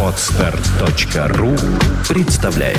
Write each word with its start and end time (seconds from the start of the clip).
Отстар.ру 0.00 1.56
представляет. 2.08 2.78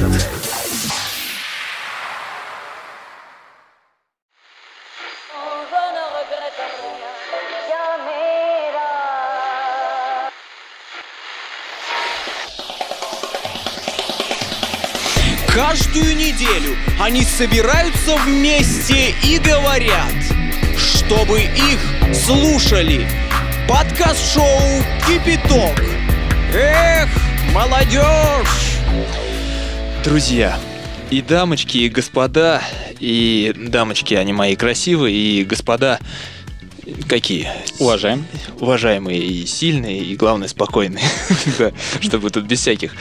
Каждую 15.54 16.16
неделю 16.16 16.78
они 17.02 17.24
собираются 17.24 18.16
вместе 18.26 19.14
и 19.24 19.40
говорят, 19.40 20.14
чтобы 20.78 21.42
их 21.42 22.16
слушали. 22.16 23.25
Подкаст-шоу 23.68 24.46
«Кипяток». 25.08 25.84
Эх, 26.54 27.10
молодежь! 27.52 28.78
Друзья, 30.04 30.60
и 31.10 31.24
дамочки, 31.24 31.80
и 31.80 31.90
господа, 31.90 32.62
и 33.00 33.54
дамочки, 33.58 34.14
они 34.14 34.34
мои 34.34 34.56
красивые, 34.56 35.16
и 35.16 35.44
господа, 35.44 36.00
какие? 37.10 37.50
Уважаем. 37.80 38.28
уважаемые 38.60 39.20
и 39.20 39.48
сильные, 39.48 39.98
и, 39.98 40.16
главное, 40.16 40.48
спокойные. 40.48 41.04
Да, 41.58 41.72
Чтобы 42.02 42.30
тут 42.30 42.46
без 42.46 42.60
всяких. 42.60 42.94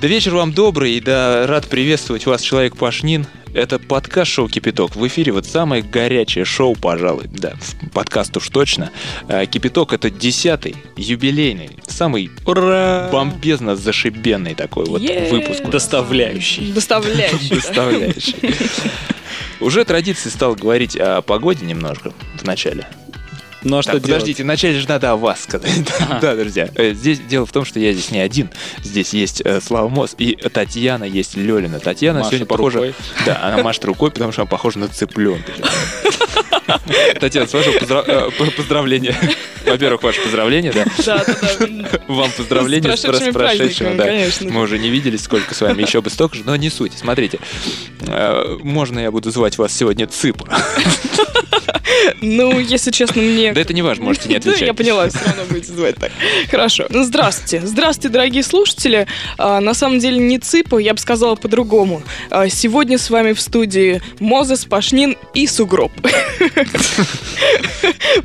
Да 0.00 0.08
вечер 0.08 0.34
вам 0.34 0.52
добрый, 0.52 0.94
и 0.94 1.00
да, 1.00 1.46
рад 1.46 1.68
приветствовать 1.68 2.26
вас, 2.26 2.42
человек 2.42 2.76
Пашнин. 2.76 3.24
Это 3.56 3.78
подкаст 3.78 4.32
«Шоу 4.32 4.48
Кипяток». 4.50 4.96
В 4.96 5.06
эфире 5.06 5.32
вот 5.32 5.46
самое 5.46 5.82
горячее 5.82 6.44
шоу, 6.44 6.76
пожалуй. 6.76 7.24
Да, 7.30 7.54
подкаст 7.94 8.36
уж 8.36 8.50
точно. 8.50 8.90
А, 9.28 9.46
Кипяток— 9.46 9.92
это 9.94 10.10
десятый, 10.10 10.76
юбилейный, 10.98 11.70
самый 11.86 12.30
Ура! 12.44 13.08
бомбезно 13.10 13.74
зашибенный 13.74 14.54
такой 14.54 14.84
вот 14.84 15.00
Е-е-е. 15.00 15.30
выпуск. 15.30 15.62
Доставляющий. 15.70 16.70
Доставляющий. 16.70 17.56
Доставляющий. 17.56 18.36
Уже 19.60 19.86
традицией 19.86 20.32
стал 20.32 20.54
говорить 20.54 20.94
о 20.94 21.22
погоде 21.22 21.64
немножко 21.64 22.12
в 22.38 22.44
начале. 22.44 22.86
Ну 23.68 23.78
а 23.78 23.82
что 23.82 23.92
Так, 23.92 24.02
делать? 24.02 24.20
подождите, 24.20 24.42
вначале 24.44 24.78
же 24.78 24.88
надо 24.88 25.10
о 25.10 25.16
вас 25.16 25.42
сказать. 25.42 25.72
Да, 26.08 26.18
да, 26.20 26.36
друзья. 26.36 26.68
Э, 26.76 26.92
Здесь 26.94 27.18
дело 27.18 27.46
в 27.46 27.52
том, 27.52 27.64
что 27.64 27.80
я 27.80 27.92
здесь 27.92 28.12
не 28.12 28.20
один. 28.20 28.48
Здесь 28.82 29.12
есть 29.12 29.42
э, 29.44 29.60
Слава 29.60 29.88
Мос 29.88 30.14
и 30.18 30.36
Татьяна, 30.36 31.02
есть 31.04 31.36
Лёлина. 31.36 31.80
Татьяна 31.80 32.18
Машет 32.20 32.30
сегодня 32.30 32.46
похожа... 32.46 32.78
рукой. 32.78 32.94
Да, 33.26 33.40
она 33.42 33.62
машет 33.64 33.84
рукой, 33.84 34.10
потому 34.12 34.30
что 34.30 34.42
она 34.42 34.48
похожа 34.48 34.78
на 34.78 34.86
цыпленка. 34.88 35.52
Татьяна, 37.20 37.48
с 37.48 37.52
вашего 37.54 37.76
поздра- 37.78 38.04
э, 38.06 38.30
по- 38.38 38.50
поздравления. 38.52 39.16
Во-первых, 39.66 40.02
ваше 40.04 40.20
поздравление, 40.22 40.72
да. 40.72 40.84
Да, 41.04 41.24
да, 41.26 41.34
да. 41.58 42.00
Вам 42.06 42.30
поздравления 42.36 42.96
С 42.96 43.02
праздниками, 43.32 43.96
да. 43.96 44.04
конечно. 44.04 44.48
Мы 44.48 44.60
уже 44.62 44.78
не 44.78 44.90
виделись 44.90 45.22
сколько 45.24 45.54
с 45.54 45.60
вами, 45.60 45.82
еще 45.82 46.00
бы 46.02 46.10
столько 46.10 46.36
же, 46.36 46.42
но 46.44 46.54
не 46.54 46.70
суть. 46.70 46.92
Смотрите, 46.96 47.40
э, 48.06 48.58
можно 48.62 49.00
я 49.00 49.10
буду 49.10 49.30
звать 49.32 49.58
вас 49.58 49.72
сегодня 49.72 50.06
Цыпа? 50.06 50.46
Ну, 52.20 52.58
если 52.58 52.90
честно, 52.90 53.22
мне... 53.22 53.52
Да 53.52 53.60
это 53.60 53.72
не 53.72 53.82
важно, 53.82 54.04
можете 54.04 54.28
не 54.28 54.38
Да, 54.38 54.50
я 54.50 54.54
отвечать. 54.54 54.76
поняла, 54.76 55.08
все 55.08 55.18
равно 55.24 55.42
будете 55.48 55.72
звать 55.72 55.96
так. 55.96 56.12
Хорошо. 56.50 56.86
Ну, 56.90 57.02
здравствуйте. 57.02 57.66
Здравствуйте, 57.66 58.08
дорогие 58.08 58.42
слушатели. 58.42 59.06
А, 59.38 59.60
на 59.60 59.74
самом 59.74 59.98
деле 59.98 60.18
не 60.18 60.38
цыпа, 60.38 60.78
я 60.78 60.92
бы 60.94 60.98
сказала 61.00 61.34
по-другому. 61.34 62.02
А, 62.30 62.48
сегодня 62.48 62.98
с 62.98 63.10
вами 63.10 63.32
в 63.32 63.40
студии 63.40 64.00
Мозес, 64.20 64.64
Пашнин 64.64 65.16
и 65.34 65.46
Сугроб. 65.46 65.92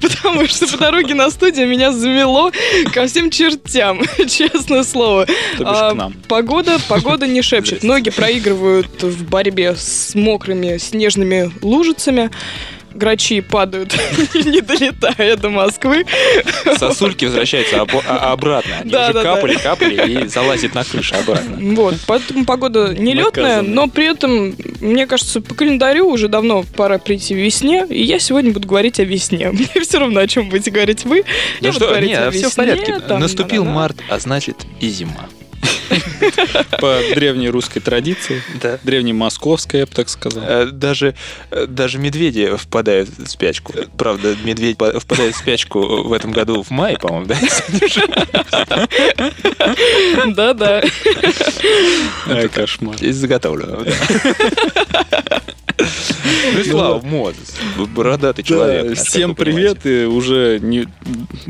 Потому 0.01 0.47
что 0.47 0.67
по 0.67 0.77
дороге 0.77 1.13
на 1.13 1.29
студию 1.29 1.67
меня 1.67 1.91
замело 1.91 2.51
ко 2.93 3.07
всем 3.07 3.29
чертям, 3.29 4.01
честное 4.27 4.83
слово. 4.83 5.27
А. 5.59 6.11
Погода, 6.27 6.79
погода 6.87 7.27
не 7.27 7.41
шепчет. 7.41 7.83
Ноги 7.83 8.09
проигрывают 8.09 9.01
в 9.03 9.23
борьбе 9.29 9.75
с 9.75 10.15
мокрыми 10.15 10.77
снежными 10.77 11.51
лужицами. 11.61 12.29
Грачи 12.93 13.41
падают, 13.41 13.93
не 14.33 14.61
долетая 14.61 15.37
до 15.37 15.49
Москвы. 15.49 16.05
Сосульки 16.77 17.25
возвращаются 17.25 17.77
обо- 17.77 18.03
а- 18.07 18.31
обратно. 18.33 18.77
Они 18.81 18.91
Да, 18.91 19.05
уже 19.05 19.13
да, 19.13 19.23
да. 19.23 19.35
капали, 19.35 19.55
капали 19.57 20.23
и 20.23 20.27
залазят 20.27 20.73
на 20.75 20.83
крышу 20.83 21.15
обратно. 21.15 21.57
Вот, 21.75 21.95
поэтому 22.07 22.45
погода 22.45 22.93
нелетная, 22.93 23.61
но 23.61 23.87
при 23.87 24.05
этом, 24.11 24.55
мне 24.81 25.07
кажется, 25.07 25.41
по 25.41 25.53
календарю 25.55 26.09
уже 26.09 26.27
давно 26.27 26.63
пора 26.75 26.97
прийти 26.97 27.33
в 27.33 27.37
весне, 27.37 27.85
и 27.89 28.01
я 28.03 28.19
сегодня 28.19 28.51
буду 28.51 28.67
говорить 28.67 28.99
о 28.99 29.03
весне. 29.03 29.49
Мне 29.51 29.67
все 29.81 29.99
равно, 29.99 30.19
о 30.19 30.27
чем 30.27 30.49
будете 30.49 30.71
говорить 30.71 31.05
вы. 31.05 31.23
Ну 31.61 31.67
Я 31.67 31.71
буду 31.71 31.85
что, 31.85 31.87
говорить 31.89 32.09
не, 32.09 32.15
о 32.15 32.31
все 32.31 32.41
в 32.41 32.43
весне, 32.45 32.55
порядке. 32.65 32.99
там, 32.99 33.19
Наступил 33.21 33.63
март, 33.65 33.97
а 34.09 34.19
значит 34.19 34.57
и 34.79 34.89
зима. 34.89 35.27
По 36.79 36.99
древней 37.15 37.49
русской 37.49 37.79
традиции. 37.79 38.41
Да. 38.61 38.79
Древней 38.83 39.13
московской, 39.13 39.81
я 39.81 39.85
бы 39.85 39.91
так 39.93 40.09
сказал. 40.09 40.43
Э, 40.45 40.65
Даже, 40.67 41.15
э, 41.51 41.65
даже 41.67 41.97
медведи 41.97 42.51
впадают 42.55 43.09
в 43.17 43.27
спячку. 43.27 43.73
Правда, 43.97 44.35
медведь 44.43 44.77
впадает 44.77 45.35
в 45.35 45.37
спячку 45.37 46.03
в 46.03 46.13
этом 46.13 46.31
году 46.31 46.63
в 46.63 46.69
мае, 46.71 46.97
по-моему, 46.97 47.27
да? 47.27 47.37
Кошмар. 52.53 52.97
Здесь 52.97 53.15
заготовлено. 53.15 53.83
да. 53.83 53.91
Ну 56.53 56.59
и 56.59 56.63
Слава, 56.69 57.01
Мозес, 57.01 57.55
бородатый 57.95 58.43
человек. 58.43 58.89
Да, 58.89 58.95
всем 59.03 59.35
привет. 59.35 59.85
И 59.85 60.05
уже 60.05 60.59
не 60.61 60.87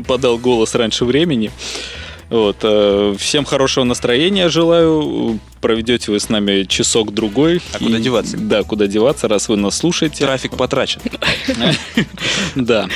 подал 0.06 0.38
голос 0.38 0.74
раньше 0.74 1.04
времени. 1.04 1.50
Вот, 2.32 2.56
э, 2.62 3.14
всем 3.18 3.44
хорошего 3.44 3.84
настроения 3.84 4.48
желаю. 4.48 5.38
Проведете 5.60 6.10
вы 6.10 6.18
с 6.18 6.30
нами 6.30 6.62
часок-другой. 6.62 7.60
А 7.74 7.78
куда 7.78 7.98
деваться? 7.98 8.38
Да, 8.38 8.62
куда 8.62 8.86
деваться, 8.86 9.28
раз 9.28 9.50
вы 9.50 9.58
нас 9.58 9.76
слушаете. 9.76 10.24
Трафик 10.24 10.56
потрачен. 10.56 11.02
Да. 12.54 12.88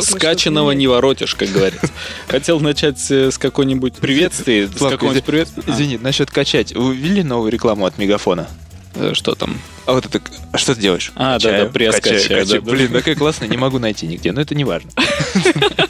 Скачанного 0.00 0.72
не 0.72 0.86
воротишь, 0.86 1.34
как 1.34 1.48
говорится. 1.48 1.88
Хотел 2.28 2.60
начать 2.60 2.98
с 2.98 3.38
какой-нибудь 3.38 3.94
приветствия. 3.94 4.68
С 4.68 4.76
какого-нибудь 4.76 5.24
привет... 5.24 5.48
Извини, 5.66 5.96
насчет 5.96 6.30
качать. 6.30 6.74
Вы 6.74 6.94
ввели 6.94 7.22
новую 7.22 7.50
рекламу 7.50 7.86
от 7.86 7.96
Мегафона? 7.96 8.48
А, 8.96 9.12
э, 9.12 9.14
Что 9.14 9.34
там? 9.34 9.58
А 9.86 9.92
вот 9.94 10.04
это... 10.06 10.20
А 10.52 10.58
что 10.58 10.74
ты 10.74 10.82
делаешь? 10.82 11.10
А, 11.16 11.34
Качаю, 11.34 11.58
да-да, 11.58 11.72
пресс 11.72 11.96
качаю, 11.96 12.44
качаю. 12.44 12.62
Блин, 12.62 12.92
такая 12.92 13.14
классная, 13.14 13.48
не 13.48 13.56
могу 13.56 13.78
найти 13.78 14.06
нигде. 14.06 14.32
Но 14.32 14.40
это 14.40 14.54
не 14.54 14.64
важно. 14.64 14.90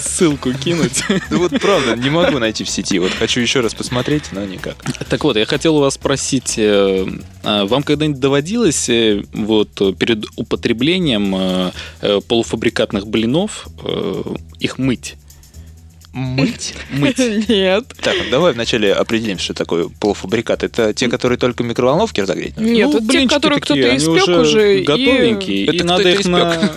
Ссылку 0.00 0.52
кинуть. 0.52 1.02
Да 1.30 1.36
вот 1.36 1.52
правда, 1.60 1.96
не 1.96 2.10
могу 2.10 2.38
найти 2.38 2.64
в 2.64 2.70
сети. 2.70 2.98
Вот 2.98 3.12
хочу 3.12 3.40
еще 3.40 3.60
раз 3.60 3.74
посмотреть, 3.74 4.32
но 4.32 4.44
никак. 4.44 4.76
Так 5.08 5.24
вот, 5.24 5.36
я 5.36 5.46
хотел 5.46 5.76
у 5.76 5.80
вас 5.80 5.94
спросить, 5.94 6.54
э, 6.58 7.06
а 7.42 7.64
вам 7.66 7.82
когда-нибудь 7.82 8.20
доводилось 8.20 8.88
э, 8.88 9.22
вот 9.32 9.74
перед 9.98 10.24
употреблением 10.36 11.34
э, 11.34 12.20
полуфабрикатных 12.28 13.06
блинов 13.06 13.68
их 14.58 14.78
мыть? 14.78 15.16
Мыть? 16.12 16.74
Мыть. 16.90 17.18
Нет. 17.48 17.84
Так, 18.00 18.16
давай 18.30 18.52
вначале 18.52 18.92
определим, 18.92 19.38
что 19.38 19.54
такое 19.54 19.88
полуфабрикат. 20.00 20.64
Это 20.64 20.92
те, 20.92 21.08
которые 21.08 21.38
только 21.38 21.62
в 21.62 21.66
микроволновке 21.66 22.22
разогреть? 22.22 22.56
Нет, 22.56 22.88
Ну, 22.92 22.98
это 22.98 23.06
те, 23.08 23.28
которые 23.28 23.60
кто-то 23.60 23.96
испек 23.96 24.28
уже. 24.28 24.80
и- 24.80 24.84
готовенькие, 24.84 25.66
Это 25.66 25.76
и 25.76 25.82
надо 25.82 26.02
кто-то 26.02 26.20
их 26.20 26.26
на 26.26 26.72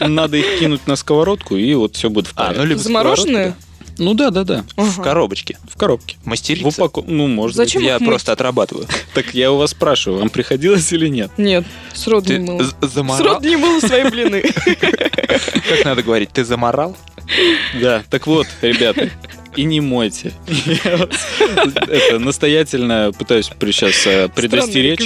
надо 0.08 0.36
их 0.36 0.58
кинуть 0.60 0.86
на 0.86 0.96
сковородку 0.96 1.56
и 1.56 1.74
вот 1.74 1.96
все 1.96 2.08
будет 2.10 2.28
в 2.28 2.32
А, 2.36 2.42
ну 2.42 2.48
порядке. 2.48 2.68
либо 2.68 2.80
Замороженные? 2.80 3.54
Ну 3.98 4.14
да, 4.14 4.30
да, 4.30 4.44
да, 4.44 4.64
В 4.76 4.80
Ага. 4.80 5.02
коробочке. 5.02 5.58
в 5.68 5.76
коробке. 5.76 6.16
В 6.22 6.26
Мастерица. 6.26 6.68
упаковке. 6.68 7.10
Ну, 7.10 7.26
может 7.28 7.56
Зачем 7.56 7.82
Я 7.82 7.94
их 7.96 8.00
мыть? 8.00 8.08
просто 8.10 8.32
отрабатываю. 8.32 8.86
быть. 8.86 8.96
Так 9.14 9.34
я 9.34 9.50
у 9.52 9.56
вас 9.56 9.70
спрашиваю, 9.70 10.20
вам 10.20 10.28
приходилось 10.30 10.92
или 10.92 11.08
нет? 11.08 11.30
Нет, 11.38 11.64
сроду 11.94 12.32
не 12.32 12.38
мыла. 12.40 12.64
з- 12.64 12.74
заморал? 12.88 13.18
Сроду 13.34 13.48
не 13.48 13.56
мыла 13.56 13.80
свои 13.80 14.04
блины. 14.10 14.42
Как 14.42 15.84
надо 15.84 16.02
говорить? 16.02 16.30
Ты 16.32 16.44
заморал? 16.44 16.96
Да, 17.80 18.04
так 18.10 18.26
вот, 18.26 18.46
ребята, 18.62 19.10
и 19.56 19.64
не 19.64 19.80
мойте. 19.80 20.32
Я 20.84 21.08
Это 21.88 22.18
настоятельно 22.18 23.10
пытаюсь 23.18 23.46
сейчас 23.46 24.30
предостеречь. 24.34 25.00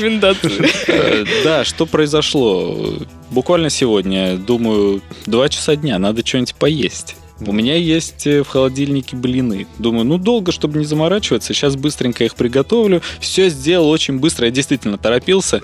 Э, 0.89 1.25
Да, 1.45 1.65
что 1.65 1.87
произошло? 1.87 2.95
Буквально 3.31 3.71
сегодня, 3.71 4.37
думаю, 4.37 5.01
два 5.27 5.49
часа 5.49 5.77
дня, 5.77 5.99
надо 5.99 6.27
что-нибудь 6.27 6.55
поесть. 6.57 7.17
У 7.41 7.53
меня 7.53 7.77
есть 7.77 8.27
э, 8.27 8.43
в 8.43 8.49
холодильнике 8.49 9.17
блины. 9.17 9.67
Думаю, 9.79 10.05
ну 10.05 10.19
долго, 10.19 10.53
чтобы 10.53 10.79
не 10.79 10.85
заморачиваться, 10.85 11.55
сейчас 11.55 11.77
быстренько 11.77 12.25
их 12.25 12.35
приготовлю. 12.35 13.03
Все 13.21 13.49
сделал 13.49 13.89
очень 13.89 14.19
быстро, 14.19 14.47
я 14.47 14.51
действительно 14.51 14.99
торопился. 14.99 15.63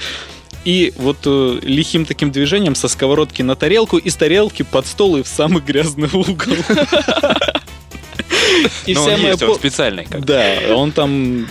И 0.65 0.93
вот 0.97 1.19
э, 1.27 1.59
лихим 1.63 2.05
таким 2.05 2.33
движением 2.33 2.75
со 2.75 2.89
сковородки 2.89 3.43
на 3.43 3.55
тарелку, 3.55 3.99
из 3.99 4.17
тарелки 4.17 4.63
под 4.63 4.87
стол 4.87 5.17
и 5.19 5.23
в 5.23 5.29
самый 5.29 5.63
грязный 5.63 6.09
угол. 6.13 6.57
И 8.87 8.95
Но 8.95 9.03
вся 9.03 9.15
он 9.15 9.21
моя 9.21 9.33
есть, 9.33 9.43
он 9.43 9.55
специальный. 9.55 10.07
Да, 10.11 10.75
он 10.75 10.93
там 10.93 11.47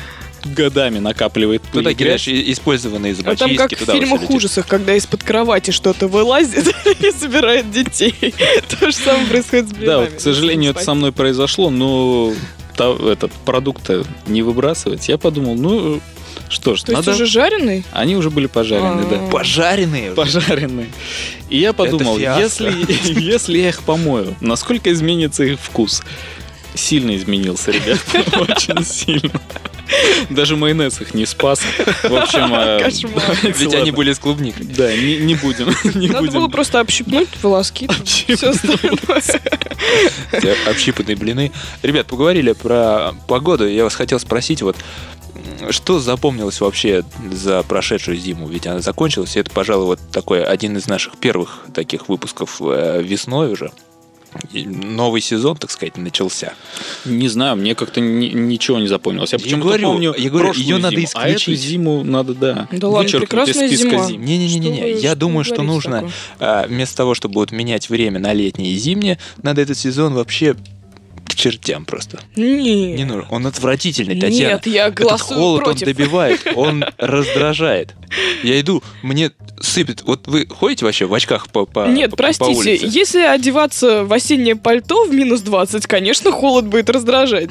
годами 0.53 0.99
накапливает 0.99 1.61
пыль. 1.63 1.81
Туда 1.83 1.91
и 1.91 1.93
грязь. 1.93 2.23
кидаешь 2.23 2.27
и- 2.27 2.51
использованные 2.51 3.15
А 3.25 3.35
там 3.35 3.55
как 3.55 3.71
в 3.71 3.85
фильмах 3.85 4.29
ужасах, 4.29 4.67
когда 4.67 4.95
из-под 4.95 5.23
кровати 5.23 5.71
что-то 5.71 6.07
вылазит 6.07 6.67
и 6.99 7.11
собирает 7.11 7.71
детей. 7.71 8.13
То 8.79 8.91
же 8.91 8.95
самое 8.95 9.25
происходит 9.27 9.69
с 9.69 9.71
Да, 9.71 9.77
блинами. 9.77 10.05
вот, 10.05 10.13
к 10.13 10.19
сожалению, 10.19 10.71
это 10.71 10.83
со 10.83 10.93
мной 10.93 11.11
произошло, 11.11 11.69
но 11.69 12.33
этот 12.77 13.31
продукт 13.45 13.89
не 14.27 14.41
выбрасывать. 14.41 15.07
Я 15.07 15.17
подумал, 15.17 15.55
ну 15.55 16.01
что 16.49 16.75
ж, 16.75 16.83
То 16.83 16.91
есть 16.91 17.05
надо... 17.07 17.11
уже 17.15 17.25
жареный? 17.25 17.85
Они 17.93 18.15
уже 18.15 18.29
были 18.29 18.47
пожарены, 18.47 19.03
А. 19.05 19.07
да. 19.09 19.17
Пожаренные. 19.31 20.07
уже. 20.11 20.15
Пожаренные. 20.15 20.89
И 21.49 21.57
я 21.57 21.71
подумал, 21.73 22.17
если, 22.17 22.73
если 23.19 23.57
я 23.59 23.69
их 23.69 23.81
помою, 23.83 24.35
насколько 24.41 24.91
изменится 24.91 25.43
их 25.43 25.59
вкус? 25.59 26.03
Сильно 26.75 27.15
изменился, 27.15 27.71
ребят. 27.71 27.99
Очень 28.37 28.83
сильно. 28.83 29.39
Даже 30.29 30.55
майонез 30.55 31.01
их 31.01 31.13
не 31.13 31.25
спас. 31.25 31.61
В 32.03 32.15
общем, 32.15 32.49
давайте, 32.49 33.07
Ведь 33.43 33.73
они 33.73 33.91
были 33.91 34.13
с 34.13 34.19
клубникой. 34.19 34.65
Да, 34.65 34.95
не, 34.95 35.35
будем. 35.35 35.73
Надо 36.13 36.31
было 36.31 36.47
просто 36.47 36.79
общипнуть 36.79 37.29
волоски. 37.41 37.89
Все 38.05 38.49
остальное. 38.49 38.97
Общипанные 40.67 41.15
блины. 41.15 41.51
Ребят, 41.83 42.07
поговорили 42.07 42.53
про 42.53 43.13
погоду. 43.27 43.67
Я 43.67 43.83
вас 43.83 43.95
хотел 43.95 44.19
спросить, 44.19 44.61
вот 44.61 44.75
что 45.69 45.99
запомнилось 45.99 46.61
вообще 46.61 47.03
за 47.31 47.63
прошедшую 47.63 48.17
зиму? 48.17 48.47
Ведь 48.47 48.67
она 48.67 48.79
закончилась, 48.79 49.35
и 49.35 49.39
это, 49.39 49.51
пожалуй, 49.51 49.85
вот 49.85 49.99
такой 50.11 50.43
один 50.43 50.77
из 50.77 50.87
наших 50.87 51.17
первых 51.17 51.65
таких 51.73 52.09
выпусков 52.09 52.61
э, 52.61 53.01
весной 53.03 53.51
уже. 53.51 53.71
Новый 54.53 55.21
сезон, 55.21 55.57
так 55.57 55.71
сказать, 55.71 55.97
начался. 55.97 56.53
Не 57.05 57.27
знаю, 57.29 57.55
мне 57.57 57.75
как-то 57.75 57.99
ни- 58.01 58.27
ничего 58.29 58.79
не 58.79 58.87
запомнилось. 58.87 59.31
Я 59.33 59.37
Я 59.37 59.43
почему-то 59.43 59.67
говорю, 59.67 59.87
помню 59.93 60.15
я 60.17 60.29
говорю, 60.29 60.45
прошлую 60.47 60.65
её 60.67 60.77
надо 60.77 60.95
зиму, 60.95 61.07
А 61.13 61.27
эту 61.27 61.37
исключить. 61.39 61.59
зиму 61.65 62.03
надо, 62.03 62.33
да, 62.33 62.67
Да 62.71 62.87
ладно, 62.87 63.03
вычеркнуть 63.03 63.29
прекрасная 63.29 63.67
из 63.67 63.79
списка 63.79 63.89
зима. 63.89 64.07
зим. 64.07 64.21
Вы- 64.21 64.89
я 65.01 65.09
что 65.09 65.15
думаю, 65.15 65.43
что 65.43 65.61
нужно 65.63 65.93
такое? 65.95 66.11
а, 66.39 66.67
вместо 66.67 66.97
того, 66.97 67.13
чтобы 67.15 67.35
вот 67.35 67.51
менять 67.51 67.89
время 67.89 68.19
на 68.19 68.33
летнее 68.33 68.73
и 68.73 68.77
зимнее, 68.77 69.17
надо 69.41 69.61
этот 69.61 69.77
сезон 69.77 70.13
вообще 70.13 70.55
к 71.27 71.35
чертям 71.35 71.85
просто. 71.85 72.19
Не 72.35 72.93
Нет. 72.93 73.07
нужно. 73.07 73.27
Он 73.29 73.47
отвратительный, 73.47 74.19
Татьяна. 74.19 74.53
Нет, 74.53 74.67
я 74.67 74.87
Этот 74.87 74.99
голосую 74.99 75.39
холод 75.39 75.63
против. 75.63 75.87
он 75.87 75.93
добивает, 75.93 76.47
он 76.55 76.85
раздражает. 76.97 77.93
Я 78.43 78.59
иду, 78.59 78.81
мне 79.01 79.31
сыпет. 79.59 80.03
Вот 80.03 80.27
вы 80.27 80.45
ходите 80.47 80.85
вообще 80.85 81.05
в 81.05 81.13
очках 81.13 81.49
по, 81.49 81.65
по 81.65 81.87
Нет, 81.87 82.11
по- 82.11 82.17
по 82.17 82.23
простите, 82.23 82.51
улице? 82.51 82.85
если 82.87 83.21
одеваться 83.21 84.03
в 84.03 84.13
осеннее 84.13 84.55
пальто 84.55 85.05
в 85.05 85.13
минус 85.13 85.41
20, 85.41 85.85
конечно, 85.87 86.31
холод 86.31 86.65
будет 86.65 86.89
раздражать. 86.89 87.49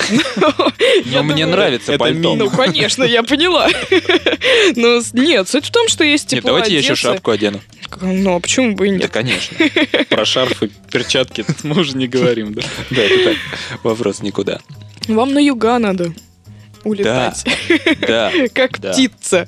Но 1.06 1.22
мне 1.22 1.46
нравится 1.46 1.98
пальто. 1.98 2.34
Ну, 2.36 2.50
конечно, 2.50 3.02
я 3.04 3.22
поняла. 3.22 3.68
Но 4.76 5.00
нет, 5.12 5.48
суть 5.48 5.66
в 5.66 5.70
том, 5.70 5.88
что 5.88 6.04
есть 6.04 6.30
Нет, 6.32 6.40
тепло 6.42 6.50
давайте 6.56 6.72
я 6.74 6.78
еще 6.80 6.94
шапку 6.94 7.30
одену. 7.30 7.60
Ну, 8.00 8.36
а 8.36 8.40
почему 8.40 8.74
бы 8.74 8.88
и 8.88 8.90
Да, 8.90 8.96
нет? 8.96 9.10
конечно. 9.10 9.56
Про 10.08 10.24
шарфы, 10.24 10.70
перчатки 10.90 11.44
мы 11.62 11.80
уже 11.80 11.96
не 11.96 12.08
говорим, 12.08 12.52
да. 12.54 12.62
Да, 12.90 13.02
это 13.02 13.24
так. 13.24 13.36
Вопрос 13.82 14.20
никуда. 14.22 14.60
Вам 15.08 15.32
на 15.34 15.38
юга 15.38 15.78
надо 15.78 16.12
улетать, 16.84 17.44
Да, 18.06 18.30
как 18.54 18.78
да. 18.80 18.92
птица 18.92 19.46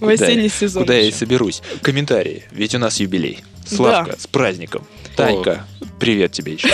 в 0.00 0.08
осенний 0.08 0.48
сезон. 0.48 0.82
куда 0.82 0.94
я 0.94 1.02
и 1.08 1.12
соберусь. 1.12 1.62
Комментарии. 1.82 2.44
Ведь 2.50 2.74
у 2.74 2.78
нас 2.78 3.00
юбилей. 3.00 3.42
Славка, 3.66 4.18
с 4.18 4.26
праздником. 4.26 4.86
Танька, 5.16 5.64
привет 6.00 6.32
тебе 6.32 6.54
еще. 6.54 6.68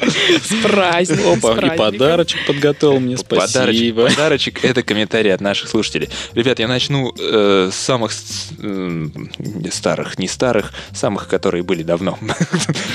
С 0.00 0.62
праздником, 0.62 1.38
Опа, 1.38 1.66
и 1.66 1.76
подарочек 1.76 2.46
подготовил 2.46 3.00
мне, 3.00 3.16
спасибо. 3.16 4.08
подарочек 4.08 4.64
это 4.64 4.82
комментарий 4.82 5.32
от 5.32 5.40
наших 5.40 5.68
слушателей. 5.68 6.08
Ребят, 6.34 6.58
я 6.58 6.68
начну 6.68 7.12
э, 7.18 7.70
с 7.72 7.76
самых 7.76 8.12
не 8.58 9.70
старых, 9.70 10.18
не 10.18 10.28
старых, 10.28 10.72
самых, 10.92 11.28
которые 11.28 11.62
были 11.62 11.82
давно. 11.82 12.18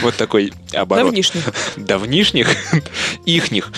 Вот 0.01 0.15
такой 0.15 0.53
оборот. 0.73 1.05
Давнишний. 1.05 1.41
Давнишних, 1.77 2.49
ихних. 3.25 3.71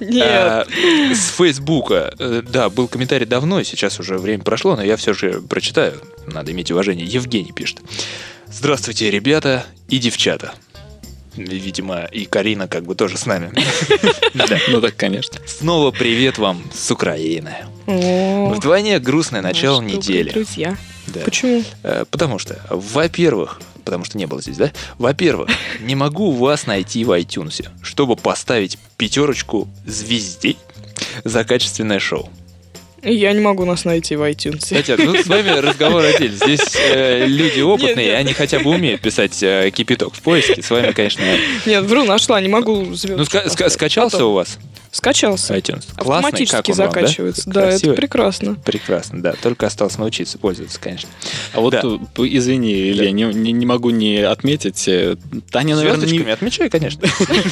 Нет. 0.00 0.26
А, 0.26 0.66
С 1.12 1.36
Фейсбука. 1.36 2.14
Э, 2.18 2.42
Да, 2.46 2.70
был 2.70 2.88
комментарий 2.88 3.26
давно, 3.26 3.62
сейчас 3.62 4.00
уже 4.00 4.18
время 4.18 4.42
прошло, 4.42 4.76
но 4.76 4.82
я 4.82 4.96
все 4.96 5.12
же 5.12 5.42
прочитаю. 5.42 6.00
Надо 6.26 6.52
иметь 6.52 6.70
уважение. 6.70 7.06
Евгений 7.06 7.52
пишет. 7.52 7.80
Здравствуйте, 8.52 9.10
ребята 9.10 9.64
и 9.88 9.98
девчата. 9.98 10.54
Видимо, 11.36 12.04
и 12.04 12.26
Карина 12.26 12.68
как 12.68 12.84
бы 12.84 12.94
тоже 12.94 13.16
с 13.16 13.26
нами. 13.26 13.52
Ну 14.68 14.80
так, 14.80 14.96
конечно. 14.96 15.38
Снова 15.46 15.90
привет 15.90 16.38
вам 16.38 16.62
с 16.74 16.90
Украины. 16.90 17.54
Вдвойне 17.86 18.98
грустное 18.98 19.42
начало 19.42 19.80
наши 19.80 19.94
добрые 19.94 19.98
недели. 20.18 20.30
Друзья. 20.30 20.76
Почему? 21.24 21.64
Э, 21.82 22.04
Потому 22.10 22.38
что, 22.38 22.60
во-первых, 22.70 23.60
потому 23.84 24.04
что 24.04 24.18
не 24.18 24.26
было 24.26 24.40
здесь, 24.40 24.56
да? 24.56 24.72
Во-первых, 24.98 25.50
не 25.80 25.94
могу 25.94 26.30
вас 26.32 26.66
найти 26.66 27.04
в 27.04 27.10
iTunes, 27.18 27.68
чтобы 27.82 28.16
поставить 28.16 28.78
пятерочку 28.96 29.68
звездей 29.86 30.58
за 31.24 31.44
качественное 31.44 31.98
шоу. 31.98 32.30
Я 33.02 33.32
не 33.32 33.40
могу 33.40 33.64
нас 33.64 33.84
найти 33.84 34.14
в 34.16 34.22
iTunes. 34.22 34.74
Хотя, 34.74 34.96
ну, 34.96 35.16
с 35.16 35.26
вами 35.26 35.48
разговор 35.58 36.04
отдельный. 36.04 36.36
Здесь 36.36 36.76
э, 36.76 37.26
люди 37.26 37.60
опытные, 37.60 37.94
Нет, 37.96 38.06
нет. 38.06 38.16
они 38.20 38.32
хотя 38.32 38.60
бы 38.60 38.70
умеют 38.70 39.00
писать 39.00 39.42
э, 39.42 39.70
кипяток 39.74 40.14
в 40.14 40.20
поиске. 40.22 40.62
С 40.62 40.70
вами, 40.70 40.92
конечно... 40.92 41.24
Нет, 41.66 41.84
вру, 41.84 42.04
нашла, 42.04 42.40
не 42.40 42.48
могу 42.48 42.94
звезд. 42.94 43.16
Ну, 43.18 43.22
ска- 43.24 43.46
ска- 43.48 43.70
скачался 43.70 44.24
у 44.24 44.32
вас 44.34 44.58
Скачался. 44.92 45.56
iTunes? 45.56 45.84
Классный, 45.96 46.28
Автоматически 46.28 46.56
как 46.56 46.68
он 46.68 46.74
вам, 46.76 46.86
да? 46.86 47.00
закачивается. 47.00 47.42
Да, 47.50 47.62
Красивый? 47.62 47.92
это 47.94 48.00
прекрасно. 48.02 48.54
Прекрасно, 48.56 49.22
да. 49.22 49.32
Только 49.42 49.66
осталось 49.66 49.96
научиться 49.98 50.38
пользоваться, 50.38 50.78
конечно. 50.78 51.08
А 51.54 51.60
вот, 51.60 51.70
Да. 51.72 51.80
э, 51.82 51.98
извини, 52.28 52.90
Илья, 52.90 53.10
не, 53.10 53.24
не- 53.24 53.52
не 53.52 53.64
могу 53.66 53.88
не 53.90 54.18
отметить. 54.18 54.86
э, 54.88 55.16
Таня, 55.50 55.76
наверное, 55.76 56.06
не, 56.06 56.18
отмечаю, 56.30 56.70
конечно. 56.70 57.00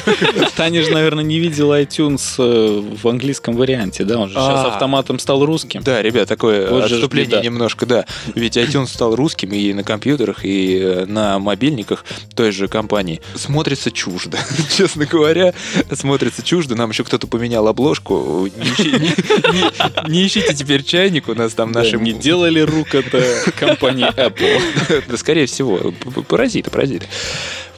Таня 0.55 0.83
же, 0.83 0.91
наверное, 0.91 1.23
не 1.23 1.39
видела 1.39 1.81
iTunes 1.81 2.21
э, 2.37 2.95
в 3.01 3.07
английском 3.07 3.55
варианте, 3.55 4.03
да? 4.03 4.19
Он 4.19 4.27
же 4.29 4.35
сейчас 4.35 4.65
А. 4.65 4.67
автоматом 4.73 5.17
стал 5.19 5.43
русским. 5.45 5.81
Да, 5.83 6.01
ребят, 6.01 6.27
такое 6.29 6.83
отступление 6.85 7.41
немножко, 7.41 7.85
да. 7.87 8.05
Ведь 8.35 8.55
iTunes 8.55 8.87
стал 8.87 9.15
русским 9.15 9.51
и 9.51 9.73
на 9.73 9.83
компьютерах, 9.83 10.41
и 10.45 11.05
на 11.07 11.39
мобильниках 11.39 12.05
той 12.35 12.51
же 12.51 12.67
компании. 12.67 13.19
Смотрится 13.35 13.89
чуждо, 13.91 14.37
честно 14.77 15.05
говоря. 15.05 15.53
Смотрится 15.91 16.43
чуждо. 16.43 16.75
Нам 16.75 16.91
еще 16.91 17.03
кто-то 17.03 17.27
поменял 17.31 17.67
обложку. 17.67 18.47
Не, 18.55 18.63
ищи- 18.65 18.99
не- 18.99 19.53
не- 19.57 20.11
не 20.11 20.27
ищите 20.27 20.53
теперь 20.53 20.83
чайник, 20.83 21.27
у 21.29 21.33
нас 21.33 21.53
там 21.53 21.71
Да, 21.71 21.79
наши... 21.81 21.97
не 21.97 22.13
делали 22.13 22.59
рук 22.59 22.93
это 22.93 23.23
компании 23.59 24.07
Apple. 24.15 25.03
Да, 25.07 25.17
скорее 25.17 25.47
всего, 25.47 25.91
паразиты, 26.27 26.69
паразиты. 26.69 27.07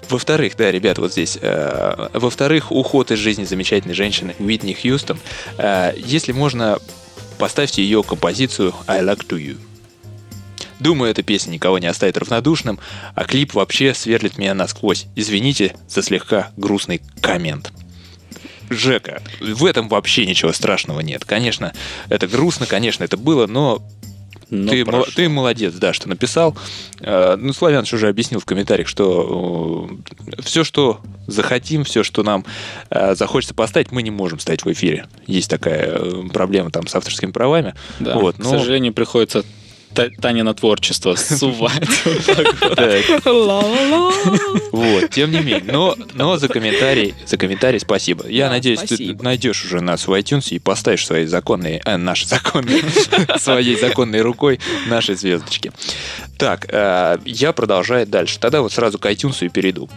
Во-вторых, 0.09 0.55
да, 0.57 0.69
ребят, 0.71 0.97
вот 0.97 1.13
здесь. 1.13 1.37
э, 1.41 2.09
во-вторых, 2.13 2.71
уход 2.73 3.11
из 3.11 3.19
жизни 3.19 3.45
замечательной 3.45 3.95
женщины 3.95 4.35
Уитни 4.39 4.73
Хьюстон. 4.73 5.17
Э, 5.57 5.93
если 5.95 6.33
можно, 6.33 6.79
поставьте 7.37 7.81
ее 7.83 8.03
композицию 8.03 8.73
I 8.87 9.01
Like 9.01 9.25
To 9.27 9.37
You. 9.39 9.57
Думаю, 10.79 11.11
эта 11.11 11.23
песня 11.23 11.51
никого 11.51 11.79
не 11.79 11.87
оставит 11.87 12.17
равнодушным, 12.17 12.77
а 13.15 13.23
клип 13.23 13.53
вообще 13.53 13.93
сверлит 13.93 14.37
меня 14.37 14.53
насквозь. 14.53 15.05
Извините 15.15 15.75
за 15.87 16.01
слегка 16.01 16.51
грустный 16.57 17.01
коммент. 17.21 17.71
Жека, 18.69 19.21
в 19.41 19.65
этом 19.65 19.89
вообще 19.89 20.25
ничего 20.25 20.51
страшного 20.53 20.99
нет. 21.01 21.25
Конечно, 21.25 21.73
это 22.09 22.27
грустно, 22.27 22.65
конечно, 22.65 23.03
это 23.03 23.17
было, 23.17 23.45
но 23.47 23.81
Но 24.49 24.71
ты, 24.71 24.85
прошу. 24.85 25.11
ты 25.11 25.29
молодец, 25.29 25.73
да, 25.73 25.93
что 25.93 26.09
написал. 26.09 26.55
Э, 26.99 27.35
Ну, 27.37 27.53
Славян 27.53 27.85
уже 27.91 28.07
объяснил 28.07 28.39
в 28.39 28.45
комментариях, 28.45 28.87
что 28.87 29.89
все, 30.39 30.63
что 30.63 30.99
захотим, 31.27 31.83
все, 31.83 32.03
что 32.03 32.23
нам 32.23 32.45
э, 32.89 33.15
захочется 33.15 33.53
поставить, 33.53 33.91
мы 33.91 34.01
не 34.03 34.11
можем 34.11 34.39
ставить 34.39 34.63
в 34.65 34.71
эфире. 34.71 35.07
Есть 35.27 35.49
такая 35.49 35.87
э, 35.95 36.23
проблема 36.33 36.69
там 36.71 36.87
с 36.87 36.95
авторскими 36.95 37.31
правами. 37.31 37.73
Да, 37.99 38.17
вот, 38.17 38.35
к 38.35 38.39
но- 38.39 38.49
сожалению, 38.49 38.93
приходится 38.93 39.43
Танина 39.93 40.53
творчество 40.53 41.15
сувать. 41.15 41.83
Вот, 44.71 45.09
тем 45.11 45.31
не 45.31 45.39
менее. 45.39 45.71
Но, 45.71 45.95
но 46.13 46.37
за 46.37 46.47
комментарий, 46.47 47.13
за 47.25 47.37
комментарий 47.37 47.79
спасибо. 47.79 48.27
Я 48.27 48.49
надеюсь, 48.49 48.79
ты 48.79 49.15
найдешь 49.21 49.65
уже 49.65 49.81
нас 49.81 50.07
в 50.07 50.11
iTunes 50.11 50.49
и 50.49 50.59
поставишь 50.59 51.05
свои 51.05 51.25
законные, 51.25 51.81
э, 51.85 51.97
наши 51.97 52.27
законные, 52.27 52.81
своей 53.37 53.79
законной 53.79 54.21
рукой 54.21 54.59
наши 54.87 55.15
звездочки. 55.15 55.71
Так, 56.37 56.67
э, 56.69 57.17
я 57.25 57.53
продолжаю 57.53 58.07
дальше. 58.07 58.39
Тогда 58.39 58.61
вот 58.61 58.71
сразу 58.71 58.99
к 58.99 59.05
iTunes 59.05 59.45
и 59.45 59.49
перейду. 59.49 59.89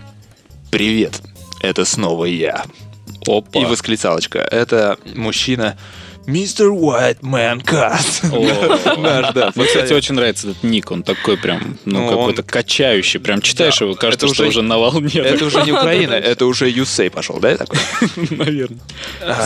Привет, 0.70 1.20
это 1.62 1.84
снова 1.84 2.26
я. 2.26 2.64
Опа. 3.26 3.60
И 3.60 3.64
восклицалочка. 3.64 4.38
Это 4.38 4.98
мужчина 5.14 5.76
Мистер 6.26 6.70
Уайтмен 6.70 7.60
Каст. 7.60 8.24
О, 8.32 8.96
Наш, 8.98 9.32
да. 9.32 9.52
Мне, 9.54 9.64
кстати, 9.66 9.92
очень 9.92 10.14
нравится 10.16 10.50
этот 10.50 10.62
ник. 10.64 10.90
Он 10.90 11.02
такой 11.04 11.36
прям, 11.36 11.78
ну, 11.84 12.00
Ну, 12.00 12.08
какой-то 12.08 12.42
качающий. 12.42 13.20
Прям 13.20 13.40
читаешь 13.40 13.80
его, 13.80 13.94
кажется, 13.94 14.26
что 14.28 14.44
уже- 14.46 14.62
на 14.62 14.76
волне. 14.78 15.20
Это 15.20 15.44
уже 15.44 15.62
не 15.62 15.72
Украина, 15.72 16.12
это 16.14 16.46
уже 16.46 16.68
Юсей 16.68 17.10
пошел, 17.10 17.38
да? 17.38 17.56
такой? 17.56 17.78
наверное. 18.30 18.78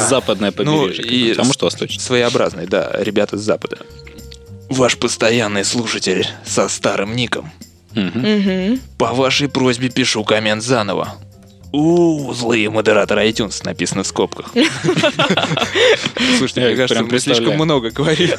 Западное 0.09 0.53
Ну, 0.57 0.87
побережье. 0.87 1.35
А 1.39 1.45
может, 1.45 1.61
восточное. 1.63 2.01
Своеобразный, 2.03 2.67
да, 2.67 2.91
ребята 2.99 3.37
с 3.37 3.43
Запада. 3.43 3.79
Ваш 4.71 4.97
постоянный 4.97 5.65
слушатель 5.65 6.27
со 6.47 6.69
старым 6.69 7.15
ником. 7.15 7.51
По 8.99 9.13
вашей 9.13 9.49
просьбе 9.49 9.91
пишу 9.91 10.25
коммент 10.25 10.63
заново. 10.63 11.15
У, 11.73 12.33
злые 12.33 12.69
модераторы 12.71 13.29
iTunes 13.29 13.65
написано 13.65 14.03
в 14.03 14.07
скобках. 14.07 14.53
Слушайте, 16.39 16.61
мне 16.63 16.77
кажется, 16.77 17.05
мы 17.05 17.19
слишком 17.21 17.55
много 17.55 17.91
говорим. 17.91 18.31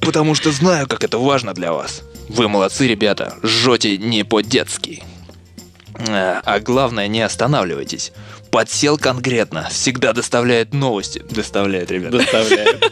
Потому 0.00 0.34
что 0.34 0.50
знаю, 0.50 0.88
как 0.88 1.04
это 1.04 1.18
важно 1.18 1.54
для 1.54 1.72
вас. 1.72 2.02
Вы 2.28 2.48
молодцы, 2.48 2.88
ребята, 2.88 3.36
жжете 3.42 3.98
не 3.98 4.24
по-детски. 4.24 5.04
А 6.08 6.40
а 6.44 6.60
главное, 6.60 7.08
не 7.08 7.20
останавливайтесь. 7.22 8.12
Подсел 8.50 8.98
конкретно, 8.98 9.68
всегда 9.70 10.12
доставляет 10.12 10.72
новости. 10.72 11.22
Доставляет, 11.30 11.90
ребята. 11.90 12.18
Доставляет. 12.18 12.82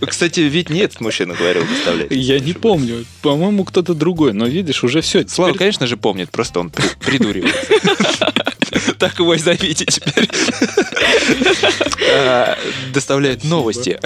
Кстати, 0.08 0.40
ведь 0.40 0.70
не 0.70 0.80
этот 0.80 1.00
мужчина 1.00 1.34
говорил 1.34 1.64
доставляет. 1.66 2.12
Я 2.12 2.38
не 2.40 2.52
помню. 2.52 3.04
По-моему, 3.22 3.64
кто-то 3.64 3.94
другой. 3.94 4.32
Но 4.32 4.46
видишь, 4.46 4.84
уже 4.84 5.00
все. 5.00 5.26
Слава, 5.28 5.54
конечно 5.54 5.86
же, 5.86 5.96
помнит, 5.96 6.30
просто 6.30 6.60
он 6.60 6.70
при- 6.70 6.88
придуривается. 7.04 8.32
Так 8.98 9.18
его 9.18 9.34
и 9.34 9.38
зовите 9.38 9.84
теперь. 9.84 10.28
А, 12.10 12.56
Доставляет 12.92 13.44
новости, 13.44 14.00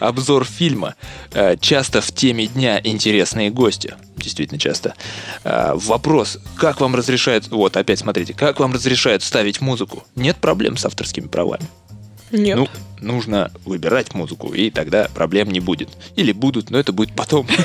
обзор 0.00 0.44
фильма, 0.44 0.94
а, 1.32 1.56
часто 1.56 2.00
в 2.00 2.12
теме 2.12 2.46
дня 2.46 2.80
интересные 2.82 3.50
гости. 3.50 3.94
Действительно 4.16 4.58
часто. 4.58 4.94
А, 5.44 5.74
Вопрос, 5.74 6.38
как 6.56 6.80
вам 6.80 6.94
разрешают, 6.94 7.48
вот 7.48 7.76
опять 7.76 7.98
смотрите, 7.98 8.34
как 8.34 8.58
вам 8.60 8.72
разрешают 8.72 9.22
ставить 9.22 9.60
музыку? 9.60 10.04
Нет 10.16 10.36
проблем 10.38 10.76
с 10.76 10.84
авторскими 10.86 11.26
правами. 11.26 11.66
Нет. 12.32 12.56
Ну, 12.56 12.68
нужно 13.00 13.50
выбирать 13.64 14.14
музыку, 14.14 14.52
и 14.54 14.70
тогда 14.70 15.08
проблем 15.14 15.50
не 15.50 15.60
будет. 15.60 15.90
Или 16.16 16.32
будут, 16.32 16.70
но 16.70 16.78
это 16.78 16.92
будет 16.92 17.14
потом. 17.14 17.46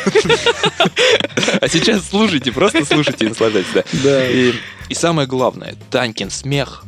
А 1.62 1.68
сейчас 1.70 2.10
слушайте, 2.10 2.52
просто 2.52 2.84
слушайте 2.86 3.26
и 3.26 3.30
наслаждайтесь. 3.30 3.72
да. 4.04 4.30
И 4.30 4.94
самое 4.94 5.28
главное, 5.28 5.76
Танькин 5.90 6.30
смех 6.30 6.84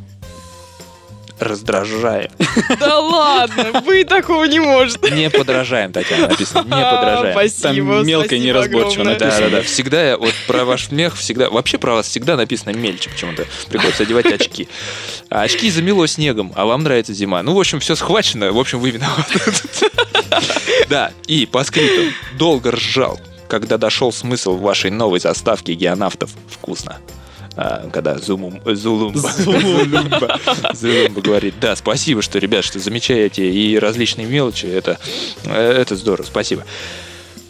раздражаем. 1.40 2.30
Да 2.78 2.98
ладно, 2.98 3.80
вы 3.84 4.04
такого 4.04 4.44
не 4.44 4.60
можете. 4.60 5.10
Не 5.10 5.30
подражаем, 5.30 5.92
Татьяна, 5.92 6.28
написано. 6.28 6.62
Не 6.64 6.82
А, 6.82 6.96
подражаем. 6.96 7.32
Спасибо, 7.32 7.96
Там 7.98 8.06
мелко 8.06 8.34
и 8.34 8.38
неразборчиво 8.38 9.02
огромное. 9.02 9.18
Да, 9.18 9.40
да, 9.40 9.48
да. 9.48 9.62
Всегда 9.62 10.02
я- 10.10 10.16
вот 10.18 10.34
про 10.46 10.64
ваш 10.64 10.86
смех 10.86 11.16
всегда. 11.16 11.50
Вообще 11.50 11.78
про 11.78 11.94
вас 11.94 12.06
всегда 12.08 12.36
написано 12.36 12.70
мельче 12.70 13.10
почему-то. 13.10 13.46
Приходится 13.68 14.02
одевать 14.02 14.26
очки. 14.26 14.68
А 15.30 15.42
очки 15.42 15.70
замело 15.70 16.06
снегом, 16.06 16.52
а 16.56 16.64
вам 16.66 16.82
нравится 16.82 17.12
зима. 17.14 17.42
Ну, 17.42 17.54
в 17.54 17.60
общем, 17.60 17.80
все 17.80 17.94
схвачено. 17.94 18.52
В 18.52 18.58
общем, 18.58 18.78
вы 18.80 18.90
виноваты. 18.90 19.40
Да, 20.88 21.12
и 21.26 21.46
по 21.46 21.64
скриптам. 21.64 22.12
Долго 22.38 22.72
ржал, 22.72 23.20
когда 23.48 23.78
дошел 23.78 24.12
смысл 24.12 24.56
вашей 24.56 24.90
новой 24.90 25.20
заставки 25.20 25.72
геонавтов. 25.72 26.30
Вкусно. 26.48 26.98
А, 27.56 27.88
когда 27.90 28.16
Зумум, 28.18 28.60
Зулумба, 28.64 29.32
Зулумба, 29.32 30.40
Зулумба 30.72 31.20
говорит, 31.20 31.54
да, 31.60 31.74
спасибо, 31.74 32.22
что, 32.22 32.38
ребят, 32.38 32.64
что 32.64 32.78
замечаете 32.78 33.50
и 33.50 33.78
различные 33.78 34.26
мелочи, 34.26 34.66
это, 34.66 34.98
э, 35.44 35.72
это 35.72 35.96
здорово, 35.96 36.26
спасибо. 36.26 36.64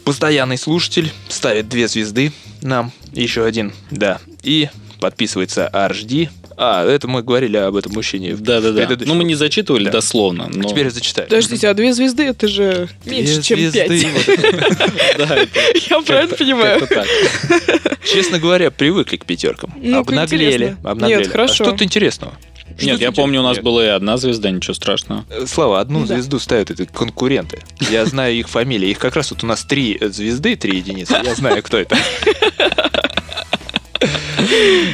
Постоянный 0.05 0.57
слушатель 0.57 1.13
ставит 1.29 1.69
две 1.69 1.87
звезды 1.87 2.33
нам, 2.63 2.93
еще 3.13 3.45
один, 3.45 3.73
да, 3.91 4.21
и 4.43 4.69
подписывается 5.01 5.71
RHD. 5.73 6.29
А, 6.63 6.85
это 6.87 7.09
мы 7.09 7.23
говорили 7.23 7.57
об 7.57 7.75
этом 7.75 7.93
мужчине. 7.95 8.35
в 8.35 8.43
Да, 8.43 8.61
да, 8.61 8.73
да. 8.73 8.81
предыдущем. 8.81 9.09
Ну, 9.11 9.15
мы 9.19 9.25
не 9.25 9.35
зачитывали 9.35 9.85
Да. 9.87 9.93
дословно, 9.93 10.47
но... 10.53 10.69
Теперь 10.69 10.85
я 10.85 10.91
зачитаю. 10.91 11.27
Подождите, 11.27 11.67
а 11.69 11.73
две 11.73 11.95
звезды 11.95 12.25
это 12.25 12.49
же 12.49 12.87
меньше, 13.07 13.41
чем 13.41 13.59
пять. 13.73 13.91
Я 15.89 16.01
правильно 16.03 16.37
понимаю? 16.37 16.87
Честно 18.05 18.39
говоря, 18.39 18.71
привыкли 18.71 19.17
к 19.17 19.25
пятеркам. 19.25 19.73
Ну-ка, 19.81 20.01
обнаглели. 20.01 20.77
Нет, 21.01 21.29
хорошо. 21.29 21.65
А 21.65 21.69
что-то 21.69 21.85
интересного. 21.85 22.35
Нет, 22.83 23.01
я 23.01 23.11
помню, 23.13 23.41
у 23.41 23.43
нас 23.43 23.57
Нет. 23.57 23.65
была 23.65 23.85
и 23.85 23.89
одна 23.89 24.17
звезда, 24.17 24.51
ничего 24.51 24.75
страшного. 24.75 25.25
Э, 25.29 25.45
Слава, 25.47 25.81
одну 25.81 26.07
Да. 26.07 26.15
звезду 26.15 26.39
ставят 26.39 26.71
это 26.71 26.87
конкуренты. 26.87 27.59
Я 27.91 28.05
знаю 28.07 28.35
их 28.35 28.49
фамилии. 28.49 28.89
Их 28.91 28.99
как 28.99 29.17
раз 29.17 29.31
вот 29.33 29.43
у 29.45 29.47
нас 29.47 29.65
три 29.65 29.99
звезды, 30.01 30.57
три 30.57 30.77
единицы. 30.77 31.17
Я 31.25 31.35
знаю, 31.35 31.63
кто 31.63 31.79
это. 31.79 31.97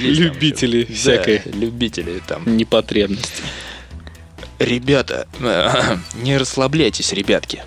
Любители 0.02 0.84
всякой 0.92 1.42
Да, 1.44 1.50
любители 1.58 2.20
там. 2.26 2.56
непотребности. 2.56 3.42
Ребята, 4.58 5.26
э, 5.40 5.96
не 6.14 6.36
расслабляйтесь, 6.36 7.12
ребятки. 7.12 7.62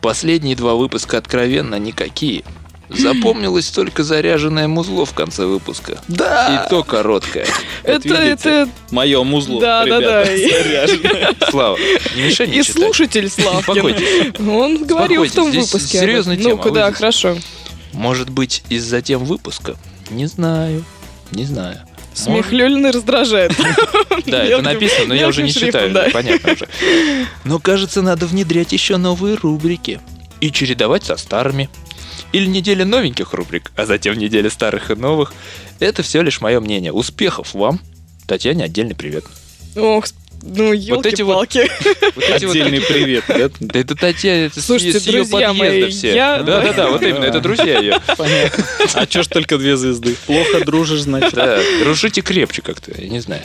Последние 0.00 0.56
два 0.56 0.74
выпуска 0.74 1.18
откровенно 1.18 1.76
никакие. 1.76 2.44
Запомнилось 2.90 3.70
только 3.70 4.04
заряженное 4.04 4.68
музло 4.68 5.06
в 5.06 5.14
конце 5.14 5.46
выпуска. 5.46 5.98
Да! 6.06 6.64
И 6.66 6.70
то 6.70 6.84
короткое. 6.84 7.46
Это, 7.82 8.06
видите? 8.08 8.26
это 8.26 8.68
Мое 8.90 9.24
музло, 9.24 9.60
Да, 9.60 9.84
да, 9.86 9.98
ребята, 9.98 10.02
да. 10.02 10.24
заряженное. 10.36 11.34
Слава, 11.50 11.78
не 12.14 12.22
мешай 12.22 12.46
мне 12.46 12.58
и 12.60 12.62
читать. 12.62 12.76
слушатель 12.76 13.30
Славкин. 13.30 13.72
Успокойтесь. 13.72 14.40
Он 14.40 14.84
говорил 14.84 15.24
в 15.24 15.32
том 15.32 15.50
выпуске. 15.50 15.98
серьезная 15.98 16.36
тема, 16.36 16.50
Ну-ка, 16.56 16.70
да, 16.70 16.92
хорошо. 16.92 17.36
Может 17.94 18.28
быть, 18.28 18.62
из-за 18.68 19.00
тем 19.00 19.24
выпуска? 19.24 19.76
Не 20.10 20.26
знаю. 20.26 20.84
Не 21.30 21.44
знаю. 21.44 21.80
Смех 22.14 22.52
Лёлины 22.52 22.92
раздражает. 22.92 23.52
Да, 24.26 24.42
это 24.42 24.62
написано, 24.62 25.08
но 25.08 25.14
я 25.14 25.28
уже 25.28 25.42
не 25.42 25.52
читаю, 25.52 25.92
понятно 26.12 26.52
уже. 26.52 26.68
Но 27.44 27.58
кажется, 27.58 28.00
надо 28.00 28.26
внедрять 28.26 28.72
еще 28.72 28.96
новые 28.96 29.34
рубрики 29.34 30.00
и 30.40 30.50
чередовать 30.50 31.04
со 31.04 31.16
старыми. 31.16 31.68
Или 32.32 32.46
неделя 32.46 32.84
новеньких 32.84 33.34
рубрик, 33.34 33.70
а 33.76 33.84
затем 33.86 34.16
неделя 34.16 34.48
старых 34.48 34.90
и 34.90 34.94
новых. 34.94 35.34
Это 35.78 36.02
все 36.02 36.22
лишь 36.22 36.40
мое 36.40 36.60
мнение. 36.60 36.92
Успехов 36.92 37.52
вам. 37.54 37.80
Татьяне 38.26 38.64
отдельный 38.64 38.94
привет. 38.94 39.24
Ох, 39.76 40.06
ну, 40.44 40.72
эти 40.74 40.90
вот- 40.90 41.06
елки-палки. 41.06 41.70
Вот 42.14 42.24
эти 42.24 42.44
вот 42.44 42.54
Отдельный 42.54 42.80
такие- 42.80 42.94
привет. 42.94 43.24
да? 43.28 43.50
Да 43.60 43.80
это 43.80 43.94
Татьяна, 43.96 44.46
это 44.46 44.60
Слушайте, 44.60 45.00
с, 45.00 45.06
ее 45.06 45.24
друзья 45.24 45.48
подъезда 45.48 45.64
мои, 45.80 45.90
все. 45.90 46.14
я- 46.14 46.42
Да, 46.42 46.60
да, 46.60 46.72
да, 46.72 46.88
вот 46.90 47.02
именно, 47.02 47.24
это 47.24 47.40
друзья 47.40 47.78
ее. 47.80 48.00
Понятно. 48.16 48.64
А 48.94 49.06
чё 49.06 49.22
ж 49.22 49.26
только 49.28 49.58
две 49.58 49.76
звезды? 49.76 50.14
Плохо 50.26 50.64
дружишь, 50.64 51.00
значит. 51.02 51.34
Да, 51.34 51.58
дружите 51.82 52.20
крепче 52.20 52.62
как-то, 52.62 52.92
я 53.00 53.08
не 53.08 53.20
знаю. 53.20 53.42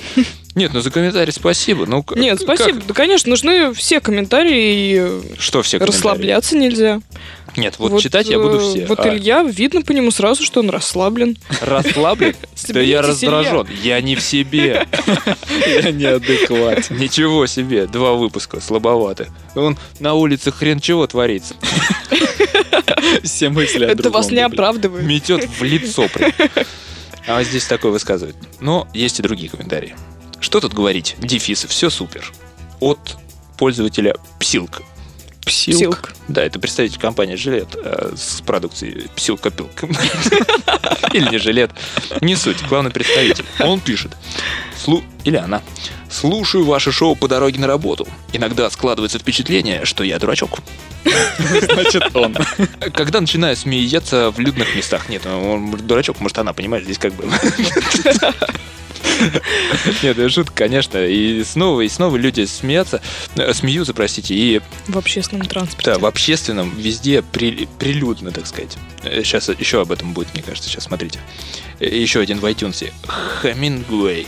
Нет, 0.55 0.73
ну 0.73 0.81
за 0.81 0.91
комментарий 0.91 1.31
спасибо. 1.31 1.85
Ну, 1.85 2.03
Нет, 2.15 2.39
как- 2.43 2.55
спасибо. 2.57 2.81
Да, 2.87 2.93
конечно, 2.93 3.29
нужны 3.29 3.73
все 3.73 3.99
комментарии, 4.01 5.21
и 5.33 5.37
Что 5.39 5.61
все 5.61 5.77
комментарии? 5.79 5.97
расслабляться 5.97 6.57
нельзя. 6.57 7.01
Нет, 7.59 7.75
вот, 7.77 8.01
читать 8.01 8.29
я 8.29 8.39
буду 8.39 8.57
э, 8.57 8.59
все. 8.59 8.85
Вот 8.85 8.99
А, 8.99 9.09
Илья, 9.09 9.43
видно 9.43 9.81
по 9.81 9.91
нему 9.91 10.11
сразу, 10.11 10.43
что 10.43 10.61
он 10.61 10.69
расслаблен. 10.69 11.37
Расслаблен? 11.61 12.35
Да 12.69 12.81
я 12.81 13.01
раздражен. 13.01 13.67
Я 13.83 13.99
не 14.01 14.15
в 14.15 14.21
себе. 14.21 14.87
Я 15.65 15.91
неадекватен. 15.91 16.97
Ничего 16.97 17.47
себе, 17.47 17.87
два 17.87 18.13
выпуска, 18.13 18.59
слабовато. 18.59 19.29
Он 19.55 19.77
на 19.99 20.13
улице 20.13 20.51
хрен 20.51 20.79
чего 20.79 21.07
творится. 21.07 21.55
Все 23.23 23.49
мысли 23.49 23.85
о 23.85 23.89
Это 23.89 24.09
вас 24.09 24.29
не 24.29 24.41
оправдывает. 24.41 25.05
Метет 25.05 25.45
в 25.45 25.63
лицо 25.63 26.07
прям. 26.13 26.31
А 27.27 27.37
вот 27.37 27.47
здесь 27.47 27.65
такое 27.65 27.91
высказывает. 27.91 28.35
Но 28.59 28.87
есть 28.93 29.19
и 29.19 29.23
другие 29.23 29.49
комментарии. 29.49 29.95
Что 30.39 30.59
тут 30.59 30.73
говорить? 30.73 31.15
Дефисы, 31.19 31.67
все 31.67 31.89
супер. 31.89 32.31
От 32.79 33.17
пользователя 33.57 34.15
Псилк. 34.39 34.81
Псилк. 35.49 36.13
Да, 36.27 36.43
это 36.43 36.59
представитель 36.59 36.99
компании 36.99 37.35
Жилет 37.35 37.75
э, 37.75 38.13
с 38.15 38.41
продукцией 38.41 39.07
Псилка-пилка. 39.15 39.87
Или 41.13 41.29
не 41.29 41.37
Жилет. 41.39 41.71
Не 42.21 42.35
суть, 42.35 42.57
главный 42.67 42.91
представитель. 42.91 43.45
Он 43.59 43.79
пишет. 43.79 44.11
Слу... 44.77 45.03
Или 45.23 45.37
она. 45.37 45.61
Слушаю 46.09 46.65
ваше 46.65 46.91
шоу 46.91 47.15
по 47.15 47.27
дороге 47.27 47.59
на 47.59 47.67
работу. 47.67 48.07
Иногда 48.33 48.69
складывается 48.69 49.19
впечатление, 49.19 49.85
что 49.85 50.03
я 50.03 50.19
дурачок. 50.19 50.59
Значит, 51.73 52.15
он. 52.15 52.35
Когда 52.93 53.21
начинаю 53.21 53.55
смеяться 53.55 54.31
в 54.31 54.39
людных 54.39 54.75
местах. 54.75 55.09
Нет, 55.09 55.25
он 55.25 55.71
дурачок, 55.71 56.19
может, 56.19 56.37
она 56.37 56.53
понимает, 56.53 56.83
здесь 56.83 56.97
как 56.97 57.13
бы... 57.13 57.25
Нет, 60.03 60.17
это 60.17 60.29
шутка, 60.29 60.53
конечно. 60.55 60.97
И 61.05 61.43
снова, 61.43 61.81
и 61.81 61.89
снова 61.89 62.15
люди 62.17 62.45
смеются, 62.45 63.01
э, 63.35 63.53
смеются, 63.53 63.93
простите, 63.93 64.33
и 64.35 64.61
В 64.87 64.97
общественном 64.97 65.47
транспорте. 65.47 65.91
да, 65.91 65.99
в 65.99 66.05
общественном, 66.05 66.73
везде 66.77 67.21
при- 67.21 67.67
прилюдно, 67.79 68.31
так 68.31 68.47
сказать. 68.47 68.77
Сейчас 69.03 69.49
еще 69.49 69.81
об 69.81 69.91
этом 69.91 70.13
будет, 70.13 70.33
мне 70.33 70.43
кажется. 70.43 70.69
Сейчас 70.69 70.85
смотрите. 70.85 71.19
Э, 71.79 71.87
Еще 71.87 72.19
один 72.19 72.39
в 72.39 72.45
iTunes. 72.45 72.91
Хамингуэй. 73.07 74.27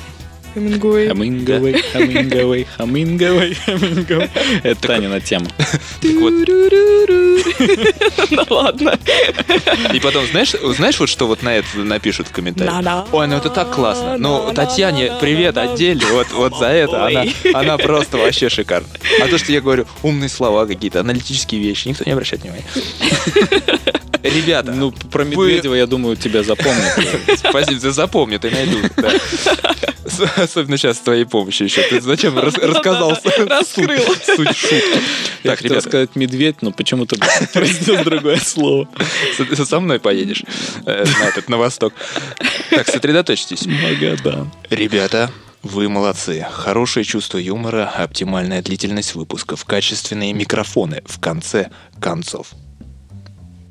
Хемингуэй. 0.54 1.08
Хаминговый, 1.08 1.82
Хаминговый, 1.94 2.68
Хаминговый, 2.78 3.54
Хаминговый. 3.56 4.30
Это 4.64 4.82
Танина 4.82 5.20
тема. 5.22 5.48
Да 8.32 8.46
ладно. 8.50 9.00
и 9.94 10.00
потом, 10.00 10.26
знаешь, 10.28 10.54
знаешь, 10.76 11.00
вот 11.00 11.10
что 11.10 11.28
вот 11.28 11.42
на 11.44 11.56
это 11.56 11.68
напишут 11.80 12.28
в 12.28 12.32
комментариях? 12.32 12.74
Ой, 13.12 13.28
ну 13.28 13.38
это 13.38 13.50
так 13.50 13.72
классно. 13.72 14.18
Ну. 14.18 14.52
Татьяне 14.54 15.14
привет 15.20 15.58
отдельно. 15.58 16.06
Вот, 16.12 16.28
вот 16.32 16.58
за 16.58 16.68
это 16.68 17.06
она, 17.06 17.26
она 17.54 17.78
просто 17.78 18.18
вообще 18.18 18.50
шикарна. 18.50 18.88
А 19.22 19.28
то, 19.28 19.38
что 19.38 19.52
я 19.52 19.62
говорю, 19.62 19.86
умные 20.04 20.30
слова 20.30 20.66
какие-то, 20.66 21.00
аналитические 21.00 21.62
вещи, 21.62 21.88
никто 21.88 22.04
не 22.06 22.12
обращает 22.12 22.44
внимания. 22.44 22.66
Ребята, 24.24 24.72
Ну, 24.72 24.92
про 24.92 25.24
Медведева, 25.24 25.74
я 25.76 25.88
думаю, 25.88 26.16
тебя 26.16 26.44
запомнят. 26.44 26.94
Спасибо, 27.38 27.80
ты 27.80 27.92
запомни, 27.92 28.38
ты 28.38 28.52
найдут. 28.52 28.92
Особенно 30.36 30.78
сейчас 30.78 30.98
с 30.98 31.00
твоей 31.02 31.26
помощью 31.26 31.68
еще. 31.68 31.82
Ты 31.84 32.02
зачем 32.02 32.38
рас- 32.38 32.56
рассказал 32.58 33.12
Раскрыл. 33.48 34.00
суть, 34.06 34.26
суть 34.26 34.58
шутки? 34.58 35.02
Я 35.44 35.56
хотел 35.56 35.72
ребята, 35.72 35.90
сказать 35.90 36.16
медведь, 36.16 36.62
но 36.62 36.72
почему-то 36.72 37.16
произнес 37.54 38.04
другое 38.04 38.38
слово. 38.38 38.88
со 39.66 39.80
мной 39.80 40.00
поедешь 40.00 40.44
э, 40.86 41.06
на 41.20 41.24
этот, 41.26 41.50
на 41.50 41.58
восток. 41.58 41.94
Так, 42.70 42.88
сосредоточьтесь. 42.88 43.66
Магадан. 43.66 44.52
Ребята, 44.70 45.32
вы 45.64 45.90
молодцы. 45.90 46.46
Хорошее 46.52 47.06
чувство 47.06 47.38
юмора, 47.38 47.92
оптимальная 47.96 48.62
длительность 48.62 49.16
выпусков, 49.16 49.66
качественные 49.66 50.34
микрофоны 50.34 51.02
в 51.06 51.20
конце 51.20 51.70
концов. 52.00 52.48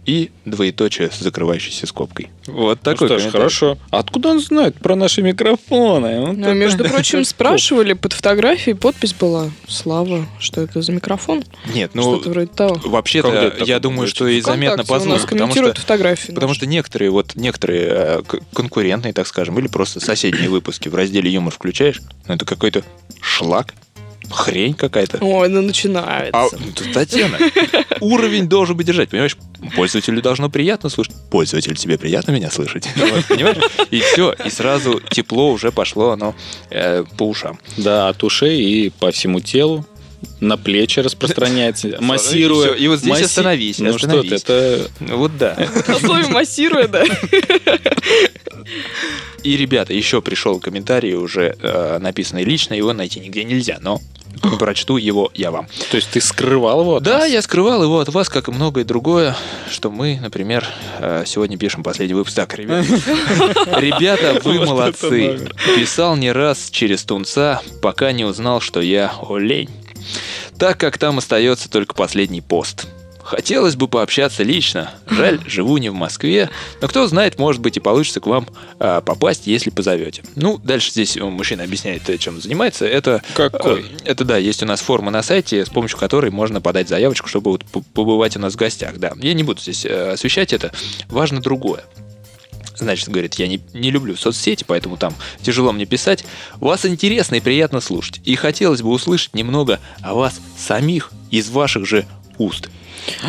И 0.06 0.30
двоеточие 0.44 1.10
с 1.10 1.20
закрывающейся 1.20 1.86
скобкой. 1.86 2.30
Вот 2.46 2.80
такой 2.80 3.08
ну 3.08 3.18
что 3.18 3.28
ж, 3.28 3.30
хорошо. 3.32 3.78
А 3.90 3.98
Откуда 3.98 4.30
он 4.30 4.40
знает 4.40 4.74
про 4.76 4.96
наши 4.96 5.20
микрофоны? 5.22 6.20
Вот 6.26 6.36
Ну, 6.36 6.46
это- 6.46 6.54
между 6.54 6.84
прочим, 6.88 7.24
спрашивали, 7.24 7.92
под 7.92 8.14
фотографией 8.14 8.74
подпись 8.74 9.12
была 9.12 9.50
«Слава». 9.68 10.26
Что 10.38 10.62
это 10.62 10.80
за 10.82 10.92
микрофон? 10.92 11.44
Нет, 11.74 11.90
ну, 11.94 12.02
Что-то 12.02 12.30
вроде 12.30 12.46
того. 12.48 12.80
Вообще-то, 12.84 13.54
я 13.64 13.78
думаю, 13.78 14.08
что 14.08 14.26
и 14.26 14.40
заметно 14.40 14.78
по 14.78 14.84
ВКонтакте 14.84 15.08
у 15.08 15.10
нас 15.12 15.18
звуку, 15.20 15.30
потому 15.34 15.38
комментируют 15.48 15.76
что 15.76 15.82
фотографии. 15.82 16.26
Потому 16.32 16.48
наши. 16.48 16.58
что 16.60 16.66
некоторые, 16.66 17.10
вот 17.10 17.36
некоторые 17.36 17.86
э, 17.90 18.22
конкурентные, 18.54 19.12
так 19.12 19.26
скажем, 19.26 19.58
или 19.58 19.68
просто 19.68 20.00
соседние 20.00 20.48
выпуски 20.48 20.88
в 20.88 20.94
разделе 20.94 21.30
юмор 21.30 21.52
включаешь, 21.52 22.00
ну 22.26 22.34
это 22.34 22.44
какой-то 22.46 22.82
шлак, 23.20 23.74
хрень 24.30 24.74
какая-то. 24.74 25.18
Ой, 25.20 25.48
ну 25.48 25.60
начинается. 25.62 26.30
А, 26.32 26.48
Татьяна, 26.92 27.38
уровень 28.00 28.48
должен 28.48 28.76
быть 28.76 28.86
держать, 28.86 29.10
понимаешь? 29.10 29.36
Пользователю 29.76 30.22
должно 30.22 30.48
приятно 30.48 30.88
слушать. 30.88 31.14
Пользователю 31.30 31.76
тебе 31.76 31.98
приятно 31.98 32.32
меня 32.32 32.50
слышать. 32.50 32.88
Вот, 32.96 33.26
Понимаешь? 33.26 33.58
И 33.90 34.00
все, 34.00 34.34
и 34.44 34.50
сразу 34.50 35.00
тепло 35.00 35.50
уже 35.50 35.72
пошло 35.72 36.10
оно 36.10 36.34
э, 36.70 37.04
по 37.16 37.24
ушам. 37.28 37.58
Да, 37.76 38.08
от 38.08 38.22
ушей 38.22 38.60
и 38.60 38.90
по 38.90 39.10
всему 39.10 39.40
телу. 39.40 39.84
На 40.40 40.56
плечи 40.56 41.00
распространяется, 41.00 41.96
массируя. 42.00 42.72
И 42.74 42.88
вот 42.88 42.98
здесь 43.00 43.12
масси- 43.20 43.24
остановись, 43.24 43.78
Ну 43.78 43.96
что 43.98 44.22
ты, 44.22 44.34
это 44.34 44.88
Вот 45.00 45.36
да. 45.38 45.56
На 45.88 45.98
слове 45.98 46.26
массируя, 46.28 46.88
да. 46.88 47.04
И, 49.42 49.56
ребята, 49.56 49.94
еще 49.94 50.20
пришел 50.20 50.60
комментарий 50.60 51.14
уже 51.14 51.56
э, 51.60 51.98
написанный 51.98 52.44
лично, 52.44 52.74
его 52.74 52.92
найти 52.92 53.20
нигде 53.20 53.42
нельзя, 53.44 53.78
но 53.80 54.00
прочту 54.58 54.96
его 54.98 55.30
я 55.34 55.50
вам. 55.50 55.66
То 55.90 55.96
есть 55.96 56.10
ты 56.10 56.20
скрывал 56.20 56.82
его 56.82 56.96
от 56.96 57.02
Да, 57.02 57.20
нас? 57.20 57.28
я 57.30 57.40
скрывал 57.42 57.82
его 57.82 58.00
от 58.00 58.10
вас, 58.10 58.28
как 58.28 58.48
и 58.48 58.52
многое 58.52 58.84
другое, 58.84 59.34
что 59.70 59.90
мы, 59.90 60.18
например, 60.20 60.66
э, 60.98 61.24
сегодня 61.26 61.56
пишем 61.56 61.82
последний 61.82 62.14
выпуск. 62.14 62.36
Так, 62.36 62.54
ребята, 62.58 62.84
ребята, 63.80 64.40
вы 64.44 64.60
молодцы. 64.64 65.48
Писал 65.74 66.16
не 66.16 66.32
раз 66.32 66.68
через 66.70 67.02
тунца, 67.04 67.62
пока 67.80 68.12
не 68.12 68.24
узнал, 68.26 68.60
что 68.60 68.80
я 68.82 69.10
олень. 69.26 69.70
Так 70.58 70.78
как 70.78 70.98
там 70.98 71.18
остается 71.18 71.70
только 71.70 71.94
последний 71.94 72.40
пост. 72.40 72.86
Хотелось 73.22 73.76
бы 73.76 73.86
пообщаться 73.86 74.42
лично. 74.42 74.90
Жаль, 75.08 75.40
живу 75.46 75.76
не 75.76 75.88
в 75.88 75.94
Москве. 75.94 76.50
Но 76.80 76.88
кто 76.88 77.06
знает, 77.06 77.38
может 77.38 77.60
быть 77.62 77.76
и 77.76 77.80
получится 77.80 78.20
к 78.20 78.26
вам 78.26 78.48
а, 78.80 79.00
попасть, 79.02 79.46
если 79.46 79.70
позовете. 79.70 80.24
Ну, 80.34 80.58
дальше 80.58 80.90
здесь 80.90 81.16
э, 81.16 81.22
мужчина 81.22 81.62
объясняет, 81.62 82.10
э, 82.10 82.18
чем 82.18 82.40
занимается. 82.40 82.86
Это 82.86 83.22
Какой? 83.34 83.82
Э, 83.82 83.84
Это 84.04 84.24
да, 84.24 84.36
есть 84.36 84.64
у 84.64 84.66
нас 84.66 84.80
форма 84.80 85.12
на 85.12 85.22
сайте, 85.22 85.64
с 85.64 85.68
помощью 85.68 85.96
которой 85.96 86.32
можно 86.32 86.60
подать 86.60 86.88
заявочку, 86.88 87.28
чтобы 87.28 87.52
вот 87.52 87.64
побывать 87.94 88.36
у 88.36 88.40
нас 88.40 88.54
в 88.54 88.56
гостях. 88.56 88.98
Да, 88.98 89.12
я 89.16 89.32
не 89.34 89.44
буду 89.44 89.60
здесь 89.60 89.86
освещать 89.86 90.52
это. 90.52 90.72
Важно 91.08 91.40
другое. 91.40 91.84
Значит, 92.84 93.08
говорит, 93.08 93.34
я 93.34 93.46
не, 93.46 93.60
не 93.72 93.90
люблю 93.90 94.16
соцсети, 94.16 94.64
поэтому 94.66 94.96
там 94.96 95.14
тяжело 95.42 95.72
мне 95.72 95.86
писать. 95.86 96.24
Вас 96.56 96.84
интересно 96.86 97.36
и 97.36 97.40
приятно 97.40 97.80
слушать. 97.80 98.20
И 98.24 98.34
хотелось 98.36 98.82
бы 98.82 98.90
услышать 98.90 99.34
немного 99.34 99.80
о 100.02 100.14
вас 100.14 100.40
самих 100.58 101.12
из 101.30 101.50
ваших 101.50 101.86
же 101.86 102.06
уст. 102.38 102.70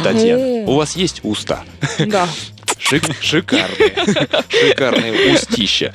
Татьяна, 0.03 0.69
у 0.69 0.75
вас 0.75 0.95
есть 0.95 1.21
уста? 1.23 1.63
Да. 1.99 2.27
Шик- 2.81 3.15
шикарные. 3.21 3.95
Шикарные 4.49 5.33
устища. 5.33 5.93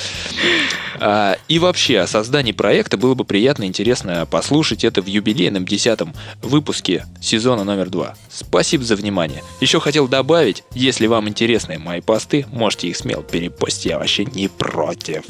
А, 0.98 1.36
и 1.48 1.58
вообще, 1.58 1.98
о 1.98 2.06
создании 2.06 2.52
проекта 2.52 2.96
было 2.96 3.14
бы 3.14 3.24
приятно 3.24 3.64
и 3.64 3.66
интересно 3.66 4.24
послушать 4.26 4.84
это 4.84 5.02
в 5.02 5.06
юбилейном 5.06 5.66
десятом 5.66 6.14
выпуске 6.42 7.04
сезона 7.20 7.64
номер 7.64 7.90
два. 7.90 8.14
Спасибо 8.30 8.84
за 8.84 8.96
внимание. 8.96 9.42
Еще 9.60 9.80
хотел 9.80 10.08
добавить, 10.08 10.62
если 10.72 11.06
вам 11.06 11.28
интересны 11.28 11.78
мои 11.78 12.00
посты, 12.00 12.46
можете 12.50 12.88
их 12.88 12.96
смело 12.96 13.22
перепостить, 13.22 13.86
я 13.86 13.98
вообще 13.98 14.24
не 14.24 14.48
против. 14.48 15.24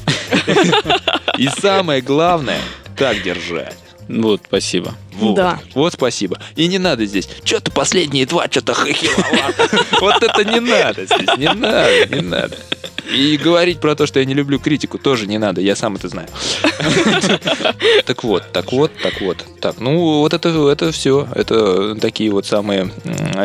И 1.39 1.49
самое 1.49 2.01
главное, 2.01 2.61
так 2.97 3.23
держать. 3.23 3.77
Вот, 4.09 4.43
спасибо. 4.47 4.95
Вот. 5.17 5.35
Да. 5.35 5.61
Вот 5.75 5.95
спасибо. 5.95 6.39
И 6.57 6.67
не 6.67 6.79
надо 6.79 7.07
здесь. 7.07 7.29
Что-то 7.45 7.71
последние 7.71 8.27
два, 8.27 8.47
что-то 8.51 8.75
хохиловато. 8.75 9.69
Вот 10.01 10.23
это 10.23 10.45
не 10.45 10.61
надо 10.61 11.05
здесь. 11.07 11.37
Не 11.37 11.53
надо, 11.53 12.07
не 12.09 12.21
надо. 12.21 12.57
И 13.13 13.37
говорить 13.37 13.81
про 13.81 13.95
то, 13.95 14.07
что 14.07 14.19
я 14.19 14.25
не 14.25 14.35
люблю 14.35 14.59
критику, 14.59 14.99
тоже 14.99 15.27
не 15.27 15.39
надо. 15.39 15.61
Я 15.61 15.77
сам 15.77 15.95
это 15.95 16.09
знаю. 16.09 16.29
Так 18.05 18.25
вот, 18.25 18.43
так 18.53 18.73
вот, 18.73 18.91
так 19.03 19.21
вот. 19.21 19.39
Так, 19.61 19.79
ну 19.79 20.21
вот 20.21 20.35
это, 20.35 20.49
это 20.69 20.93
все. 20.93 21.27
Это 21.35 21.95
такие 21.97 22.31
вот 22.31 22.47
самые 22.47 22.91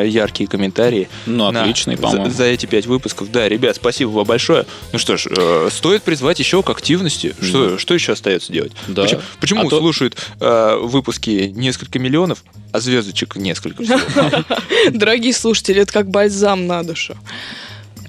яркие 0.04 0.50
комментарии. 0.50 1.10
Ну, 1.26 1.48
отличный, 1.48 1.98
по-моему. 1.98 2.30
За, 2.30 2.46
эти 2.46 2.66
пять 2.66 2.86
выпусков. 2.86 3.32
Да, 3.32 3.48
ребят, 3.48 3.76
спасибо 3.76 4.10
вам 4.10 4.26
большое. 4.26 4.66
Ну 4.94 5.00
что 5.00 5.18
ж, 5.18 5.28
э, 5.30 5.70
стоит 5.72 6.04
призвать 6.04 6.40
еще 6.40 6.64
к 6.64 6.70
активности. 6.70 7.36
Что, 7.42 7.78
что 7.78 7.94
еще 7.94 8.14
остается 8.14 8.52
делать? 8.52 8.72
Да. 8.88 9.06
Почему, 9.40 9.68
А 9.68 9.70
слушают 9.70 10.18
э, 10.40 10.78
выпуски 10.82 11.52
несколько 11.62 12.00
миллионов, 12.00 12.44
а 12.74 12.80
звездочек 12.80 13.36
несколько? 13.38 13.84
Дорогие 14.92 15.34
слушатели, 15.34 15.82
это 15.82 15.94
как 15.94 16.10
бальзам 16.10 16.68
на 16.68 16.84
душу. 16.84 17.16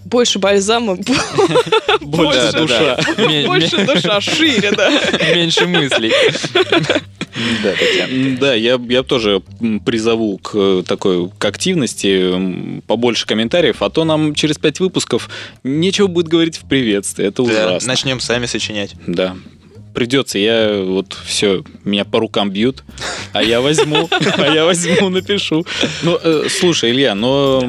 Больше 0.04 0.38
бальзама, 0.40 0.96
Больше 2.00 2.52
душа. 2.52 2.98
Больше 3.46 3.86
душа, 3.86 4.20
шире, 4.20 4.72
да. 4.72 4.90
ме- 4.90 5.36
Меньше 5.36 5.66
мыслей. 5.66 6.12
Да, 7.62 7.74
Да, 8.40 8.54
я, 8.54 8.78
я 8.88 9.02
тоже 9.02 9.42
призову 9.86 10.36
к 10.38 10.50
э, 10.54 10.82
такой 10.86 11.30
к 11.30 11.44
активности, 11.44 12.80
побольше 12.82 13.26
комментариев, 13.26 13.80
а 13.80 13.88
то 13.88 14.04
нам 14.04 14.34
через 14.34 14.58
пять 14.58 14.80
выпусков 14.80 15.30
нечего 15.64 16.08
будет 16.08 16.28
говорить 16.28 16.56
в 16.58 16.68
приветствии. 16.68 17.24
Это 17.26 17.42
Да, 17.44 17.50
ужасно. 17.50 17.88
Начнем 17.88 18.20
сами 18.20 18.44
сочинять. 18.46 18.94
Да. 19.06 19.36
Придется, 19.94 20.38
я 20.38 20.82
вот 20.82 21.16
все, 21.24 21.64
меня 21.84 22.04
по 22.04 22.18
рукам 22.18 22.50
бьют, 22.50 22.82
а 23.32 23.42
я 23.42 23.60
возьму, 23.60 24.08
а 24.38 24.46
я 24.54 24.64
возьму, 24.64 25.08
напишу. 25.10 25.66
Ну, 26.02 26.18
э, 26.22 26.46
слушай, 26.48 26.90
Илья, 26.90 27.14
но 27.14 27.62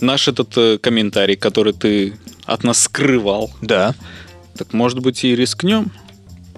наш 0.00 0.28
этот 0.28 0.56
э, 0.56 0.78
комментарий, 0.78 1.36
который 1.36 1.72
ты 1.72 2.14
от 2.46 2.64
нас 2.64 2.80
скрывал, 2.82 3.52
Да. 3.62 3.94
так 4.56 4.72
может 4.72 4.98
быть 5.00 5.22
и 5.24 5.36
рискнем? 5.36 5.92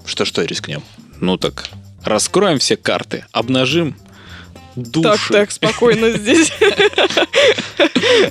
Что-что, 0.05 0.43
рискнем. 0.43 0.81
Ну 1.21 1.37
так, 1.37 1.65
раскроем 2.03 2.57
все 2.57 2.75
карты, 2.75 3.25
обнажим 3.31 3.95
души. 4.75 5.03
Так, 5.09 5.19
так, 5.29 5.51
спокойно 5.51 6.11
здесь. 6.17 6.51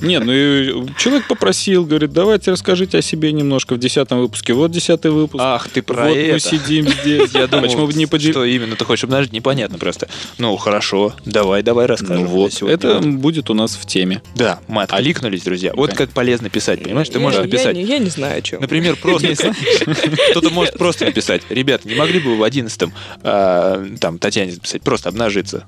Нет, 0.01 0.25
ну 0.25 0.33
и 0.33 0.87
человек 0.99 1.27
попросил, 1.29 1.85
говорит, 1.85 2.13
давайте 2.13 2.51
расскажите 2.51 2.99
о 2.99 3.03
себе 3.03 3.33
немножко 3.33 3.75
в 3.75 3.79
десятом 3.79 4.21
выпуске. 4.21 4.53
Вот 4.53 4.71
десятый 4.71 5.11
выпуск. 5.11 5.43
Ах, 5.45 5.69
ты 5.69 5.83
про 5.83 6.05
вот 6.09 6.15
мы 6.17 6.23
это. 6.23 6.39
сидим 6.41 6.89
здесь. 6.89 7.31
Я 7.35 7.47
думал, 7.47 7.65
Почему 7.65 7.87
бы 7.87 7.93
не 7.95 8.07
поделиться? 8.07 8.41
что 8.41 8.45
именно 8.45 8.77
ты 8.77 8.85
хочешь 8.85 9.05
обнажить, 9.05 9.33
непонятно 9.33 9.79
просто. 9.79 10.09
Ну, 10.39 10.57
хорошо, 10.57 11.15
давай, 11.25 11.63
давай 11.63 11.87
расскажем. 11.87 12.25
Ну 12.25 12.27
вот, 12.29 12.63
это 12.63 12.99
вот. 12.99 13.07
будет 13.07 13.51
у 13.51 13.55
нас 13.55 13.75
в 13.75 13.87
теме. 13.87 14.23
Да, 14.35 14.61
мы 14.69 14.83
откликнулись, 14.83 15.43
друзья. 15.43 15.73
Вот 15.75 15.91
Да. 15.91 15.97
как 15.97 16.11
полезно 16.11 16.51
писать, 16.51 16.83
понимаешь? 16.83 17.09
Ты 17.09 17.15
Я- 17.15 17.21
можешь 17.21 17.39
я 17.39 17.45
написать. 17.45 17.77
не- 17.77 17.85
Я 17.85 17.99
не 17.99 18.11
знаю, 18.11 18.39
о 18.39 18.43
чем. 18.43 18.61
Например, 18.61 18.97
просто 18.97 19.35
кто-то 20.31 20.51
может 20.51 20.75
просто 20.79 21.05
написать. 21.07 21.43
Ребят, 21.49 21.85
не 21.85 21.95
могли 21.95 22.21
бы 22.21 22.31
вы 22.31 22.37
в 22.39 22.43
одиннадцатом 22.43 22.93
а, 23.23 23.85
там 24.01 24.19
Татьяне 24.19 24.53
записать, 24.53 24.83
просто 24.83 25.09
обнажиться. 25.09 25.65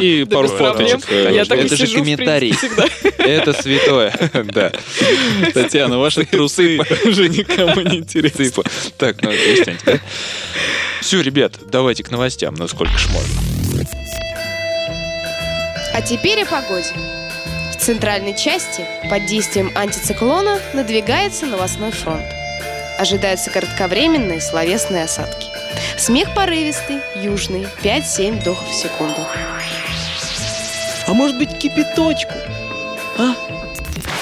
И 0.00 0.26
пару 0.30 0.48
фоточек. 0.48 1.00
Я 1.10 1.44
так 1.44 1.58
и 1.58 1.62
Это 1.62 1.76
же 1.76 1.86
комментарий. 1.86 2.54
Это 3.18 3.52
святое. 3.52 4.12
Да. 4.56 4.72
Татьяна, 5.52 5.98
ваши 5.98 6.24
трусы 6.24 6.78
уже 7.04 7.28
никому 7.28 7.80
не 7.80 7.98
интересны. 7.98 8.50
Так, 8.96 9.22
ну? 9.22 9.30
Все, 11.00 11.20
ребят, 11.20 11.54
давайте 11.70 12.04
к 12.04 12.10
новостям. 12.10 12.54
Ну 12.54 12.68
сколько 12.68 12.96
ж 12.96 13.08
можно. 13.10 13.86
А 15.92 16.02
теперь 16.02 16.42
о 16.42 16.46
погоде. 16.46 16.92
В 17.72 17.76
центральной 17.76 18.36
части 18.36 18.84
под 19.10 19.26
действием 19.26 19.70
антициклона 19.74 20.58
надвигается 20.74 21.46
новостной 21.46 21.90
фронт. 21.90 22.24
Ожидаются 22.98 23.50
кратковременные 23.50 24.40
словесные 24.40 25.04
осадки. 25.04 25.48
Смех 25.98 26.34
порывистый, 26.34 26.98
южный, 27.16 27.66
5-7 27.82 28.40
вдохов 28.40 28.68
в 28.68 28.74
секунду. 28.74 29.20
А 31.06 31.12
может 31.12 31.38
быть 31.38 31.56
кипяточку? 31.58 32.32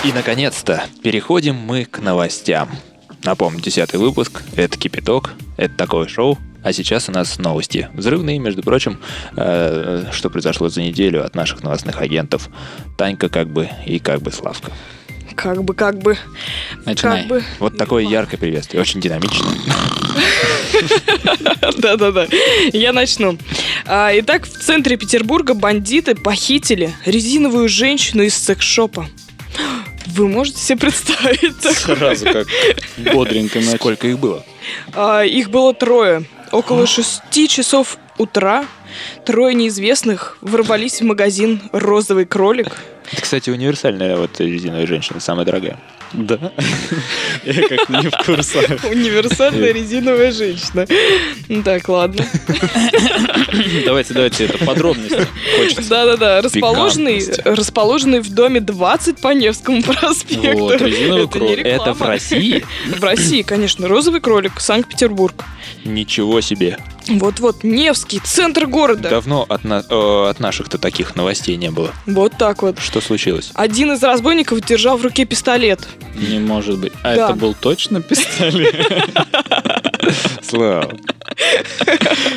И, 0.05 0.13
наконец-то, 0.13 0.85
переходим 1.03 1.55
мы 1.55 1.85
к 1.85 2.01
новостям. 2.01 2.69
Напомню, 3.23 3.61
десятый 3.61 3.99
выпуск, 3.99 4.43
это 4.55 4.77
«Кипяток», 4.77 5.33
это 5.57 5.75
такое 5.75 6.09
шоу, 6.09 6.39
а 6.63 6.73
сейчас 6.73 7.09
у 7.09 7.13
нас 7.13 7.39
новости. 7.39 7.89
Взрывные, 7.95 8.39
между 8.39 8.63
прочим, 8.63 8.99
э, 9.37 10.07
что 10.13 10.31
произошло 10.31 10.69
за 10.69 10.83
неделю 10.83 11.25
от 11.25 11.35
наших 11.35 11.63
новостных 11.63 12.01
агентов. 12.03 12.51
Танька 12.99 13.29
как 13.29 13.49
бы 13.49 13.69
и 13.87 13.99
как 13.99 14.21
бы 14.21 14.31
Славка. 14.31 14.73
Как 15.37 15.63
бы, 15.65 15.75
как 15.75 15.99
бы, 15.99 16.17
Начинай. 16.85 17.21
как 17.21 17.29
бы. 17.29 17.43
Вот 17.59 17.77
такое 17.77 18.05
яркое 18.05 18.39
приветствие, 18.39 18.81
очень 18.81 19.01
динамично. 19.01 19.47
Да-да-да. 21.79 22.27
Я 22.73 22.93
начну. 22.93 23.39
А, 23.87 24.11
Итак, 24.15 24.47
в 24.47 24.59
центре 24.59 24.97
Петербурга 24.97 25.55
бандиты 25.55 26.15
похитили 26.15 26.95
резиновую 27.05 27.69
женщину 27.69 28.23
из 28.23 28.35
секс-шопа. 28.37 29.07
Вы 30.07 30.29
можете 30.29 30.61
себе 30.61 30.79
представить? 30.79 31.61
Сразу 31.63 32.25
как 32.27 32.47
бодренько. 33.13 33.61
Сколько 33.63 34.07
их 34.09 34.19
было? 34.19 34.45
А, 34.93 35.23
Их 35.23 35.51
было 35.51 35.75
трое. 35.75 36.25
Около 36.53 36.87
шести 36.87 37.49
часов 37.49 37.99
утра 38.19 38.65
трое 39.27 39.55
неизвестных 39.55 40.39
ворвались 40.41 41.01
в 41.01 41.05
магазин 41.05 41.61
«Розовый 41.73 42.27
кролик». 42.27 42.77
Это, 43.13 43.23
кстати, 43.23 43.51
универсальная 43.51 44.17
вот 44.17 44.41
резиновая 44.41 44.87
женщина, 44.87 45.21
самая 45.21 45.45
дорогая. 45.45 45.79
Да. 46.15 46.39
Я 47.45 47.69
как 47.69 47.89
не 47.89 48.09
в 48.09 48.25
курсах. 48.25 48.85
Универсальная 48.85 49.73
резиновая 49.73 50.33
женщина. 50.33 50.87
Ну 51.49 51.63
Так, 51.63 51.89
ладно. 51.89 52.25
Давайте, 53.85 54.15
давайте, 54.15 54.45
это 54.47 54.65
подробности. 54.65 55.27
Да-да-да, 55.89 56.41
расположенный, 56.41 57.23
расположенный 57.45 58.21
в 58.21 58.31
доме 58.33 58.61
20 58.61 59.21
по 59.21 59.35
Невскому 59.35 59.83
проспекту. 59.83 60.59
Вот, 60.59 60.81
резиновый 60.81 61.29
кролик. 61.29 61.65
Это 61.67 61.93
в 61.95 62.03
России? 62.03 62.65
В 62.97 63.03
России, 63.03 63.43
конечно. 63.43 63.89
Розовый 63.89 64.21
кролик, 64.21 64.61
Санкт-Петербург. 64.61 65.45
Ничего 65.85 66.41
себе. 66.41 66.79
Вот-вот, 67.07 67.65
Невский, 67.65 68.21
центр 68.25 68.67
города. 68.67 69.11
Давно 69.11 69.45
от, 69.47 69.65
на- 69.65 69.85
э, 69.89 70.31
от 70.31 70.41
наших-то 70.41 70.79
таких 70.79 71.17
новостей 71.17 71.57
не 71.57 71.71
было. 71.71 71.91
Вот 72.07 72.33
так 72.39 72.63
вот. 72.63 72.79
Что 72.79 73.01
случилось? 73.03 73.51
Один 73.55 73.93
из 73.93 74.03
разбойников 74.03 74.63
держал 74.63 74.97
в 74.97 75.03
руке 75.03 75.27
пистолет. 75.27 75.87
Не 76.15 76.39
может 76.39 76.79
быть. 76.79 76.93
А 77.03 77.15
Да. 77.15 77.25
это 77.27 77.35
был 77.35 77.55
точно 77.55 78.01
пистолет? 78.03 78.75
Слава. 80.43 80.93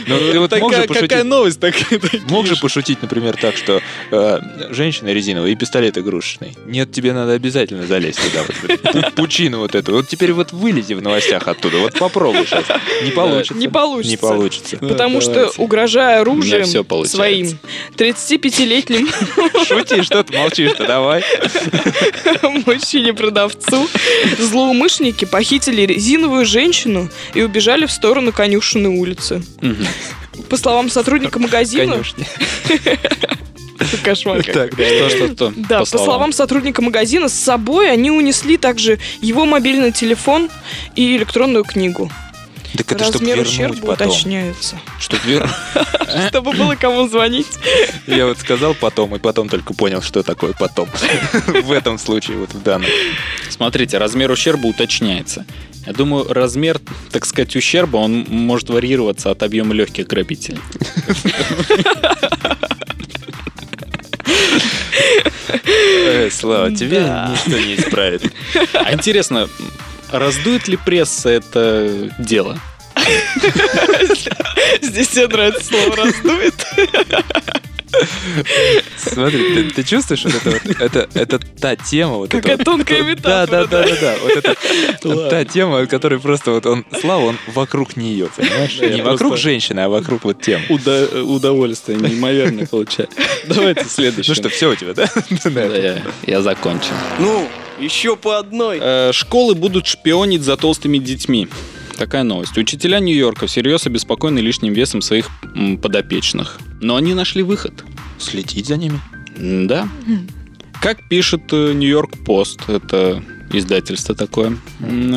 Ну, 0.08 0.32
ты 0.32 0.40
вот 0.40 0.60
мог 0.60 0.74
же 0.74 0.84
пошутить, 0.84 1.24
новость? 1.24 1.60
мог 2.30 2.48
же 2.48 2.56
пошутить, 2.56 3.02
например, 3.02 3.36
так, 3.40 3.56
что 3.56 3.82
э, 4.12 4.40
женщина 4.72 5.10
резиновая 5.10 5.52
и 5.52 5.56
пистолет 5.56 5.98
игрушечный. 5.98 6.56
Нет, 6.66 6.92
тебе 6.92 7.14
надо 7.14 7.34
обязательно 7.34 7.86
залезть 7.86 8.20
туда, 8.22 8.44
вот, 8.94 9.14
пучину 9.16 9.60
вот 9.60 9.76
эту. 9.76 9.92
Вот 9.94 10.08
теперь 10.08 10.34
вот 10.34 10.52
вылези 10.52 10.94
в 10.94 11.02
новостях 11.02 11.48
оттуда, 11.48 11.78
вот 11.78 11.94
попробуй 12.00 12.46
сейчас. 12.46 12.66
Не 13.04 13.12
получится. 13.12 13.54
Не 13.56 13.68
получится. 13.68 14.12
Не 14.12 14.18
получится. 14.18 14.78
Потому 14.78 15.22
что, 15.22 15.34
давайте. 15.34 15.62
угрожая 15.62 16.22
оружием 16.22 16.66
своим 17.06 17.60
35-летним 17.96 19.08
Шути, 19.66 20.02
что 20.04 20.24
ты 20.24 20.38
молчишь-то, 20.38 20.86
давай. 20.86 21.24
мужчине-продавцу, 23.48 23.88
злоумышленники 24.40 25.26
похитили 25.26 25.82
резиновую 25.82 26.46
женщину 26.46 27.10
и 27.34 27.42
убежали 27.42 27.86
в 27.86 27.92
сторону 27.92 28.32
конюшенной 28.32 28.98
улицы. 28.98 29.42
По 30.50 30.58
словам 30.58 30.90
сотрудника 30.90 31.40
магазина... 31.40 32.04
Кошмар. 34.04 34.44
Так, 34.44 34.74
Что, 34.74 35.10
что, 35.10 35.34
что? 35.34 35.54
Да, 35.56 35.80
по 35.80 35.86
словам 35.86 36.32
сотрудника 36.34 36.82
магазина, 36.82 37.30
с 37.30 37.34
собой 37.34 37.92
они 37.92 38.10
унесли 38.10 38.58
также 38.58 39.00
его 39.22 39.46
мобильный 39.46 39.92
телефон 39.92 40.50
и 40.96 41.16
электронную 41.16 41.64
книгу. 41.64 42.12
Так 42.78 42.92
это 42.92 43.04
чтобы 43.06 43.20
Размер 43.26 43.38
вернуть 43.38 43.54
ущерба 43.54 43.88
потом. 43.88 44.08
уточняется. 44.10 44.80
Чтоб 45.00 45.24
вернуть. 45.26 45.52
Чтобы 46.30 46.54
было 46.54 46.76
кому 46.76 47.08
звонить. 47.08 47.48
Я 48.06 48.26
вот 48.28 48.38
сказал 48.40 48.74
потом, 48.76 49.16
и 49.16 49.20
потом 49.20 49.50
только 49.50 49.74
понял, 49.74 50.02
что 50.02 50.24
такое 50.24 50.54
потом. 50.54 50.88
В 51.64 51.72
этом 51.72 51.98
случае, 51.98 52.38
вот 52.38 52.54
в 52.54 52.62
данном. 52.64 52.90
Смотрите, 53.50 53.98
размер 53.98 54.32
ущерба 54.32 54.68
уточняется. 54.68 55.46
Я 55.86 55.94
думаю, 55.94 56.32
размер, 56.32 56.80
так 57.12 57.26
сказать, 57.26 57.56
ущерба, 57.56 57.98
он 57.98 58.26
может 58.30 58.70
варьироваться 58.70 59.32
от 59.32 59.42
объема 59.44 59.74
легких 59.74 60.08
грабителей. 60.08 60.60
Э, 65.66 66.30
Слава, 66.32 66.74
тебе 66.76 67.00
ничто 67.00 67.58
не 67.60 67.76
исправит. 67.76 68.24
А 68.74 68.94
интересно, 68.94 69.48
раздует 70.12 70.68
ли 70.68 70.78
пресса 70.78 71.30
это 71.30 72.12
дело? 72.20 72.60
Здесь 74.82 75.08
тебе 75.10 75.28
нравится 75.28 75.64
слово 75.66 75.96
«раздует». 75.96 76.54
Смотри, 78.98 79.54
ты, 79.56 79.70
ты 79.72 79.84
чувствуешь, 79.84 80.24
вот 80.26 80.36
это, 80.36 80.50
вот, 80.52 80.82
это, 80.82 81.10
это 81.14 81.40
та 81.40 81.76
тема, 81.76 82.16
вот 82.18 82.30
Какая 82.32 82.56
это, 82.56 82.64
тонкая 82.66 83.02
вот- 83.02 83.10
метафора, 83.10 83.46
Да, 83.48 83.66
да, 83.66 83.84
да, 83.84 83.88
да. 83.88 83.96
да. 84.02 84.16
Вот 84.22 84.32
это 84.38 85.30
та 85.30 85.46
тема, 85.46 85.86
которая 85.88 86.20
просто 86.20 86.52
вот 86.52 86.66
он, 86.66 86.86
Слава, 87.00 87.24
он 87.26 87.38
вокруг 87.48 87.96
нее, 87.98 88.30
понимаешь? 88.36 88.78
Да, 88.80 88.88
Не 88.90 89.02
вокруг 89.02 89.38
женщины, 89.38 89.80
а 89.82 89.90
вокруг 89.90 90.26
вот 90.26 90.42
тем. 90.42 90.62
Уда- 90.70 91.24
удовольствие 91.24 91.98
неимоверное 91.98 92.68
получаю. 92.68 93.10
Давайте 93.48 93.86
следующее. 93.86 94.36
Ну 94.36 94.42
что, 94.44 94.50
все 94.50 94.70
у 94.72 94.76
тебя, 94.76 94.94
да? 94.94 95.10
Да, 95.46 95.78
я, 95.78 96.02
я 96.26 96.42
закончил. 96.42 96.94
Ну, 97.20 97.48
еще 97.80 98.16
по 98.16 98.40
одной. 98.40 98.80
Э, 98.82 99.12
Школы 99.14 99.56
будут 99.56 99.88
шпионить 99.88 100.44
за 100.44 100.58
толстыми 100.58 100.98
детьми. 100.98 101.48
Такая 101.98 102.24
новость. 102.24 102.58
Учителя 102.58 103.00
Нью-Йорка 103.00 103.48
всерьез 103.48 103.88
обеспокоены 103.88 104.40
лишним 104.40 104.74
весом 104.74 105.02
своих 105.02 105.30
подопечных. 105.82 106.60
Но 106.80 106.96
они 106.96 107.14
нашли 107.14 107.42
выход. 107.42 107.84
Следить 108.20 108.68
за 108.68 108.78
ними? 108.78 109.00
Да. 109.38 109.88
Как 110.82 111.08
пишет 111.10 111.42
э, 111.52 111.74
Нью-Йорк 111.74 112.24
Пост, 112.26 112.70
это 112.70 113.24
издательство 113.52 114.14
такое, 114.14 114.58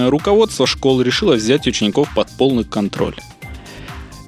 руководство 0.09 0.67
школ 0.67 1.03
решило 1.03 1.35
взять 1.35 1.67
учеников 1.67 2.09
под 2.15 2.29
полный 2.39 2.65
контроль. 2.65 3.17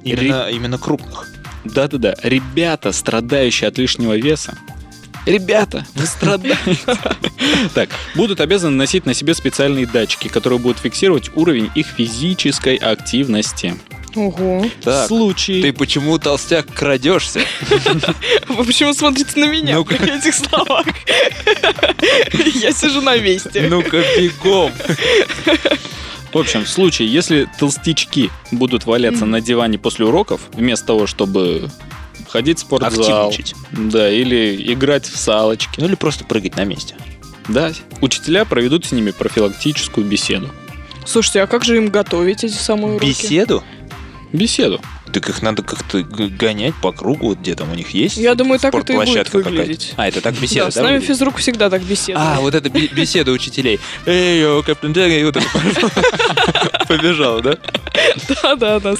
Именно, 0.05 0.49
именно 0.51 0.79
крупных. 0.79 1.29
Да-да-да, 1.65 2.17
ребята, 2.23 2.93
страдающие 2.93 3.69
от 3.69 3.79
лишнего 3.79 4.17
веса, 4.17 4.59
ребята, 5.27 5.87
вы 5.95 6.07
страдаете. 6.07 6.79
Так, 7.75 7.91
будут 8.15 8.41
обязаны 8.41 8.77
носить 8.77 9.05
на 9.07 9.15
себе 9.15 9.35
специальные 9.35 9.87
датчики, 9.87 10.29
которые 10.29 10.59
будут 10.59 10.79
фиксировать 10.79 11.31
уровень 11.35 11.71
их 11.75 11.87
физической 11.87 12.77
активности. 12.77 13.75
Ого. 14.15 14.63
В 14.81 14.85
Так, 14.85 15.09
случае... 15.09 15.63
ты 15.63 15.73
почему, 15.73 16.19
толстяк, 16.19 16.67
крадешься? 16.73 17.41
Вы 18.49 18.65
почему 18.65 18.93
смотрите 18.95 19.41
на 19.41 19.47
меня 19.47 19.77
Ну-ка. 19.77 19.97
при 19.97 20.19
этих 20.19 20.35
словах? 20.35 20.87
Я 22.55 22.73
сижу 22.73 23.01
на 23.01 23.17
месте. 23.19 23.67
Ну-ка, 23.69 24.03
бегом. 24.19 24.73
В 26.33 26.39
общем, 26.39 26.65
в 26.65 26.69
случае, 26.69 27.13
если 27.13 27.49
толстячки 27.59 28.31
будут 28.51 28.87
валяться 28.87 29.27
на 29.27 29.41
диване 29.41 29.79
после 29.79 30.07
уроков, 30.07 30.41
вместо 30.55 30.87
того, 30.87 31.07
чтобы 31.07 31.71
ходить 32.33 32.59
в 32.59 32.63
спортзал, 32.63 33.29
Активничать. 33.29 33.55
да, 33.73 34.11
или 34.11 34.73
играть 34.73 35.07
в 35.07 35.17
салочки, 35.17 35.79
Ну 35.81 35.87
или 35.87 35.95
просто 35.95 36.25
прыгать 36.25 36.57
на 36.57 36.65
месте. 36.65 36.95
да, 37.49 37.73
учителя 38.01 38.45
проведут 38.45 38.87
с 38.87 38.93
ними 38.93 39.11
профилактическую 39.11 40.07
беседу. 40.07 40.51
Слушайте, 41.05 41.43
а 41.43 41.47
как 41.47 41.65
же 41.65 41.77
им 41.77 41.89
готовить 41.91 42.45
эти 42.45 42.53
самые 42.55 42.93
уроки? 42.97 43.07
Беседу? 43.07 43.63
Беседу. 44.33 44.81
Так 45.13 45.29
их 45.29 45.43
надо 45.43 45.63
как-то 45.63 46.03
гонять 46.03 46.73
по 46.81 46.91
кругу, 46.91 47.27
вот 47.29 47.39
где 47.41 47.55
там 47.55 47.71
у 47.71 47.75
них 47.75 47.91
есть. 47.91 48.17
Я 48.17 48.35
думаю, 48.35 48.59
так 48.59 48.75
это 48.75 48.95
и 48.95 48.97
будет 48.97 49.31
выглядеть. 49.35 49.93
А, 49.97 50.09
это 50.09 50.23
так 50.23 50.35
беседа, 50.41 50.67
Да, 50.67 50.71
да? 50.71 50.71
с 50.71 50.77
нами 50.83 51.01
физрук 51.01 51.37
всегда 51.37 51.69
так 51.69 51.83
беседует. 51.83 52.17
А, 52.27 52.41
вот 52.41 52.55
это 52.55 52.71
бе- 52.71 52.87
беседа 52.87 53.31
учителей. 53.31 53.79
Эй, 54.07 54.41
йо, 54.41 54.63
капитан 54.63 54.93
Джек, 54.93 55.13
и 55.13 55.25
вот 55.25 55.37
это 55.37 55.47
побежал, 56.89 57.43
да? 57.43 57.59
Да, 58.43 58.57
да, 58.57 58.81
да, 58.81 58.97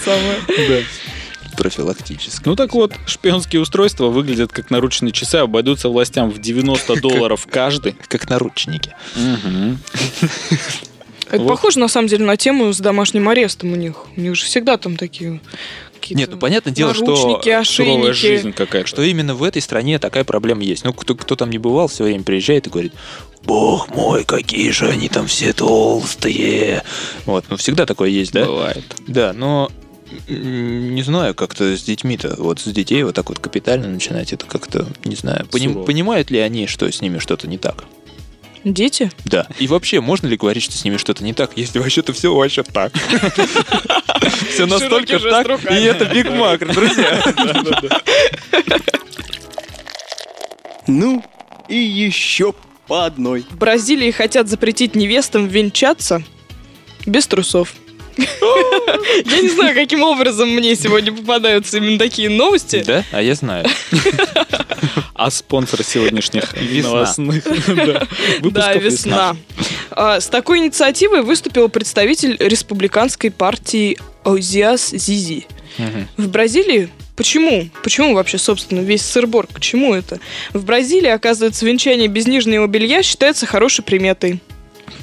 профилактически. 1.57 2.43
Ну 2.45 2.57
так 2.57 2.75
вот, 2.75 2.93
шпионские 3.07 3.63
устройства 3.63 4.09
выглядят 4.09 4.53
как 4.53 4.71
наручные 4.71 5.13
часы, 5.13 5.37
обойдутся 5.37 5.89
властям 5.89 6.31
в 6.31 6.41
90 6.41 6.97
долларов 7.01 7.47
каждый. 7.51 7.95
Как 8.09 8.29
наручники. 8.29 8.95
Это 11.31 11.45
похоже, 11.45 11.79
на 11.79 11.89
самом 11.89 12.09
деле, 12.09 12.27
на 12.27 12.37
тему 12.37 12.73
с 12.73 12.79
домашним 12.79 13.29
арестом 13.29 13.73
у 13.73 13.77
них. 13.77 14.07
У 14.17 14.21
них 14.21 14.35
же 14.37 14.45
всегда 14.45 14.77
там 14.77 14.97
такие 14.97 15.41
какие-то 15.95 16.19
Нет, 16.19 16.31
ну 16.33 16.39
понятное 16.39 16.73
дело, 16.75 16.93
что 16.95 17.07
наручники, 17.07 17.65
Суровая 17.65 18.13
жизнь 18.13 18.53
какая-то. 18.53 18.89
что 18.89 19.03
именно 19.03 19.35
в 19.35 19.43
этой 19.43 19.63
стране 19.63 19.99
такая 19.99 20.25
проблема 20.25 20.63
есть. 20.63 20.85
Ну, 20.85 20.93
кто, 20.93 21.15
кто 21.15 21.37
там 21.37 21.49
не 21.49 21.59
бывал, 21.59 21.89
все 21.89 22.05
время 22.05 22.25
приезжает 22.25 22.67
и 22.67 22.71
говорит, 22.71 22.93
бог 23.45 23.89
мой, 23.95 24.25
какие 24.25 24.71
же 24.71 24.89
они 24.89 25.09
там 25.09 25.27
все 25.27 25.53
толстые. 25.53 26.83
Вот, 27.25 27.47
ну 27.49 27.57
всегда 27.57 27.87
такое 27.87 28.11
есть, 28.11 28.33
да? 28.33 28.45
Бывает. 28.45 28.85
Да, 29.07 29.33
но 29.33 29.71
не 30.29 31.03
знаю, 31.03 31.35
как-то 31.35 31.77
с 31.77 31.83
детьми-то, 31.83 32.35
вот 32.39 32.61
с 32.61 32.65
детей 32.65 33.03
вот 33.03 33.15
так 33.15 33.29
вот 33.29 33.39
капитально 33.39 33.89
начинать, 33.89 34.33
это 34.33 34.47
как-то, 34.47 34.87
не 35.05 35.17
знаю, 35.17 35.47
поним- 35.51 35.85
понимают 35.85 36.31
ли 36.31 36.39
они, 36.39 36.67
что 36.67 36.91
с 36.91 37.01
ними 37.01 37.19
что-то 37.19 37.49
не 37.49 37.59
так? 37.59 37.85
Дети? 38.65 39.11
Да. 39.25 39.47
И 39.59 39.67
вообще, 39.67 40.01
можно 40.01 40.29
ли 40.29 40.37
говорить, 40.37 40.63
что 40.63 40.75
с 40.75 40.85
ними 40.85 40.97
что-то 40.97 41.25
не 41.25 41.35
так, 41.35 41.53
если 41.57 41.79
вообще-то 41.81 42.13
все 42.13 42.35
вообще 42.35 42.63
так? 42.63 42.93
Все 44.53 44.67
настолько 44.67 45.19
так, 45.19 45.71
и 45.71 45.75
это 45.75 46.05
Биг 46.05 46.31
Мак, 46.31 46.61
друзья. 46.73 47.23
Ну, 50.87 51.25
и 51.69 51.77
еще 51.77 52.55
по 52.89 53.07
одной. 53.07 53.47
В 53.49 53.57
Бразилии 53.57 54.11
хотят 54.11 54.49
запретить 54.49 54.95
невестам 54.95 55.47
венчаться 55.47 56.23
без 57.07 57.27
трусов. 57.27 57.75
Я 59.25 59.41
не 59.41 59.49
знаю, 59.49 59.75
каким 59.75 60.03
образом 60.03 60.51
мне 60.51 60.75
сегодня 60.77 61.13
попадаются 61.13 61.79
именно 61.79 61.99
такие 61.99 62.29
новости. 62.29 62.83
Да? 62.87 63.05
А 63.13 63.23
я 63.23 63.35
знаю. 63.35 63.67
А 65.15 65.31
спонсор 65.31 65.85
сегодняшних 65.85 66.53
новостных 66.83 67.45
да, 68.43 68.75
весна. 68.75 69.37
А, 69.93 70.21
С 70.21 70.27
такой 70.27 70.59
инициативой 70.59 71.23
выступил 71.23 71.69
представитель 71.69 72.37
республиканской 72.41 73.31
партии 73.31 73.99
Озиас 74.25 74.91
Зизи. 74.91 75.47
В 76.17 76.29
Бразилии 76.29 76.91
Почему? 77.15 77.69
Почему 77.83 78.15
вообще, 78.15 78.39
собственно, 78.39 78.81
весь 78.81 79.03
сырбор? 79.03 79.47
К 79.47 79.61
чему 79.61 79.95
это? 79.95 80.19
В 80.55 80.65
Бразилии, 80.65 81.11
оказывается, 81.11 81.67
венчание 81.67 82.09
без 82.09 82.27
нижнего 82.27 82.67
белья 82.67 83.03
считается 83.03 83.47
хорошей 83.47 83.85
приметой. 83.85 84.41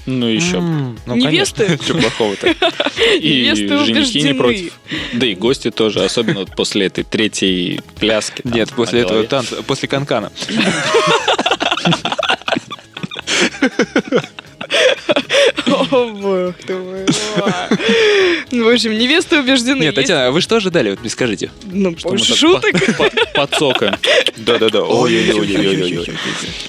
Ну 0.10 0.26
еще. 0.26 0.58
М, 0.58 0.98
ну, 1.06 1.16
Невесты? 1.16 1.66
конечно. 1.66 1.86
Чё 1.86 2.00
плохого-то? 2.00 2.48
И 3.20 3.54
женихи 3.56 4.24
не 4.24 4.34
против. 4.34 4.74
Да 5.14 5.26
и 5.28 5.36
гости 5.36 5.70
тоже, 5.70 6.04
особенно 6.04 6.40
вот 6.40 6.56
после 6.56 6.88
этой 6.88 7.04
третьей 7.04 7.82
пляски. 8.00 8.42
там, 8.42 8.52
Нет, 8.54 8.74
после 8.74 9.02
этого 9.02 9.24
танца, 9.26 9.62
после 9.64 9.88
канкана. 9.88 10.32
О, 15.68 16.06
бог 16.12 16.56
ты 16.66 16.76
мой. 16.76 17.06
Ну, 18.52 18.59
В 18.70 18.74
общем, 18.74 18.96
невесты 18.98 19.40
убеждены. 19.40 19.80
Нет, 19.80 19.86
есть- 19.86 19.96
Татьяна, 19.96 20.28
а 20.28 20.32
вы 20.32 20.42
что 20.42 20.58
ожидали? 20.58 20.92
Вот 20.92 21.00
мне 21.02 21.10
скажите. 21.10 21.50
Ну, 21.64 21.98
Что 21.98 22.16
шуток. 22.18 22.74
по- 22.98 23.04
по- 23.10 23.10
Подсокаем. 23.34 23.96
Да-да-да. 24.38 24.84
Ой-ой-ой. 24.84 26.10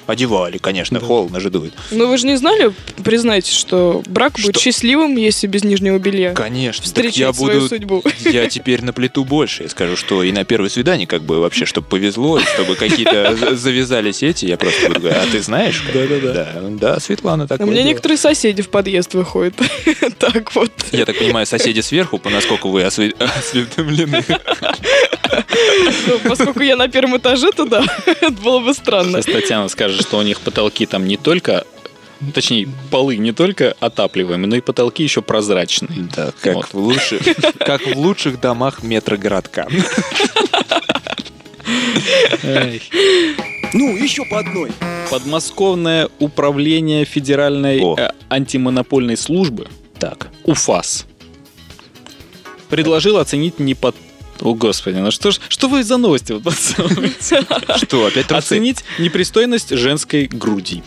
Одевали, 0.07 0.59
конечно, 0.59 0.99
холодно 0.99 1.41
же 1.41 1.51
дует. 1.51 1.75
Ну, 1.91 2.09
вы 2.09 2.17
же 2.17 2.27
не 2.27 2.37
знали, 2.37 2.73
признайтесь, 3.05 3.53
что 3.53 4.03
брак 4.07 4.39
будет 4.41 4.59
счастливым, 4.59 5.17
если 5.17 5.47
без 5.47 5.63
нижнего 5.63 5.99
белья. 5.99 6.33
Конечно. 6.33 6.85
Встречать 6.85 7.19
я 7.19 7.33
свою 7.33 7.61
буду... 7.61 7.69
судьбу. 7.69 8.03
Я 8.25 8.49
теперь 8.49 8.83
на 8.83 8.93
плиту 8.93 9.25
больше. 9.25 9.65
Я 9.65 9.69
скажу, 9.69 9.97
что 9.97 10.23
и 10.23 10.33
на 10.33 10.45
первое 10.45 10.71
свидание 10.71 11.07
как 11.07 11.23
бы 11.23 11.39
вообще, 11.41 11.67
чтобы 11.67 11.87
повезло, 11.89 12.41
чтобы 12.41 12.77
какие-то 12.77 13.37
завязались 13.57 14.23
эти, 14.23 14.47
я 14.47 14.57
просто 14.57 14.89
буду 14.89 15.01
говорить, 15.01 15.23
а 15.23 15.31
ты 15.31 15.43
знаешь? 15.43 15.83
Да-да-да. 15.93 16.33
Да, 16.33 16.61
да, 16.71 17.01
Светлана 17.01 17.47
так 17.47 17.61
У 17.61 17.67
меня 17.67 17.83
некоторые 17.83 18.17
соседи 18.17 18.63
в 18.63 18.71
подъезд 18.71 19.13
выходят. 19.15 19.55
Так 20.19 20.55
вот. 20.55 20.71
Я 20.93 21.05
так 21.05 21.19
понимаю, 21.19 21.47
соседи 21.47 21.81
сверху, 21.91 22.19
по 22.19 22.31
насколько 22.31 22.69
вы 22.69 22.83
осве- 22.83 23.15
осведомлены. 23.39 24.25
Ну, 26.07 26.19
Поскольку 26.29 26.63
я 26.63 26.77
на 26.77 26.89
первом 26.89 27.17
этаже, 27.17 27.51
то 27.51 27.65
да, 27.65 27.85
это 28.07 28.31
было 28.31 28.61
бы 28.61 28.73
странно. 28.75 29.21
Сейчас 29.23 29.35
Татьяна 29.35 29.69
скажет, 29.69 30.01
что 30.03 30.19
у 30.19 30.23
них 30.23 30.41
потолки 30.41 30.87
там 30.87 31.07
не 31.07 31.17
только 31.17 31.65
Точнее, 32.35 32.69
полы 32.91 33.17
не 33.17 33.33
только 33.33 33.75
отапливаемые, 33.81 34.47
но 34.47 34.55
и 34.57 34.61
потолки 34.61 35.03
еще 35.03 35.23
прозрачные. 35.23 36.07
Да, 36.15 36.33
как 36.43 36.55
Вот. 36.55 36.67
в 36.75 36.79
лучших, 36.79 37.23
как 37.59 37.87
в 37.87 37.99
лучших 37.99 38.39
домах 38.41 38.83
метрогородка. 38.83 39.67
Ну, 43.73 43.97
еще 43.97 44.25
по 44.27 44.41
одной. 44.41 44.71
Подмосковное 45.11 46.09
управление 46.19 47.05
Федеральной 47.07 47.81
э, 47.99 48.11
антимонопольной 48.29 49.17
службы, 49.17 49.69
Так. 49.99 50.29
УФАС, 50.45 51.07
предложил 52.71 53.19
оценить 53.19 53.59
не 53.59 53.75
под... 53.75 53.97
О, 54.41 54.55
господи, 54.55 54.97
ну 54.97 55.11
что 55.11 55.33
ж, 55.33 55.41
что 55.49 55.69
вы 55.69 55.85
за 55.85 55.99
новости 55.99 56.39
подсовываете? 56.39 57.45
Что, 57.77 58.07
опять 58.07 58.29
трусы? 58.29 58.55
Оценить 58.55 58.85
непристойность 58.99 59.71
женской 59.71 60.27
груди. 60.27 60.83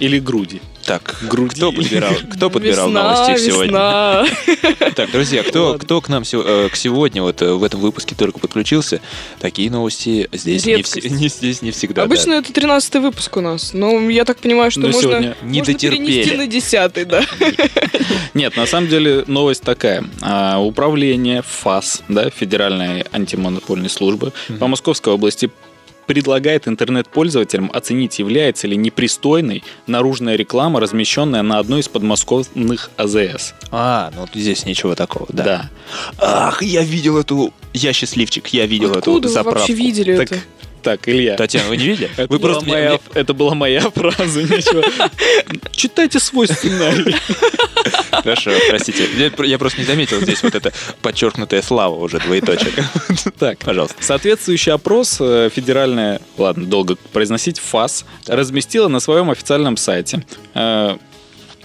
Или 0.00 0.18
груди. 0.18 0.60
Так, 0.84 1.16
Груди. 1.22 1.54
кто 1.56 1.72
подбирал, 1.72 2.12
кто 2.30 2.50
подбирал 2.50 2.88
Весна, 2.88 3.02
новости 3.26 3.46
сегодня? 3.46 3.66
весна. 3.66 4.26
Так, 4.96 5.10
друзья, 5.10 5.42
кто, 5.42 5.78
кто 5.78 6.00
к 6.00 6.08
нам 6.08 6.22
э, 6.30 6.68
к 6.70 6.76
сегодня, 6.76 7.22
вот 7.22 7.40
э, 7.40 7.52
в 7.52 7.62
этом 7.64 7.80
выпуске 7.80 8.14
только 8.14 8.38
подключился, 8.38 9.00
такие 9.38 9.70
новости 9.70 10.28
здесь, 10.32 10.66
не, 10.66 10.74
не- 10.76 11.28
здесь 11.28 11.62
не 11.62 11.70
всегда. 11.70 12.02
Обычно 12.02 12.34
это 12.34 12.52
13 12.52 12.96
выпуск 12.96 13.36
у 13.36 13.40
нас, 13.40 13.72
но 13.72 14.10
я 14.10 14.24
так 14.24 14.38
понимаю, 14.38 14.70
что 14.70 14.80
Но 14.80 14.88
можно, 14.88 15.00
сегодня 15.02 15.36
не 15.42 15.60
можно 15.60 15.74
перенести 15.74 16.36
на 16.36 16.46
10 16.46 17.08
да. 17.08 17.22
Нет, 18.34 18.56
на 18.56 18.66
самом 18.66 18.88
деле 18.88 19.24
новость 19.26 19.62
такая. 19.62 20.04
А, 20.20 20.58
Управление 20.58 21.42
ФАС, 21.42 22.02
да, 22.08 22.30
Федеральной 22.30 23.04
антимонопольной 23.12 23.88
службы 23.88 24.32
по 24.58 24.66
Московской 24.66 25.12
области 25.14 25.50
предлагает 26.06 26.68
интернет-пользователям 26.68 27.70
оценить, 27.72 28.18
является 28.18 28.66
ли 28.66 28.76
непристойной 28.76 29.62
наружная 29.86 30.36
реклама, 30.36 30.80
размещенная 30.80 31.42
на 31.42 31.58
одной 31.58 31.80
из 31.80 31.88
подмосковных 31.88 32.90
АЗС. 32.96 33.54
А, 33.70 34.10
ну 34.14 34.26
здесь 34.34 34.66
ничего 34.66 34.94
такого, 34.94 35.26
да. 35.30 35.44
Да. 35.44 35.70
Ах, 36.18 36.62
я 36.62 36.82
видел 36.82 37.18
эту... 37.18 37.52
Я 37.72 37.92
счастливчик, 37.92 38.48
я 38.48 38.66
видел 38.66 38.92
Откуда 38.92 39.18
эту 39.18 39.28
вы 39.28 39.34
заправку. 39.34 39.60
вообще 39.60 39.74
видели 39.74 40.16
Так, 40.16 40.32
это? 40.32 40.40
Так, 40.82 41.08
Илья. 41.08 41.36
Татьяна, 41.36 41.68
вы 41.68 41.76
не 41.76 41.86
видели? 41.86 42.10
Это, 42.16 42.30
Вы 42.32 42.38
была 42.38 42.54
просто... 42.54 42.68
моя, 42.70 42.90
мне- 42.90 43.00
это 43.14 43.34
была 43.34 43.54
моя 43.54 43.80
фраза, 43.90 44.42
ничего. 44.42 44.82
Читайте 45.72 46.18
свой 46.20 46.48
сценарий. 46.48 47.14
Хорошо, 48.10 48.50
простите. 48.68 49.08
Я 49.16 49.30
пр- 49.30 49.46
Я 49.46 49.58
просто 49.58 49.80
не 49.80 49.86
заметил 49.86 50.20
здесь 50.20 50.42
вот 50.42 50.54
это 50.54 50.72
подчеркнутая 51.00 51.62
слава 51.62 51.94
уже, 51.96 52.18
двоеточек. 52.18 52.72
Так, 53.38 53.58
Пожалуйста. 53.58 53.96
Соответствующий 54.00 54.72
опрос 54.72 55.16
э, 55.20 55.50
федеральная, 55.54 56.20
ладно, 56.38 56.66
долго 56.66 56.96
произносить, 57.12 57.58
ФАС, 57.58 58.04
разместила 58.26 58.88
на 58.88 59.00
своем 59.00 59.30
официальном 59.30 59.76
сайте. 59.76 60.24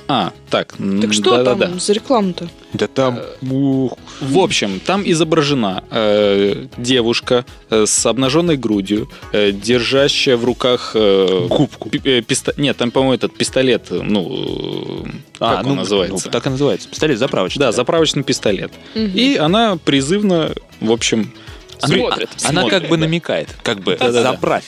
Э, 0.07 0.13
А, 0.13 0.31
так. 0.49 0.73
Так 1.01 1.13
что 1.13 1.37
да-да-да. 1.37 1.67
там 1.67 1.79
за 1.79 1.93
рекламу-то? 1.93 2.47
Да 2.73 2.87
там... 2.87 3.19
ух. 3.41 3.97
В 4.21 4.37
общем, 4.39 4.79
там 4.79 5.03
изображена 5.05 5.83
э, 5.91 6.67
девушка 6.77 7.45
э, 7.69 7.85
с 7.85 8.05
обнаженной 8.05 8.55
грудью, 8.57 9.09
э, 9.33 9.51
держащая 9.51 10.37
в 10.37 10.45
руках 10.45 10.91
э, 10.93 11.47
Губку. 11.49 11.89
пи- 11.89 12.01
э, 12.03 12.21
писта- 12.21 12.53
Нет, 12.57 12.77
там, 12.77 12.91
по-моему, 12.91 13.13
этот 13.15 13.35
пистолет, 13.37 13.87
э, 13.91 14.01
ну, 14.01 15.05
э, 15.05 15.39
как 15.39 15.65
он 15.67 15.75
называется? 15.75 16.27
ну, 16.27 16.31
так 16.31 16.45
и 16.47 16.49
называется. 16.49 16.87
Пистолет 16.89 17.19
заправочный. 17.19 17.59
Да, 17.59 17.71
заправочный 17.71 18.23
пистолет. 18.23 18.71
И 18.95 19.35
она 19.39 19.77
призывно, 19.83 20.53
в 20.79 20.91
общем, 20.91 21.33
Она- 21.81 21.95
Смотрит. 21.95 22.29
Она 22.43 22.61
Смотрит, 22.61 22.79
как 22.81 22.89
бы 22.89 22.97
да. 22.97 23.01
намекает, 23.01 23.49
как 23.61 23.79
бы 23.81 23.97
Да-да-да. 23.99 24.31
заправь. 24.31 24.65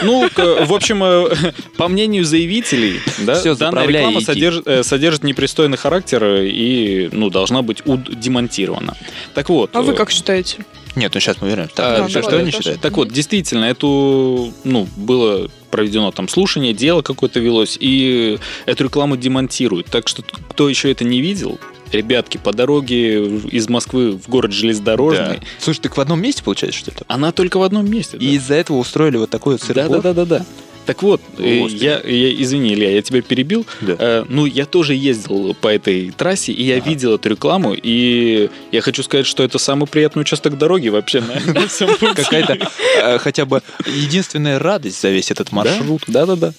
А, 0.00 0.04
ну, 0.04 0.28
в 0.66 0.72
общем, 0.72 1.02
э, 1.02 1.52
по 1.76 1.88
мнению 1.88 2.24
заявителей, 2.24 3.00
да, 3.18 3.34
Всё, 3.34 3.54
данная 3.54 3.86
реклама 3.86 4.20
содержит, 4.20 4.66
э, 4.66 4.82
содержит 4.82 5.24
непристойный 5.24 5.76
характер 5.76 6.24
и 6.42 7.08
ну, 7.12 7.30
должна 7.30 7.62
быть 7.62 7.82
демонтирована. 7.84 8.96
Так 9.34 9.48
вот. 9.48 9.70
А 9.74 9.82
вы 9.82 9.92
э, 9.92 9.96
как 9.96 10.10
считаете? 10.10 10.64
Нет, 10.96 11.12
ну 11.12 11.20
сейчас 11.20 11.40
мы 11.42 11.48
вернемся. 11.48 11.74
А, 11.76 11.96
Так, 11.96 12.02
ну 12.04 12.08
что, 12.08 12.22
что 12.22 12.38
они 12.38 12.50
считают? 12.50 12.80
Так 12.80 12.96
вот, 12.96 13.08
действительно, 13.08 13.66
эту, 13.66 14.52
ну, 14.64 14.88
было 14.96 15.50
проведено 15.70 16.10
там 16.10 16.26
слушание, 16.26 16.72
дело 16.72 17.02
какое-то 17.02 17.38
велось, 17.38 17.76
и 17.78 18.38
эту 18.64 18.84
рекламу 18.84 19.16
демонтируют. 19.18 19.88
Так 19.88 20.08
что 20.08 20.22
кто 20.22 20.70
еще 20.70 20.90
это 20.90 21.04
не 21.04 21.20
видел, 21.20 21.60
ребятки, 21.92 22.38
по 22.38 22.52
дороге 22.52 23.26
из 23.26 23.68
Москвы 23.68 24.12
в 24.12 24.28
город 24.28 24.52
железнодорожный, 24.52 25.38
Да. 25.38 25.46
Слушай, 25.58 25.80
так 25.80 25.96
в 25.96 26.00
одном 26.00 26.20
месте 26.20 26.42
получается, 26.42 26.78
что 26.80 26.90
ли? 26.90 26.96
она 27.08 27.32
только 27.32 27.58
в 27.58 27.62
одном 27.62 27.88
месте. 27.90 28.16
И 28.18 28.34
из-за 28.36 28.54
этого 28.54 28.78
устроили 28.78 29.16
вот 29.16 29.30
такой 29.30 29.54
вот 29.54 29.62
да, 29.68 29.74
да, 29.74 29.82
сырбор? 29.82 30.02
да, 30.02 30.12
да, 30.12 30.24
да. 30.24 30.46
Так 30.86 31.02
вот, 31.02 31.20
э, 31.38 31.66
я, 31.68 32.00
я- 32.00 32.42
извини, 32.42 32.72
Илья, 32.74 32.92
я 32.92 33.02
тебя 33.02 33.20
перебил. 33.20 33.66
Да. 33.80 33.96
Э, 33.98 34.24
ну, 34.28 34.46
я 34.46 34.66
тоже 34.66 34.94
ездил 34.94 35.52
по 35.54 35.66
этой 35.66 36.12
трассе, 36.12 36.52
и 36.52 36.62
я 36.62 36.78
видел 36.78 37.16
эту 37.16 37.28
рекламу, 37.28 37.74
и 37.74 38.50
я 38.70 38.80
хочу 38.82 39.02
сказать, 39.02 39.26
что 39.26 39.42
это 39.42 39.58
самый 39.58 39.88
приятный 39.88 40.20
участок 40.20 40.56
дороги 40.58 40.88
вообще 40.88 41.22
на, 41.22 41.66
всем. 41.68 41.90
Какая-то 41.98 42.58
э, 43.02 43.18
хотя 43.18 43.46
бы 43.46 43.62
единственная 43.84 44.60
радость 44.60 45.00
за 45.02 45.10
весь 45.10 45.32
этот 45.32 45.50
маршрут. 45.50 46.02
Да-да-да. 46.06 46.52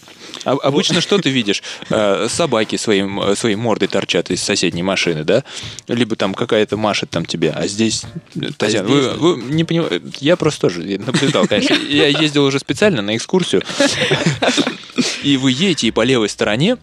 А- 0.48 0.58
Обычно 0.64 1.02
что 1.02 1.18
ты 1.18 1.30
видишь? 1.30 1.62
Э, 1.90 2.28
Собаки 2.30 2.78
своим, 2.78 3.36
своей 3.36 3.56
мордой 3.58 3.90
торчат 3.90 4.32
из 4.32 4.42
соседней 4.42 4.82
машины, 4.82 5.26
да? 5.26 5.44
Либо 5.90 6.16
там 6.16 6.34
какая-то 6.34 6.78
машет 6.78 7.10
там 7.10 7.26
тебе. 7.26 7.52
А 7.52 7.68
здесь, 7.68 8.04
э, 8.36 8.52
Татьяна, 8.58 8.88
вы, 8.88 9.10
вы 9.12 9.42
не 9.52 9.66
понимаете, 9.66 10.02
я 10.22 10.38
просто 10.38 10.62
тоже 10.62 11.00
наблюдал, 11.00 11.48
конечно. 11.48 11.74
Я 11.74 12.08
ездил 12.08 12.46
уже 12.46 12.60
специально 12.60 13.02
на 13.02 13.18
экскурсию. 13.18 13.62
И 15.22 15.36
вы 15.36 15.52
едете, 15.52 15.88
и 15.88 15.92
по 15.92 16.04
левой 16.04 16.30
стороне 16.30 16.78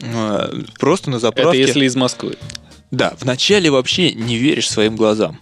э, 0.00 0.62
просто 0.78 1.10
на 1.10 1.16
Это 1.16 1.22
заправке... 1.22 1.60
если 1.60 1.84
из 1.86 1.96
Москвы. 1.96 2.36
Да, 2.92 3.14
вначале 3.20 3.68
вообще 3.68 4.12
не 4.12 4.36
веришь 4.36 4.70
своим 4.70 4.94
глазам. 4.94 5.40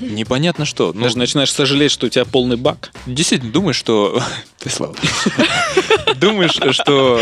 Непонятно 0.00 0.64
что. 0.64 0.92
Ну, 0.94 1.02
Даже 1.02 1.18
начинаешь 1.18 1.52
сожалеть, 1.52 1.92
что 1.92 2.06
у 2.06 2.08
тебя 2.08 2.24
полный 2.24 2.56
бак. 2.56 2.90
действительно 3.06 3.52
думаешь, 3.52 3.76
что... 3.76 4.22
Ты 4.58 4.70
слава. 4.70 4.94
Думаешь, 6.16 6.58
что 6.74 7.20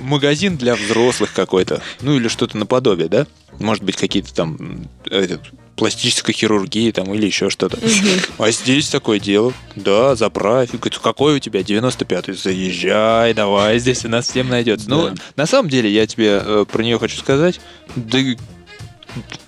магазин 0.00 0.56
для 0.56 0.74
взрослых 0.74 1.32
какой-то. 1.32 1.82
Ну 2.00 2.16
или 2.16 2.28
что-то 2.28 2.56
наподобие, 2.56 3.08
да? 3.08 3.26
Может 3.60 3.84
быть, 3.84 3.96
какие-то 3.96 4.34
там 4.34 4.88
этот, 5.04 5.42
пластическая 5.76 6.34
хирургия 6.34 6.92
там 6.92 7.12
или 7.14 7.26
еще 7.26 7.50
что-то. 7.50 7.78
А 8.38 8.50
здесь 8.50 8.88
такое 8.88 9.18
дело. 9.18 9.52
Да, 9.76 10.14
заправь. 10.16 10.70
Говорит, 10.72 10.98
Какой 10.98 11.36
у 11.36 11.38
тебя 11.38 11.60
95-й? 11.60 12.34
Заезжай, 12.34 13.34
давай, 13.34 13.78
здесь 13.78 14.04
у 14.04 14.08
нас 14.08 14.28
всем 14.28 14.48
найдется. 14.48 14.88
Ну, 14.88 15.14
на 15.36 15.46
самом 15.46 15.68
деле, 15.68 15.90
я 15.90 16.06
тебе 16.06 16.40
э, 16.44 16.64
про 16.70 16.82
нее 16.82 16.98
хочу 16.98 17.18
сказать. 17.18 17.60
Да 17.96 18.18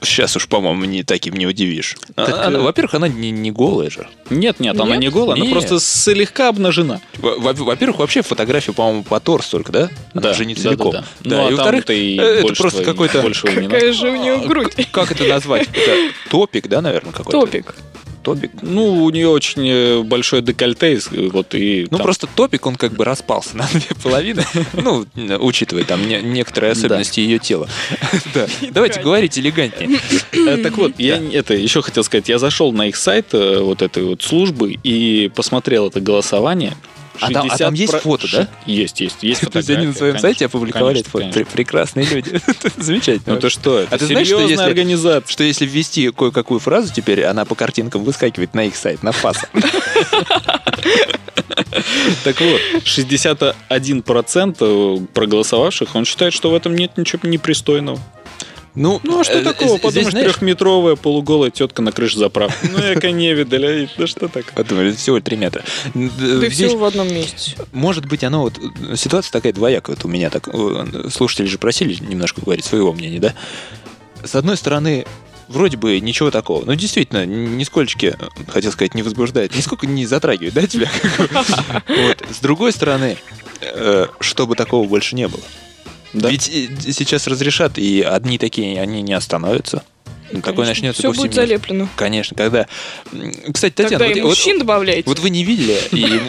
сейчас 0.00 0.36
уж, 0.36 0.48
по-моему, 0.48 0.84
не 0.84 1.02
таким 1.02 1.34
не 1.34 1.46
удивишь. 1.46 1.96
Так, 2.14 2.28
А- 2.30 2.46
она- 2.46 2.58
э, 2.58 2.62
Во-первых, 2.62 2.94
она 2.94 3.08
не, 3.08 3.30
не 3.30 3.50
голая 3.50 3.90
же. 3.90 4.08
Нет, 4.30 4.60
нет, 4.60 4.78
она 4.80 4.92
Нет? 4.92 5.00
не 5.00 5.08
голая, 5.10 5.36
она 5.36 5.44
Нет. 5.44 5.52
просто 5.52 5.80
слегка 5.80 6.48
обнажена. 6.48 7.00
Во- 7.18 7.36
во- 7.36 7.52
Во-первых, 7.52 7.98
вообще 7.98 8.22
фотография, 8.22 8.72
по-моему, 8.72 9.02
по 9.02 9.20
торс 9.20 9.48
только, 9.48 9.72
да? 9.72 9.90
Она 10.14 10.32
же 10.32 10.44
не 10.44 10.54
да, 10.54 10.60
целиком. 10.62 10.92
да, 10.92 11.04
да. 11.20 11.36
Ну, 11.36 11.46
а 11.46 11.50
и 11.50 11.54
во-вторых, 11.54 11.90
и 11.90 12.18
э, 12.18 12.22
это 12.22 12.54
просто 12.54 12.84
какой-то... 12.84 13.22
Какая 13.32 13.92
же 13.92 14.10
у 14.10 14.16
нее 14.16 14.38
грудь. 14.46 14.74
Как 14.92 15.12
это 15.12 15.24
назвать? 15.24 15.68
Это 15.74 16.12
топик, 16.30 16.68
да, 16.68 16.80
наверное, 16.82 17.12
какой-то? 17.12 17.40
Топик. 17.40 17.74
Топик. 18.26 18.50
Ну, 18.60 19.04
у 19.04 19.10
нее 19.10 19.28
очень 19.28 19.68
э, 19.68 20.02
большое 20.02 20.42
декольте, 20.42 20.98
и 21.12 21.28
вот 21.28 21.54
и 21.54 21.86
Ну, 21.90 21.98
там- 21.98 22.04
просто 22.04 22.26
топик, 22.26 22.66
он 22.66 22.74
как 22.74 22.92
бы 22.92 23.04
распался 23.04 23.56
на 23.56 23.68
две 23.72 23.94
половины. 24.02 24.44
Ну, 24.72 25.06
учитывая 25.38 25.84
там 25.84 26.06
не- 26.08 26.20
некоторые 26.22 26.72
особенности 26.72 27.20
ее 27.20 27.38
тела. 27.38 27.68
Да. 28.34 28.46
Давайте 28.72 29.00
говорить 29.00 29.38
элегантнее. 29.38 30.00
Э, 30.32 30.56
Так 30.62 30.76
вот, 30.76 30.92
я 30.98 31.20
это 31.32 31.54
еще 31.54 31.82
хотел 31.82 32.02
сказать, 32.02 32.28
я 32.28 32.38
зашел 32.40 32.72
на 32.72 32.88
их 32.88 32.96
сайт 32.96 33.26
э, 33.32 33.60
вот 33.60 33.80
этой 33.80 34.02
вот 34.02 34.22
службы 34.22 34.76
и 34.82 35.30
посмотрел 35.34 35.86
это 35.86 36.00
голосование. 36.00 36.76
А 37.20 37.30
там- 37.30 37.48
а 37.50 37.56
там 37.58 37.74
есть 37.74 37.92
60 37.92 38.02
фото, 38.02 38.28
да? 38.32 38.48
Есть, 38.66 39.00
есть, 39.00 39.22
есть 39.22 39.40
То 39.50 39.58
есть 39.58 39.70
они 39.70 39.86
на 39.86 39.92
своем 39.94 40.12
конечно, 40.14 40.28
сайте 40.28 40.46
опубликовали 40.46 40.94
конечно, 40.94 41.00
это 41.00 41.10
фото. 41.10 41.22
конечно. 41.24 41.40
Пре- 41.40 41.52
Прекрасные 41.52 42.06
люди. 42.06 42.40
Замечательно. 42.76 43.34
Ну 43.34 43.40
ты 43.40 43.50
что, 43.50 43.78
это 43.80 43.94
А 43.94 43.98
ты 43.98 44.06
знаешь, 44.06 44.26
что 44.26 44.40
если- 44.40 44.62
организация. 44.62 45.32
что 45.32 45.44
если 45.44 45.66
ввести 45.66 46.10
кое-какую 46.10 46.60
фразу 46.60 46.92
теперь, 46.92 47.24
она 47.24 47.44
по 47.44 47.54
картинкам 47.54 48.04
выскакивает 48.04 48.54
на 48.54 48.64
их 48.64 48.76
сайт, 48.76 49.02
на 49.02 49.12
ФАС. 49.12 49.38
Так 52.24 52.40
вот, 52.40 52.60
61% 52.84 55.06
проголосовавших, 55.12 55.94
он 55.94 56.04
считает, 56.04 56.32
что 56.32 56.50
в 56.50 56.54
этом 56.54 56.74
нет 56.74 56.96
ничего 56.96 57.28
непристойного. 57.28 57.98
Ну, 58.76 59.00
Ну 59.02 59.20
а 59.20 59.24
что 59.24 59.38
э, 59.38 59.42
такого? 59.42 59.78
Подумаешь, 59.78 60.10
знаешь, 60.12 60.26
трехметровая 60.32 60.96
полуголая 60.96 61.50
тетка 61.50 61.80
на 61.82 61.92
крыше 61.92 62.18
заправки. 62.18 62.68
Ну, 62.70 62.78
яко 62.78 63.10
не 63.10 63.32
видали. 63.32 63.88
Да 63.96 64.06
что 64.06 64.28
так? 64.28 64.52
а, 64.54 64.60
это 64.60 64.92
всего 64.96 65.18
3 65.18 65.36
метра. 65.36 65.64
Н- 65.94 66.12
Да 66.18 66.46
и 66.46 66.50
здесь, 66.50 66.68
все 66.68 66.76
в 66.76 66.84
одном 66.84 67.08
месте. 67.12 67.56
Может 67.72 68.04
быть, 68.06 68.22
оно 68.22 68.42
вот... 68.42 68.58
э, 68.58 68.94
Ситуация 68.96 69.32
такая 69.32 69.52
двоякая 69.54 69.96
вот 69.96 70.04
у 70.04 70.08
меня. 70.08 70.28
так 70.30 70.48
э, 70.52 71.08
Слушатели 71.10 71.46
же 71.46 71.56
просили 71.58 71.94
немножко 72.04 72.42
говорить 72.42 72.64
своего 72.66 72.92
мнения, 72.92 73.18
да? 73.18 73.34
С 74.22 74.34
одной 74.34 74.56
стороны, 74.58 75.06
вроде 75.48 75.78
бы 75.78 75.98
ничего 76.00 76.30
такого. 76.30 76.64
Но 76.66 76.74
действительно, 76.74 77.24
нисколько, 77.24 78.06
э, 78.06 78.14
хотел 78.48 78.72
сказать, 78.72 78.94
не 78.94 79.02
возбуждает, 79.02 79.56
нисколько 79.56 79.86
не 79.86 80.04
затрагивает, 80.04 80.52
да, 80.54 80.66
тебя? 80.66 80.90
Вот. 81.88 82.22
С 82.30 82.38
другой 82.40 82.72
стороны, 82.72 83.16
э, 83.62 84.06
чтобы 84.20 84.54
такого 84.54 84.86
больше 84.86 85.16
не 85.16 85.28
было. 85.28 85.42
Да. 86.12 86.30
Ведь 86.30 86.48
э, 86.48 86.92
сейчас 86.92 87.26
разрешат, 87.26 87.78
и 87.78 88.02
одни 88.02 88.38
такие, 88.38 88.80
они 88.80 89.02
не 89.02 89.12
остановятся. 89.12 89.82
Ну, 90.32 90.40
Такое 90.40 90.66
начнется 90.66 91.00
Все 91.00 91.12
будет 91.12 91.34
залеплено. 91.34 91.88
Конечно, 91.94 92.36
когда... 92.36 92.66
Кстати, 93.52 93.74
Татьяна, 93.74 93.98
Тогда 93.98 94.06
вот, 94.06 94.16
и 94.16 94.20
вот- 94.22 94.28
мужчин 94.30 94.58
добавляйте. 94.58 95.02
вот 95.06 95.20
вы 95.20 95.30
не 95.30 95.44
видели, 95.44 95.78
и 95.92 96.20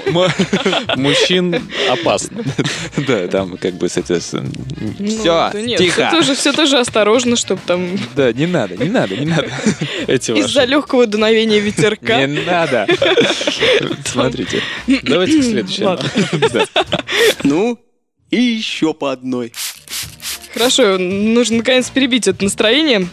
Мужчин 0.97 1.55
опасно. 1.89 2.43
да, 3.07 3.27
там 3.27 3.57
как 3.57 3.73
бы 3.75 3.89
с 3.89 3.97
это... 3.97 4.19
Ну, 4.31 5.07
Все, 5.07 5.51
тихо. 5.77 6.07
Все 6.07 6.11
тоже, 6.11 6.35
все 6.35 6.53
тоже 6.53 6.77
осторожно, 6.77 7.35
чтобы 7.35 7.61
там 7.65 7.97
Да, 8.15 8.31
не 8.33 8.45
надо, 8.45 8.77
не 8.77 8.89
надо, 8.89 9.15
не 9.15 9.25
надо. 9.25 9.47
Из-за 10.07 10.65
легкого 10.65 11.07
дуновения 11.07 11.59
ветерка. 11.59 12.25
Не 12.25 12.41
надо. 12.41 12.87
Смотрите. 14.05 14.61
Давайте 15.03 15.39
к 15.39 15.43
следующему. 15.43 15.97
Ну, 17.43 17.79
и 18.31 18.41
еще 18.41 18.93
по 18.93 19.11
одной. 19.11 19.53
Хорошо, 20.53 20.97
нужно 20.97 21.57
наконец 21.57 21.89
перебить 21.89 22.27
это 22.27 22.43
настроение. 22.43 23.07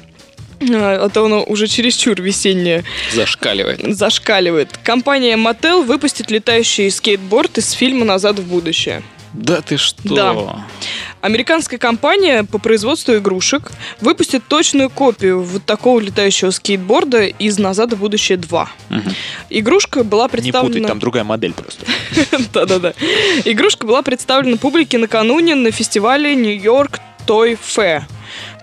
А 0.60 1.04
а 1.04 1.08
то 1.08 1.26
оно 1.26 1.44
уже 1.44 1.66
чересчур 1.66 2.20
весеннее 2.22 2.84
Зашкаливает. 3.12 3.80
зашкаливает. 3.96 4.78
Компания 4.82 5.36
Mattel 5.36 5.84
выпустит 5.84 6.30
летающий 6.30 6.90
скейтборд 6.90 7.58
из 7.58 7.72
фильма 7.72 8.04
«Назад 8.04 8.38
в 8.38 8.48
будущее». 8.48 9.02
Да 9.34 9.60
ты 9.60 9.76
что? 9.76 10.14
Да. 10.14 10.64
Американская 11.20 11.78
компания 11.78 12.44
по 12.44 12.58
производству 12.58 13.16
игрушек 13.16 13.72
выпустит 14.00 14.44
точную 14.46 14.90
копию 14.90 15.42
вот 15.42 15.64
такого 15.64 15.98
летающего 15.98 16.50
скейтборда 16.50 17.24
из 17.24 17.58
«Назад 17.58 17.92
в 17.94 17.96
будущее 17.98 18.38
2». 18.38 18.66
Мгм. 18.90 19.12
Игрушка 19.50 20.04
была 20.04 20.24
Не 20.24 20.28
представлена... 20.30 20.68
путать, 20.68 20.86
там 20.86 20.98
другая 21.00 21.24
модель 21.24 21.52
просто. 21.52 21.84
Да-да-да. 22.52 22.94
Игрушка 23.44 23.86
была 23.86 24.02
представлена 24.02 24.56
публике 24.56 24.98
накануне 24.98 25.56
на 25.56 25.72
фестивале 25.72 26.36
Нью-Йорк 26.36 27.00
Toy 27.26 27.58
Fair. 27.58 28.04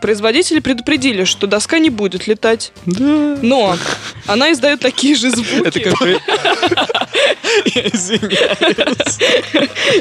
Производители 0.02 0.60
предупредили, 0.60 1.24
что 1.24 1.48
доска 1.48 1.80
не 1.80 1.90
будет 1.90 2.28
летать. 2.28 2.72
Да. 2.86 3.38
Но 3.42 3.76
она 4.28 4.52
издает 4.52 4.80
такие 4.80 5.16
же 5.16 5.30
звуки 5.32 5.68
Это 5.68 5.80
как 5.80 6.00
бы- 6.00 6.20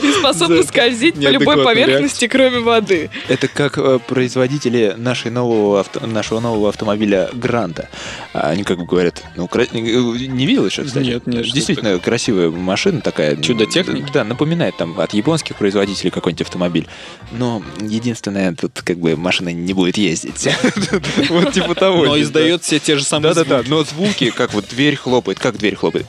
и 0.02 0.12
способна 0.18 0.62
скользить 0.62 1.14
по 1.14 1.28
любой 1.28 1.62
поверхности, 1.64 2.26
кроме 2.28 2.61
воды. 2.61 3.11
Это 3.28 3.48
как 3.48 3.78
э, 3.78 3.98
производители 4.06 4.94
нашей 4.96 5.30
нового 5.30 5.80
авто- 5.80 6.06
нашего 6.06 6.40
нового 6.40 6.68
автомобиля 6.68 7.30
Гранта. 7.33 7.88
Они 8.33 8.62
как 8.64 8.78
бы 8.78 8.87
говорят, 8.87 9.22
ну, 9.37 9.48
кра- 9.48 9.66
не 9.72 10.46
видел 10.46 10.66
еще, 10.66 10.85
кстати? 10.85 11.04
Нет, 11.06 11.26
нет, 11.26 11.44
Действительно 11.50 11.98
красивая 11.98 12.50
машина 12.50 13.00
такая. 13.00 13.37
Чудо 13.37 13.66
техники? 13.66 14.06
Да, 14.12 14.24
напоминает 14.24 14.76
там 14.76 14.98
от 15.00 15.12
японских 15.14 15.56
производителей 15.56 16.11
какой-нибудь 16.11 16.42
автомобиль. 16.42 16.87
Но 17.33 17.62
единственное, 17.80 18.54
тут 18.54 18.83
как 18.83 18.98
бы 18.98 19.16
машина 19.16 19.50
не 19.64 19.73
будет 19.73 19.96
ездить. 19.96 20.49
Вот 21.29 21.53
типа 21.53 21.75
того. 21.75 22.05
Но 22.05 22.20
издает 22.20 22.62
все 22.62 22.79
те 22.79 22.96
же 22.96 23.05
самые 23.05 23.35
Да-да-да, 23.35 23.59
звуки. 23.62 23.70
но 23.70 23.85
звуки, 23.85 24.31
как 24.31 24.53
вот 24.55 24.66
дверь 24.68 24.96
хлопает, 24.96 25.38
как 25.38 25.57
дверь 25.59 25.77
хлопает. 25.77 26.07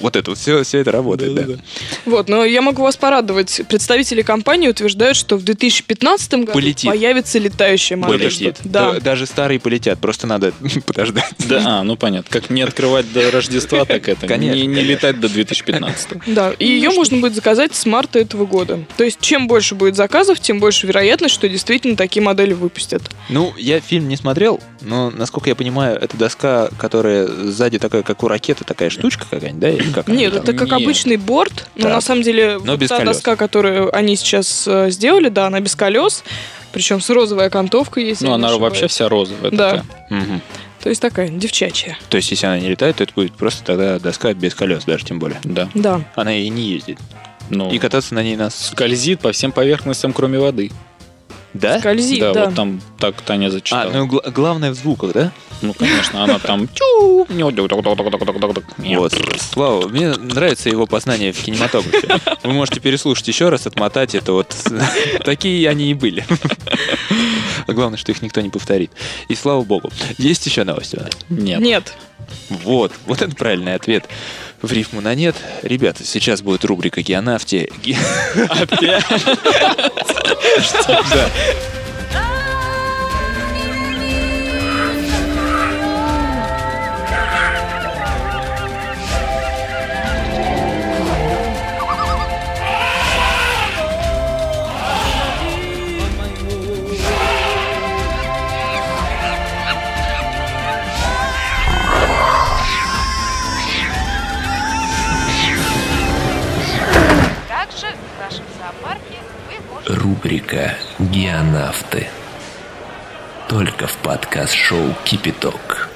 Вот 0.00 0.16
это 0.16 0.30
вот, 0.30 0.38
все, 0.38 0.62
все 0.62 0.78
это 0.78 0.92
работает, 0.92 1.34
да. 1.34 1.42
Да-да-да. 1.42 1.62
Вот, 2.06 2.28
но 2.28 2.44
я 2.44 2.62
могу 2.62 2.82
вас 2.82 2.96
порадовать. 2.96 3.62
Представители 3.68 4.22
компании 4.22 4.68
утверждают, 4.68 5.16
что 5.16 5.36
в 5.36 5.42
2015 5.44 6.32
году 6.34 6.52
Полетит. 6.52 6.90
появится 6.90 7.38
летающая 7.38 7.96
модель. 7.96 8.20
Полетит. 8.20 8.56
Да. 8.64 8.92
Да, 8.92 9.00
Даже 9.00 9.26
старые 9.26 9.60
полетят, 9.60 9.98
просто 9.98 10.26
надо 10.26 10.52
подождать. 10.86 11.32
Да, 11.38 11.62
а, 11.80 11.82
ну 11.82 11.96
понятно. 11.96 12.28
Как 12.30 12.50
не 12.50 12.62
открывать 12.62 13.12
до 13.12 13.30
Рождества, 13.30 13.84
так 13.84 14.08
это. 14.08 14.26
Конечно, 14.26 14.54
Не, 14.58 14.66
не 14.66 14.82
летать 14.82 15.20
до 15.20 15.28
2015. 15.28 16.08
Да, 16.26 16.52
и 16.58 16.66
ее 16.66 16.90
можно 16.90 17.18
будет 17.18 17.34
заказать 17.34 17.74
с 17.74 17.86
марта 17.86 18.18
этого 18.18 18.46
года. 18.46 18.80
То 18.96 19.04
есть, 19.04 19.18
чем 19.20 19.48
больше 19.48 19.74
будет 19.74 19.96
заказов, 19.96 20.40
тем 20.40 20.60
больше 20.60 20.86
вероятность, 20.86 21.34
что 21.34 21.48
действительно 21.48 21.96
такие 21.96 22.22
модели 22.22 22.52
выпустят. 22.52 22.91
Ну, 23.28 23.52
я 23.56 23.80
фильм 23.80 24.08
не 24.08 24.16
смотрел, 24.16 24.60
но, 24.80 25.10
насколько 25.10 25.48
я 25.48 25.54
понимаю, 25.54 25.96
это 26.00 26.16
доска, 26.16 26.68
которая 26.78 27.26
сзади 27.26 27.78
такая, 27.78 28.02
как 28.02 28.22
у 28.22 28.28
ракеты, 28.28 28.64
такая 28.64 28.90
штучка 28.90 29.26
какая-нибудь, 29.30 29.60
да? 29.60 29.70
Или 29.70 29.92
как 29.92 30.08
Нет, 30.08 30.34
это 30.34 30.52
как 30.52 30.68
Нет. 30.70 30.82
обычный 30.82 31.16
борт, 31.16 31.68
но 31.76 31.84
Так. 31.84 31.92
на 31.94 32.00
самом 32.00 32.22
деле 32.22 32.58
Но 32.64 32.72
вот 32.72 32.80
без 32.80 32.88
та 32.88 32.98
колес. 32.98 33.16
доска, 33.16 33.36
которую 33.36 33.94
они 33.96 34.16
сейчас 34.16 34.64
э, 34.66 34.90
сделали, 34.90 35.28
да, 35.28 35.46
она 35.46 35.60
без 35.60 35.74
колес, 35.76 36.24
причем 36.72 37.00
с 37.00 37.08
розовой 37.10 37.46
окантовкой 37.46 38.04
есть. 38.04 38.22
Ну, 38.22 38.32
она 38.32 38.56
вообще 38.56 38.86
вся 38.88 39.08
розовая 39.08 39.50
Да. 39.50 39.70
такая. 39.70 39.84
Мгм. 40.10 40.40
То 40.82 40.88
есть 40.88 41.00
такая 41.00 41.28
девчачья. 41.28 41.96
То 42.08 42.16
есть, 42.16 42.30
если 42.32 42.46
она 42.46 42.58
не 42.58 42.68
летает, 42.68 42.96
то 42.96 43.04
это 43.04 43.12
будет 43.14 43.34
просто 43.34 43.62
тогда 43.62 43.98
доска 44.00 44.34
без 44.34 44.52
колес 44.54 44.84
даже, 44.84 45.04
тем 45.04 45.18
более. 45.20 45.38
Да. 45.44 45.68
Да. 45.74 46.00
Она 46.16 46.34
и 46.34 46.48
не 46.48 46.62
ездит. 46.70 46.98
Ну, 47.50 47.70
и 47.70 47.78
кататься 47.78 48.14
на 48.14 48.22
ней 48.22 48.34
нас. 48.36 48.68
скользит 48.68 49.20
по 49.20 49.30
всем 49.32 49.52
поверхностям, 49.52 50.12
кроме 50.12 50.38
воды. 50.38 50.70
Да? 51.54 51.78
Скользит, 51.80 52.20
да, 52.20 52.32
да. 52.32 52.44
вот 52.46 52.54
там 52.54 52.80
так 52.98 53.20
Таня 53.22 53.48
А, 53.48 53.50
зачитала. 53.50 53.90
ну 53.90 54.06
гла- 54.06 54.22
главное 54.30 54.70
в 54.70 54.74
звуках, 54.74 55.12
да? 55.12 55.32
Ну, 55.60 55.74
конечно, 55.74 56.24
она 56.24 56.38
там... 56.38 56.68
Вот. 58.78 59.14
Слава, 59.38 59.86
мне 59.88 60.10
нравится 60.12 60.68
его 60.68 60.86
познание 60.86 61.32
в 61.32 61.40
кинематографе. 61.42 62.08
Вы 62.42 62.52
можете 62.52 62.80
переслушать 62.80 63.28
еще 63.28 63.48
раз, 63.48 63.66
отмотать 63.66 64.14
это 64.14 64.32
вот. 64.32 64.56
Такие 65.24 65.68
они 65.68 65.90
и 65.90 65.94
были. 65.94 66.24
А 67.66 67.72
Главное, 67.72 67.96
что 67.98 68.10
их 68.12 68.22
никто 68.22 68.40
не 68.40 68.48
повторит. 68.50 68.90
И 69.28 69.34
слава 69.36 69.62
богу. 69.62 69.90
Есть 70.18 70.46
еще 70.46 70.64
новости? 70.64 70.96
у 70.96 71.00
нас? 71.00 71.10
Нет. 71.28 71.60
Нет. 71.60 71.94
Вот, 72.48 72.92
вот 73.06 73.22
это 73.22 73.34
правильный 73.36 73.74
ответ. 73.74 74.08
В 74.62 74.72
рифму 74.72 75.00
на 75.00 75.14
нет. 75.14 75.34
Ребята, 75.62 76.04
сейчас 76.04 76.40
будет 76.40 76.64
рубрика 76.64 77.02
«Геонавти». 77.02 77.68
Ге- 77.82 77.98
Опять? 78.48 79.04
Да. 80.88 81.28
Рубрика 109.92 110.78
«Геонавты». 110.98 112.08
Только 113.46 113.86
в 113.86 113.94
подкаст-шоу 113.98 114.94
«Кипяток». 115.04 115.90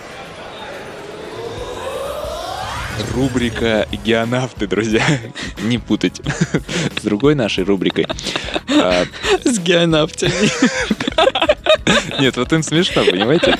Рубрика 3.15 3.89
«Геонавты», 4.05 4.67
друзья. 4.67 5.03
Не 5.63 5.79
путать 5.79 6.21
с 7.01 7.03
другой 7.05 7.35
нашей 7.35 7.65
рубрикой. 7.65 8.07
А, 8.69 9.07
С 9.45 9.59
геонавтами. 9.59 10.51
Нет, 12.21 12.37
вот 12.37 12.53
им 12.53 12.63
смешно, 12.63 13.05
понимаете? 13.05 13.59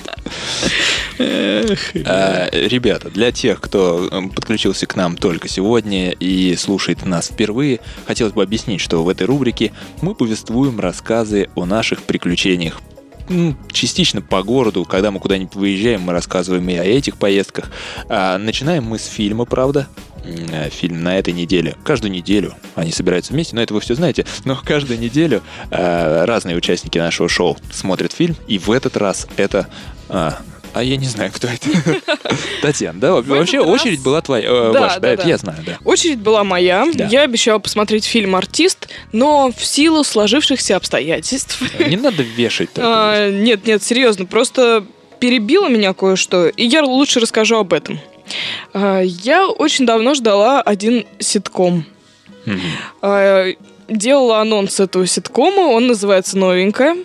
А, 1.19 2.49
Ребята, 2.53 3.11
для 3.11 3.33
тех, 3.33 3.61
кто 3.61 4.11
подключился 4.35 4.87
к 4.87 4.97
нам 4.97 5.17
только 5.17 5.49
сегодня 5.49 6.11
и 6.11 6.57
слушает 6.57 7.05
нас 7.05 7.29
впервые, 7.29 7.81
хотелось 8.07 8.33
бы 8.33 8.43
объяснить, 8.43 8.81
что 8.81 9.03
в 9.03 9.09
этой 9.09 9.27
рубрике 9.27 9.73
мы 10.03 10.15
повествуем 10.15 10.81
рассказы 10.81 11.49
о 11.55 11.65
наших 11.65 12.03
приключениях. 12.03 12.81
Частично 13.73 14.23
по 14.23 14.43
городу, 14.43 14.85
когда 14.85 15.11
мы 15.11 15.19
куда-нибудь 15.19 15.55
выезжаем, 15.57 16.03
мы 16.03 16.13
рассказываем 16.13 16.69
и 16.69 16.77
о 16.77 16.85
этих 16.85 17.17
поездках. 17.17 17.71
А 18.09 18.39
начинаем 18.39 18.85
мы 18.85 18.99
с 18.99 19.07
фильма, 19.07 19.45
правда? 19.47 19.89
Э, 20.53 20.69
Фильм 20.71 21.03
на 21.03 21.19
этой 21.19 21.33
неделе. 21.33 21.77
Каждую 21.85 22.11
неделю 22.13 22.55
они 22.75 22.93
собираются 22.93 23.33
вместе, 23.33 23.55
но 23.55 23.63
это 23.63 23.75
вы 23.75 23.81
все 23.81 23.95
знаете. 23.95 24.25
Но 24.45 24.61
каждую 24.63 24.99
неделю 24.99 25.43
э, 25.71 26.25
разные 26.25 26.57
участники 26.57 26.99
нашего 26.99 27.29
шоу 27.29 27.57
смотрят 27.73 28.13
фильм, 28.13 28.37
и 28.49 28.59
в 28.59 28.71
этот 28.71 28.97
раз 28.97 29.27
это 29.37 29.69
а, 30.09 30.39
а 30.73 30.83
я 30.83 30.97
не 30.99 31.07
знаю, 31.07 31.31
кто 31.33 31.49
это. 31.49 31.69
Татьяна, 32.63 33.01
да? 33.01 33.15
Вообще 33.15 33.59
раз- 33.59 33.67
очередь 33.67 34.03
была 34.03 34.21
твоя. 34.21 34.47
э, 34.47 34.73
Да, 34.75 34.81
ваша, 34.81 35.01
да, 35.01 35.09
это 35.09 35.23
да. 35.23 35.29
я 35.29 35.39
знаю, 35.39 35.59
да. 35.65 35.79
Очередь 35.85 36.19
была 36.19 36.45
моя. 36.45 36.87
Да. 36.93 37.07
Я 37.07 37.23
обещала 37.23 37.59
посмотреть 37.59 38.05
фильм 38.05 38.37
«Артист», 38.37 38.89
но 39.13 39.51
в 39.57 39.65
силу 39.65 40.05
сложившихся 40.05 40.77
обстоятельств... 40.77 41.63
Не 41.79 41.97
надо 41.97 42.23
вешать. 42.23 42.69
А, 42.77 43.31
Нет, 43.31 43.67
нет, 43.67 43.83
серьезно, 43.83 44.27
просто 44.27 44.85
перебило 45.19 45.69
меня 45.69 45.95
кое-что, 45.95 46.47
и 46.49 46.67
я 46.67 46.85
лучше 46.85 47.21
расскажу 47.21 47.57
об 47.57 47.73
этом. 47.73 47.99
А, 48.73 49.01
Я 49.01 49.47
очень 49.49 49.87
давно 49.87 50.15
ждала 50.15 50.61
один 50.61 51.05
ситком. 51.19 51.85
А, 53.03 53.47
Делала 53.89 54.41
анонс 54.41 54.81
этого 54.81 55.07
ситкома, 55.07 55.69
он 55.73 55.87
называется 55.87 56.37
«Новенькая». 56.37 56.97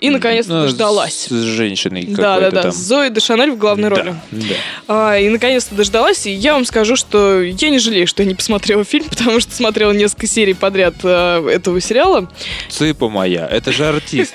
И, 0.00 0.08
наконец-то, 0.08 0.54
Ну, 0.54 0.62
дождалась. 0.62 1.26
С 1.28 1.42
женщиной 1.42 2.06
Да, 2.08 2.40
да, 2.40 2.50
да. 2.50 2.62
там. 2.62 2.72
Зоей 2.72 3.10
де 3.10 3.20
Шанель 3.20 3.50
в 3.50 3.58
главной 3.58 3.88
роли. 3.88 4.14
Да, 4.30 4.40
да. 4.48 4.54
А, 4.88 5.18
и 5.18 5.28
наконец-то 5.28 5.74
дождалась, 5.74 6.26
и 6.26 6.30
я 6.30 6.54
вам 6.54 6.64
скажу, 6.64 6.96
что 6.96 7.42
я 7.42 7.68
не 7.68 7.78
жалею, 7.78 8.06
что 8.06 8.22
я 8.22 8.28
не 8.28 8.34
посмотрела 8.34 8.82
фильм, 8.84 9.04
потому 9.10 9.40
что 9.40 9.54
смотрела 9.54 9.92
несколько 9.92 10.26
серий 10.26 10.54
подряд 10.54 10.94
а, 11.02 11.46
этого 11.46 11.78
сериала. 11.82 12.30
Цыпа 12.70 13.10
моя, 13.10 13.46
это 13.46 13.72
же 13.72 13.86
артист. 13.86 14.34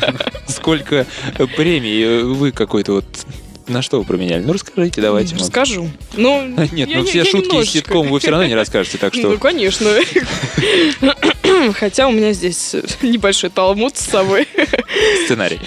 Сколько 0.48 1.06
э, 1.38 1.46
премий 1.56 2.02
э, 2.02 2.22
вы 2.22 2.52
какой-то 2.52 2.92
вот... 2.92 3.06
На 3.68 3.82
что 3.82 3.98
вы 3.98 4.04
променяли? 4.04 4.42
Ну, 4.44 4.52
расскажите, 4.52 5.00
давайте. 5.00 5.34
Расскажу. 5.36 5.90
Ну, 6.14 6.46
Нет, 6.72 6.88
я- 6.88 6.98
ну 6.98 7.02
я- 7.02 7.04
все 7.04 7.18
я 7.18 7.24
шутки 7.24 7.46
из 7.46 7.48
немножечко. 7.48 7.78
ситкома 7.78 8.10
вы 8.10 8.20
все 8.20 8.30
равно 8.30 8.46
не 8.46 8.54
расскажете, 8.54 8.98
так 8.98 9.12
Ну, 9.16 9.20
что... 9.20 9.38
конечно. 9.38 9.90
Хотя 11.78 12.08
у 12.08 12.12
меня 12.12 12.32
здесь 12.32 12.74
небольшой 13.02 13.50
талмуд 13.50 13.96
с 13.96 14.04
собой. 14.06 14.48
Сценарий. 15.24 15.60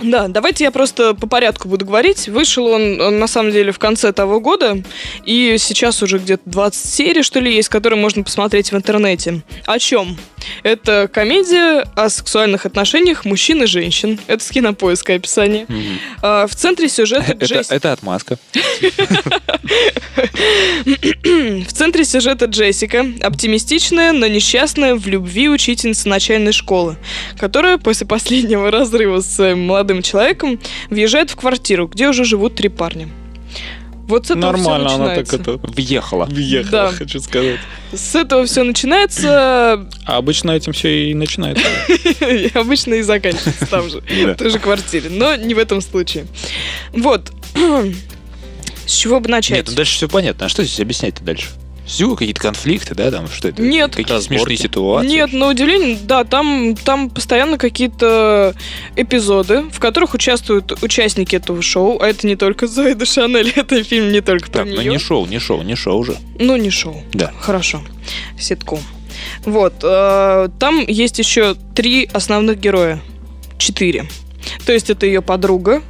Да, 0.00 0.28
давайте 0.28 0.64
я 0.64 0.70
просто 0.70 1.14
по 1.14 1.26
порядку 1.26 1.68
буду 1.68 1.84
говорить. 1.84 2.28
Вышел 2.28 2.66
он, 2.66 3.00
он, 3.00 3.18
на 3.18 3.26
самом 3.26 3.52
деле 3.52 3.70
в 3.72 3.78
конце 3.78 4.12
того 4.12 4.40
года, 4.40 4.82
и 5.24 5.56
сейчас 5.58 6.02
уже 6.02 6.18
где-то 6.18 6.42
20 6.46 6.90
серий, 6.90 7.22
что 7.22 7.38
ли, 7.40 7.54
есть, 7.54 7.68
которые 7.68 7.98
можно 7.98 8.22
посмотреть 8.22 8.72
в 8.72 8.76
интернете. 8.76 9.42
О 9.66 9.78
чем? 9.78 10.16
Это 10.62 11.08
комедия 11.12 11.84
о 11.94 12.08
сексуальных 12.08 12.64
отношениях 12.64 13.26
мужчин 13.26 13.62
и 13.62 13.66
женщин. 13.66 14.18
Это 14.26 14.42
с 14.42 14.48
кинопоиска 14.48 15.14
описание. 15.14 15.66
Мгм. 15.68 15.98
А, 16.22 16.46
В 16.46 16.54
центре 16.54 16.88
сюжета 16.88 17.32
Это, 17.32 17.44
Джесси. 17.44 17.74
это 17.74 17.92
отмазка. 17.92 18.38
В 20.84 21.72
центре 21.72 22.04
сюжета 22.04 22.46
Джессика, 22.46 23.06
оптимистичная, 23.20 24.12
но 24.12 24.26
несчастная 24.26 24.94
в 24.94 25.06
любви 25.06 25.29
учительница 25.48 26.08
начальной 26.08 26.52
школы, 26.52 26.96
которая 27.38 27.78
после 27.78 28.06
последнего 28.06 28.70
разрыва 28.70 29.20
с 29.20 29.26
своим 29.34 29.66
молодым 29.66 30.02
человеком 30.02 30.58
въезжает 30.90 31.30
в 31.30 31.36
квартиру, 31.36 31.86
где 31.88 32.08
уже 32.08 32.24
живут 32.24 32.54
три 32.56 32.68
парня. 32.68 33.08
Вот 34.06 34.26
с 34.26 34.30
этого 34.32 34.50
Нормально 34.52 34.88
все 34.88 34.96
она 34.96 35.04
начинается. 35.06 35.38
так 35.38 35.40
это 35.58 35.72
Въехала. 35.72 36.24
въехала, 36.24 36.70
Да. 36.90 36.92
хочу 36.92 37.20
сказать. 37.20 37.60
С 37.92 38.16
этого 38.16 38.44
все 38.44 38.64
начинается, 38.64 39.86
А 40.04 40.16
обычно 40.16 40.50
этим 40.50 40.72
все 40.72 41.10
и 41.10 41.14
начинается. 41.14 41.64
обычно 42.58 42.94
и 42.94 43.02
заканчивается 43.02 43.66
там 43.66 43.88
же, 43.88 44.00
в 44.10 44.34
той 44.34 44.50
же 44.50 44.58
квартире, 44.58 45.10
но 45.10 45.36
не 45.36 45.54
в 45.54 45.58
этом 45.58 45.80
случае. 45.80 46.26
Вот. 46.92 47.30
С 48.86 48.92
чего 48.96 49.20
бы 49.20 49.28
начать? 49.28 49.56
Нет, 49.58 49.66
ну 49.68 49.74
дальше 49.76 49.94
все 49.94 50.08
понятно. 50.08 50.46
А 50.46 50.48
что 50.48 50.64
здесь 50.64 50.80
объяснять-то 50.80 51.22
дальше? 51.22 51.46
Все, 51.90 52.14
какие-то 52.14 52.40
конфликты, 52.40 52.94
да, 52.94 53.10
там, 53.10 53.28
что 53.28 53.48
это? 53.48 53.60
Нет. 53.60 53.90
Какие-то 53.90 54.14
Разборки. 54.14 54.38
смешные 54.38 54.56
ситуации? 54.58 55.08
Нет, 55.08 55.32
на 55.32 55.48
удивление, 55.48 55.98
да, 56.04 56.22
там, 56.22 56.76
там 56.76 57.10
постоянно 57.10 57.58
какие-то 57.58 58.54
эпизоды, 58.94 59.62
в 59.62 59.80
которых 59.80 60.14
участвуют 60.14 60.80
участники 60.84 61.34
этого 61.34 61.60
шоу, 61.62 62.00
а 62.00 62.06
это 62.06 62.28
не 62.28 62.36
только 62.36 62.68
Зои 62.68 62.94
де 62.94 63.04
Шанель, 63.04 63.50
это 63.56 63.82
фильм 63.82 64.12
не 64.12 64.20
только 64.20 64.52
про 64.52 64.58
Так, 64.60 64.68
ну 64.68 64.82
нее. 64.82 64.92
не 64.92 64.98
шоу, 64.98 65.26
не 65.26 65.40
шоу, 65.40 65.62
не 65.62 65.74
шоу 65.74 65.98
уже. 65.98 66.16
Ну, 66.38 66.54
не 66.56 66.70
шоу. 66.70 67.02
Да. 67.12 67.32
Хорошо. 67.40 67.82
Ситком. 68.38 68.78
Вот. 69.44 69.74
э, 69.82 70.48
там 70.60 70.84
есть 70.86 71.18
еще 71.18 71.56
три 71.74 72.08
основных 72.12 72.60
героя. 72.60 73.00
Четыре. 73.58 74.06
То 74.64 74.72
есть 74.72 74.90
это 74.90 75.06
ее 75.06 75.22
подруга. 75.22 75.82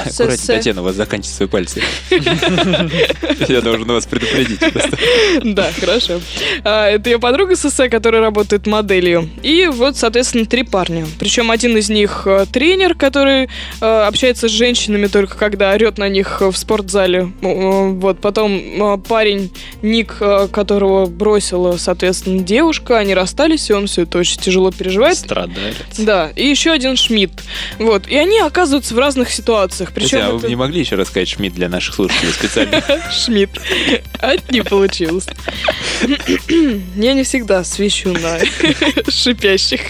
Аккуратнее, 0.00 0.38
С- 0.38 0.46
Татьяна, 0.46 0.80
у 0.80 0.84
вас 0.84 0.96
заканчиваются 0.96 1.36
свои 1.36 1.48
пальцы. 1.48 1.82
Я 3.48 3.60
должен 3.60 3.88
вас 3.88 4.06
предупредить. 4.06 4.60
Да, 5.54 5.70
хорошо. 5.78 6.20
А, 6.64 6.88
Это 6.88 7.10
ее 7.10 7.18
подруга 7.18 7.56
СС, 7.56 7.76
которая 7.90 8.20
работает 8.22 8.66
моделью. 8.66 9.28
И 9.42 9.66
вот, 9.66 9.96
соответственно, 9.96 10.46
три 10.46 10.62
парня. 10.62 11.06
Причем 11.18 11.50
один 11.50 11.76
из 11.76 11.88
них 11.90 12.22
э, 12.26 12.46
тренер, 12.52 12.94
который 12.94 13.48
э, 13.80 13.84
общается 14.06 14.48
с 14.48 14.52
женщинами 14.52 15.06
только 15.06 15.36
когда 15.36 15.72
орет 15.72 15.98
на 15.98 16.08
них 16.08 16.38
э, 16.40 16.50
в 16.50 16.56
спортзале. 16.56 17.32
Вот, 17.42 18.20
потом 18.20 19.02
парень 19.02 19.52
Ник, 19.82 20.16
которого 20.50 21.06
бросила, 21.06 21.76
соответственно, 21.76 22.42
девушка. 22.42 22.98
Они 22.98 23.14
расстались, 23.14 23.68
и 23.70 23.72
он 23.72 23.86
все 23.86 24.02
это 24.02 24.18
очень 24.18 24.40
тяжело 24.40 24.70
переживает. 24.70 25.16
Страдалец. 25.18 25.76
Да, 25.98 26.30
и 26.34 26.46
еще 26.46 26.70
один 26.70 26.96
Шмидт. 26.96 27.32
Вот, 27.78 28.06
и 28.08 28.16
они 28.16 28.38
оказываются 28.40 28.94
в 28.94 28.98
разных 28.98 29.30
ситуациях. 29.30 29.81
Причем 29.90 30.10
Татьяна, 30.10 30.28
это- 30.28 30.36
вы 30.38 30.48
не 30.48 30.56
могли 30.56 30.80
еще 30.80 30.94
рассказать 30.96 31.28
Шмидт 31.28 31.54
для 31.56 31.68
наших 31.68 31.94
слушателей 31.94 32.32
специально? 32.32 32.82
Шмидт. 33.12 33.60
А 34.20 34.34
не 34.50 34.62
получилось. 34.62 35.26
Я 36.96 37.14
не 37.14 37.24
всегда 37.24 37.64
свищу 37.64 38.12
на 38.12 38.38
шипящих. 39.10 39.80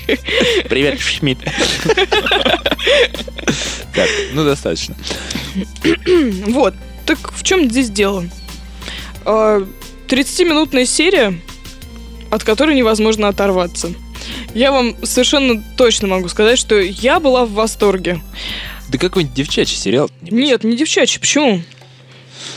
Привет, 0.68 1.00
Шмидт. 1.00 1.40
Так, 3.94 4.08
ну 4.32 4.44
достаточно. 4.44 4.94
Вот. 6.46 6.74
Так 7.06 7.32
в 7.32 7.42
чем 7.42 7.68
здесь 7.70 7.90
дело? 7.90 8.24
А, 9.24 9.66
30-минутная 10.08 10.86
серия, 10.86 11.38
от 12.30 12.44
которой 12.44 12.74
невозможно 12.74 13.28
оторваться. 13.28 13.92
Я 14.54 14.70
вам 14.72 14.96
совершенно 15.04 15.62
точно 15.76 16.08
могу 16.08 16.28
сказать, 16.28 16.58
что 16.58 16.78
я 16.78 17.18
была 17.20 17.44
в 17.44 17.52
восторге. 17.52 18.20
Да 18.92 18.98
какой-нибудь 18.98 19.34
девчачий 19.34 19.76
сериал. 19.76 20.10
Нет, 20.22 20.64
не 20.64 20.76
девчачий. 20.76 21.18
Почему? 21.20 21.62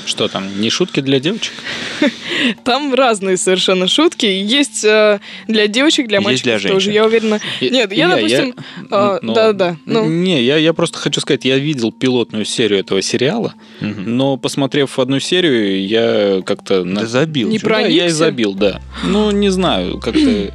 Что 0.05 0.27
там, 0.27 0.59
не 0.61 0.69
шутки 0.69 0.99
для 0.99 1.19
девочек? 1.19 1.53
Там 2.63 2.93
разные 2.93 3.37
совершенно 3.37 3.87
шутки. 3.87 4.25
Есть 4.25 4.83
э, 4.83 5.19
для 5.47 5.67
девочек, 5.67 6.07
для 6.07 6.17
Есть 6.17 6.25
мальчиков 6.25 6.43
для 6.45 6.59
женщин. 6.59 6.75
тоже. 6.75 6.91
Я 6.91 7.05
уверена. 7.05 7.39
И- 7.59 7.69
Нет, 7.69 7.91
и 7.91 7.95
я, 7.95 8.09
допустим, 8.09 8.55
а, 8.91 9.19
ну, 9.21 9.33
да-да, 9.33 9.77
ну. 9.85 10.05
Не, 10.07 10.43
я, 10.43 10.57
я 10.57 10.73
просто 10.73 10.97
хочу 10.99 11.21
сказать, 11.21 11.45
я 11.45 11.57
видел 11.57 11.91
пилотную 11.91 12.45
серию 12.45 12.79
этого 12.79 13.01
сериала, 13.01 13.53
Мгм. 13.79 14.17
но 14.17 14.37
посмотрев 14.37 14.97
одну 14.99 15.19
серию, 15.19 15.85
я 15.87 16.41
как-то... 16.45 16.83
на- 16.83 17.01
Да 17.01 17.07
забил. 17.07 17.49
Не 17.49 17.59
чё. 17.59 17.65
про- 17.67 17.75
Да, 17.77 17.81
я 17.81 17.87
и 17.87 17.91
проникся? 17.97 18.15
забил, 18.17 18.53
да. 18.53 18.81
Ну, 19.03 19.31
не 19.31 19.49
знаю, 19.49 19.99
как-то... 19.99 20.53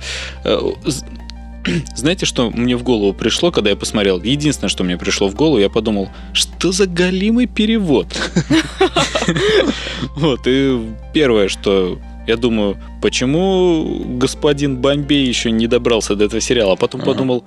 Знаете, 1.95 2.27
что 2.27 2.51
мне 2.51 2.77
в 2.77 2.83
голову 2.83 3.13
пришло, 3.13 3.51
когда 3.51 3.71
я 3.71 3.77
посмотрел? 3.77 4.21
Единственное, 4.23 4.69
что 4.69 4.85
мне 4.85 4.97
пришло 4.97 5.29
в 5.29 5.35
голову, 5.35 5.59
я 5.59 5.69
подумал, 5.69 6.11
что 6.33 6.73
за 6.73 6.87
галимый 6.87 7.47
перевод? 7.47 8.07
Вот, 10.17 10.41
и 10.47 10.81
первое, 11.13 11.49
что 11.49 11.99
я 12.27 12.37
думаю, 12.37 12.79
почему 13.01 14.03
господин 14.17 14.79
Бомбей 14.79 15.27
еще 15.27 15.51
не 15.51 15.67
добрался 15.67 16.17
до 16.17 16.25
этого 16.25 16.41
сериала? 16.41 16.73
А 16.73 16.77
потом 16.77 17.03
подумал, 17.03 17.45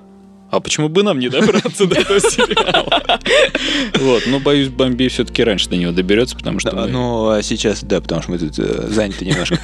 а 0.50 0.60
почему 0.60 0.88
бы 0.88 1.02
нам 1.02 1.18
не 1.18 1.28
добраться 1.28 1.86
до 1.86 2.00
этого 2.00 2.20
сериала? 2.20 3.20
Вот, 4.00 4.24
но 4.26 4.40
боюсь, 4.40 4.68
Бомбей 4.68 5.08
все-таки 5.08 5.42
раньше 5.42 5.68
до 5.68 5.76
него 5.76 5.92
доберется, 5.92 6.36
потому 6.36 6.60
что... 6.60 6.86
Ну, 6.86 7.28
а 7.28 7.42
сейчас, 7.42 7.82
да, 7.82 8.00
потому 8.00 8.22
что 8.22 8.30
мы 8.30 8.38
тут 8.38 8.58
э, 8.58 8.88
заняты 8.88 9.24
немножко. 9.24 9.58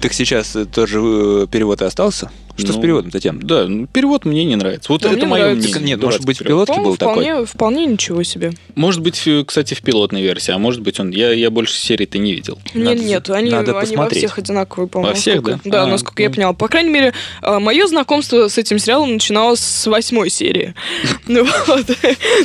Так 0.00 0.12
сейчас 0.12 0.56
э, 0.56 0.64
тот 0.64 0.88
же 0.88 0.98
э, 0.98 1.46
перевод 1.50 1.82
остался? 1.82 2.30
Что 2.58 2.72
с 2.72 2.76
Ну, 2.76 2.82
переводом, 2.82 3.10
Татьяна? 3.10 3.40
Да, 3.40 3.66
ну, 3.68 3.86
перевод 3.86 4.24
мне 4.24 4.44
не 4.44 4.56
нравится. 4.56 4.92
Вот 4.92 5.04
А 5.06 5.12
это 5.12 5.26
мое 5.26 5.54
мнение. 5.54 5.80
Нет, 5.80 6.02
может 6.02 6.20
дурацкий 6.22 6.26
быть, 6.26 6.40
в 6.40 6.44
пилотке 6.44 6.80
был 6.80 6.96
такой? 6.96 7.24
вполне, 7.24 7.46
вполне 7.46 7.86
ничего 7.86 8.22
себе. 8.24 8.52
Может 8.74 9.00
быть, 9.00 9.16
фи- 9.16 9.44
кстати, 9.44 9.74
в 9.74 9.80
пилотной 9.82 10.22
версии, 10.22 10.50
а 10.52 10.58
может 10.58 10.80
быть, 10.82 10.98
он. 11.00 11.10
Я, 11.10 11.32
я 11.32 11.50
больше 11.50 11.74
серий-то 11.78 12.18
не 12.18 12.32
видел. 12.34 12.58
Нет, 12.74 12.84
Надо- 12.84 13.02
нет, 13.04 13.30
они, 13.30 13.50
надо 13.50 13.64
они 13.70 13.72
во 13.74 13.80
посмотреть. 13.82 14.18
всех 14.24 14.38
одинаковые, 14.38 14.88
по-моему. 14.88 15.14
Во 15.14 15.18
всех, 15.20 15.42
да? 15.42 15.60
Да, 15.64 15.82
А, 15.84 15.86
насколько 15.86 16.22
я 16.22 16.28
ну. 16.30 16.34
поняла. 16.34 16.52
По 16.52 16.68
крайней 16.68 16.90
мере, 16.90 17.14
мое 17.42 17.86
знакомство 17.86 18.48
с 18.48 18.58
этим 18.58 18.78
сериалом 18.78 19.12
начиналось 19.14 19.60
с 19.60 19.86
восьмой 19.86 20.28
серии. 20.30 20.74
Ну 21.28 21.46
вот. 21.66 21.84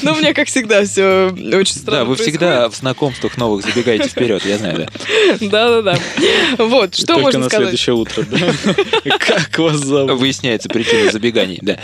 Ну, 0.02 0.12
у 0.12 0.16
меня, 0.18 0.34
как 0.34 0.48
всегда, 0.48 0.84
все 0.84 1.30
очень 1.54 1.76
странно 1.76 2.00
Да, 2.02 2.06
вы 2.06 2.16
всегда 2.18 2.70
в 2.70 2.76
знакомствах 2.76 3.38
новых 3.38 3.64
забегаете 3.66 4.10
вперед, 4.10 4.46
я 4.46 4.58
знаю, 4.58 4.78
да. 4.78 4.88
Да-да-да. 5.40 5.98
Вот, 6.58 6.94
что 6.96 7.08
Только 7.08 7.22
можно 7.22 7.40
на 7.40 7.46
сказать? 7.50 7.68
следующее 7.70 7.96
утро, 7.96 8.26
да? 8.30 9.18
Как 9.20 9.58
вас 9.58 9.78
зовут? 9.78 10.03
Выясняется 10.16 10.70
причина 10.70 11.12
забеганий, 11.12 11.60
да. 11.62 11.80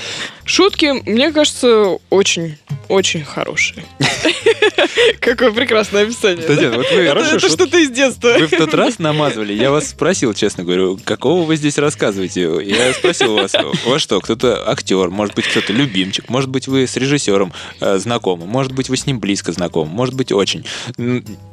Шутки, 0.45 1.01
мне 1.09 1.31
кажется, 1.31 1.97
очень, 2.09 2.57
очень 2.87 3.23
хорошие. 3.23 3.85
Какое 5.19 5.51
прекрасное 5.51 6.03
описание. 6.03 6.45
Татьяна, 6.45 6.77
вот 6.77 6.91
вы, 6.91 7.01
Это 7.01 7.39
что-то 7.39 7.77
из 7.77 7.89
детства. 7.89 8.35
вы 8.37 8.47
в 8.47 8.51
тот 8.51 8.73
раз 8.73 8.99
намазывали, 8.99 9.53
я 9.53 9.71
вас 9.71 9.89
спросил, 9.89 10.33
честно 10.33 10.63
говорю, 10.63 10.99
какого 11.03 11.43
вы 11.43 11.55
здесь 11.55 11.77
рассказываете? 11.77 12.41
Я 12.63 12.93
спросил 12.93 13.35
вас, 13.35 13.53
у 13.85 13.89
вас 13.89 14.01
что, 14.01 14.19
кто-то 14.21 14.69
актер, 14.69 15.09
может 15.09 15.35
быть, 15.35 15.45
кто-то 15.47 15.73
любимчик, 15.73 16.29
может 16.29 16.49
быть, 16.49 16.67
вы 16.67 16.87
с 16.87 16.95
режиссером 16.95 17.53
э, 17.79 17.97
знакомы, 17.97 18.45
может 18.45 18.71
быть, 18.71 18.89
вы 18.89 18.97
с 18.97 19.05
ним 19.05 19.19
близко 19.19 19.51
знакомы, 19.51 19.91
может 19.91 20.15
быть, 20.15 20.31
очень. 20.31 20.65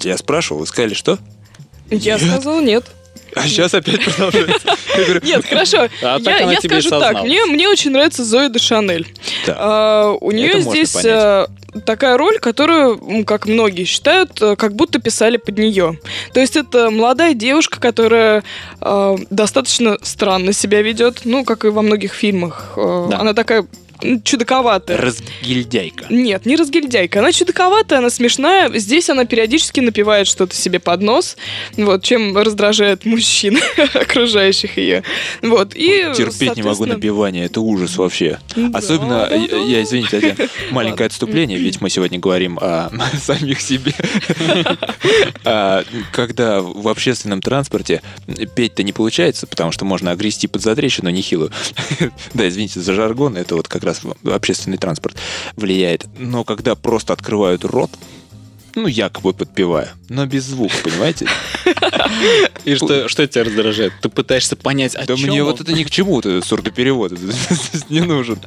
Я 0.00 0.16
спрашивал, 0.16 0.60
вы 0.60 0.66
сказали, 0.66 0.94
что? 0.94 1.18
Я 1.90 2.18
сказала 2.18 2.60
нет. 2.60 2.84
А 3.36 3.42
сейчас 3.42 3.74
опять 3.74 4.02
продолжается. 4.02 4.76
Нет, 5.22 5.44
хорошо. 5.44 5.88
А 6.02 6.18
я 6.18 6.60
скажу 6.60 6.88
так. 6.88 7.22
Мне, 7.22 7.68
очень 7.68 7.90
нравится 7.90 8.24
Зоя 8.24 8.48
де 8.48 8.58
Шанель. 8.58 9.06
А, 9.48 10.12
у 10.20 10.30
нее 10.32 10.60
здесь 10.62 10.96
а, 11.04 11.46
такая 11.84 12.16
роль, 12.16 12.38
которую, 12.38 13.24
как 13.26 13.46
многие 13.46 13.84
считают, 13.84 14.30
а, 14.40 14.56
как 14.56 14.74
будто 14.74 14.98
писали 15.00 15.36
под 15.36 15.58
нее. 15.58 15.98
То 16.32 16.40
есть 16.40 16.56
это 16.56 16.90
молодая 16.90 17.34
девушка, 17.34 17.78
которая 17.78 18.42
а, 18.80 19.16
достаточно 19.28 19.98
странно 20.00 20.54
себя 20.54 20.80
ведет, 20.80 21.20
ну, 21.24 21.44
как 21.44 21.66
и 21.66 21.68
во 21.68 21.82
многих 21.82 22.14
фильмах. 22.14 22.72
А, 22.76 23.08
Да. 23.08 23.18
Она 23.20 23.34
такая 23.34 23.66
чудаковатая. 24.24 24.96
Разгильдяйка. 24.96 26.06
Нет, 26.10 26.46
не 26.46 26.56
разгильдяйка. 26.56 27.20
Она 27.20 27.32
чудаковатая, 27.32 27.98
она 28.00 28.10
смешная. 28.10 28.70
Здесь 28.78 29.10
она 29.10 29.24
периодически 29.24 29.80
напевает 29.80 30.26
что-то 30.26 30.54
себе 30.54 30.78
под 30.80 31.02
нос, 31.02 31.36
вот, 31.76 32.02
чем 32.02 32.36
раздражает 32.36 33.04
мужчин, 33.04 33.58
окружающих 33.94 34.76
ее. 34.76 35.02
Вот, 35.42 35.74
и, 35.74 36.12
Терпеть 36.14 36.56
не 36.56 36.62
могу 36.62 36.84
напивание, 36.84 37.46
это 37.46 37.60
ужас 37.60 37.96
вообще. 37.96 38.38
Да, 38.54 38.78
Особенно, 38.78 39.26
да, 39.28 39.34
я, 39.34 39.48
да. 39.48 39.56
я, 39.56 39.82
извините, 39.82 40.20
Татьяна, 40.20 40.50
маленькое 40.70 41.06
отступление, 41.06 41.58
ведь 41.58 41.80
мы 41.80 41.90
сегодня 41.90 42.18
говорим 42.18 42.58
о 42.60 42.90
самих 43.20 43.60
себе. 43.60 43.94
А, 45.44 45.84
Когда 46.12 46.60
в 46.60 46.88
общественном 46.88 47.40
транспорте 47.40 48.02
петь-то 48.54 48.82
не 48.82 48.92
получается, 48.92 49.46
потому 49.46 49.72
что 49.72 49.84
можно 49.84 50.10
огрести 50.10 50.46
под 50.46 50.62
затрещину 50.62 51.10
нехилую. 51.10 51.50
Да, 52.34 52.48
извините 52.48 52.80
за 52.80 52.92
жаргон, 52.92 53.36
это 53.36 53.56
вот 53.56 53.68
как 53.68 53.84
раз 53.86 54.02
общественный 54.24 54.78
транспорт 54.78 55.16
влияет. 55.56 56.06
Но 56.18 56.44
когда 56.44 56.74
просто 56.74 57.12
открывают 57.12 57.64
рот, 57.64 57.90
ну, 58.76 58.86
якобы 58.86 59.32
подпевая, 59.32 59.88
но 60.08 60.26
без 60.26 60.44
звука, 60.44 60.74
понимаете? 60.84 61.26
И 62.64 62.74
что, 62.74 63.08
что 63.08 63.26
тебя 63.26 63.44
раздражает? 63.44 63.92
Ты 64.02 64.08
пытаешься 64.08 64.54
понять, 64.54 64.94
о 64.94 65.04
Да 65.06 65.16
чем 65.16 65.30
мне 65.30 65.42
он? 65.42 65.50
вот 65.50 65.60
это 65.60 65.72
ни 65.72 65.82
к 65.82 65.90
чему, 65.90 66.12
вот 66.12 66.26
этот 66.26 66.44
сурдоперевод, 66.44 67.12
не 67.88 68.00
нужен. 68.00 68.38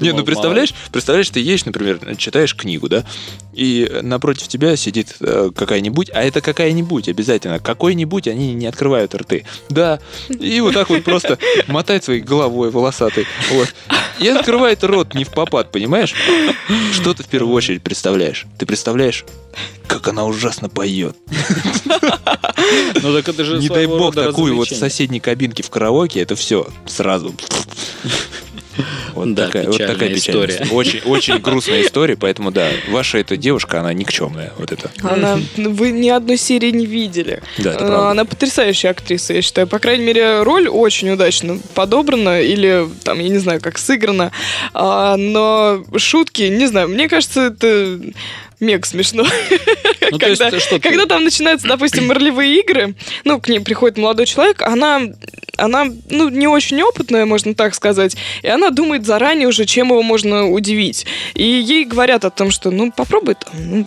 Не, 0.00 0.12
ну 0.12 0.24
представляешь, 0.24 0.74
представляешь, 0.92 1.30
ты 1.30 1.40
едешь, 1.40 1.64
например, 1.64 1.98
читаешь 2.16 2.54
книгу, 2.54 2.88
да, 2.88 3.04
и 3.52 3.90
напротив 4.02 4.48
тебя 4.48 4.76
сидит 4.76 5.16
э, 5.20 5.50
какая-нибудь, 5.54 6.10
а 6.12 6.22
это 6.22 6.40
какая-нибудь 6.40 7.08
обязательно, 7.08 7.58
какой-нибудь, 7.58 8.28
они 8.28 8.54
не 8.54 8.66
открывают 8.66 9.14
рты. 9.14 9.44
Да, 9.70 9.98
и 10.28 10.60
вот 10.60 10.74
так 10.74 10.90
вот 10.90 11.04
просто 11.04 11.38
мотает 11.66 12.04
своей 12.04 12.20
головой 12.20 12.70
волосатой, 12.70 13.26
вот. 13.50 13.74
И 14.18 14.28
открывает 14.28 14.82
рот 14.82 15.14
не 15.14 15.24
в 15.24 15.30
попад, 15.30 15.70
понимаешь? 15.72 16.14
Что 16.92 17.12
ты 17.14 17.22
в 17.22 17.26
первую 17.26 17.54
очередь 17.54 17.82
представляешь? 17.82 18.46
Ты 18.58 18.64
представляешь, 18.64 19.05
как 19.86 20.08
она 20.08 20.24
ужасно 20.24 20.68
поет. 20.68 21.16
Ну 23.02 23.12
так 23.14 23.28
это 23.28 23.44
же 23.44 23.58
Не 23.58 23.68
дай 23.68 23.86
бог 23.86 24.14
такую 24.14 24.56
вот 24.56 24.68
в 24.68 24.76
соседней 24.76 25.20
кабинке 25.20 25.62
в 25.62 25.70
караоке, 25.70 26.20
это 26.20 26.34
все 26.36 26.66
сразу. 26.86 27.34
Вот 29.14 29.32
Да, 29.32 29.46
такая, 29.46 29.64
вот 29.64 29.72
печальная 29.72 29.94
такая 29.94 30.14
печальная 30.14 30.46
история. 30.46 30.74
Очень, 30.74 31.00
очень 31.06 31.38
грустная 31.38 31.82
история, 31.82 32.16
поэтому 32.16 32.50
да, 32.50 32.68
ваша 32.90 33.18
эта 33.18 33.36
девушка, 33.38 33.80
она 33.80 33.94
никчемная. 33.94 34.52
Вот 34.58 34.72
это. 34.72 34.90
Она, 35.02 35.38
ну, 35.56 35.70
вы 35.72 35.90
ни 35.92 36.10
одной 36.10 36.36
серии 36.36 36.70
не 36.70 36.84
видели. 36.84 37.42
Да, 37.56 37.70
это 37.70 37.84
Э, 37.84 37.88
правда. 37.88 38.10
Она 38.10 38.24
потрясающая 38.26 38.90
актриса, 38.90 39.32
я 39.32 39.40
считаю. 39.40 39.66
По 39.66 39.78
крайней 39.78 40.04
мере, 40.04 40.42
роль 40.42 40.68
очень 40.68 41.10
удачно 41.10 41.58
подобрана 41.74 42.42
или, 42.42 42.86
там, 43.04 43.18
я 43.18 43.28
не 43.30 43.38
знаю, 43.38 43.62
как 43.62 43.78
сыграна. 43.78 44.32
А, 44.74 45.16
но 45.16 45.82
шутки, 45.96 46.42
не 46.42 46.66
знаю, 46.66 46.88
мне 46.88 47.08
кажется, 47.08 47.46
это 47.46 47.98
мег 48.60 48.86
смешно. 48.86 49.24
Ну, 50.10 50.18
то 50.18 50.28
есть, 50.28 50.40
когда, 50.40 50.60
что 50.60 50.80
когда 50.80 51.06
там 51.06 51.24
начинаются, 51.24 51.66
допустим, 51.66 52.10
ролевые 52.10 52.60
игры, 52.60 52.94
ну, 53.24 53.40
к 53.40 53.48
ней 53.48 53.60
приходит 53.60 53.98
молодой 53.98 54.26
человек, 54.26 54.62
она, 54.62 55.00
она, 55.56 55.86
ну, 56.10 56.28
не 56.28 56.46
очень 56.46 56.80
опытная, 56.82 57.26
можно 57.26 57.54
так 57.54 57.74
сказать, 57.74 58.16
и 58.42 58.48
она 58.48 58.70
думает 58.70 59.04
заранее 59.04 59.48
уже, 59.48 59.64
чем 59.64 59.88
его 59.88 60.02
можно 60.02 60.48
удивить. 60.48 61.06
И 61.34 61.44
ей 61.44 61.84
говорят 61.84 62.24
о 62.24 62.30
том, 62.30 62.50
что, 62.50 62.70
ну, 62.70 62.92
попробуй 62.92 63.34
там, 63.34 63.52
ну, 63.56 63.86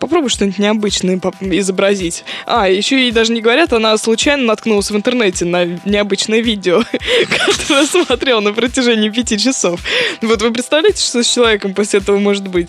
попробуй 0.00 0.30
что-нибудь 0.30 0.58
необычное 0.58 1.20
изобразить. 1.40 2.24
А, 2.46 2.68
еще 2.68 2.98
ей 2.98 3.12
даже 3.12 3.32
не 3.32 3.42
говорят, 3.42 3.72
она 3.72 3.96
случайно 3.98 4.44
наткнулась 4.44 4.90
в 4.90 4.96
интернете 4.96 5.44
на 5.44 5.64
необычное 5.84 6.40
видео, 6.40 6.82
которое 7.28 7.86
смотрела 7.86 8.40
на 8.40 8.52
протяжении 8.52 9.10
пяти 9.10 9.38
часов. 9.38 9.80
Вот 10.22 10.42
вы 10.42 10.50
представляете, 10.52 11.04
что 11.04 11.22
с 11.22 11.32
человеком 11.32 11.74
после 11.74 12.00
этого 12.00 12.18
может 12.18 12.48
быть? 12.48 12.68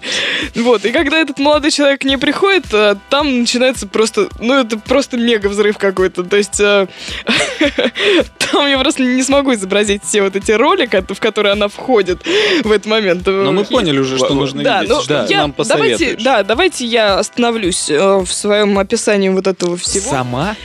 Вот, 0.56 0.86
и 0.86 0.92
когда 0.92 1.20
этот 1.20 1.40
молодой 1.42 1.72
человек 1.72 2.02
к 2.02 2.04
ней 2.06 2.18
приходит, 2.18 2.66
э, 2.74 2.96
там 3.10 3.42
начинается 3.42 3.88
просто, 3.88 4.30
ну, 4.40 4.54
это 4.60 4.78
просто 4.78 5.18
мега 5.18 5.48
взрыв 5.48 5.78
какой-то. 5.78 6.24
То 6.24 6.38
есть 6.38 6.60
э, 6.60 6.88
там 8.52 8.68
я 8.68 8.78
просто 8.80 9.04
не 9.04 9.24
смогу 9.24 9.54
изобразить 9.54 10.04
все 10.04 10.22
вот 10.22 10.36
эти 10.36 10.52
роли, 10.52 10.86
ко- 10.86 11.02
в 11.14 11.20
которые 11.20 11.54
она 11.54 11.68
входит 11.68 12.22
в 12.64 12.72
этот 12.72 12.86
момент. 12.88 13.26
Но 13.26 13.52
мы 13.52 13.64
поняли 13.64 14.00
уже, 14.00 14.18
что 14.18 14.34
нужно 14.34 14.64
Да, 14.64 14.82
видеть. 14.82 14.96
ну, 14.96 15.02
ты 15.04 15.14
я, 15.34 15.38
нам 15.42 15.54
давайте, 15.58 15.96
посоветуешь. 15.98 16.24
да, 16.24 16.44
давайте 16.44 16.86
я 16.86 17.20
остановлюсь 17.20 17.90
э, 17.90 18.18
в 18.18 18.32
своем 18.32 18.78
описании 18.78 19.30
вот 19.30 19.48
этого 19.48 19.78
всего. 19.78 20.10
Сама? 20.10 20.56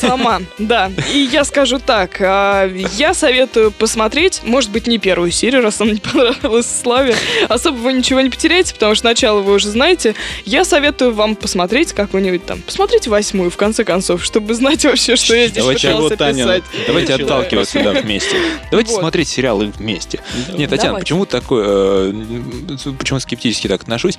Сама, 0.00 0.40
да. 0.58 0.90
И 1.12 1.18
я 1.18 1.44
скажу 1.44 1.78
так, 1.78 2.20
а, 2.20 2.70
я 2.96 3.14
советую 3.14 3.70
посмотреть, 3.72 4.40
может 4.44 4.70
быть, 4.70 4.86
не 4.86 4.98
первую 4.98 5.30
серию, 5.30 5.62
раз 5.62 5.80
она 5.80 5.92
не 5.92 6.00
понравилась 6.00 6.66
Славе. 6.66 7.16
Особо 7.48 7.76
вы 7.76 7.92
ничего 7.92 8.20
не 8.20 8.30
потеряете, 8.30 8.74
потому 8.74 8.94
что 8.94 9.06
начало 9.06 9.40
вы 9.40 9.54
уже 9.54 9.68
знаете. 9.68 10.14
Я 10.44 10.64
советую 10.64 11.12
вам 11.14 11.36
посмотреть 11.36 11.92
какую-нибудь 11.92 12.46
там, 12.46 12.62
посмотрите 12.62 13.10
восьмую, 13.10 13.50
в 13.50 13.56
конце 13.56 13.84
концов, 13.84 14.24
чтобы 14.24 14.54
знать 14.54 14.84
вообще, 14.84 15.16
что 15.16 15.34
я 15.34 15.48
здесь 15.48 15.62
Давайте 15.62 15.88
пытался 15.88 16.06
его, 16.06 16.16
Таня, 16.16 16.44
писать. 16.44 16.62
Давайте 16.86 17.14
отталкиваться 17.14 17.82
да, 17.82 17.92
вместе. 17.92 18.36
Давайте 18.70 18.92
Вот. 18.92 19.00
смотреть 19.00 19.28
сериалы 19.28 19.72
вместе. 19.76 20.20
Нет, 20.48 20.70
Татьяна, 20.70 20.90
Давайте. 20.90 21.00
почему 21.00 21.26
такое, 21.26 22.12
э, 22.12 22.92
почему 22.98 23.20
скептически 23.20 23.68
так 23.68 23.82
отношусь? 23.82 24.18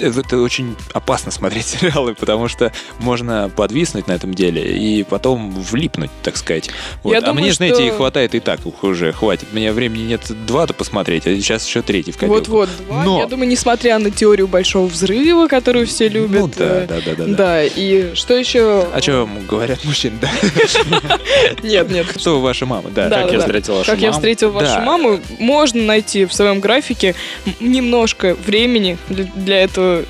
Это 0.00 0.38
очень 0.38 0.76
опасно 0.92 1.30
смотреть 1.30 1.66
сериалы, 1.80 2.14
потому 2.14 2.48
что 2.48 2.72
можно 2.98 3.50
подвиснуть 3.54 4.06
на 4.08 4.12
этом 4.12 4.34
деле 4.34 4.62
и 4.76 5.02
потом 5.02 5.50
влипнуть, 5.50 6.10
так 6.22 6.36
сказать. 6.36 6.70
Вот. 7.02 7.12
Я 7.12 7.18
а 7.18 7.20
думаю, 7.22 7.42
мне, 7.42 7.52
знаете, 7.52 7.76
что- 7.76 7.84
и 7.86 7.90
хватает 7.90 8.34
и 8.34 8.40
так 8.40 8.60
уже, 8.82 9.12
хватит. 9.12 9.48
Мне 9.52 9.72
времени 9.72 10.02
нет 10.02 10.20
два-то 10.46 10.74
посмотреть, 10.74 11.26
а 11.26 11.34
сейчас 11.34 11.66
еще 11.66 11.82
третий 11.82 12.12
в 12.12 12.16
копилку. 12.16 12.34
Вот-вот, 12.38 12.68
два. 12.86 13.04
Но- 13.04 13.20
Я 13.20 13.26
думаю, 13.26 13.48
несмотря 13.48 13.98
на 13.98 14.10
теорию 14.10 14.48
большого 14.48 14.86
взрыва, 14.86 15.46
которую 15.48 15.86
все 15.86 16.08
любят. 16.08 16.40
Ну 16.40 16.50
да, 16.56 16.82
э, 16.82 16.86
да, 16.86 17.00
да, 17.04 17.14
да, 17.16 17.24
да. 17.24 17.34
Да, 17.36 17.64
и 17.64 18.14
что 18.14 18.34
еще? 18.36 18.86
А 18.92 19.00
что 19.00 19.20
вам 19.26 19.46
говорят 19.46 19.84
мужчины, 19.84 20.16
да? 20.20 20.30
Нет, 21.62 21.90
нет. 21.90 22.06
Что 22.16 22.40
ваша 22.40 22.66
мама, 22.66 22.90
да. 22.90 23.08
Как 23.08 23.32
я 23.32 23.40
встретил 23.40 23.74
вашу 23.74 23.90
Как 23.90 24.00
я 24.00 24.08
маму. 24.08 24.18
встретил 24.18 24.50
вашу 24.50 24.80
маму, 24.80 25.20
можно 25.38 25.82
найти 25.82 26.24
в 26.24 26.32
своем 26.32 26.60
графике 26.60 27.14
немножко 27.60 28.34
времени 28.34 28.98
для, 29.08 29.24
для 29.24 29.56
этого. 29.72 30.04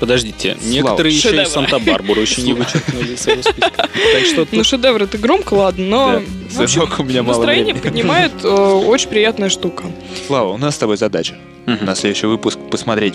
Подождите, 0.00 0.56
некоторые 0.64 1.14
еще 1.14 1.28
и 1.28 1.30
Шедевр. 1.32 1.48
Санта-Барбару 1.48 2.20
еще 2.20 2.42
не 2.42 2.54
вычеркнули 2.54 3.12
из 3.14 3.20
своего 3.20 3.42
списка. 3.42 3.70
Так 3.76 4.26
что 4.26 4.48
Ну, 4.50 4.64
шедевр 4.64 5.02
это 5.04 5.16
громко, 5.16 5.54
ладно, 5.54 5.84
но 5.84 6.12
Да. 6.14 6.22
в 6.50 6.60
общем, 6.60 6.82
Сынок, 6.82 6.98
у 6.98 7.04
меня 7.04 7.22
мало 7.22 7.36
настроение 7.36 7.72
времени. 7.74 7.88
поднимает 7.90 8.32
э, 8.42 8.48
очень 8.48 9.08
приятная 9.10 9.48
штука. 9.48 9.84
Слава, 10.26 10.48
у 10.52 10.58
нас 10.58 10.74
с 10.74 10.78
тобой 10.78 10.96
задача 10.96 11.36
на 11.66 11.94
следующий 11.94 12.26
выпуск 12.26 12.58
посмотреть 12.68 13.14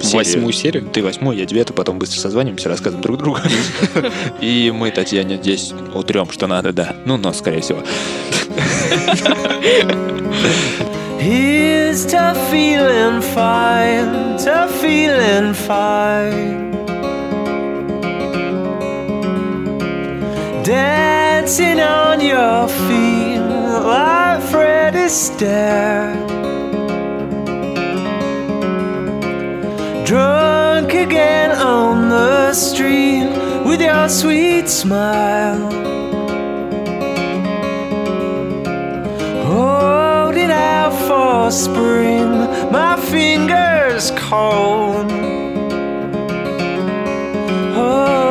серию. 0.00 0.16
восьмую 0.18 0.52
серию. 0.52 0.88
Ты 0.92 1.02
восьмую, 1.02 1.36
я 1.36 1.44
девятую, 1.44 1.76
потом 1.76 1.98
быстро 1.98 2.20
созвонимся, 2.20 2.68
рассказываем 2.68 3.02
друг 3.02 3.18
другу. 3.18 3.38
И 4.40 4.70
мы 4.72 4.92
Татьяне 4.92 5.38
здесь 5.38 5.72
утрем, 5.92 6.30
что 6.30 6.46
надо, 6.46 6.72
да. 6.72 6.94
Ну, 7.04 7.16
но, 7.16 7.32
скорее 7.32 7.62
всего. 7.62 7.82
Here's 11.22 12.04
to 12.06 12.34
feeling 12.50 13.22
fine, 13.22 14.36
to 14.38 14.66
feeling 14.80 15.54
fine. 15.54 16.72
Dancing 20.64 21.78
on 21.78 22.20
your 22.20 22.66
feet 22.66 23.38
like 23.38 24.42
Fred 24.50 24.94
Astaire. 24.94 26.12
Drunk 30.04 30.92
again 30.92 31.52
on 31.52 32.08
the 32.08 32.52
street 32.52 33.30
with 33.64 33.80
your 33.80 34.08
sweet 34.08 34.68
smile. 34.68 35.82
Out 39.46 39.91
for 41.06 41.50
spring, 41.50 42.30
my 42.70 42.96
fingers 43.10 44.10
cold. 44.12 45.10
Holding 47.74 48.16
oh. 48.16 48.21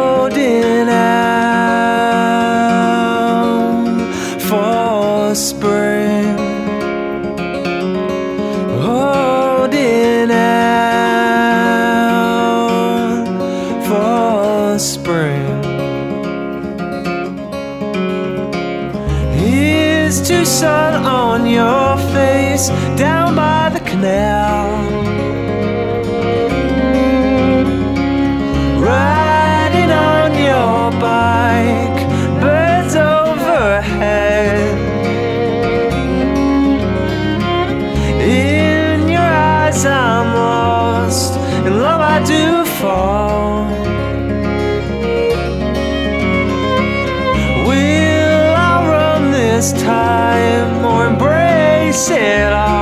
sera. 51.91 52.80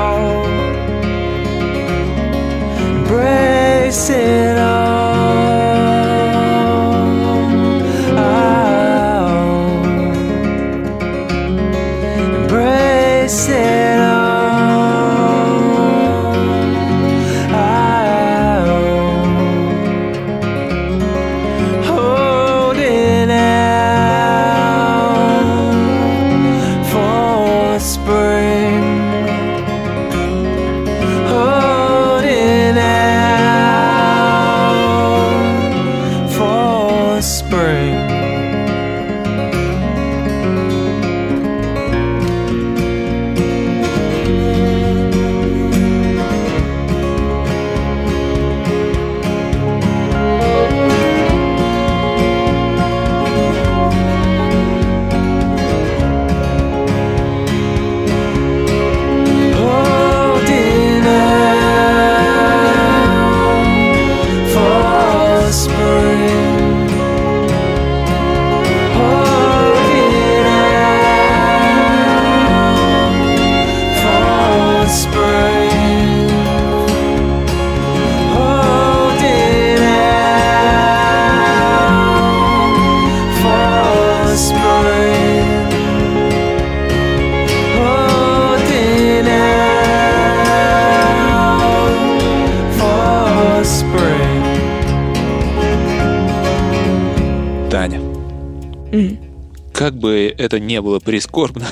Это 100.49 100.59
не 100.59 100.81
было 100.81 100.99
прискорбно, 100.99 101.67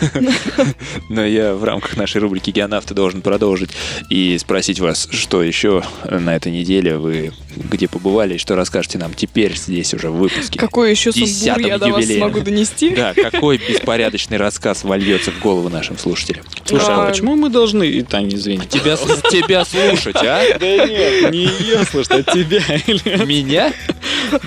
но 1.10 1.26
я 1.26 1.56
в 1.56 1.64
рамках 1.64 1.98
нашей 1.98 2.22
рубрики 2.22 2.52
«Геонавты» 2.52 2.94
должен 2.94 3.22
продолжить 3.22 3.72
и 4.12 4.38
спросить 4.38 4.80
вас, 4.80 5.08
что 5.12 5.42
еще 5.42 5.84
на 6.08 6.36
этой 6.36 6.52
неделе 6.52 6.98
вы 6.98 7.34
где 7.58 7.88
побывали 7.88 8.36
и 8.36 8.38
что 8.38 8.56
расскажете 8.56 8.98
нам 8.98 9.14
теперь 9.14 9.56
здесь 9.56 9.94
уже 9.94 10.10
в 10.10 10.18
выпуске. 10.18 10.60
Какой 10.60 10.92
еще 10.92 11.12
сумбур 11.12 11.60
я 11.60 11.78
до 11.78 11.90
вас 11.90 12.06
смогу 12.06 12.42
донести? 12.42 12.96
Да, 12.96 13.14
какой 13.14 13.58
беспорядочный 13.58 14.38
рассказ 14.38 14.84
вольется 14.84 15.32
в 15.32 15.40
голову 15.40 15.70
нашим 15.70 15.98
слушателям. 15.98 16.46
Слушай, 16.66 16.90
а 16.90 17.04
А, 17.04 17.10
почему 17.10 17.36
мы 17.36 17.50
должны... 17.50 17.88
И, 17.88 18.02
Таня, 18.04 18.36
извини. 18.36 18.66
Тебя, 18.68 18.96
тебя 18.96 19.66
слушать, 19.66 20.18
а? 20.18 20.42
Да 20.60 20.86
нет, 20.86 21.32
не 21.32 21.50
я, 21.68 21.84
слушай, 21.86 22.20
от 22.20 22.32
тебя. 22.32 22.62
Или 22.86 23.26
Меня? 23.26 23.74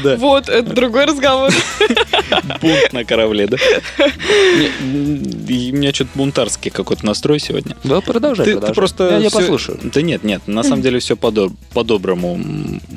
Да, 0.02 0.16
Вот, 0.16 0.48
это 0.48 0.72
другой 0.72 1.06
разговор. 1.06 1.50
бунт 2.60 2.92
на 2.92 3.04
корабле, 3.04 3.46
да? 3.46 3.56
У 5.50 5.76
меня 5.76 5.92
что-то 5.92 6.10
бунтарский 6.14 6.70
какой-то 6.70 7.04
настрой 7.04 7.40
сегодня. 7.40 7.76
Да, 7.84 8.00
продолжай, 8.00 8.44
Ты, 8.44 8.52
ты 8.52 8.56
продолжай. 8.58 8.74
просто... 8.74 9.08
Я, 9.10 9.18
я 9.18 9.28
всё- 9.28 9.38
послушаю. 9.40 9.80
Да 9.82 10.00
нет, 10.02 10.22
нет, 10.24 10.42
на 10.46 10.62
самом 10.62 10.82
деле 10.82 11.00
все 11.00 11.16
по-доброму. 11.16 12.40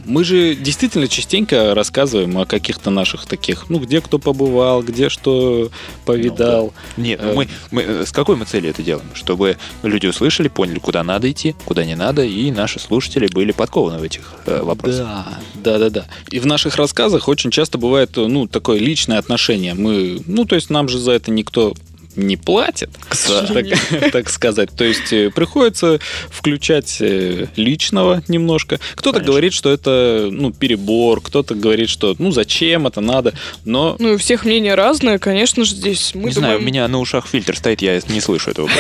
Мы 0.06 0.24
же 0.24 0.56
действительно 0.56 1.08
частенько 1.08 1.74
рассказываем 1.74 2.38
о 2.38 2.46
каких-то 2.46 2.90
наших 2.90 3.26
таких, 3.26 3.70
ну, 3.70 3.80
где 3.80 4.02
кто 4.02 4.20
побывал, 4.20 4.84
где 4.84 5.10
что 5.10 5.70
повидал. 6.06 6.74
Нет, 6.98 7.20
Э, 7.24 7.34
мы, 7.34 7.48
мы 7.72 7.82
э, 7.84 8.06
с 8.06 8.12
какой 8.12 8.36
мы 8.36 8.46
целью 8.46 8.70
это 8.72 8.84
делаем? 8.84 9.08
Чтобы 9.14 9.58
люди 9.84 10.08
услышали, 10.08 10.48
поняли, 10.48 10.80
куда 10.80 11.04
надо 11.04 11.32
идти, 11.32 11.56
куда 11.66 11.86
не 11.86 11.96
надо, 11.96 12.24
и 12.24 12.52
наши 12.52 12.80
слушатели 12.80 13.28
были 13.28 13.52
подкованы 13.52 14.00
в 14.00 14.04
этих 14.04 14.34
э, 14.46 14.62
вопросах. 14.62 15.08
Да, 15.08 15.40
да, 15.56 15.78
да, 15.80 15.90
да. 15.90 16.06
И 16.30 16.40
в 16.40 16.46
наших 16.46 16.76
рассказах 16.76 17.28
очень 17.28 17.52
часто 17.52 17.78
бывает, 17.78 18.12
ну, 18.16 18.48
такое 18.48 18.80
личное 18.80 19.18
отношение. 19.20 19.74
Мы, 19.74 20.22
ну, 20.26 20.46
то 20.46 20.56
есть 20.56 20.70
нам 20.70 20.90
же 20.90 20.98
за 21.00 21.12
это 21.14 21.32
никто 21.32 21.74
не 22.16 22.38
платит, 22.38 22.90
так, 23.28 23.66
так 24.12 24.30
сказать. 24.30 24.70
То 24.76 24.84
есть 24.84 25.12
э, 25.14 25.30
приходится 25.30 26.00
включать 26.30 26.98
э, 27.00 27.48
личного 27.56 28.24
немножко. 28.28 28.80
Кто-то 28.96 29.20
говорит, 29.20 29.54
что 29.54 29.72
это 29.72 30.30
ну, 30.32 30.52
перебор, 30.52 31.22
кто-то 31.22 31.56
говорит, 31.56 31.90
что 31.90 32.16
ну 32.20 32.32
зачем 32.32 32.88
это 32.88 33.02
надо, 33.02 33.34
но 33.66 33.96
Ну, 34.00 34.12
и 34.12 34.16
у 34.16 34.18
всех 34.18 34.46
мнения 34.46 34.76
разные, 34.76 35.20
конечно 35.20 35.66
же, 35.66 35.76
здесь 35.76 36.14
мы 36.14 36.26
не 36.26 36.32
знаю, 36.32 36.56
у 36.56 36.60
думаем- 36.60 36.68
меня 36.68 36.88
на 36.88 37.00
ушах 37.00 37.28
фильтр 37.28 37.58
стоит, 37.58 37.82
я 37.82 38.00
не 38.08 38.22
слышу 38.22 38.52
этого. 38.52 38.70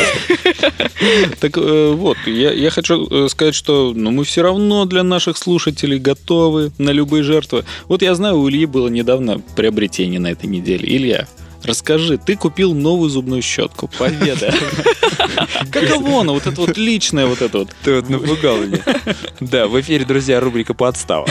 Так 1.39 1.57
э, 1.57 1.91
вот, 1.93 2.17
я, 2.25 2.51
я 2.51 2.69
хочу 2.69 3.27
сказать, 3.27 3.55
что 3.55 3.93
ну, 3.95 4.11
мы 4.11 4.23
все 4.23 4.41
равно 4.41 4.85
для 4.85 5.03
наших 5.03 5.37
слушателей 5.37 5.99
готовы 5.99 6.71
на 6.77 6.91
любые 6.91 7.23
жертвы. 7.23 7.65
Вот 7.87 8.01
я 8.01 8.15
знаю, 8.15 8.39
у 8.39 8.49
Ильи 8.49 8.65
было 8.65 8.87
недавно 8.87 9.39
приобретение 9.55 10.19
на 10.19 10.27
этой 10.31 10.45
неделе. 10.45 10.87
Илья, 10.95 11.27
расскажи, 11.63 12.17
ты 12.17 12.35
купил 12.35 12.73
новую 12.73 13.09
зубную 13.09 13.41
щетку. 13.41 13.87
Победа. 13.87 14.53
Каково 15.71 16.21
она? 16.21 16.33
Вот 16.33 16.47
это 16.47 16.59
вот 16.59 16.77
личное 16.77 17.25
вот 17.25 17.41
это 17.41 17.59
вот. 17.59 17.69
Ты 17.83 17.95
вот 17.95 18.09
напугал 18.09 18.57
меня. 18.57 18.79
Да, 19.39 19.67
в 19.67 19.79
эфире, 19.81 20.05
друзья, 20.05 20.39
рубрика 20.39 20.73
«Подстава». 20.73 21.27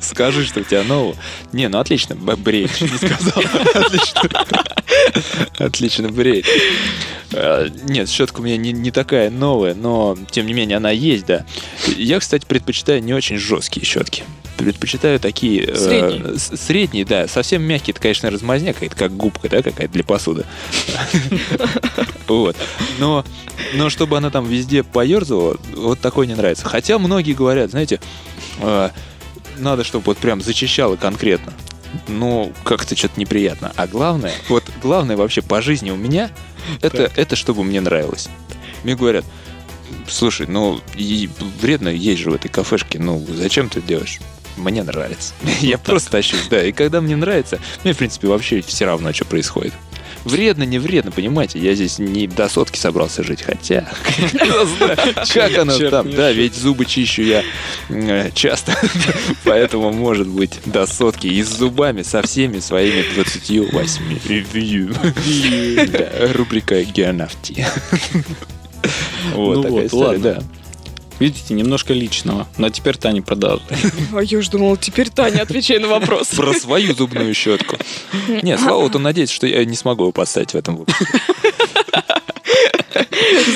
Скажи, 0.00 0.44
что 0.44 0.60
у 0.60 0.64
тебя 0.64 0.82
нового. 0.84 1.16
Не, 1.52 1.68
ну 1.68 1.78
отлично, 1.78 2.14
бреешь, 2.14 2.80
не 2.80 2.88
сказал. 2.88 3.42
Отлично. 3.74 4.22
Отлично, 5.58 6.08
бреешь. 6.10 6.46
Э, 7.32 7.68
Нет, 7.88 8.08
щетка 8.08 8.40
у 8.40 8.42
меня 8.42 8.56
не, 8.56 8.72
не 8.72 8.90
такая 8.90 9.30
новая, 9.30 9.74
но 9.74 10.16
тем 10.30 10.46
не 10.46 10.52
менее 10.52 10.76
она 10.76 10.90
есть, 10.90 11.26
да. 11.26 11.46
Я, 11.96 12.20
кстати, 12.20 12.44
предпочитаю 12.46 13.02
не 13.02 13.14
очень 13.14 13.38
жесткие 13.38 13.86
щетки. 13.86 14.24
Предпочитаю 14.56 15.18
такие... 15.18 15.62
э, 15.64 15.74
Средние. 15.76 16.38
с- 16.38 16.56
средние, 16.56 17.04
да. 17.04 17.26
Совсем 17.28 17.62
мягкие, 17.62 17.92
это, 17.92 18.00
конечно, 18.00 18.30
размазня 18.30 18.72
какая-то, 18.72 18.94
как 18.96 19.16
губка, 19.16 19.48
да, 19.48 19.62
какая-то 19.62 19.92
для 19.92 20.04
посуды. 20.04 20.44
Вот. 22.28 22.56
Но, 22.98 23.24
но 23.74 23.90
чтобы 23.90 24.16
она 24.16 24.30
там 24.30 24.46
везде 24.46 24.82
поерзала, 24.82 25.56
вот 25.74 26.00
такой 26.00 26.26
не 26.26 26.34
нравится. 26.34 26.66
Хотя 26.66 26.98
многие 26.98 27.32
говорят, 27.32 27.70
знаете, 27.70 28.00
э, 28.60 28.90
надо, 29.58 29.84
чтобы 29.84 30.04
вот 30.06 30.18
прям 30.18 30.40
зачищало 30.40 30.96
конкретно. 30.96 31.52
Ну, 32.08 32.52
как-то 32.64 32.96
что-то 32.96 33.20
неприятно. 33.20 33.72
А 33.76 33.86
главное, 33.86 34.32
вот 34.48 34.64
главное 34.82 35.16
вообще 35.16 35.42
по 35.42 35.60
жизни 35.62 35.90
у 35.90 35.96
меня, 35.96 36.30
это, 36.80 37.10
это 37.16 37.36
чтобы 37.36 37.62
мне 37.62 37.80
нравилось. 37.80 38.28
Мне 38.82 38.96
говорят, 38.96 39.24
слушай, 40.08 40.46
ну, 40.48 40.80
и 40.96 41.28
вредно 41.60 41.88
есть 41.88 42.22
же 42.22 42.30
в 42.30 42.34
этой 42.34 42.48
кафешке, 42.48 42.98
ну, 42.98 43.24
зачем 43.28 43.68
ты 43.68 43.78
это 43.78 43.88
делаешь? 43.88 44.18
Мне 44.56 44.82
нравится. 44.82 45.34
Я 45.60 45.78
просто 45.78 46.10
тащусь, 46.10 46.46
да. 46.48 46.64
И 46.64 46.72
когда 46.72 47.00
мне 47.00 47.16
нравится, 47.16 47.58
мне, 47.82 47.92
в 47.92 47.98
принципе, 47.98 48.28
вообще 48.28 48.60
все 48.60 48.84
равно, 48.86 49.12
что 49.12 49.24
происходит. 49.24 49.72
Вредно, 50.24 50.62
не 50.62 50.78
вредно, 50.78 51.10
понимаете? 51.10 51.58
Я 51.58 51.74
здесь 51.74 51.98
не 51.98 52.26
до 52.26 52.48
сотки 52.48 52.78
собрался 52.78 53.22
жить, 53.22 53.42
хотя... 53.42 53.86
Как 55.34 55.58
оно 55.58 55.78
там? 55.90 56.10
Да, 56.10 56.32
ведь 56.32 56.54
зубы 56.54 56.86
чищу 56.86 57.22
я 57.22 57.42
э, 57.90 58.30
часто, 58.32 58.74
поэтому, 59.44 59.92
может 59.92 60.26
быть, 60.26 60.60
до 60.64 60.86
сотки. 60.86 61.26
И 61.26 61.42
с 61.42 61.48
зубами, 61.48 62.00
со 62.02 62.22
всеми 62.22 62.60
своими 62.60 63.04
28. 63.14 64.20
Да, 65.92 66.32
Рубрика 66.32 66.82
«Геонавти». 66.84 67.66
Вот 69.34 69.56
Ну 69.56 69.62
такая 69.62 69.86
история, 69.86 70.18
да. 70.18 70.42
Видите, 71.18 71.54
немножко 71.54 71.92
личного. 71.92 72.46
Но 72.58 72.70
теперь 72.70 72.96
Таня 72.96 73.22
продолжит. 73.22 73.62
А 74.12 74.22
я 74.22 74.38
уж 74.38 74.48
думала, 74.48 74.76
теперь 74.76 75.10
Таня, 75.10 75.42
отвечай 75.42 75.78
на 75.78 75.88
вопрос. 75.88 76.28
Про 76.28 76.52
свою 76.54 76.94
зубную 76.94 77.32
щетку. 77.34 77.76
Нет, 78.42 78.60
Слава, 78.60 78.80
вот 78.82 78.96
он 78.96 79.02
надеется, 79.02 79.34
что 79.34 79.46
я 79.46 79.64
не 79.64 79.76
смогу 79.76 80.04
его 80.04 80.12
подставить 80.12 80.52
в 80.52 80.56
этом 80.56 80.76
выпуске. 80.76 81.06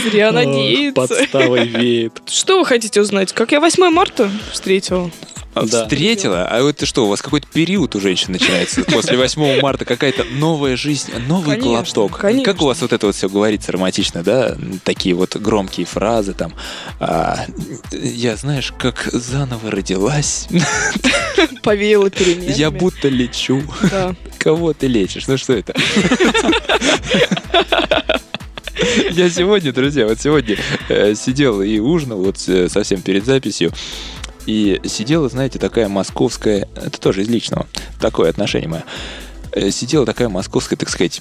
Зря 0.05 0.33
надеется. 0.33 0.95
Подставой 0.95 1.67
веет. 1.67 2.23
Что 2.27 2.59
вы 2.59 2.67
хотите 2.67 3.01
узнать? 3.01 3.33
Как 3.33 3.53
я 3.53 3.61
8 3.61 3.91
марта 3.91 4.31
встретила? 4.53 5.11
Да. 5.65 5.83
Встретила? 5.83 6.47
А 6.49 6.59
это 6.69 6.87
что, 6.87 7.07
у 7.07 7.09
вас 7.09 7.23
какой-то 7.23 7.47
период 7.53 7.95
у 7.97 8.01
женщин 8.01 8.33
начинается? 8.33 8.83
После 8.85 9.17
8 9.17 9.61
марта 9.61 9.85
какая-то 9.85 10.25
новая 10.25 10.77
жизнь, 10.77 11.11
новый 11.27 11.57
Конечно, 11.57 11.73
глоток. 12.05 12.19
конечно. 12.19 12.45
Как 12.53 12.63
у 12.63 12.67
вас 12.67 12.81
вот 12.81 12.93
это 12.93 13.07
вот 13.07 13.15
все 13.15 13.29
говорится 13.29 13.73
романтично, 13.73 14.23
да? 14.23 14.57
Такие 14.85 15.15
вот 15.15 15.37
громкие 15.37 15.87
фразы 15.87 16.35
там. 16.35 16.53
а, 17.01 17.47
я, 17.93 18.37
знаешь, 18.37 18.73
как 18.79 19.09
заново 19.13 19.71
родилась. 19.71 20.49
Повеяла 21.63 22.11
переменами. 22.11 22.53
Я 22.57 22.71
будто 22.71 23.09
лечу. 23.09 23.63
Да. 23.91 24.15
Кого 24.39 24.73
ты 24.73 24.87
лечишь? 24.87 25.27
Ну 25.27 25.37
что 25.37 25.53
это? 25.55 25.75
Я 29.11 29.29
сегодня, 29.29 29.73
друзья, 29.73 30.07
вот 30.07 30.21
сегодня 30.21 30.57
э, 30.89 31.15
сидел 31.15 31.61
и 31.63 31.79
ужинал 31.81 32.23
вот 32.23 32.37
э, 32.47 32.69
совсем 32.69 33.03
перед 33.03 33.25
записью. 33.25 33.73
И 34.49 34.80
сидела, 34.86 35.28
знаете, 35.28 35.59
такая 35.59 35.88
московская, 35.88 36.66
это 36.74 36.99
тоже 36.99 37.20
из 37.20 37.28
личного, 37.28 37.66
такое 38.01 38.30
отношение 38.30 38.66
мое. 38.66 38.84
Э, 39.53 39.70
Сидела 39.70 40.07
такая 40.07 40.30
московская, 40.30 40.76
так 40.76 40.88
сказать, 40.88 41.20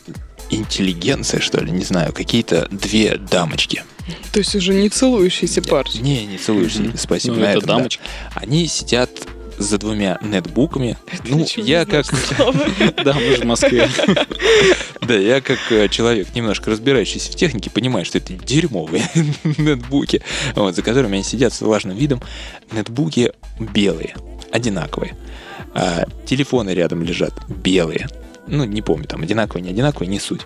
интеллигенция, 0.50 1.42
что 1.42 1.60
ли, 1.62 1.70
не 1.72 1.84
знаю, 1.84 2.14
какие-то 2.14 2.70
две 2.72 3.18
дамочки. 3.18 3.84
То 4.32 4.40
есть 4.40 4.56
уже 4.56 4.74
не 4.74 4.88
целующиеся 4.88 5.62
парни. 5.62 5.98
Не, 6.00 6.26
не 6.26 6.38
Мгм. 6.38 6.98
спасибо 6.98 7.36
Ну, 7.36 7.42
на 7.42 7.46
это 7.48 7.58
этом, 7.58 7.68
да. 7.68 7.76
дамочки. 7.76 8.02
Они 8.34 8.66
сидят 8.68 9.12
за 9.58 9.78
двумя 9.78 10.18
нетбуками. 10.22 10.98
ну, 11.26 11.40
Ничего 11.40 11.64
не 11.66 11.72
я 11.72 11.86
как. 11.86 12.06
Да, 13.04 13.14
мы 13.14 13.36
же 13.36 13.42
в 13.42 13.46
Москве. 13.46 13.90
Да, 15.02 15.16
я 15.16 15.42
как 15.42 15.60
э, 15.72 15.88
человек, 15.90 16.34
немножко 16.36 16.70
разбирающийся 16.72 17.32
в 17.32 17.36
технике, 17.36 17.70
понимаю, 17.70 18.06
что 18.06 18.18
это 18.18 18.34
дерьмовые 18.34 19.10
нетбуки, 19.44 20.22
вот, 20.56 20.76
за 20.76 20.82
которыми 20.82 21.16
они 21.16 21.24
сидят 21.24 21.54
с 21.54 21.62
важным 21.62 21.96
видом. 21.96 22.22
Нетбуки 22.72 23.32
белые, 23.60 24.16
одинаковые. 24.52 25.16
А, 25.74 26.06
телефоны 26.26 26.72
рядом 26.72 27.04
лежат 27.04 27.34
белые. 27.48 28.08
Ну, 28.50 28.64
не 28.64 28.82
помню, 28.82 29.06
там 29.08 29.22
одинаковые, 29.24 29.62
не 29.64 29.72
одинаковые, 29.72 30.08
не 30.10 30.20
суть. 30.22 30.42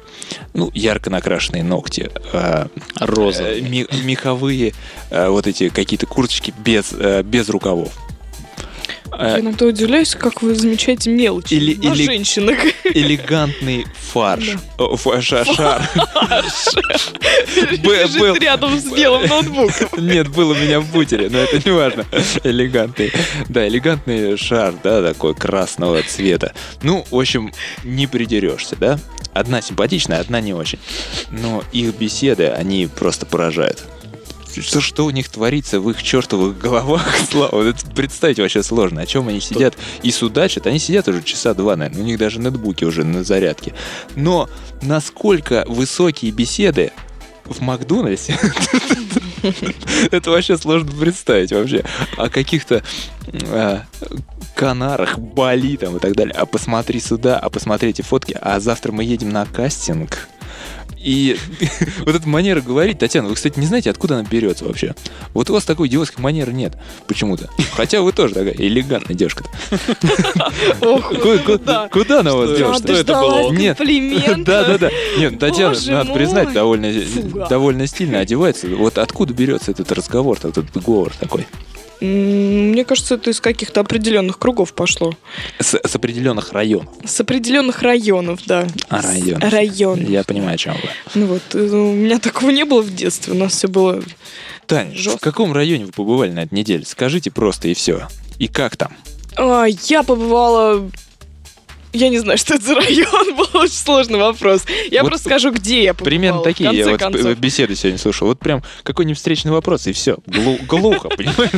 Ну, 0.54 0.72
ярко 0.74 1.10
накрашенные 1.12 1.64
ногти. 1.64 2.10
э, 2.34 2.66
Розовые. 3.00 3.62
ми- 3.62 3.88
меховые 4.04 4.74
э, 5.12 5.28
вот 5.30 5.46
эти 5.48 5.70
какие-то 5.70 6.08
курточки 6.08 6.52
без, 6.58 6.94
э, 6.94 7.22
без 7.24 7.48
рукавов. 7.50 7.94
Я 9.20 9.40
иногда 9.40 9.66
удивляюсь, 9.66 10.16
как 10.16 10.42
вы 10.42 10.56
замечаете 10.56 11.10
мелочи 11.12 11.54
Или- 11.54 11.76
на 11.76 11.94
или- 11.94 12.04
женщинах. 12.06 12.58
элегантный 12.86 13.86
фарш. 14.12 14.52
О, 14.78 14.96
фа- 14.96 15.22
ша- 15.22 15.46
шар. 15.46 15.90
Лежит 17.84 18.42
рядом 18.42 18.80
с 18.80 18.86
белым 18.86 19.28
ноутбуком. 19.28 19.90
Нет, 19.98 20.30
был 20.30 20.50
у 20.52 20.56
меня 20.56 20.80
в 20.80 20.92
бутере, 20.92 21.30
но 21.30 21.38
это 21.40 21.62
не 21.68 21.76
важно. 21.76 22.06
Элегантный. 22.44 23.12
Да, 23.50 23.68
элегантный 23.68 24.38
шар, 24.38 24.74
да, 24.84 25.02
такой 25.02 25.36
красного 25.36 26.02
цвета. 26.04 26.54
Ну, 26.82 27.06
в 27.10 27.18
общем, 27.20 27.52
не 27.84 28.08
придерешься, 28.08 28.76
да? 28.76 29.00
Одна 29.34 29.62
симпатичная, 29.62 30.20
одна 30.20 30.42
не 30.42 30.54
очень. 30.54 30.80
Но 31.30 31.64
их 31.72 31.96
беседы, 31.96 32.48
они 32.48 32.88
просто 32.88 33.26
поражают. 33.26 33.84
Что, 34.60 34.82
что 34.82 35.06
у 35.06 35.10
них 35.10 35.30
творится 35.30 35.80
в 35.80 35.90
их 35.90 36.02
чертовых 36.04 36.58
головах, 36.58 37.08
Слава, 37.32 37.64
это 37.64 37.86
представить 37.92 38.40
вообще 38.40 38.64
сложно. 38.64 39.02
О 39.02 39.06
чем 39.06 39.28
они 39.28 39.40
сидят 39.40 39.76
и 40.04 40.12
судачат. 40.12 40.68
Они 40.68 40.80
сидят 40.80 41.08
уже 41.08 41.24
часа 41.24 41.54
два, 41.54 41.76
наверное. 41.76 42.04
У 42.04 42.06
них 42.06 42.18
даже 42.18 42.40
нетбуки 42.40 42.84
уже 42.84 43.04
на 43.04 43.24
зарядке. 43.24 43.74
Но 44.16 44.50
насколько 44.82 45.66
высокие 45.68 46.32
беседы 46.32 46.92
в 47.46 47.62
Макдональдсе, 47.62 48.38
это 50.12 50.32
вообще 50.32 50.58
сложно 50.58 50.92
представить 50.92 51.52
вообще. 51.52 51.84
О 52.18 52.30
каких-то 52.30 52.84
а, 53.48 53.84
Канарах, 54.56 55.18
Бали 55.18 55.78
там 55.78 55.98
и 55.98 56.00
так 56.00 56.16
далее. 56.16 56.36
А 56.38 56.46
посмотри 56.46 57.00
сюда, 57.00 57.40
а 57.40 57.50
посмотри 57.50 57.90
эти 57.90 58.02
фотки. 58.02 58.38
А 58.40 58.60
завтра 58.60 58.92
мы 58.92 59.04
едем 59.04 59.30
на 59.30 59.46
кастинг. 59.46 60.28
И 61.04 61.38
вот 62.06 62.16
эта 62.16 62.28
манера 62.28 62.62
говорить, 62.62 63.00
Татьяна, 63.00 63.30
вы, 63.30 63.36
кстати, 63.36 63.60
не 63.60 63.66
знаете, 63.66 63.90
откуда 63.90 64.16
она 64.20 64.28
берется 64.30 64.66
вообще? 64.66 64.94
Вот 65.34 65.50
у 65.50 65.54
вас 65.54 65.66
такой 65.66 65.88
идиотской 65.88 66.22
манеры 66.24 66.54
нет 66.54 66.78
почему-то. 67.08 67.50
Хотя 67.74 68.02
вы 68.02 68.12
тоже 68.12 68.34
такая 68.34 68.54
элегантная 68.54 69.16
девушка. 69.16 69.46
Куда 71.92 72.20
она 72.20 72.36
вас 72.36 72.52
Я 72.52 72.58
девушка? 72.58 72.88
дождалась 72.88 73.58
Нет. 73.58 73.78
комплимента. 73.78 74.42
Да, 74.52 74.66
да, 74.66 74.78
да. 74.78 74.90
Нет, 75.18 75.40
Татьяна, 75.40 75.76
Боже 75.76 75.92
надо 75.92 76.14
признать, 76.14 76.52
довольно, 76.52 76.92
довольно 77.48 77.88
стильно 77.88 78.20
одевается. 78.20 78.68
Вот 78.68 78.98
откуда 78.98 79.34
берется 79.34 79.72
этот 79.72 79.92
разговор, 79.92 80.38
этот 80.44 80.66
говор 80.84 81.14
такой? 81.20 81.48
Мне 82.02 82.84
кажется, 82.84 83.16
это 83.16 83.30
из 83.30 83.40
каких-то 83.40 83.80
определенных 83.80 84.40
кругов 84.40 84.74
пошло. 84.74 85.14
С, 85.60 85.80
с 85.84 85.96
определенных 85.96 86.52
районов. 86.52 86.90
С 87.06 87.20
определенных 87.20 87.84
районов, 87.84 88.40
да. 88.48 88.68
А, 88.90 89.02
районов. 89.02 89.52
Районов. 89.52 90.10
Я 90.10 90.24
понимаю, 90.24 90.56
о 90.56 90.58
чем 90.58 90.74
вы. 90.74 90.90
Ну 91.14 91.26
вот, 91.28 91.44
э, 91.54 91.60
у 91.60 91.94
меня 91.94 92.18
такого 92.18 92.50
не 92.50 92.66
было 92.66 92.82
в 92.82 92.94
детстве. 92.94 93.34
У 93.34 93.38
нас 93.38 93.54
все 93.54 93.68
было... 93.68 94.02
Таня, 94.66 94.96
Жестко. 94.96 95.18
в 95.18 95.22
каком 95.22 95.54
районе 95.54 95.86
вы 95.86 95.92
побывали 95.92 96.32
на 96.32 96.44
этой 96.44 96.56
неделе? 96.56 96.86
Скажите 96.86 97.30
просто 97.30 97.68
и 97.68 97.76
все. 97.76 98.08
И 98.40 98.48
как 98.48 98.78
там? 98.78 98.96
А, 99.38 99.66
я 99.88 100.02
побывала... 100.02 100.90
Я 101.94 102.10
не 102.10 102.20
знаю, 102.20 102.38
что 102.38 102.56
это 102.56 102.64
за 102.64 102.76
район, 102.76 103.36
был 103.36 103.48
очень 103.54 103.74
сложный 103.74 104.20
вопрос. 104.20 104.64
Я 104.90 105.02
Вот 105.02 105.10
просто 105.10 105.26
скажу, 105.30 105.52
где 105.52 105.84
я 105.84 105.94
побывала. 105.94 106.10
Примерно 106.10 106.40
в 106.40 106.44
такие 106.44 106.70
я 106.72 106.86
конце 106.86 106.92
вот 106.92 107.00
концов. 107.00 107.38
беседы 107.38 107.76
сегодня 107.76 108.00
слушал. 108.00 108.28
Вот 108.28 108.40
прям 108.40 108.64
какой-нибудь 108.84 109.18
встречный 109.18 109.52
вопрос, 109.52 109.88
и 109.88 109.92
все. 109.94 110.18
глухо, 110.68 111.10
понимаешь? 111.18 111.52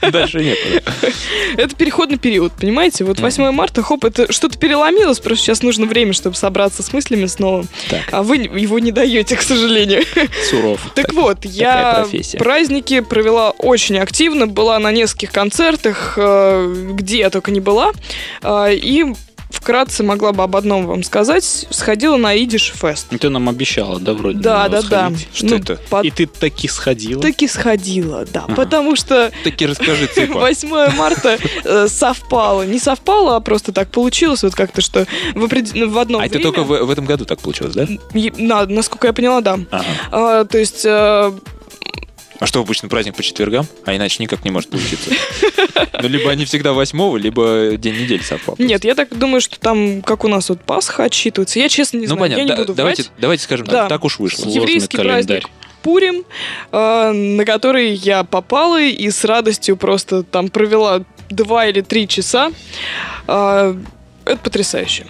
Дальше 0.00 0.38
некуда. 0.44 0.82
Это 1.56 1.74
переходный 1.76 2.18
период, 2.18 2.52
понимаете? 2.58 3.04
Вот 3.04 3.16
Мгм. 3.18 3.24
8 3.24 3.50
марта, 3.52 3.82
хоп, 3.82 4.04
это 4.04 4.30
что-то 4.32 4.58
переломилось, 4.58 5.20
просто 5.20 5.44
сейчас 5.44 5.62
нужно 5.62 5.86
время, 5.86 6.12
чтобы 6.12 6.36
собраться 6.36 6.82
с 6.82 6.92
мыслями 6.92 7.26
снова. 7.26 7.64
Так. 7.88 8.02
А 8.10 8.22
вы 8.22 8.36
его 8.38 8.78
не 8.78 8.92
даете, 8.92 9.36
к 9.36 9.42
сожалению. 9.42 10.04
Суров. 10.50 10.80
Так 10.94 11.12
вот, 11.12 11.44
я 11.44 12.06
праздники 12.38 13.00
провела 13.00 13.50
очень 13.50 13.98
активно, 13.98 14.46
была 14.46 14.78
на 14.78 14.92
нескольких 14.92 15.32
концертах, 15.32 16.14
э, 16.16 16.90
где 16.92 17.18
я 17.18 17.30
только 17.30 17.50
не 17.50 17.60
была, 17.60 17.92
э, 18.42 18.74
и 18.74 19.04
вкратце 19.50 20.02
могла 20.02 20.32
бы 20.32 20.42
об 20.42 20.56
одном 20.56 20.86
вам 20.86 21.02
сказать. 21.02 21.66
Сходила 21.70 22.16
на 22.16 22.34
Идиш 22.36 22.72
Фест. 22.74 23.08
Ты 23.18 23.28
нам 23.30 23.48
обещала, 23.48 23.98
да, 24.00 24.12
вроде? 24.14 24.38
Да, 24.38 24.68
да, 24.68 24.78
него 24.80 24.88
да. 24.90 25.06
сходить? 25.10 25.28
Что 25.34 25.46
Ну, 25.46 25.56
это? 25.56 25.80
под- 25.90 26.04
И 26.04 26.10
ты 26.10 26.26
таки 26.26 26.68
сходила? 26.68 27.22
Таки 27.22 27.48
сходила, 27.48 28.24
да. 28.32 28.44
Ага. 28.46 28.54
Потому 28.54 28.96
что 28.96 29.30
Таки 29.44 29.66
расскажи, 29.66 30.06
цыпа. 30.14 30.40
8 30.40 30.68
марта 30.96 31.38
э, 31.64 31.88
совпало. 31.88 32.62
Не 32.66 32.78
совпало, 32.78 33.36
а 33.36 33.40
просто 33.40 33.72
так 33.72 33.90
получилось, 33.90 34.42
вот 34.42 34.54
как-то, 34.54 34.80
что 34.80 35.06
в, 35.34 35.44
опред- 35.44 35.86
в 35.86 35.98
одно 35.98 36.18
А 36.18 36.26
это 36.26 36.38
только 36.40 36.62
в 36.62 36.84
в 36.84 36.90
этом 36.90 37.04
году 37.06 37.24
так 37.24 37.40
получилось, 37.40 37.74
да? 37.74 37.86
На- 38.36 38.66
насколько 38.66 39.06
я 39.06 39.12
поняла, 39.12 39.40
да. 39.40 39.58
Ага. 39.70 39.84
А, 40.10 40.44
то 40.44 40.58
есть 40.58 40.82
э, 40.84 41.32
А 42.40 42.46
что, 42.46 42.60
обычно 42.60 42.88
праздник 42.88 43.14
по 43.14 43.22
четвергам? 43.22 43.66
А 43.84 43.94
иначе 43.94 44.22
никак 44.22 44.44
не 44.44 44.50
может 44.50 44.70
получиться. 44.70 45.10
Ну, 46.02 46.08
либо 46.08 46.30
они 46.30 46.44
всегда 46.44 46.72
восьмого, 46.74 47.16
либо 47.16 47.76
день 47.78 47.94
недели 48.02 48.20
совпал. 48.20 48.56
Нет, 48.58 48.84
я 48.84 48.94
так 48.94 49.16
думаю, 49.16 49.40
что 49.40 49.58
там, 49.58 50.02
как 50.02 50.24
у 50.24 50.28
нас 50.28 50.48
вот 50.50 50.60
Пасха 50.60 51.04
отчитывается. 51.04 51.58
Я 51.58 51.68
честно 51.70 51.96
не 51.98 52.06
Ну, 52.06 52.16
знаю, 52.16 52.30
я 52.32 52.36
понятно. 52.36 52.42
не 52.42 52.56
Да- 52.56 52.62
буду 52.62 52.74
Давайте 52.74 53.02
врать. 53.04 53.12
давайте 53.18 53.42
скажем 53.44 53.66
Да. 53.66 53.72
так, 53.82 53.88
так 53.88 54.04
уж 54.04 54.18
вышло. 54.18 54.42
Сложный 54.42 54.60
Еврейский 54.60 54.96
календарь. 54.98 55.24
праздник 55.40 55.50
Пурим, 55.82 56.24
э, 56.72 57.10
на 57.12 57.44
который 57.46 57.94
я 57.94 58.24
попала 58.24 58.82
и 58.82 59.08
с 59.10 59.24
радостью 59.24 59.76
просто 59.78 60.22
там 60.24 60.48
провела 60.48 61.04
два 61.30 61.66
или 61.66 61.80
три 61.80 62.06
часа. 62.06 62.50
Э, 63.28 63.74
это 64.24 64.38
потрясающе. 64.38 65.06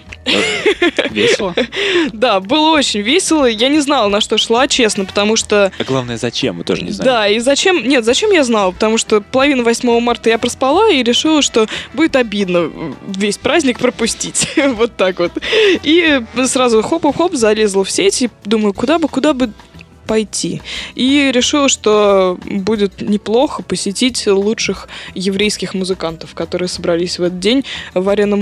Весело? 1.11 1.53
Да, 2.13 2.39
было 2.39 2.71
очень 2.71 3.01
весело. 3.01 3.45
Я 3.45 3.69
не 3.69 3.79
знала, 3.79 4.09
на 4.09 4.21
что 4.21 4.37
шла, 4.37 4.67
честно, 4.67 5.05
потому 5.05 5.35
что... 5.35 5.71
А 5.77 5.83
главное, 5.83 6.17
зачем, 6.17 6.57
мы 6.57 6.63
тоже 6.63 6.83
не 6.83 6.91
знаем. 6.91 7.11
Да, 7.11 7.27
и 7.27 7.39
зачем... 7.39 7.87
Нет, 7.87 8.05
зачем 8.05 8.31
я 8.31 8.43
знала? 8.43 8.71
Потому 8.71 8.97
что 8.97 9.21
половину 9.21 9.63
8 9.63 9.99
марта 9.99 10.29
я 10.29 10.37
проспала 10.37 10.91
и 10.91 11.03
решила, 11.03 11.41
что 11.41 11.67
будет 11.93 12.15
обидно 12.15 12.71
весь 13.07 13.37
праздник 13.37 13.79
пропустить. 13.79 14.47
вот 14.75 14.95
так 14.95 15.19
вот. 15.19 15.31
И 15.83 16.21
сразу 16.45 16.81
хоп-хоп 16.81 17.33
залезла 17.33 17.83
в 17.83 17.91
сеть 17.91 18.21
и 18.21 18.29
думаю, 18.45 18.73
куда 18.73 18.99
бы, 18.99 19.07
куда 19.07 19.33
бы 19.33 19.51
пойти. 20.05 20.61
И 20.95 21.31
решила, 21.33 21.69
что 21.69 22.37
будет 22.45 23.01
неплохо 23.01 23.63
посетить 23.63 24.25
лучших 24.27 24.87
еврейских 25.13 25.73
музыкантов, 25.73 26.33
которые 26.33 26.69
собрались 26.69 27.19
в 27.19 27.23
этот 27.23 27.39
день 27.39 27.65
в 27.93 28.07
арену 28.07 28.37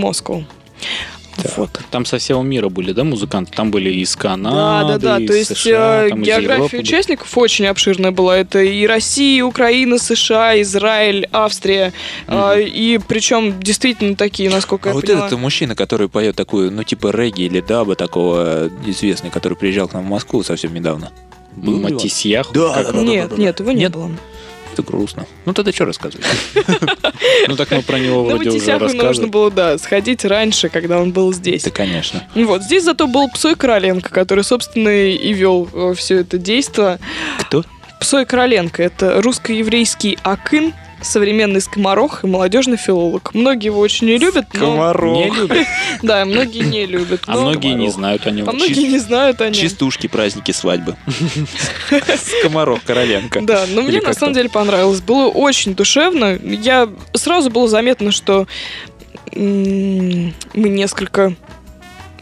Москву. 1.37 1.63
Вот. 1.63 1.79
Там 1.89 2.05
со 2.05 2.19
всего 2.19 2.41
мира 2.43 2.69
были, 2.69 2.91
да, 2.91 3.03
музыканты? 3.03 3.51
Там 3.53 3.71
были 3.71 3.89
из 3.89 4.15
Да, 4.15 4.21
Канады, 4.21 4.99
да, 4.99 5.17
да. 5.17 5.19
из 5.19 5.27
То 5.27 5.33
есть 5.33 5.57
США, 5.57 6.05
э, 6.05 6.09
там 6.09 6.21
география 6.23 6.77
участников 6.79 7.37
очень 7.37 7.65
обширная 7.65 8.11
была. 8.11 8.37
Это 8.37 8.59
и 8.61 8.85
Россия, 8.85 9.39
и 9.39 9.41
Украина, 9.41 9.97
США, 9.97 10.61
Израиль, 10.61 11.27
Австрия. 11.31 11.91
А, 12.27 12.55
и 12.57 12.99
причем 12.99 13.59
действительно 13.59 14.15
такие, 14.15 14.49
насколько 14.49 14.89
А 14.89 14.91
я 14.91 14.93
вот 14.93 15.05
поняла. 15.05 15.25
этот 15.27 15.39
мужчина, 15.39 15.75
который 15.75 16.07
поет 16.07 16.35
такую, 16.35 16.71
ну, 16.71 16.83
типа 16.83 17.09
регги 17.11 17.41
или 17.43 17.61
даба 17.61 17.95
такого 17.95 18.69
известный, 18.85 19.31
который 19.31 19.57
приезжал 19.57 19.87
к 19.87 19.93
нам 19.93 20.05
в 20.05 20.09
Москву 20.09 20.43
совсем 20.43 20.73
недавно. 20.73 21.11
Был? 21.55 21.79
Матисьях. 21.79 22.51
Да, 22.53 22.73
да, 22.83 22.91
да, 22.91 23.01
Нет, 23.01 23.29
да, 23.29 23.35
да. 23.35 23.41
нет, 23.41 23.59
его 23.59 23.71
не 23.71 23.79
Нет? 23.79 23.91
было. 23.91 24.11
Это 24.73 24.81
грустно. 24.83 25.25
Ну, 25.45 25.53
тогда 25.53 25.71
что 25.71 25.85
рассказывать? 25.85 26.25
Ну 27.47 27.55
так 27.55 27.71
мы 27.71 27.81
про 27.81 27.99
него 27.99 28.23
вроде 28.23 28.49
уже 28.49 28.57
Матисяху 28.57 28.83
нужно 28.85 29.03
рассказывали. 29.03 29.29
было, 29.29 29.51
да, 29.51 29.77
сходить 29.77 30.25
раньше, 30.25 30.69
когда 30.69 30.99
он 30.99 31.11
был 31.11 31.33
здесь. 31.33 31.63
Да, 31.63 31.71
конечно. 31.71 32.23
Вот, 32.35 32.63
здесь 32.63 32.83
зато 32.83 33.07
был 33.07 33.29
Псой 33.29 33.55
Короленко, 33.55 34.09
который, 34.09 34.43
собственно, 34.43 34.89
и 34.89 35.33
вел 35.33 35.93
все 35.95 36.19
это 36.19 36.37
действо. 36.37 36.99
Кто? 37.39 37.63
Псой 37.99 38.25
Короленко— 38.25 38.81
это 38.83 39.21
русско-еврейский 39.21 40.17
акын, 40.23 40.73
современный 41.03 41.61
скоморох 41.61 42.23
и 42.23 42.27
молодежный 42.27 42.77
филолог. 42.77 43.33
Многие 43.33 43.67
его 43.67 43.79
очень 43.79 44.07
не 44.07 44.17
любят, 44.17 44.45
но... 44.53 44.93
Не 45.13 45.29
любят, 45.29 45.67
Да, 46.01 46.25
многие 46.25 46.63
не 46.63 46.85
любят. 46.85 47.21
а 47.27 47.35
но- 47.35 47.41
многие 47.41 47.73
не 47.73 47.89
знают 47.89 48.25
о 48.25 48.31
нем. 48.31 48.49
А 48.49 48.53
многие 48.53 48.87
не 48.87 48.99
знают 48.99 49.41
о 49.41 49.45
нем. 49.45 49.53
Чистушки, 49.53 50.07
праздники, 50.07 50.51
свадьбы. 50.51 50.95
Скоморох 52.39 52.83
Короленко. 52.83 53.41
Да, 53.41 53.65
но 53.69 53.81
Или 53.81 53.97
мне 53.97 54.01
на 54.01 54.13
самом 54.13 54.33
деле 54.33 54.49
понравилось. 54.49 55.01
Было 55.01 55.27
очень 55.27 55.75
душевно. 55.75 56.39
Я 56.43 56.89
сразу 57.13 57.49
было 57.49 57.67
заметно, 57.67 58.11
что 58.11 58.47
мы 59.35 60.33
несколько 60.53 61.35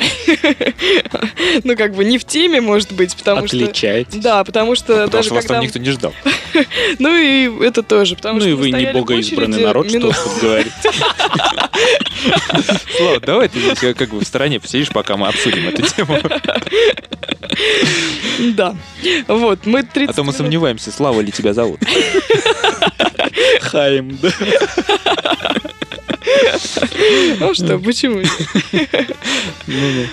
ну, 1.63 1.75
как 1.75 1.93
бы 1.95 2.03
не 2.05 2.17
в 2.17 2.25
теме, 2.25 2.61
может 2.61 2.91
быть, 2.93 3.15
потому 3.15 3.47
что... 3.47 3.57
Отличаетесь. 3.57 4.19
Да, 4.19 4.43
потому 4.43 4.75
что 4.75 4.93
Потому 4.93 5.11
даже 5.11 5.25
что 5.25 5.35
вас 5.35 5.43
когда... 5.43 5.55
там 5.55 5.63
никто 5.63 5.79
не 5.79 5.91
ждал. 5.91 6.13
Ну 6.99 7.15
и 7.15 7.65
это 7.65 7.83
тоже, 7.83 8.15
потому 8.15 8.35
Ну 8.35 8.41
что 8.41 8.49
и 8.49 8.53
вы 8.53 8.71
не 8.71 8.91
богоизбранный 8.93 9.63
народ, 9.63 9.87
что 9.89 9.97
минут- 9.97 10.15
тут 10.23 10.41
говорить. 10.41 10.73
Слава, 12.97 13.19
давай 13.19 13.49
ты 13.49 13.59
здесь 13.59 13.83
э, 13.83 13.93
как 13.93 14.09
бы 14.09 14.19
в 14.19 14.23
стороне 14.23 14.59
посидишь, 14.59 14.89
пока 14.89 15.17
мы 15.17 15.27
обсудим 15.27 15.67
эту 15.67 15.81
тему. 15.83 16.19
Да. 18.55 18.75
Вот, 19.27 19.65
мы 19.65 19.83
30 19.83 20.09
А 20.09 20.13
то 20.13 20.23
мы 20.23 20.33
сомневаемся, 20.33 20.91
Слава 20.91 21.21
ли 21.21 21.31
тебя 21.31 21.53
зовут. 21.53 21.79
Хайм, 23.61 24.17
да. 24.21 24.29
Ну 27.39 27.53
что, 27.53 27.79
почему? 27.79 28.21
А, 29.67 30.05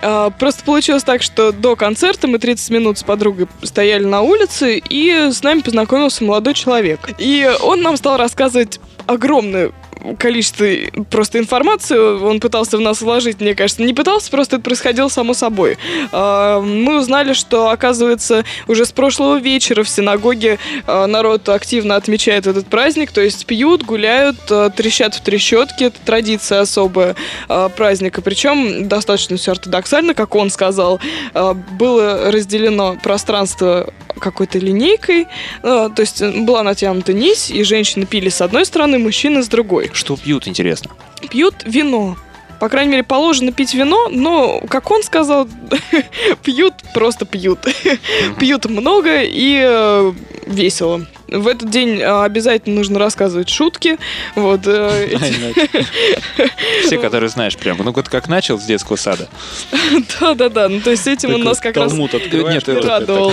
Просто 0.00 0.64
получилось 0.64 1.04
так, 1.04 1.22
что 1.22 1.52
до 1.52 1.76
концерта 1.76 2.26
мы 2.26 2.38
30 2.38 2.70
минут 2.70 2.98
с 2.98 3.02
подругой 3.02 3.48
стояли 3.62 4.04
на 4.04 4.22
улице, 4.22 4.78
и 4.78 5.28
с 5.30 5.42
нами 5.42 5.60
познакомился 5.60 6.24
молодой 6.24 6.54
человек. 6.54 7.10
И 7.18 7.50
он 7.62 7.82
нам 7.82 7.96
стал 7.96 8.16
рассказывать 8.16 8.80
огромное 9.06 9.72
количество 10.18 10.66
просто 11.10 11.38
информации 11.38 11.96
он 11.98 12.40
пытался 12.40 12.76
в 12.76 12.80
нас 12.80 13.00
вложить, 13.00 13.40
мне 13.40 13.54
кажется. 13.54 13.82
Не 13.82 13.94
пытался, 13.94 14.30
просто 14.30 14.56
это 14.56 14.64
происходило 14.64 15.08
само 15.08 15.34
собой. 15.34 15.78
А, 16.12 16.60
Мы 16.60 16.98
узнали, 16.98 17.32
что, 17.32 17.70
оказывается, 17.70 18.44
уже 18.66 18.84
с 18.84 18.92
прошлого 18.92 19.38
вечера 19.38 19.82
в 19.82 19.88
синагоге 19.88 20.58
а, 20.86 21.06
народ 21.06 21.48
активно 21.48 21.96
отмечает 21.96 22.46
этот 22.46 22.66
праздник, 22.66 23.12
то 23.12 23.20
есть 23.20 23.46
пьют, 23.46 23.82
гуляют, 23.82 24.38
а, 24.50 24.70
трещат 24.70 25.14
в 25.14 25.20
трещотке. 25.22 25.86
Это 25.86 25.98
традиция 26.04 26.60
особая 26.60 27.16
праздника. 27.76 28.22
Причем 28.22 28.88
достаточно 28.88 29.36
все 29.36 29.52
ортодоксально, 29.52 30.14
как 30.14 30.34
он 30.34 30.50
сказал. 30.50 31.00
Было 31.32 32.30
разделено 32.30 32.96
пространство 33.02 33.92
какой-то 34.18 34.58
линейкой. 34.58 35.26
Э, 35.62 35.88
То 35.94 36.00
есть 36.00 36.22
была 36.22 36.62
натянута 36.62 37.12
нить, 37.12 37.50
и 37.50 37.62
женщины 37.64 38.06
пили 38.06 38.28
с 38.28 38.40
одной 38.40 38.64
стороны, 38.64 38.98
мужчины 38.98 39.42
с 39.42 39.48
другой. 39.48 39.90
Что 39.92 40.16
пьют, 40.16 40.48
интересно? 40.48 40.90
Пьют 41.30 41.62
вино. 41.64 42.16
По 42.60 42.68
крайней 42.68 42.90
мере, 42.90 43.02
положено 43.02 43.52
пить 43.52 43.72
вино, 43.72 44.08
но, 44.10 44.60
как 44.68 44.90
он 44.90 45.02
сказал, 45.02 45.48
пьют, 46.44 46.74
просто 46.92 47.24
пьют. 47.24 47.60
Пьют 48.38 48.66
много 48.66 49.22
и 49.22 49.58
э, 49.66 50.12
весело. 50.46 51.06
В 51.28 51.46
этот 51.48 51.70
день 51.70 52.00
э, 52.00 52.22
обязательно 52.22 52.76
нужно 52.76 52.98
рассказывать 52.98 53.48
шутки. 53.48 53.96
Вот, 54.34 54.60
э, 54.66 55.08
эти- 55.12 55.80
Все, 56.86 56.98
которые 56.98 57.30
знаешь 57.30 57.56
прямо. 57.56 57.82
Ну 57.82 57.92
вот 57.92 58.10
как 58.10 58.28
начал 58.28 58.58
с 58.58 58.64
детского 58.64 58.96
сада. 58.96 59.28
Да-да-да, 60.20 60.68
ну 60.68 60.80
то 60.82 60.90
есть 60.90 61.06
этим 61.06 61.34
у 61.34 61.38
нас 61.38 61.60
как 61.60 61.76
раз 61.84 61.92
Нет, 62.52 62.68
радовал. 62.84 63.32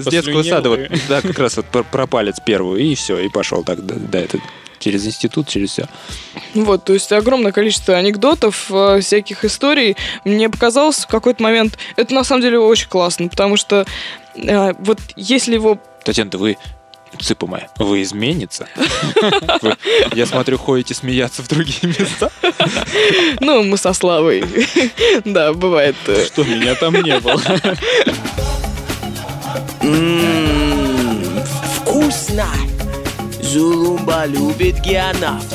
с 0.00 0.06
детского 0.06 0.42
сада, 0.42 0.88
да, 1.08 1.20
как 1.20 1.38
раз 1.38 1.56
вот 1.58 1.66
про, 1.66 2.06
палец 2.06 2.36
первую, 2.44 2.80
и 2.80 2.94
все, 2.94 3.18
и 3.18 3.28
пошел 3.28 3.62
так, 3.62 3.84
да, 3.84 3.96
да, 3.98 4.20
это 4.20 4.38
через 4.84 5.06
институт, 5.06 5.48
через 5.48 5.70
все. 5.70 5.86
Вот, 6.54 6.84
то 6.84 6.92
есть 6.92 7.10
огромное 7.12 7.52
количество 7.52 7.96
анекдотов, 7.96 8.66
э, 8.70 9.00
всяких 9.00 9.44
историй. 9.44 9.96
Мне 10.24 10.50
показалось 10.50 10.98
в 10.98 11.06
какой-то 11.06 11.42
момент, 11.42 11.78
это 11.96 12.12
на 12.12 12.22
самом 12.22 12.42
деле 12.42 12.58
очень 12.58 12.88
классно, 12.88 13.28
потому 13.28 13.56
что 13.56 13.86
э, 14.36 14.74
вот 14.78 14.98
если 15.16 15.54
его 15.54 15.78
Татьяна, 16.04 16.30
вы 16.34 16.58
цыпа 17.18 17.46
моя, 17.46 17.68
вы 17.78 18.02
изменится? 18.02 18.68
Я 20.12 20.26
смотрю, 20.26 20.58
ходите 20.58 20.94
смеяться 20.94 21.42
в 21.42 21.48
другие 21.48 21.86
места. 21.98 22.30
Ну, 23.40 23.62
мы 23.62 23.78
со 23.78 23.92
Славой. 23.94 24.44
Да, 25.24 25.54
бывает. 25.54 25.96
э, 26.06 26.26
Что, 26.26 26.44
меня 26.44 26.74
там 26.74 26.94
не 27.02 27.18
было. 27.20 27.40
Вкусно. 31.76 32.48
Зулумба 33.54 34.26
любит 34.26 34.80
геонавт. 34.80 35.46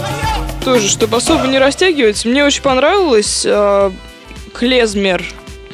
Тоже, 0.63 0.87
чтобы 0.87 1.17
особо 1.17 1.47
не 1.47 1.59
растягивать, 1.59 2.23
мне 2.23 2.45
очень 2.45 2.61
понравилось 2.61 3.43
э, 3.45 3.91
клезмер, 4.53 5.21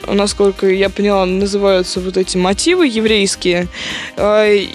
насколько 0.08 0.66
я 0.66 0.90
поняла, 0.90 1.28
называются 1.28 2.00
вот 2.00 2.18
эти 2.18 2.36
мотивы 2.36 2.88
еврейские, 2.88 3.68
э, 4.18 4.66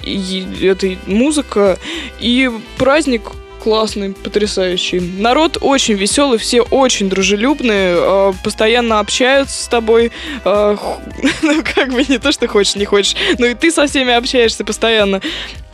это 0.61 0.95
музыка 1.07 1.77
и 2.21 2.49
праздник 2.77 3.23
классный, 3.61 4.13
потрясающий. 4.13 5.01
Народ 5.01 5.57
очень 5.59 5.95
веселый, 5.95 6.37
все 6.37 6.61
очень 6.61 7.09
дружелюбные, 7.09 7.97
э, 7.97 8.33
постоянно 8.45 8.99
общаются 8.99 9.61
с 9.61 9.67
тобой. 9.67 10.13
э, 10.45 10.77
ну, 11.41 11.63
как 11.75 11.91
бы 11.91 12.05
не 12.07 12.17
то, 12.17 12.31
что 12.31 12.47
хочешь, 12.47 12.75
не 12.75 12.85
хочешь, 12.85 13.17
но 13.39 13.45
и 13.45 13.55
ты 13.55 13.71
со 13.71 13.87
всеми 13.87 14.13
общаешься 14.13 14.63
постоянно. 14.63 15.19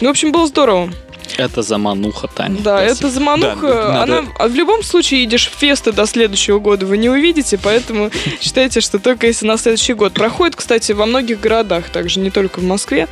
Ну, 0.02 0.08
в 0.08 0.12
общем, 0.12 0.32
было 0.32 0.48
здорово. 0.48 0.92
Это 1.38 1.62
замануха, 1.62 2.28
Таня. 2.28 2.58
Да, 2.62 2.78
Спасибо. 2.80 3.08
это 3.08 3.10
замануха. 3.14 3.68
Да, 3.68 3.94
надо- 4.06 4.20
Она 4.20 4.28
а 4.40 4.48
в 4.48 4.56
любом 4.56 4.84
случае 4.84 5.24
идешь 5.24 5.48
в 5.50 5.58
фесты 5.58 5.92
до 5.92 6.06
следующего 6.06 6.60
года, 6.60 6.86
вы 6.86 6.98
не 6.98 7.10
увидите, 7.10 7.58
поэтому 7.62 8.10
считайте, 8.42 8.82
что 8.82 9.00
только 9.00 9.28
если 9.28 9.46
на 9.46 9.58
следующий 9.58 9.94
год. 9.94 10.14
Проходит, 10.14 10.56
кстати, 10.56 10.92
во 10.94 11.06
многих 11.06 11.40
городах, 11.40 11.90
также 11.90 12.20
не 12.20 12.32
только 12.32 12.60
в 12.60 12.64
Москве. 12.64 13.08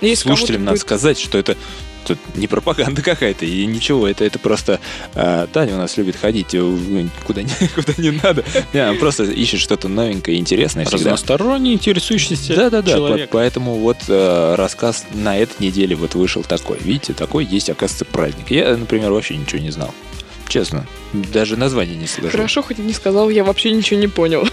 Если 0.00 0.28
Слушателям 0.28 0.64
надо 0.64 0.72
будет- 0.72 0.82
сказать, 0.82 1.18
что 1.18 1.38
это 1.38 1.56
тут 2.14 2.36
не 2.36 2.46
пропаганда 2.46 3.02
какая-то, 3.02 3.44
и 3.44 3.66
ничего, 3.66 4.08
это, 4.08 4.24
это 4.24 4.38
просто 4.38 4.80
а, 5.14 5.46
Таня 5.46 5.74
у 5.74 5.78
нас 5.78 5.96
любит 5.96 6.16
ходить 6.16 6.54
э, 6.54 7.06
куда 7.26 7.42
не, 7.42 7.50
куда 7.74 7.92
не 7.98 8.10
надо. 8.10 8.44
Не, 8.72 8.80
она 8.80 8.98
просто 8.98 9.24
ищет 9.24 9.60
что-то 9.60 9.88
новенькое 9.88 10.38
интересное 10.38 10.84
всегда. 10.84 11.10
Разносторонний, 11.12 11.74
интересующийся 11.74 12.54
Да, 12.54 12.70
да, 12.70 12.82
да. 12.82 12.92
человек. 12.92 13.30
Поэтому 13.32 13.76
вот 13.76 13.98
э, 14.08 14.54
рассказ 14.56 15.04
на 15.14 15.36
этой 15.36 15.64
неделе 15.64 15.94
вот 15.96 16.14
вышел 16.14 16.42
такой. 16.42 16.78
Видите, 16.80 17.12
такой 17.12 17.44
есть, 17.44 17.70
оказывается, 17.70 18.04
праздник. 18.04 18.50
Я, 18.50 18.76
например, 18.76 19.12
вообще 19.12 19.36
ничего 19.36 19.60
не 19.60 19.70
знал. 19.70 19.94
Честно. 20.50 20.84
Даже 21.12 21.56
название 21.56 21.96
не 21.96 22.08
слышал. 22.08 22.32
Хорошо, 22.32 22.62
хоть 22.62 22.78
не 22.78 22.92
сказал, 22.92 23.30
я 23.30 23.44
вообще 23.44 23.70
ничего 23.70 24.00
не 24.00 24.08
понял. 24.08 24.46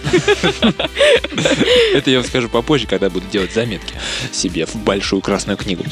Это 1.93 2.11
я 2.11 2.17
вам 2.19 2.27
скажу 2.27 2.49
попозже, 2.49 2.85
когда 2.85 3.09
буду 3.09 3.25
делать 3.31 3.51
заметки 3.51 3.95
себе 4.31 4.67
в 4.67 4.75
большую 4.75 5.23
красную 5.23 5.57
книгу. 5.57 5.83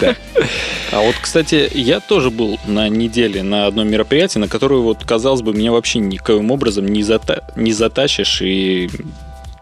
Да. 0.00 0.14
А 0.92 1.00
вот, 1.00 1.16
кстати, 1.20 1.68
я 1.74 1.98
тоже 1.98 2.30
был 2.30 2.58
на 2.68 2.88
неделе 2.88 3.42
на 3.42 3.66
одном 3.66 3.88
мероприятии, 3.88 4.38
на 4.38 4.46
которое, 4.46 4.80
вот, 4.80 5.04
казалось 5.04 5.42
бы, 5.42 5.52
меня 5.52 5.72
вообще 5.72 5.98
никоим 5.98 6.52
образом 6.52 6.86
не, 6.86 7.02
зата- 7.02 7.42
не 7.56 7.72
затащишь. 7.72 8.42
И 8.42 8.88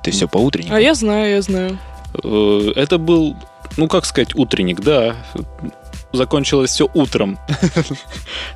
Ты 0.03 0.11
все 0.11 0.29
по 0.29 0.37
утреннику. 0.37 0.75
А 0.75 0.81
я 0.81 0.95
знаю, 0.95 1.31
я 1.31 1.41
знаю. 1.43 1.79
э, 2.23 2.73
это 2.77 2.99
был, 2.99 3.35
ну, 3.79 3.89
как 3.89 4.05
сказать, 4.05 4.35
утренник, 4.35 4.81
да. 4.83 5.17
Закончилось 6.15 6.71
все 6.71 6.89
утром. 6.95 7.39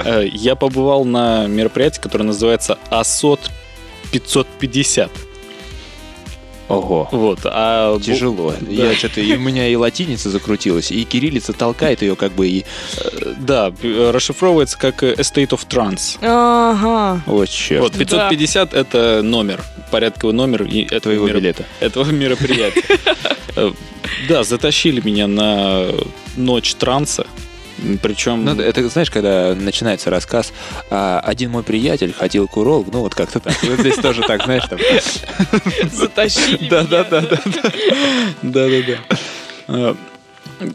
Э, 0.04 0.24
Я 0.32 0.54
побывал 0.54 1.04
на 1.04 1.46
мероприятии, 1.48 2.00
которое 2.00 2.24
называется 2.24 2.78
АСОТ 2.90 3.50
550. 4.12 5.10
Ого. 6.68 7.08
Вот, 7.12 7.40
а 7.44 7.98
Тяжело. 7.98 8.52
Я 8.68 8.94
что-то, 8.94 9.20
и 9.22 9.34
у 9.34 9.38
меня 9.40 9.66
и 9.68 9.74
латиница 9.74 10.28
закрутилась, 10.28 10.90
и 10.92 11.02
кириллица 11.04 11.52
толкает 11.54 12.02
ее 12.02 12.14
как 12.14 12.32
бы 12.32 12.46
и... 12.46 12.64
Да, 13.38 13.72
э, 13.82 14.10
расшифровывается 14.12 14.78
как 14.78 15.02
э, 15.02 15.14
Estate 15.14 15.48
of 15.48 15.66
Trance. 15.66 16.18
Ага. 16.20 17.22
Вот 17.26 17.48
черт. 17.48 17.82
Вот, 17.82 17.94
550 17.96 18.74
это 18.74 19.22
номер, 19.22 19.62
порядковый 19.90 20.34
номер 20.36 20.64
и 20.64 20.82
этого 20.84 21.00
Твоего 21.00 21.28
мероп- 21.28 21.34
билета. 21.40 21.64
этого 21.80 22.10
мероприятия. 22.12 22.82
Э, 23.56 23.72
Да, 24.28 24.44
затащили 24.44 25.00
меня 25.00 25.26
на 25.26 25.86
ночь 26.36 26.74
транса. 26.74 27.26
Причем... 28.02 28.44
Ну, 28.44 28.60
это 28.60 28.88
знаешь, 28.88 29.10
когда 29.10 29.54
начинается 29.54 30.10
рассказ, 30.10 30.52
а, 30.90 31.20
один 31.20 31.50
мой 31.50 31.62
приятель 31.62 32.12
ходил 32.12 32.48
к 32.48 32.56
урологу, 32.56 32.90
ну 32.92 33.00
вот 33.00 33.14
как-то 33.14 33.40
так. 33.40 33.54
Вот 33.62 33.80
здесь 33.80 33.96
тоже 33.96 34.22
так, 34.22 34.44
знаешь, 34.44 34.64
там. 34.68 34.78
Затащили. 35.92 36.68
Да, 36.68 36.84
да, 36.84 37.04
меня. 37.04 37.20
да, 37.20 37.38
да. 37.44 37.72
Да-да-да. 38.42 39.96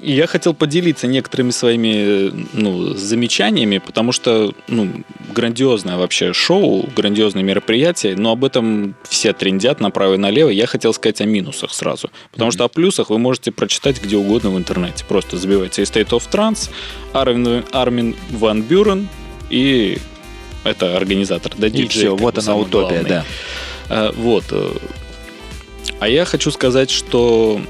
Я 0.01 0.27
хотел 0.27 0.53
поделиться 0.53 1.07
некоторыми 1.07 1.51
своими 1.51 2.29
э, 2.29 2.31
ну, 2.53 2.93
замечаниями, 2.93 3.79
потому 3.79 4.11
что 4.13 4.53
ну, 4.67 5.03
грандиозное 5.33 5.97
вообще 5.97 6.31
шоу, 6.33 6.87
грандиозное 6.95 7.43
мероприятие, 7.43 8.15
но 8.15 8.31
об 8.31 8.45
этом 8.45 8.95
все 9.03 9.33
трендят 9.33 9.81
направо 9.81 10.13
и 10.13 10.17
налево. 10.17 10.49
Я 10.49 10.67
хотел 10.67 10.93
сказать 10.93 11.19
о 11.21 11.25
минусах 11.25 11.73
сразу. 11.73 12.09
Потому 12.31 12.51
что 12.51 12.63
о 12.63 12.69
плюсах 12.69 13.09
вы 13.09 13.19
можете 13.19 13.51
прочитать 13.51 14.01
где 14.01 14.15
угодно 14.15 14.51
в 14.51 14.57
интернете. 14.57 15.03
Просто 15.07 15.37
забивайте 15.37 15.81
State 15.83 16.09
of 16.09 16.23
Trance, 16.31 16.69
Армин, 17.11 17.65
Армин 17.71 18.15
Ван 18.31 18.61
Бюрен 18.61 19.09
и 19.49 19.97
это 20.63 20.95
организатор, 20.95 21.51
да, 21.57 21.67
И 21.67 21.71
диджей, 21.71 21.89
все, 21.89 22.11
как 22.11 22.21
вот 22.21 22.37
она 22.37 22.55
утопия, 22.55 23.01
главный. 23.01 23.09
да. 23.09 23.25
А, 23.89 24.11
Вот. 24.15 24.45
э, 24.51 24.71
А 25.99 26.07
я 26.07 26.23
хочу 26.23 26.51
сказать, 26.51 26.89
что, 26.89 27.61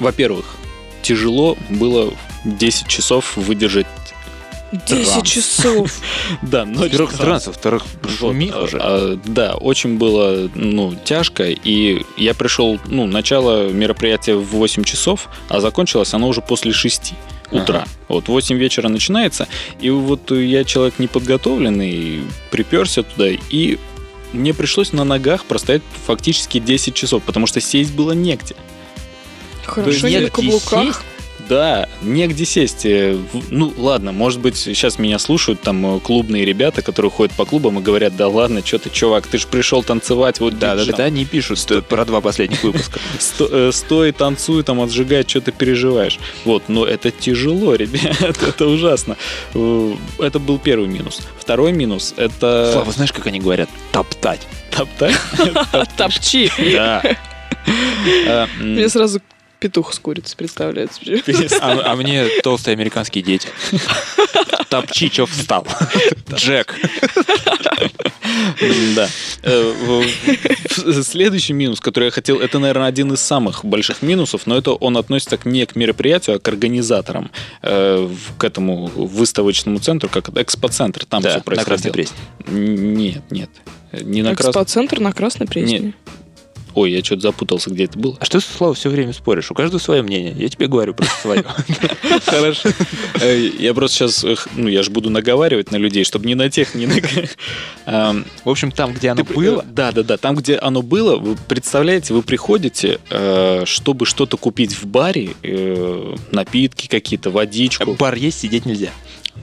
во-первых, 0.00 0.55
тяжело 1.06 1.56
было 1.68 2.12
10 2.44 2.88
часов 2.88 3.36
выдержать. 3.36 3.86
10 4.72 5.06
Транс. 5.06 5.28
часов. 5.28 5.92
Да, 6.42 6.64
ночь 6.64 6.90
Во-первых, 6.90 7.16
транс, 7.16 7.46
во-вторых, 7.46 7.84
шумиха 8.18 8.64
а, 8.64 8.66
же. 8.66 8.78
а, 8.80 9.20
да, 9.24 9.54
очень 9.54 9.96
было 9.96 10.50
ну, 10.56 10.96
тяжко, 11.04 11.44
и 11.44 12.04
я 12.16 12.34
пришел, 12.34 12.80
ну, 12.86 13.06
начало 13.06 13.68
мероприятия 13.68 14.34
в 14.34 14.46
8 14.46 14.82
часов, 14.82 15.28
а 15.48 15.60
закончилось 15.60 16.12
оно 16.14 16.26
уже 16.26 16.40
после 16.40 16.72
6 16.72 17.12
утра. 17.52 17.82
Ага. 17.82 17.88
Вот 18.08 18.26
8 18.26 18.56
вечера 18.56 18.88
начинается, 18.88 19.46
и 19.80 19.90
вот 19.90 20.32
я 20.32 20.64
человек 20.64 20.98
неподготовленный, 20.98 22.22
приперся 22.50 23.04
туда, 23.04 23.28
и 23.28 23.78
мне 24.32 24.52
пришлось 24.52 24.92
на 24.92 25.04
ногах 25.04 25.44
простоять 25.44 25.82
фактически 26.06 26.58
10 26.58 26.92
часов, 26.92 27.22
потому 27.22 27.46
что 27.46 27.60
сесть 27.60 27.94
было 27.94 28.10
негде. 28.10 28.56
Хорошо, 29.66 30.06
не 30.08 30.14
негде 30.14 30.24
на 30.26 30.30
каблуках. 30.30 30.84
сесть? 30.84 31.00
Да, 31.48 31.88
негде 32.02 32.44
сесть. 32.44 32.84
Э, 32.86 33.16
Ну, 33.52 33.72
ладно, 33.76 34.10
может 34.10 34.40
быть, 34.40 34.56
сейчас 34.56 34.98
меня 34.98 35.16
слушают 35.20 35.60
там 35.60 35.98
э, 35.98 36.00
клубные 36.00 36.44
ребята, 36.44 36.82
которые 36.82 37.12
ходят 37.12 37.32
по 37.36 37.44
клубам 37.44 37.78
и 37.78 37.82
говорят, 37.82 38.16
да 38.16 38.26
ладно, 38.26 38.62
что 38.66 38.78
ты, 38.80 38.90
чувак, 38.90 39.28
ты 39.28 39.38
же 39.38 39.46
пришел 39.46 39.84
танцевать, 39.84 40.40
вот 40.40 40.58
Да, 40.58 40.74
да, 40.74 40.84
да, 40.84 41.04
они 41.04 41.24
пишут 41.24 41.60
что- 41.60 41.82
про 41.82 42.04
два 42.04 42.20
последних 42.20 42.64
выпуска. 42.64 42.98
Э, 43.38 43.70
стой, 43.72 44.10
танцуй, 44.10 44.64
там, 44.64 44.80
отжигай, 44.80 45.22
что 45.24 45.40
ты 45.40 45.52
переживаешь. 45.52 46.18
Вот, 46.44 46.64
но 46.68 46.84
это 46.84 47.12
тяжело, 47.12 47.76
ребят, 47.76 48.16
это 48.42 48.66
ужасно. 48.66 49.16
Это 49.52 50.40
был 50.40 50.58
первый 50.58 50.88
минус. 50.88 51.20
Второй 51.38 51.70
минус— 51.70 52.12
это... 52.16 52.70
Слава, 52.72 52.90
знаешь, 52.90 53.12
как 53.12 53.28
они 53.28 53.38
говорят? 53.38 53.68
Топтать. 53.92 54.40
Топтать? 54.72 55.14
Топчи. 55.96 56.50
Да. 56.72 57.02
Мне 58.60 58.88
сразу 58.88 59.20
петух 59.66 59.92
с 59.92 59.98
курицей 59.98 60.36
представляется. 60.36 61.00
А, 61.60 61.92
а 61.92 61.96
мне 61.96 62.26
толстые 62.42 62.74
американские 62.74 63.24
дети. 63.24 63.48
Топчи, 64.68 65.08
чё 65.08 65.26
встал? 65.26 65.66
Джек. 66.34 66.74
Да. 68.94 69.08
Э, 69.42 70.02
Следующий 71.02 71.52
минус, 71.52 71.80
который 71.80 72.06
я 72.06 72.10
хотел, 72.10 72.38
это, 72.40 72.58
наверное, 72.58 72.86
один 72.88 73.12
из 73.12 73.20
самых 73.20 73.64
больших 73.64 74.02
минусов, 74.02 74.46
но 74.46 74.56
это 74.56 74.72
он 74.72 74.96
относится 74.96 75.36
к- 75.36 75.46
не 75.46 75.64
к 75.66 75.76
мероприятию, 75.76 76.36
а 76.36 76.38
к 76.38 76.48
организаторам, 76.48 77.30
э, 77.62 78.08
к 78.38 78.44
этому 78.44 78.86
выставочному 78.86 79.78
центру, 79.78 80.08
как 80.08 80.28
экспоцентр, 80.36 81.04
там 81.04 81.22
Да, 81.22 81.30
все 81.30 81.38
на 81.38 81.44
происходило. 81.44 81.66
Красной 81.76 81.92
Пресне. 81.92 82.16
Нет, 82.48 83.22
нет. 83.30 83.50
Не 83.92 84.22
на. 84.22 84.32
Экспоцентр 84.34 85.00
на 85.00 85.12
Красной 85.12 85.46
Пресне. 85.46 85.78
Нет. 85.78 85.94
Ой, 86.76 86.92
я 86.92 87.02
что-то 87.02 87.22
запутался, 87.22 87.70
где 87.70 87.84
это 87.84 87.98
было. 87.98 88.18
А 88.20 88.24
что 88.26 88.38
ты, 88.38 88.44
Слава, 88.46 88.74
все 88.74 88.90
время 88.90 89.14
споришь? 89.14 89.50
У 89.50 89.54
каждого 89.54 89.80
свое 89.80 90.02
мнение. 90.02 90.34
Я 90.36 90.46
тебе 90.50 90.66
говорю 90.66 90.92
просто 90.92 91.14
свое. 91.22 91.42
Хорошо. 92.26 92.68
Э, 93.20 93.50
Я 93.58 93.72
просто 93.72 93.96
сейчас, 94.10 94.24
ну, 94.54 94.68
я 94.68 94.82
же 94.82 94.90
буду 94.90 95.08
наговаривать 95.08 95.70
на 95.72 95.76
людей, 95.76 96.04
чтобы 96.04 96.26
не 96.26 96.34
на 96.34 96.50
тех, 96.50 96.74
не 96.74 96.86
на... 96.86 96.96
В 98.44 98.48
общем, 98.50 98.70
там, 98.72 98.92
где 98.92 99.08
оно 99.08 99.24
Ты- 99.24 99.32
было, 99.34 99.64
Да, 99.66 99.90
да, 99.90 100.02
да. 100.02 100.18
Там, 100.18 100.36
где 100.36 100.56
оно 100.56 100.82
было, 100.82 101.16
вы 101.16 101.36
представляете, 101.48 102.12
вы 102.12 102.20
приходите, 102.20 103.00
э, 103.08 103.62
чтобы 103.64 104.04
что-то 104.04 104.36
купить 104.36 104.74
в 104.74 104.86
баре, 104.86 105.30
э, 105.42 106.14
напитки 106.30 106.88
какие-то, 106.88 107.30
водичку. 107.30 107.94
бар 107.94 108.16
есть, 108.16 108.40
сидеть 108.40 108.66
нельзя. 108.66 108.90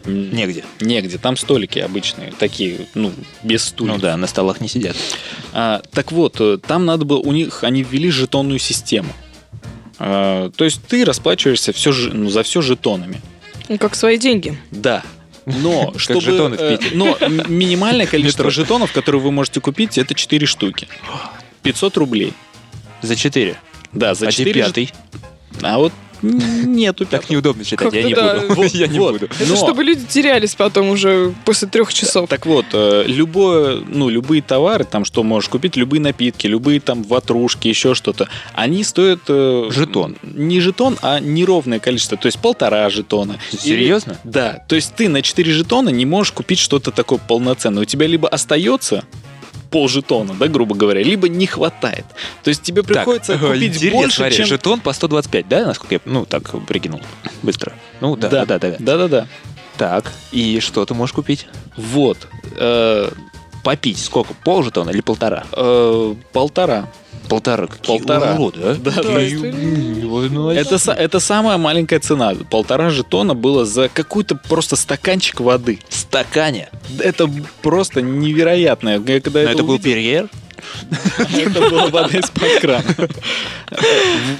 Негде. 0.06 0.66
Негде. 0.82 1.18
Там 1.18 1.38
столики 1.38 1.80
обычные, 1.80 2.34
такие, 2.38 2.88
ну, 2.94 3.12
без 3.44 3.66
стульев. 3.66 3.96
Ну 3.96 4.02
да, 4.02 4.18
на 4.18 4.28
столах 4.28 4.60
не 4.60 4.68
сидят. 4.68 4.96
А, 5.54 5.82
так 5.92 6.12
вот, 6.12 6.36
э, 6.40 6.58
там 6.58 6.86
надо 6.86 7.06
было, 7.06 7.20
у 7.20 7.32
них, 7.32 7.64
они 7.64 7.84
ввели 7.84 8.10
жетонную 8.10 8.60
систему. 8.60 9.14
А, 10.00 10.50
то 10.52 10.66
есть 10.66 10.82
ты 10.86 11.06
расплачиваешься 11.06 11.72
все, 11.72 11.94
ну, 12.12 12.30
за 12.30 12.44
все 12.44 12.62
жетонами. 12.62 13.22
Ну, 13.70 13.78
как 13.78 13.96
свои 13.96 14.18
деньги. 14.18 14.58
Да. 14.72 15.04
Но 15.46 15.94
чтобы, 15.98 16.22
жетоны 16.22 16.58
в 16.58 16.62
э, 16.62 16.78
Питере. 16.78 16.98
но 16.98 17.18
минимальное 17.48 18.06
количество 18.08 18.50
жетонов, 18.50 18.92
которые 18.92 19.22
вы 19.22 19.32
можете 19.32 19.62
купить, 19.62 19.98
это 19.98 20.14
4 20.14 20.46
штуки. 20.46 20.88
500 21.64 21.98
рублей. 21.98 22.34
За 23.02 23.16
четыре. 23.16 23.58
Да, 23.94 24.16
за 24.16 24.28
а 24.28 24.32
4 24.32 24.52
тебе 24.52 24.64
пятый. 24.64 24.92
А 25.62 25.78
вот 25.78 25.94
нету 26.24 27.06
Так 27.06 27.30
неудобно 27.30 27.64
считать, 27.64 27.94
я 27.94 28.04
не 28.04 28.14
буду. 28.16 28.64
Я 28.74 28.88
не 28.88 29.00
буду. 29.00 29.26
Это 29.26 29.56
чтобы 29.56 29.84
люди 29.84 30.06
терялись 30.06 30.56
потом 30.56 30.90
уже 30.90 31.34
после 31.46 31.68
трех 31.68 31.94
часов. 31.94 32.30
Так 32.30 32.46
вот, 32.46 32.66
э, 32.74 33.04
любое, 33.08 33.82
ну, 33.88 34.10
любые 34.10 34.42
товары, 34.42 34.86
там, 34.86 35.06
что 35.06 35.24
можешь 35.24 35.50
купить, 35.50 35.76
любые 35.76 36.02
напитки, 36.02 36.48
любые 36.48 36.80
там 36.80 37.04
ватрушки, 37.04 37.68
еще 37.68 37.94
что-то, 37.94 38.28
они 38.54 38.84
стоят... 38.84 39.20
э, 39.28 39.70
Жетон. 39.72 40.16
Не 40.24 40.60
жетон, 40.60 40.98
а 41.02 41.20
неровное 41.20 41.80
количество, 41.80 42.18
то 42.18 42.28
есть 42.28 42.40
полтора 42.40 42.90
жетона. 42.90 43.38
Серьезно? 43.52 44.18
Да, 44.24 44.64
то 44.68 44.76
есть 44.76 44.96
ты 44.96 45.10
на 45.10 45.22
4 45.22 45.52
жетона 45.52 45.90
не 45.90 46.06
можешь 46.06 46.32
купить 46.32 46.60
что-то 46.60 46.92
такое 46.92 47.20
полноценное. 47.20 47.84
У 47.84 47.86
тебя 47.86 48.08
либо 48.08 48.28
остается 48.28 49.04
пол 49.74 49.90
жетона, 49.90 50.36
да, 50.36 50.48
грубо 50.48 50.76
говоря, 50.76 51.02
либо 51.02 51.28
не 51.28 51.48
хватает. 51.48 52.06
То 52.44 52.50
есть 52.50 52.62
тебе 52.62 52.84
приходится 52.84 53.34
Так, 53.34 53.42
купить 53.42 53.76
интересно, 53.76 54.00
больше, 54.00 54.18
смотри, 54.18 54.38
чем... 54.38 54.46
жетон 54.46 54.80
по 54.82 54.94
125, 54.94 55.48
да, 55.48 55.66
насколько 55.66 55.96
я, 55.96 56.02
ну, 56.06 56.26
так 56.26 56.44
прикинул, 56.68 57.02
быстро. 57.42 57.74
Ну, 58.00 58.16
да, 58.16 58.30
да, 58.30 58.46
да, 58.46 58.60
да. 58.60 58.76
Да-да-да. 58.78 59.28
Так, 59.78 60.14
и 60.32 60.60
что 60.60 60.86
ты 60.86 60.94
можешь 60.94 61.14
купить? 61.14 61.48
Вот. 61.76 62.28
Э, 62.56 63.10
Попить 63.64 63.98
сколько? 63.98 64.36
Пол 64.46 64.62
жетона 64.62 64.92
или 64.92 65.02
полтора? 65.02 65.46
э, 65.54 66.16
полтора. 66.32 66.88
Полтора. 67.30 67.68
Полтора. 67.86 68.34
уроды, 68.36 68.60
а? 68.64 68.76
Да, 68.76 68.92
Да, 68.92 69.02
да. 69.04 69.22
это- 69.22 69.48
Это, 70.54 70.76
са- 70.76 70.94
это 70.94 71.20
самая 71.20 71.58
маленькая 71.58 72.00
цена. 72.00 72.34
Полтора 72.50 72.90
жетона 72.90 73.34
было 73.34 73.66
за 73.66 73.90
какой-то 73.90 74.36
просто 74.36 74.76
стаканчик 74.76 75.40
воды. 75.40 75.80
в 75.90 75.96
стакане. 75.96 76.70
Это 77.00 77.30
просто 77.62 78.02
невероятно. 78.02 78.90
Я 79.08 79.20
когда 79.22 79.40
Но 79.40 79.46
это, 79.46 79.52
это 79.54 79.64
был 79.64 79.74
увидел, 79.76 79.84
перьер? 79.92 80.30
это 81.38 81.70
была 81.70 81.88
вода 81.88 82.18
из-под 82.18 82.60
крана. 82.62 82.84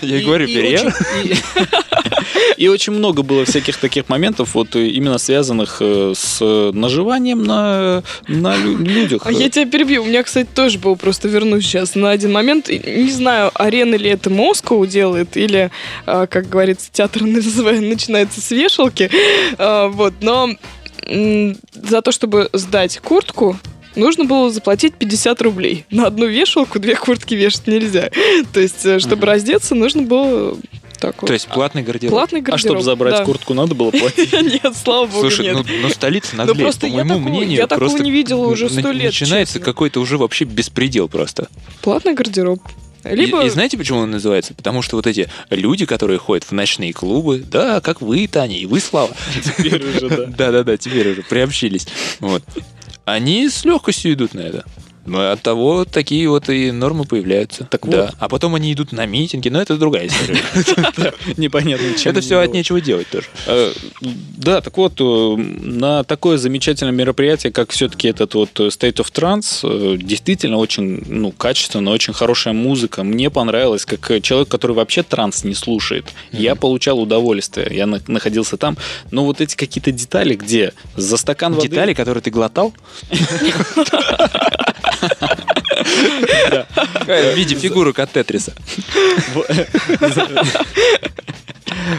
Я 0.02 0.22
говорю, 0.22 0.48
перьер. 0.48 0.94
И- 2.58 2.68
очень 2.68 2.94
много 2.94 3.24
было 3.24 3.46
всяких 3.46 3.78
таких 3.78 4.10
моментов, 4.10 4.56
вот 4.56 4.76
э, 4.76 4.88
именно 4.88 5.18
связанных 5.18 5.78
э, 5.80 6.14
с 6.16 6.40
наживанием 6.74 7.44
на, 7.44 8.04
на 8.28 8.56
лю- 8.56 8.78
людях. 8.78 9.22
А 9.26 9.32
я 9.32 9.50
тебя 9.50 9.66
перебью. 9.66 10.04
У 10.04 10.06
меня, 10.06 10.24
кстати, 10.24 10.48
тоже 10.54 10.80
был, 10.80 10.96
просто 10.96 11.28
вернусь 11.28 11.66
сейчас 11.66 11.96
на 11.96 12.12
один 12.12 12.32
момент. 12.32 12.70
Не 12.70 13.12
знаю, 13.12 13.52
арена 13.54 13.96
ли 13.96 14.10
это 14.10 14.30
Москва 14.30 14.86
делает, 14.86 15.38
или, 15.38 15.72
как 16.06 16.50
говорится, 16.50 16.90
театр 16.92 17.22
начинается 17.24 18.42
с 18.42 18.52
вешалки. 18.52 19.10
Вот, 19.58 20.14
но 20.22 20.50
за 21.08 22.02
то, 22.02 22.12
чтобы 22.12 22.50
сдать 22.54 23.00
куртку, 23.00 23.58
нужно 23.96 24.24
было 24.26 24.50
заплатить 24.50 24.96
50 24.96 25.42
рублей. 25.42 25.86
На 25.92 26.08
одну 26.08 26.26
вешалку 26.28 26.80
две 26.80 26.96
куртки 26.96 27.34
вешать 27.36 27.68
нельзя. 27.68 28.10
То 28.54 28.60
есть, 28.60 28.86
э, 28.86 29.00
чтобы 29.00 29.26
раздеться, 29.26 29.76
нужно 29.76 30.04
было 30.04 30.58
так 31.04 31.22
вот. 31.22 31.28
То 31.28 31.34
есть 31.34 31.50
платный 31.50 31.84
гардероб. 31.84 32.14
Платный 32.14 32.40
А 32.40 32.44
гардероб. 32.44 32.60
чтобы 32.62 32.82
забрать 32.82 33.18
да. 33.18 33.26
куртку, 33.26 33.54
надо 33.54 33.76
было 33.76 33.92
платить. 33.92 34.32
Нет, 34.64 34.74
слава 34.82 35.06
богу, 35.06 35.20
Слушай, 35.20 35.48
нет. 35.48 35.56
ну, 35.58 35.66
ну 35.82 35.90
столица 35.90 36.30
Ну, 36.32 36.38
наглеет, 36.46 36.62
просто 36.62 36.80
по 36.82 36.86
я 36.86 36.94
моему 37.04 37.10
такого- 37.16 37.30
мнению. 37.30 37.58
я 37.58 37.68
такого 37.68 37.98
не 37.98 38.10
видела 38.10 38.48
уже 38.48 38.70
сто 38.70 38.92
лет, 38.92 39.08
Начинается 39.08 39.60
какой-то 39.60 40.00
уже 40.00 40.18
вообще 40.18 40.46
беспредел 40.46 41.10
просто. 41.10 41.50
Платный 41.82 42.14
гардероб. 42.14 42.62
И- 43.04 43.10
Либо... 43.16 43.44
И, 43.44 43.50
знаете, 43.50 43.78
почему 43.78 44.00
он 44.00 44.12
называется? 44.12 44.54
Потому 44.54 44.82
что 44.82 44.96
вот 44.96 45.06
эти 45.08 45.30
люди, 45.50 45.86
которые 45.86 46.20
ходят 46.20 46.46
в 46.46 46.54
ночные 46.54 46.94
клубы, 46.94 47.44
да, 47.46 47.82
как 47.82 48.02
вы, 48.02 48.26
Таня, 48.28 48.58
и 48.58 48.66
вы, 48.66 48.80
Слава. 48.80 49.14
Теперь 49.44 49.84
уже, 49.86 50.08
да. 50.08 50.26
Да-да-да, 50.38 50.78
теперь 50.78 51.10
уже 51.12 51.22
приобщились. 51.24 51.86
Вот. 52.22 52.44
Они 53.04 53.50
с 53.50 53.66
легкостью 53.66 54.14
идут 54.14 54.34
на 54.36 54.40
это. 54.40 54.64
Ну, 55.06 55.32
от 55.32 55.42
того 55.42 55.84
такие 55.86 56.30
вот 56.30 56.50
и 56.50 56.72
нормы 56.72 57.04
появляются. 57.04 57.66
Так 57.66 57.88
да. 57.88 58.06
вот. 58.06 58.16
А 58.20 58.30
потом 58.30 58.56
они 58.56 58.72
идут 58.72 58.92
на 58.94 59.06
митинги, 59.06 59.50
но 59.50 59.62
это 59.62 59.78
другая 59.78 60.08
история. 60.08 60.42
Непонятно, 61.38 61.86
Это 62.06 62.22
все 62.22 62.40
от 62.40 62.54
нечего 62.54 62.80
делать 62.80 63.08
тоже. 63.10 63.28
Э, 63.48 63.74
Да, 64.02 64.62
так 64.62 64.78
вот, 64.78 64.94
э, 65.00 65.36
на 65.36 66.04
такое 66.04 66.38
замечательное 66.38 66.94
мероприятие, 66.94 67.52
как 67.52 67.72
все-таки 67.72 68.08
этот 68.08 68.34
вот 68.34 68.58
State 68.60 68.96
of 68.96 69.12
Trance, 69.12 69.60
э, 69.64 69.98
действительно 69.98 70.58
очень 70.58 71.04
ну, 71.06 71.32
качественно, 71.32 71.92
очень 71.92 72.14
хорошая 72.14 72.54
музыка. 72.54 73.04
Мне 73.04 73.30
понравилось, 73.30 73.86
как 73.86 74.22
человек, 74.22 74.48
который 74.48 74.74
вообще 74.74 75.04
транс 75.04 75.44
не 75.44 75.54
слушает. 75.54 76.06
Я 76.32 76.56
получал 76.56 77.00
удовольствие, 77.00 77.68
я 77.72 77.86
на- 77.88 78.02
находился 78.08 78.56
там. 78.56 78.78
Но 79.12 79.26
вот 79.26 79.42
эти 79.42 79.56
какие-то 79.56 79.92
детали, 79.92 80.36
где 80.36 80.74
за 80.96 81.18
стакан 81.18 81.54
воды... 81.54 81.68
Детали, 81.68 81.94
которые 81.94 82.22
ты 82.22 82.32
глотал? 82.32 82.74
В 87.06 87.36
виде 87.36 87.56
фигурок 87.56 88.00
от 88.00 88.12
Тетриса. 88.12 88.54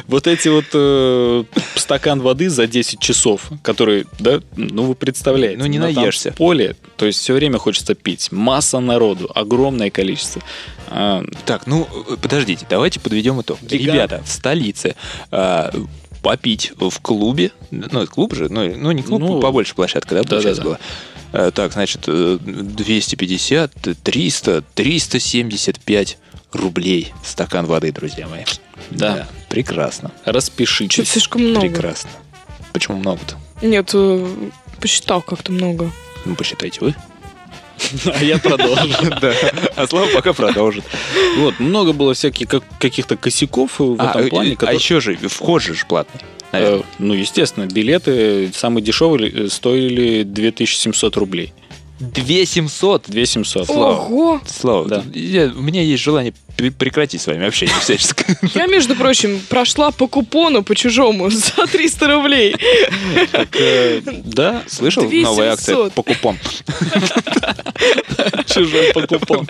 Вот 0.06 0.26
эти 0.26 0.48
вот 0.48 0.64
э, 0.72 1.44
стакан 1.74 2.20
воды 2.20 2.48
за 2.48 2.66
10 2.66 2.98
часов, 3.00 3.50
который, 3.62 4.06
да, 4.18 4.40
ну 4.56 4.84
вы 4.84 4.94
представляете. 4.94 5.58
Ну, 5.58 5.66
не 5.66 5.78
на 5.78 5.90
наешься. 5.90 6.32
поле, 6.32 6.76
то 6.96 7.06
есть 7.06 7.20
все 7.20 7.34
время 7.34 7.58
хочется 7.58 7.94
пить. 7.94 8.30
Масса 8.32 8.80
народу, 8.80 9.30
огромное 9.34 9.90
количество. 9.90 10.42
А, 10.88 11.24
Так, 11.44 11.66
ну, 11.66 11.88
подождите, 12.22 12.66
давайте 12.68 13.00
подведем 13.00 13.40
итог. 13.40 13.60
Гигант. 13.62 13.82
Ребята, 13.82 14.22
в 14.24 14.30
столице 14.30 14.94
а, 15.30 15.72
попить 16.22 16.72
в 16.76 17.00
клубе, 17.00 17.50
ну, 17.70 18.02
это 18.02 18.06
клуб 18.06 18.34
же, 18.34 18.48
ну, 18.48 18.74
ну 18.76 18.92
не 18.92 19.02
клуб, 19.02 19.20
Ну, 19.20 19.40
побольше 19.40 19.74
площадка, 19.74 20.14
да, 20.14 20.22
получается, 20.22 20.62
да-да-да. 20.62 20.64
была. 20.64 20.78
А, 20.78 21.13
Так, 21.34 21.72
значит, 21.72 22.04
э, 22.06 22.38
250, 22.40 23.72
300, 24.02 24.62
375 24.74 26.18
рублей 26.52 27.12
стакан 27.24 27.66
воды, 27.66 27.90
друзья 27.90 28.28
мои. 28.28 28.44
Да. 28.90 29.26
прекрасно. 29.48 30.10
Чё-то 30.18 30.32
распишитесь. 30.32 31.10
слишком 31.10 31.42
много. 31.42 31.66
Прекрасно. 31.68 32.10
Почему 32.72 32.98
много-то? 32.98 33.36
Нет, 33.62 33.90
э, 33.94 34.50
посчитал 34.80 35.22
как-то 35.22 35.50
много. 35.52 35.90
Ну, 36.24 36.36
посчитайте 36.36 36.78
вы. 36.80 36.94
А 38.06 38.22
я 38.24 38.38
продолжу. 38.38 38.88
Да. 39.20 39.32
А 39.76 39.86
Слава 39.86 40.06
пока 40.14 40.32
продолжит. 40.32 40.84
Вот, 41.38 41.58
много 41.60 41.92
было 41.92 42.14
всяких 42.14 42.48
как- 42.48 42.64
каких-то 42.78 43.16
косяков 43.16 43.78
в 43.78 43.96
А, 43.98 44.10
этом 44.10 44.26
э, 44.26 44.28
плане. 44.28 44.52
а 44.52 44.56
которые- 44.56 44.76
еще 44.78 45.00
же, 45.00 45.16
вход 45.28 45.62
же 45.62 45.74
платный. 45.88 46.20
Э. 46.52 46.82
Ну, 46.98 47.14
естественно, 47.14 47.66
билеты 47.66 48.50
самые 48.54 48.82
дешевые 48.84 49.30
э, 49.30 49.48
стоили 49.48 50.22
2700 50.22 51.16
рублей. 51.16 51.52
2700. 52.00 53.04
2700. 53.08 53.70
Ого! 53.70 54.40
Слава, 54.46 54.88
Да. 54.88 55.04
я- 55.14 55.46
у 55.54 55.60
меня 55.60 55.82
есть 55.82 56.02
желание 56.02 56.34
пре- 56.56 56.70
прекратить 56.70 57.20
с 57.20 57.26
вами 57.26 57.46
общение 57.46 57.74
всяческое. 57.80 58.38
Я, 58.54 58.66
между 58.66 58.94
прочим, 58.96 59.40
прошла 59.48 59.90
по 59.90 60.06
купону 60.08 60.62
по-чужому 60.62 61.30
за 61.56 61.66
300 61.66 62.06
рублей. 62.08 62.56
Э, 63.52 64.00
Да, 64.24 64.62
Слышал? 64.66 65.02
2700. 65.08 65.24
Новая 65.24 65.52
акция 65.52 65.90
по 65.90 66.02
купон. 66.02 66.38
чужой 68.46 68.92
покупон. 68.92 69.46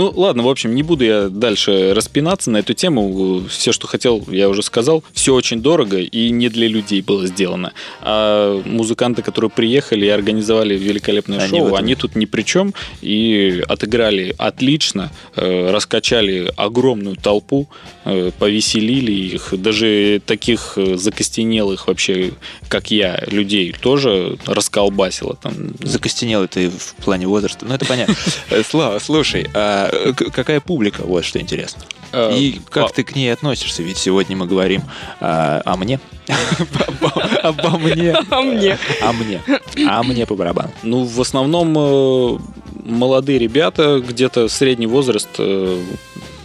Ну, 0.00 0.10
ладно, 0.16 0.42
в 0.44 0.48
общем, 0.48 0.74
не 0.74 0.82
буду 0.82 1.04
я 1.04 1.28
дальше 1.28 1.92
распинаться 1.92 2.50
на 2.50 2.56
эту 2.56 2.72
тему. 2.72 3.44
Все, 3.50 3.70
что 3.70 3.86
хотел, 3.86 4.24
я 4.30 4.48
уже 4.48 4.62
сказал. 4.62 5.04
Все 5.12 5.34
очень 5.34 5.60
дорого 5.60 5.98
и 5.98 6.30
не 6.30 6.48
для 6.48 6.68
людей 6.68 7.02
было 7.02 7.26
сделано. 7.26 7.74
А 8.00 8.62
музыканты, 8.64 9.20
которые 9.20 9.50
приехали 9.50 10.06
и 10.06 10.08
организовали 10.08 10.74
великолепное 10.74 11.40
Они 11.40 11.50
шоу, 11.50 11.66
этом- 11.66 11.74
они 11.76 11.94
тут 11.96 12.16
ни 12.16 12.24
при 12.24 12.44
чем 12.44 12.72
и 13.02 13.62
отыграли 13.68 14.34
отлично, 14.38 15.12
э, 15.36 15.70
раскачали 15.70 16.50
огромную 16.56 17.16
толпу, 17.16 17.68
э, 18.06 18.30
повеселили 18.38 19.12
их. 19.12 19.52
Даже 19.52 20.22
таких 20.24 20.78
э, 20.78 20.96
закостенелых 20.96 21.88
вообще, 21.88 22.30
как 22.68 22.90
я, 22.90 23.22
людей 23.26 23.74
тоже 23.78 24.38
расколбасило. 24.46 25.36
Там, 25.42 25.74
Закостенел 25.80 26.48
ты 26.48 26.70
в 26.70 26.94
плане 27.04 27.26
возраста. 27.26 27.66
Ну, 27.66 27.74
это 27.74 27.84
понятно. 27.84 28.14
Э, 28.48 28.62
Слава, 28.66 28.98
слушай, 28.98 29.46
а 29.52 29.89
к- 30.14 30.30
какая 30.30 30.60
публика? 30.60 31.02
Вот 31.04 31.24
что 31.24 31.40
интересно. 31.40 31.82
Э, 32.12 32.36
И 32.36 32.60
как 32.70 32.90
а- 32.90 32.92
ты 32.92 33.02
к 33.04 33.14
ней 33.14 33.32
относишься? 33.32 33.82
Ведь 33.82 33.98
сегодня 33.98 34.36
мы 34.36 34.46
говорим 34.46 34.82
а, 35.20 35.62
о 35.64 35.76
мне. 35.76 36.00
Обо- 37.42 37.78
мне. 37.78 38.12
А 38.30 38.40
мне? 38.42 38.78
А 39.02 39.12
мне. 39.12 39.40
А 39.86 40.02
мне 40.02 40.26
по 40.26 40.34
барабану. 40.34 40.70
Ну, 40.82 41.04
в 41.04 41.20
основном 41.20 41.74
э, 41.76 42.38
молодые 42.84 43.38
ребята, 43.38 44.00
где-то 44.06 44.48
средний 44.48 44.86
возраст, 44.86 45.28
э, 45.38 45.82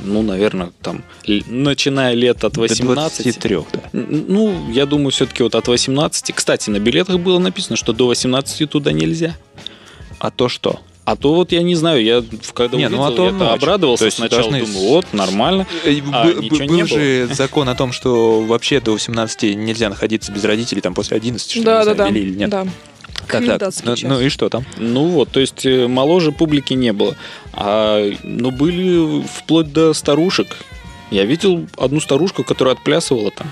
ну, 0.04 0.22
наверное, 0.22 0.72
там, 0.82 1.04
начиная 1.48 2.14
лет 2.14 2.44
от 2.44 2.54
До 2.54 2.62
18. 2.62 3.24
23, 3.24 3.58
да. 3.74 3.80
Ну, 3.94 4.72
я 4.72 4.86
думаю, 4.86 5.10
все-таки 5.12 5.44
вот 5.44 5.56
от 5.56 5.68
18. 5.68 6.34
Кстати, 6.36 6.70
на 6.70 6.80
билетах 6.80 7.20
было 7.20 7.40
написано, 7.40 7.76
что 7.76 7.92
до 7.94 8.08
18 8.08 8.70
туда 8.70 8.92
нельзя. 8.92 9.36
А 10.20 10.32
то 10.32 10.48
что? 10.48 10.80
А 11.06 11.16
то 11.16 11.36
вот 11.36 11.52
я 11.52 11.62
не 11.62 11.76
знаю, 11.76 12.04
я 12.04 12.22
в- 12.22 12.54
когда 12.54 12.78
Не, 12.78 12.90
ну, 12.90 12.98
увидел, 12.98 13.14
а 13.14 13.16
то 13.16 13.26
я 13.26 13.32
ночь. 13.32 13.50
обрадовался 13.58 14.00
То 14.02 14.06
есть 14.06 14.18
сначала, 14.18 14.42
должны 14.50 14.66
думаю, 14.66 14.90
вот, 14.90 15.14
нормально. 15.14 15.68
А, 15.84 15.88
Б- 15.88 16.34
ничего 16.42 16.58
б- 16.58 16.66
не 16.68 16.82
Был 16.84 16.88
же 16.88 17.30
закон 17.32 17.70
о 17.70 17.76
том, 17.76 17.92
что 17.92 18.42
вообще 18.42 18.80
до 18.80 18.92
18 18.94 19.54
нельзя 19.56 19.90
находиться 19.90 20.32
без 20.32 20.44
родителей, 20.44 20.82
там 20.82 20.96
после 20.96 21.18
11, 21.18 21.52
что 21.52 21.62
Да, 21.64 21.80
не 21.82 21.86
да, 21.86 21.94
знаю, 21.94 22.12
да. 22.14 22.20
или 22.20 22.36
нет. 22.36 22.50
Да. 22.50 22.64
Так? 22.64 23.28
Комендантский 23.28 23.90
Ну, 24.08 24.16
ну 24.16 24.22
и 24.22 24.30
что 24.30 24.50
там? 24.50 24.66
Ну 24.78 25.06
вот, 25.08 25.30
то 25.30 25.40
есть 25.40 25.66
э, 25.66 25.88
моложе 25.88 26.32
публики 26.32 26.74
не 26.74 26.92
было. 26.92 27.16
А, 27.54 28.12
ну, 28.24 28.52
были 28.52 29.24
вплоть 29.24 29.72
до 29.72 29.94
старушек. 29.94 30.58
Я 31.12 31.26
видел 31.26 31.68
одну 31.78 32.00
старушку, 32.00 32.44
которая 32.44 32.74
отплясывала 32.76 33.32
там 33.32 33.48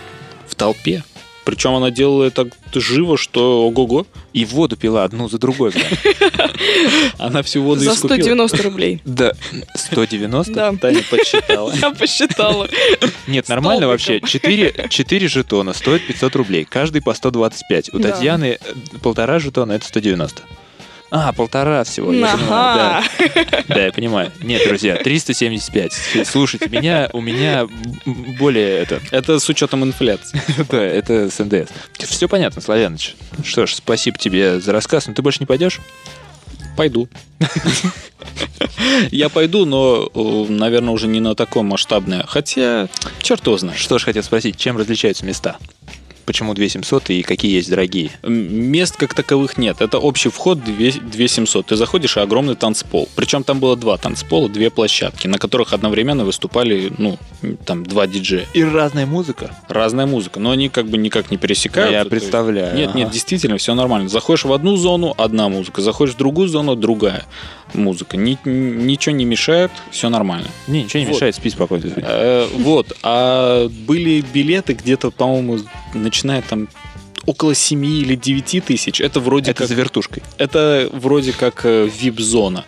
в 0.47 0.55
толпе. 0.55 1.03
Причем 1.45 1.75
она 1.75 1.91
делала 1.91 2.23
это 2.23 2.45
так 2.45 2.81
живо, 2.81 3.17
что 3.17 3.65
ого-го. 3.67 4.05
И 4.33 4.45
воду 4.45 4.77
пила 4.77 5.03
одну 5.03 5.29
за 5.29 5.37
другой. 5.37 5.73
Она 7.17 7.43
всю 7.43 7.61
воду 7.61 7.81
За 7.81 7.91
искупила. 7.91 8.15
190 8.15 8.63
рублей. 8.63 9.01
Да. 9.05 9.33
190? 9.75 10.53
Да. 10.53 10.73
Таня 10.73 11.03
подсчитала. 11.09 11.71
Я 11.81 11.91
посчитала. 11.91 12.67
Нет, 13.27 13.47
нормально 13.49 13.87
вообще. 13.87 14.19
Столбиком. 14.25 14.29
4, 14.29 14.87
4 14.89 15.27
жетона 15.27 15.73
стоят 15.73 16.01
500 16.07 16.35
рублей. 16.35 16.65
Каждый 16.65 17.01
по 17.01 17.13
125. 17.13 17.93
У. 17.93 17.99
Татьяны 17.99 18.59
полтора 19.01 19.39
жетона 19.39 19.73
это 19.73 19.85
190. 19.85 20.41
А, 21.15 21.31
полтора 21.31 21.83
всего. 21.83 22.11
я 22.11 22.35
понимаю, 22.35 23.03
да. 23.19 23.63
Да, 23.67 23.85
я 23.85 23.91
понимаю. 23.91 24.31
Нет, 24.41 24.67
друзья, 24.67 24.95
375. 24.95 25.93
Слушайте, 26.25 26.67
меня, 26.69 27.07
у 27.13 27.21
меня 27.21 27.67
более 28.39 28.79
это... 28.79 28.99
Это 29.11 29.37
с 29.37 29.47
учетом 29.47 29.83
инфляции. 29.83 30.41
Да, 30.71 30.81
это 30.81 31.29
с 31.29 31.37
НДС. 31.37 31.69
Все 31.99 32.27
понятно, 32.27 32.63
Славяныч. 32.63 33.15
Что 33.43 33.67
ж, 33.67 33.75
спасибо 33.75 34.17
тебе 34.17 34.59
за 34.59 34.71
рассказ. 34.71 35.05
Но 35.05 35.13
ты 35.13 35.21
больше 35.21 35.39
не 35.41 35.45
пойдешь? 35.45 35.81
Пойду. 36.75 37.07
Я 39.11 39.29
пойду, 39.29 39.65
но, 39.65 40.09
наверное, 40.49 40.93
уже 40.93 41.05
не 41.05 41.19
на 41.19 41.35
такое 41.35 41.61
масштабное. 41.61 42.25
Хотя, 42.27 42.87
черт 43.21 43.45
его 43.45 43.57
знает. 43.59 43.77
Что 43.77 43.99
ж, 43.99 44.05
хотел 44.05 44.23
спросить, 44.23 44.57
чем 44.57 44.77
различаются 44.77 45.27
места? 45.27 45.57
Почему 46.25 46.53
2700 46.53 47.09
и 47.09 47.21
какие 47.21 47.53
есть 47.55 47.69
дорогие? 47.69 48.11
Мест 48.23 48.95
как 48.97 49.13
таковых 49.13 49.57
нет. 49.57 49.81
Это 49.81 49.99
общий 49.99 50.29
вход 50.29 50.63
2700. 50.63 51.65
Ты 51.67 51.75
заходишь, 51.75 52.17
и 52.17 52.19
огромный 52.19 52.55
танцпол. 52.55 53.09
Причем 53.15 53.43
там 53.43 53.59
было 53.59 53.75
два 53.75 53.97
танцпола, 53.97 54.47
две 54.49 54.69
площадки, 54.69 55.27
на 55.27 55.37
которых 55.37 55.73
одновременно 55.73 56.23
выступали, 56.23 56.91
ну, 56.97 57.17
там, 57.65 57.85
два 57.85 58.07
диджея. 58.07 58.45
И 58.53 58.63
разная 58.63 59.05
музыка. 59.05 59.55
Разная 59.67 60.05
музыка, 60.05 60.39
но 60.39 60.51
они 60.51 60.69
как 60.69 60.87
бы 60.87 60.97
никак 60.97 61.31
не 61.31 61.37
пересекаются. 61.37 61.93
Я 61.93 62.03
то 62.05 62.13
есть- 62.15 62.23
представляю. 62.25 62.75
Нет, 62.75 62.95
нет, 62.95 63.11
действительно, 63.11 63.57
все 63.57 63.73
нормально. 63.75 64.09
Заходишь 64.09 64.45
в 64.45 64.53
одну 64.53 64.77
зону, 64.77 65.13
одна 65.17 65.49
музыка. 65.49 65.81
Заходишь 65.81 66.15
в 66.15 66.17
другую 66.17 66.47
зону, 66.47 66.75
другая 66.75 67.25
музыка. 67.73 68.17
Ни- 68.17 68.37
ничего 68.45 69.15
не 69.15 69.25
мешает, 69.25 69.71
все 69.91 70.09
нормально. 70.09 70.47
Не, 70.67 70.83
ничего 70.83 70.99
не 70.99 71.05
Вот. 71.07 71.15
мешает, 71.15 71.35
спи 71.35 71.49
спокойно. 71.49 71.91
Э, 71.97 72.47
Вот. 72.55 72.93
А 73.03 73.67
были 73.69 74.23
билеты 74.33 74.73
где-то, 74.73 75.11
по-моему, 75.11 75.59
начиная 75.93 76.41
там 76.41 76.67
около 77.25 77.55
7 77.55 77.85
или 77.85 78.15
9 78.15 78.59
тысяч. 78.65 78.99
Это 78.99 79.19
вроде 79.21 79.51
Это 79.51 79.59
как... 79.59 79.67
за 79.69 79.75
вертушкой. 79.75 80.23
Это 80.37 80.89
вроде 80.91 81.31
как 81.31 81.61
э, 81.65 81.87
VIP-зона. 81.87 82.65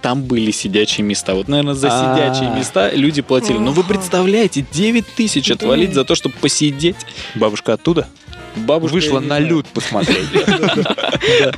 Там 0.00 0.22
были 0.22 0.50
сидячие 0.50 1.04
места. 1.04 1.34
Вот, 1.34 1.48
наверное, 1.48 1.74
за 1.74 1.88
А. 1.90 2.16
сидячие 2.16 2.50
места 2.56 2.90
люди 2.92 3.20
платили. 3.20 3.58
Но 3.58 3.72
вы 3.72 3.84
представляете, 3.84 4.64
9 4.72 5.06
тысяч 5.14 5.50
отвалить 5.50 5.92
за 5.92 6.04
то, 6.04 6.14
чтобы 6.14 6.34
посидеть. 6.40 6.96
Бабушка 7.34 7.74
оттуда 7.74 8.08
Бабушка, 8.56 8.94
вышла 8.94 9.20
на 9.20 9.38
люд 9.38 9.66
посмотреть. 9.66 10.24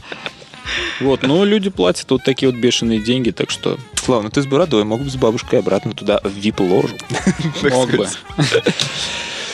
Вот, 1.00 1.22
но 1.22 1.44
люди 1.44 1.70
платят 1.70 2.10
вот 2.10 2.22
такие 2.24 2.50
вот 2.50 2.60
бешеные 2.60 3.00
деньги, 3.00 3.30
так 3.30 3.50
что 3.50 3.78
Слава, 4.02 4.22
ну 4.22 4.30
ты 4.30 4.42
с 4.42 4.46
бородой, 4.46 4.84
мог 4.84 5.02
бы 5.02 5.10
с 5.10 5.16
бабушкой 5.16 5.58
обратно 5.58 5.92
туда, 5.92 6.20
в 6.24 6.32
вип-ложу. 6.32 6.96
мог 7.70 7.90
бы. 7.90 8.08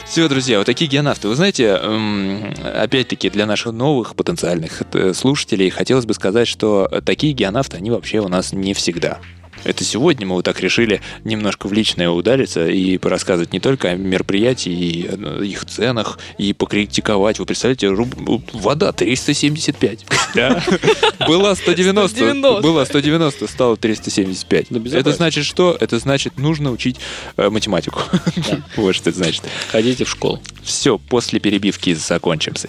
Все, 0.04 0.28
друзья, 0.28 0.58
вот 0.58 0.66
такие 0.66 0.88
геонавты. 0.88 1.26
Вы 1.26 1.34
знаете, 1.34 1.78
эм, 1.82 2.54
опять-таки, 2.62 3.28
для 3.28 3.44
наших 3.44 3.72
новых 3.72 4.14
потенциальных 4.14 4.82
э, 4.92 5.12
слушателей 5.14 5.68
хотелось 5.68 6.06
бы 6.06 6.14
сказать, 6.14 6.46
что 6.46 6.88
такие 7.04 7.32
геонавты, 7.32 7.76
они 7.76 7.90
вообще 7.90 8.20
у 8.20 8.28
нас 8.28 8.52
не 8.52 8.72
всегда. 8.72 9.18
Это 9.64 9.84
сегодня 9.84 10.26
мы 10.26 10.34
вот 10.36 10.44
так 10.44 10.60
решили 10.60 11.00
немножко 11.24 11.66
в 11.66 11.72
личное 11.72 12.08
удариться 12.10 12.66
и 12.68 12.98
порассказывать 12.98 13.52
не 13.52 13.60
только 13.60 13.90
о 13.90 13.94
мероприятии 13.94 14.72
и 14.72 15.08
э, 15.10 15.44
их 15.44 15.64
ценах, 15.66 16.18
и 16.38 16.52
покритиковать. 16.52 17.38
Вы 17.38 17.46
представляете, 17.46 17.86
руб- 17.88 18.42
вода 18.52 18.92
375. 18.92 20.06
Да. 20.34 20.62
Была 21.26 21.54
190, 21.54 22.08
190. 22.16 22.60
было 22.62 22.84
190, 22.84 23.46
стало 23.48 23.76
375. 23.76 24.66
Да 24.70 24.78
безобразие. 24.78 25.00
Это 25.00 25.12
значит 25.12 25.44
что? 25.44 25.76
Это 25.80 25.98
значит, 25.98 26.38
нужно 26.38 26.70
учить 26.70 26.96
э, 27.36 27.48
математику. 27.50 28.00
Вот 28.76 28.94
что 28.94 29.10
это 29.10 29.18
значит. 29.18 29.44
Ходите 29.70 30.04
в 30.04 30.10
школу. 30.10 30.40
Все, 30.62 30.98
после 30.98 31.40
перебивки 31.40 31.94
закончимся. 31.94 32.68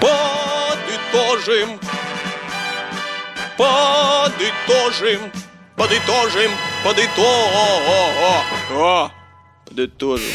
Подытожим, 0.00 1.78
подытожим, 3.56 4.11
подытожим, 5.76 6.50
подытожим, 6.84 7.10
подытожим. 9.64 10.26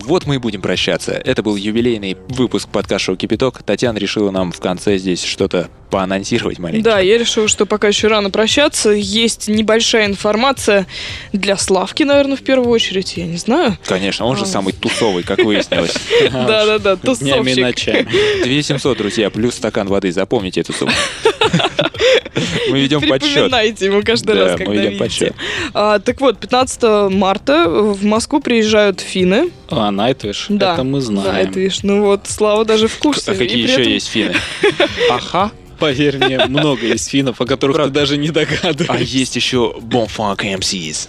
Вот 0.00 0.26
мы 0.26 0.34
и 0.34 0.38
будем 0.38 0.60
прощаться. 0.60 1.12
Это 1.12 1.42
был 1.42 1.56
юбилейный 1.56 2.16
выпуск 2.28 2.68
подкаст-шоу 2.68 3.16
«Кипяток». 3.16 3.62
Татьяна 3.62 3.98
решила 3.98 4.30
нам 4.30 4.52
в 4.52 4.60
конце 4.60 4.98
здесь 4.98 5.22
что-то 5.22 5.70
поанонсировать 5.94 6.58
маленько. 6.58 6.82
Да, 6.90 6.98
я 6.98 7.18
решила, 7.18 7.46
что 7.46 7.66
пока 7.66 7.86
еще 7.86 8.08
рано 8.08 8.28
прощаться. 8.28 8.90
Есть 8.90 9.46
небольшая 9.46 10.06
информация 10.06 10.88
для 11.32 11.56
Славки, 11.56 12.02
наверное, 12.02 12.36
в 12.36 12.42
первую 12.42 12.68
очередь. 12.70 13.16
Я 13.16 13.26
не 13.26 13.36
знаю. 13.36 13.78
Конечно, 13.86 14.26
он 14.26 14.36
же 14.36 14.42
А. 14.42 14.46
самый 14.46 14.72
тусовый, 14.72 15.22
как 15.22 15.38
выяснилось. 15.38 15.94
Да-да-да, 16.32 16.96
тусовщик. 16.96 17.58
ночами. 17.58 18.08
2700, 18.42 18.98
друзья, 18.98 19.30
плюс 19.30 19.54
стакан 19.54 19.86
воды. 19.86 20.10
Запомните 20.10 20.62
эту 20.62 20.72
сумму. 20.72 20.90
Мы 22.70 22.80
ведем 22.80 23.00
подсчет. 23.08 23.32
Припоминайте 23.34 23.86
ему 23.86 24.02
каждый 24.02 24.34
раз, 24.34 24.58
мы 24.58 24.64
когда 24.66 24.82
ведем 24.82 24.98
подсчет. 24.98 25.34
А, 25.74 26.00
так 26.00 26.20
вот, 26.20 26.38
15 26.40 27.12
марта 27.12 27.68
в 27.68 28.04
Москву 28.04 28.40
приезжают 28.40 29.00
финны. 29.00 29.50
А, 29.68 29.92
Найтвиш, 29.92 30.46
Да, 30.48 30.74
это 30.74 30.82
мы 30.82 31.00
знаем. 31.00 31.52
Видишь. 31.52 31.84
Ну 31.84 32.02
вот, 32.02 32.22
Слава 32.26 32.64
даже 32.64 32.88
в 32.88 32.98
курсе. 32.98 33.30
А 33.30 33.34
какие 33.36 33.62
еще 33.62 33.74
этом- 33.82 33.92
есть 33.92 34.08
финны? 34.08 34.34
Аха. 35.10 35.52
Поверь 35.84 36.16
мне, 36.16 36.38
много 36.46 36.86
есть 36.86 37.10
финнов, 37.10 37.40
о 37.42 37.44
которых 37.46 37.76
ты 37.76 37.90
даже 37.90 38.16
не 38.16 38.28
А 38.28 38.32
догадываешься. 38.32 39.16
есть 39.18 39.36
еще 39.36 39.74
Bonfunk 39.80 40.38
MCs. 40.38 41.08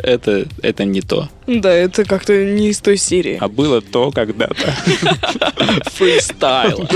Это, 0.00 0.46
это 0.62 0.84
не 0.84 1.00
то. 1.00 1.28
Да, 1.46 1.72
это 1.72 2.04
как-то 2.04 2.32
не 2.44 2.68
из 2.68 2.78
той 2.80 2.96
серии. 2.96 3.36
А 3.40 3.48
было 3.48 3.80
то 3.80 4.10
когда-то. 4.10 4.54
Фристайл. 5.94 6.88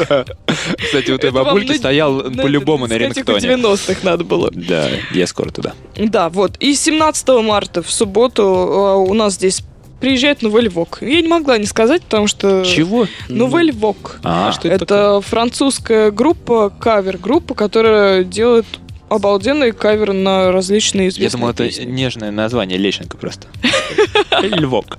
Кстати, 0.79 1.11
у 1.11 1.19
той 1.19 1.31
бабульки 1.31 1.77
стоял 1.77 2.23
по-любому 2.23 2.87
на 2.87 2.95
рингтоне. 2.97 3.39
90-х 3.39 4.01
надо 4.03 4.25
было. 4.25 4.51
Да, 4.53 4.89
я 5.13 5.27
скоро 5.27 5.51
туда. 5.51 5.75
Да, 5.97 6.29
вот. 6.29 6.57
И 6.59 6.75
17 6.75 7.29
марта 7.43 7.83
в 7.83 7.91
субботу 7.91 8.43
э, 8.43 9.11
у 9.11 9.15
нас 9.15 9.35
здесь 9.35 9.63
приезжает 10.01 10.43
Новель 10.43 10.69
Вок. 10.69 10.99
Я 11.01 11.21
не 11.21 11.29
могла 11.29 11.59
не 11.59 11.67
сказать, 11.67 12.03
потому 12.03 12.27
что... 12.27 12.65
Чего? 12.65 13.07
Новель 13.29 13.73
Вок. 13.73 14.21
А, 14.23 14.53
что 14.53 14.69
это 14.69 14.85
Это 14.85 15.21
французская 15.21 16.11
группа, 16.11 16.71
кавер-группа, 16.71 17.55
которая 17.55 18.25
делает 18.25 18.67
обалденный 19.09 19.73
кавер 19.73 20.13
на 20.13 20.51
различные 20.51 21.09
известные 21.09 21.27
Я 21.27 21.31
думал, 21.31 21.51
это 21.51 21.65
песни. 21.65 21.85
нежное 21.85 22.31
название 22.31 22.77
Лещенко 22.77 23.17
просто. 23.17 23.47
Львок. 24.43 24.99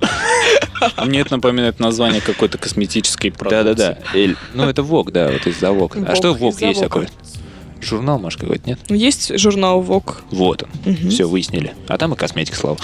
А 0.96 1.06
Мне 1.06 1.22
это 1.22 1.34
напоминает 1.34 1.80
название 1.80 2.22
какой-то 2.22 2.58
косметической 2.58 3.32
продукции. 3.32 3.98
Да-да-да. 4.14 4.36
Ну, 4.54 4.70
это 4.70 4.84
ВОК, 4.84 5.12
да, 5.12 5.30
вот 5.32 5.46
из-за 5.48 5.72
ВОК. 5.72 5.98
А 6.08 6.16
что 6.16 6.34
ВОК 6.34 6.62
есть 6.62 6.80
такой? 6.80 7.08
Журнал, 7.82 8.20
может, 8.20 8.40
какой-то, 8.40 8.70
нет? 8.70 8.80
Есть 8.90 9.38
журнал 9.40 9.82
Vogue. 9.82 10.16
Вот 10.32 10.64
он. 10.64 10.70
Мгм. 10.94 11.10
Все, 11.10 11.28
выяснили. 11.28 11.74
А 11.88 11.98
там 11.98 12.14
и 12.14 12.18
косметик, 12.18 12.56
слава. 12.56 12.78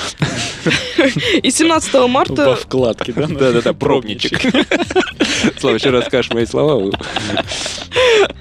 И 1.41 1.51
17 1.51 1.93
Во 1.93 2.07
марта... 2.07 2.55
вкладке, 2.55 3.13
да? 3.13 3.27
Да-да-да, 3.27 3.73
пробничек. 3.73 4.39
Слава, 5.59 5.75
еще 5.75 5.89
раз 5.89 6.05
скажешь 6.05 6.31
мои 6.31 6.45
слова. 6.45 6.91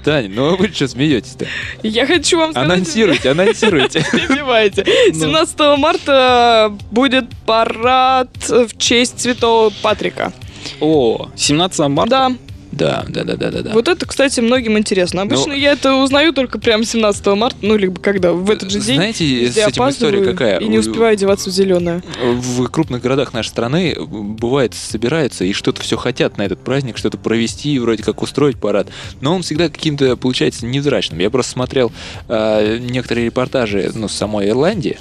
Таня, 0.03 0.29
ну 0.29 0.53
а 0.53 0.55
вы 0.55 0.69
что 0.69 0.87
смеетесь-то? 0.87 1.47
Я 1.83 2.05
хочу 2.05 2.37
вам 2.37 2.51
сказать... 2.51 2.69
Анонсируйте, 2.69 3.31
анонсируйте. 3.31 4.05
Перебивайте. 4.11 4.85
Ну. 5.13 5.19
17 5.19 5.59
марта 5.77 6.75
будет 6.91 7.25
парад 7.45 8.29
в 8.47 8.77
честь 8.77 9.21
Святого 9.21 9.71
Патрика. 9.81 10.33
О, 10.79 11.29
17 11.35 11.79
марта? 11.89 12.09
Да, 12.09 12.31
Да, 12.73 13.05
да, 13.07 13.23
да, 13.23 13.35
да, 13.35 13.51
да, 13.51 13.71
вот 13.71 13.87
это, 13.87 14.05
кстати, 14.05 14.39
многим 14.39 14.77
интересно. 14.77 15.21
Обычно 15.21 15.47
Ну- 15.47 15.53
я 15.53 15.73
это 15.73 15.95
узнаю 15.95 16.33
только 16.33 16.59
прям 16.59 16.83
17 16.83 17.35
марта, 17.35 17.57
ну, 17.61 17.75
либо 17.77 17.99
когда, 17.99 18.33
в 18.33 18.49
этот 18.49 18.71
же 18.71 18.79
день. 18.79 18.95
Знаете, 18.95 19.51
с 19.51 19.57
этим 19.57 19.89
история 19.89 20.23
какая? 20.23 20.59
И 20.59 20.67
не 20.67 20.79
успеваю 20.79 21.13
одеваться 21.13 21.49
в 21.49 21.53
зеленое. 21.53 22.01
В 22.21 22.67
крупных 22.69 23.01
городах 23.01 23.33
нашей 23.33 23.49
страны 23.49 23.95
бывает 23.99 24.73
собираются 24.73 25.45
и 25.45 25.53
что-то 25.53 25.81
все 25.81 25.97
хотят 25.97 26.37
на 26.37 26.43
этот 26.43 26.63
праздник, 26.63 26.97
что-то 26.97 27.17
провести, 27.17 27.77
вроде 27.79 28.03
как 28.03 28.21
устроить 28.21 28.57
парад. 28.57 28.87
Но 29.21 29.35
он 29.35 29.43
всегда 29.43 29.69
каким-то 29.69 30.17
получается 30.17 30.65
невзрачным. 30.65 31.19
Я 31.19 31.29
просто 31.29 31.51
смотрел 31.51 31.91
э, 32.27 32.77
некоторые 32.79 33.25
репортажи 33.25 33.91
ну, 33.93 34.07
с 34.07 34.13
самой 34.13 34.49
Ирландии. 34.49 34.97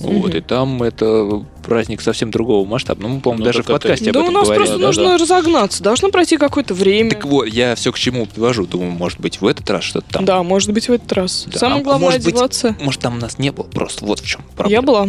Вот, 0.00 0.28
Мгм. 0.30 0.36
и 0.36 0.40
там 0.40 0.82
это 0.82 1.44
праздник 1.62 2.00
совсем 2.00 2.30
другого 2.30 2.66
масштаба. 2.66 3.00
Ну, 3.02 3.08
мы, 3.08 3.20
по-моему, 3.20 3.40
Ну, 3.40 3.44
даже 3.44 3.62
в 3.62 3.66
это- 3.66 3.72
подкасте 3.74 4.10
об 4.10 4.14
Да 4.14 4.20
у 4.20 4.22
этом 4.24 4.34
нас 4.34 4.44
говорили. 4.44 4.64
просто 4.66 4.78
Да, 4.80 4.86
нужно 4.86 5.04
да. 5.04 5.18
разогнаться. 5.18 5.82
Должно 5.84 6.10
пройти 6.10 6.36
какое-то 6.36 6.74
время. 6.74 7.10
Так 7.10 7.24
вот, 7.26 7.44
я 7.46 7.74
все 7.76 7.92
к 7.92 7.98
чему 7.98 8.26
подвожу. 8.26 8.66
Думаю, 8.66 8.90
может 8.90 9.20
быть, 9.20 9.40
в 9.40 9.46
этот 9.46 9.70
раз 9.70 9.84
что-то 9.84 10.06
там. 10.10 10.24
Да, 10.24 10.42
может 10.42 10.72
быть, 10.72 10.88
в 10.88 10.92
этот 10.92 11.12
раз. 11.12 11.44
Да, 11.46 11.58
Самое 11.58 11.80
а 11.80 11.84
главное 11.84 12.06
может 12.08 12.24
быть, 12.24 12.34
одеваться. 12.34 12.76
Может, 12.80 13.00
там 13.02 13.18
нас 13.20 13.38
не 13.38 13.52
было. 13.52 13.64
Просто 13.64 14.04
вот 14.04 14.18
в 14.20 14.26
чем 14.26 14.42
проблема. 14.56 14.72
Я 14.72 14.82
была. 14.82 15.08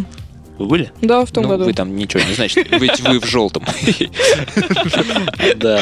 Вы 0.57 0.65
были? 0.67 0.91
Да, 1.01 1.25
в 1.25 1.31
том 1.31 1.43
ну, 1.43 1.49
году. 1.49 1.65
вы 1.65 1.73
там 1.73 1.95
ничего 1.97 2.23
не 2.23 2.33
значит. 2.33 2.67
Ведь 2.71 3.01
вы 3.01 3.19
в 3.19 3.25
желтом. 3.25 3.63
Да. 5.57 5.81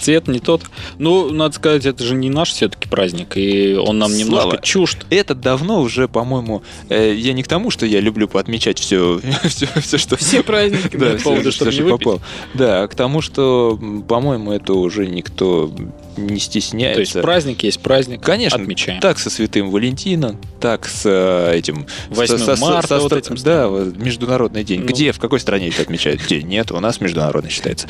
Цвет 0.00 0.28
не 0.28 0.38
тот. 0.40 0.62
Ну, 0.98 1.30
надо 1.30 1.54
сказать, 1.54 1.84
это 1.86 2.02
же 2.02 2.14
не 2.14 2.30
наш 2.30 2.50
все-таки 2.52 2.88
праздник, 2.88 3.36
и 3.36 3.74
он 3.74 3.98
нам 3.98 4.16
немножко 4.16 4.48
Слава. 4.50 4.62
чужд. 4.62 4.98
Это 5.10 5.34
давно 5.34 5.80
уже, 5.80 6.08
по-моему, 6.08 6.62
э, 6.88 7.14
я 7.14 7.32
не 7.32 7.42
к 7.42 7.48
тому, 7.48 7.70
что 7.70 7.86
я 7.86 8.00
люблю 8.00 8.28
поотмечать 8.28 8.78
все, 8.78 9.20
все, 9.44 9.66
все 9.80 9.98
что... 9.98 10.16
Все 10.16 10.42
праздники. 10.42 10.96
Да, 10.96 11.16
поводу, 11.22 11.52
чтобы 11.52 11.70
что 11.72 11.82
не 11.82 11.90
выпить. 11.90 12.04
попало. 12.04 12.22
Да, 12.54 12.82
а 12.82 12.88
к 12.88 12.94
тому, 12.94 13.20
что, 13.20 13.78
по-моему, 14.08 14.52
это 14.52 14.72
уже 14.74 15.06
никто 15.06 15.70
не 16.16 16.38
стесняется. 16.38 16.94
То 16.96 17.00
есть 17.00 17.20
праздник 17.22 17.62
есть 17.62 17.80
праздник. 17.80 18.20
Конечно, 18.20 18.60
Отмечаем. 18.60 19.00
так 19.00 19.18
со 19.18 19.30
Святым 19.30 19.70
Валентином, 19.70 20.38
так 20.60 20.86
с 20.86 21.02
э, 21.04 21.52
этим... 21.56 21.86
8 22.10 22.38
со- 22.38 22.56
марта 22.56 22.88
со- 22.88 22.98
вот 23.00 23.10
со- 23.12 23.18
этим 23.18 23.36
Да, 23.36 23.68
вот, 23.68 23.96
Международный 23.96 24.64
день. 24.64 24.80
Ну. 24.80 24.86
Где, 24.86 25.12
в 25.12 25.18
какой 25.18 25.40
стране 25.40 25.68
это 25.68 25.82
отмечают? 25.82 26.20
Где? 26.22 26.42
Нет, 26.42 26.72
у 26.72 26.80
нас 26.80 27.00
международный 27.00 27.50
считается. 27.50 27.86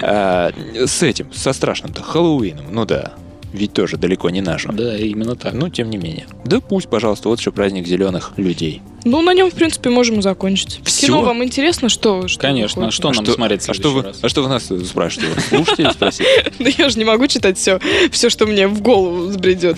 А, 0.00 0.52
С 0.74 1.02
этим, 1.02 1.32
со 1.32 1.51
страшным-то, 1.52 2.02
Хэллоуином, 2.02 2.66
ну 2.72 2.84
да. 2.84 3.12
Ведь 3.52 3.74
тоже 3.74 3.98
далеко 3.98 4.30
не 4.30 4.40
наш. 4.40 4.64
он. 4.64 4.76
Да, 4.76 4.96
именно 4.96 5.36
так. 5.36 5.52
Ну, 5.52 5.68
тем 5.68 5.90
не 5.90 5.98
менее. 5.98 6.24
Да 6.46 6.60
пусть, 6.60 6.88
пожалуйста, 6.88 7.28
вот 7.28 7.38
еще 7.38 7.52
праздник 7.52 7.86
зеленых 7.86 8.32
людей. 8.38 8.80
Ну, 9.04 9.20
на 9.20 9.34
нем, 9.34 9.50
в 9.50 9.54
принципе, 9.54 9.90
можем 9.90 10.20
и 10.20 10.22
закончить. 10.22 10.80
Всё? 10.84 11.08
Кино 11.08 11.20
вам 11.20 11.44
интересно, 11.44 11.90
что? 11.90 12.28
что 12.28 12.40
Конечно, 12.40 12.80
выходит? 12.80 12.94
что 12.94 13.08
А 13.10 13.12
нам 13.12 13.24
что- 13.26 13.34
смотреть 13.34 13.68
А 13.68 13.74
что, 13.74 13.90
вы, 13.90 14.02
раз? 14.04 14.20
а 14.22 14.28
что 14.30 14.42
вы 14.42 14.48
нас 14.48 14.70
спрашиваете? 14.88 15.38
Слушатели 15.50 15.90
спросите? 15.92 16.24
Да 16.60 16.70
я 16.78 16.88
же 16.88 16.96
не 16.98 17.04
могу 17.04 17.26
читать 17.26 17.58
все, 17.58 17.78
все, 18.10 18.30
что 18.30 18.46
мне 18.46 18.68
в 18.68 18.80
голову 18.80 19.26
взбредет. 19.26 19.76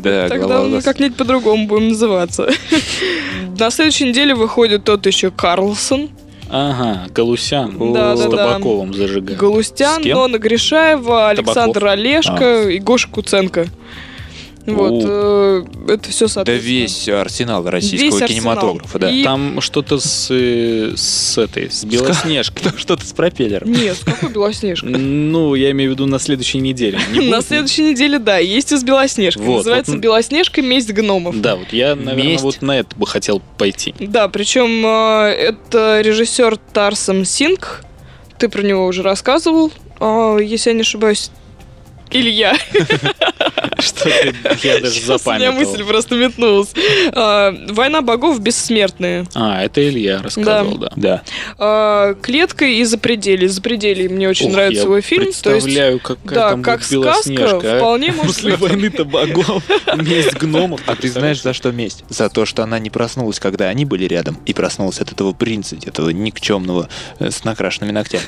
Да, 0.00 0.28
Тогда 0.28 0.60
мы 0.62 0.82
как-нибудь 0.82 1.16
по-другому 1.16 1.66
будем 1.66 1.88
называться. 1.90 2.50
На 3.58 3.70
следующей 3.70 4.08
неделе 4.08 4.34
выходит 4.34 4.84
тот 4.84 5.06
еще 5.06 5.30
Карлсон, 5.30 6.10
Ага, 6.50 7.06
Галусян 7.14 7.92
Да, 7.92 8.16
с 8.16 8.20
да, 8.20 8.28
да. 8.28 8.36
Табаковым 8.36 8.92
зажигаем. 8.94 9.38
Галустян, 9.38 10.00
С 10.00 10.04
кем? 10.04 10.16
Нона 10.18 10.38
Гришаева, 10.38 11.28
Александр 11.30 11.86
А. 11.86 11.92
Олешко 11.92 12.68
и 12.68 12.78
Гоша 12.78 13.08
Куценко. 13.08 13.66
Вот, 14.66 15.02
э, 15.06 15.64
это 15.88 16.08
все 16.10 16.26
Да 16.26 16.32
соответственно. 16.32 16.70
весь 16.70 17.08
арсенал 17.08 17.68
российского 17.68 18.06
Весь 18.06 18.22
арсенал. 18.22 18.28
кинематографа, 18.54 18.98
да. 18.98 19.10
И- 19.10 19.22
Там 19.22 19.60
что-то 19.60 19.98
с, 19.98 20.28
э, 20.30 20.92
с 20.96 21.36
этой, 21.38 21.70
с 21.70 21.84
Белоснежкой. 21.84 22.72
Что-то 22.78 23.06
с 23.06 23.12
пропеллером. 23.12 23.70
Нет, 23.70 23.98
какой 24.04 24.30
Белоснежка? 24.30 24.86
Ну, 24.86 25.54
я 25.54 25.70
имею 25.72 25.90
в 25.90 25.94
виду 25.94 26.06
на 26.06 26.18
следующей 26.18 26.58
неделе. 26.60 26.98
Не 27.12 27.28
На 27.28 27.42
следующей 27.42 27.90
неделе, 27.90 28.18
да, 28.18 28.38
есть 28.38 28.72
из 28.72 28.82
Белоснежки. 28.84 29.38
Вот, 29.40 29.58
Называется. 29.58 29.96
Белоснежка 29.98 30.62
месть 30.62 30.90
гномов. 30.92 31.40
Да, 31.40 31.56
вот 31.56 31.72
я, 31.72 31.94
наверное, 31.94 32.32
Месть. 32.32 32.42
вот 32.42 32.62
на 32.62 32.78
это 32.78 32.96
бы 32.96 33.06
хотел 33.06 33.42
пойти. 33.58 33.94
Да, 34.00 34.28
причем 34.28 34.84
э, 34.86 35.28
это 35.30 36.00
режиссер 36.00 36.56
Тарсом 36.72 37.24
Синг. 37.24 37.84
Ты 38.38 38.48
про 38.48 38.62
него 38.62 38.86
уже 38.86 39.02
рассказывал. 39.02 39.70
А, 40.00 40.38
если 40.38 40.70
я 40.70 40.74
не 40.74 40.80
ошибаюсь, 40.82 41.30
Илья. 42.14 42.56
Что 43.80 44.04
ты, 44.04 44.34
я 44.62 44.78
даже 44.80 44.94
Сейчас 44.94 45.26
у 45.26 45.32
меня 45.32 45.50
мысль 45.52 45.64
запамятовал. 45.72 45.88
просто 45.88 46.14
метнулась. 46.14 46.68
А, 47.12 47.54
Война 47.68 48.02
богов 48.02 48.40
бессмертные. 48.40 49.26
А, 49.34 49.62
это 49.64 49.86
Илья 49.86 50.22
рассказывал, 50.22 50.78
да. 50.78 50.92
Да. 50.96 51.22
А, 51.58 52.14
Клетка 52.14 52.64
и 52.64 52.84
запредели. 52.84 53.46
Запредели 53.48 54.08
мне 54.08 54.28
очень 54.28 54.52
нравится 54.52 54.84
его 54.84 55.00
фильм. 55.00 55.24
То 55.24 55.28
есть, 55.28 55.42
Представляю, 55.42 55.98
какая 55.98 56.34
там 56.34 56.62
как 56.62 56.84
сказка, 56.84 57.60
а. 57.62 57.78
вполне 57.78 58.12
может 58.12 58.26
После 58.26 58.56
войны-то 58.56 59.04
богов, 59.04 59.62
месть 59.96 60.34
гномов. 60.34 60.80
А 60.86 60.94
ты 60.94 61.08
знаешь, 61.10 61.42
за 61.42 61.52
что 61.52 61.72
месть? 61.72 62.04
За 62.08 62.28
то, 62.28 62.46
что 62.46 62.62
она 62.62 62.78
не 62.78 62.90
проснулась, 62.90 63.40
когда 63.40 63.68
они 63.68 63.84
были 63.84 64.04
рядом, 64.04 64.38
и 64.46 64.54
проснулась 64.54 65.00
от 65.00 65.10
этого 65.12 65.32
принца, 65.32 65.76
этого 65.84 66.10
никчемного 66.10 66.88
э, 67.18 67.30
с 67.30 67.44
накрашенными 67.44 67.90
ногтями. 67.92 68.24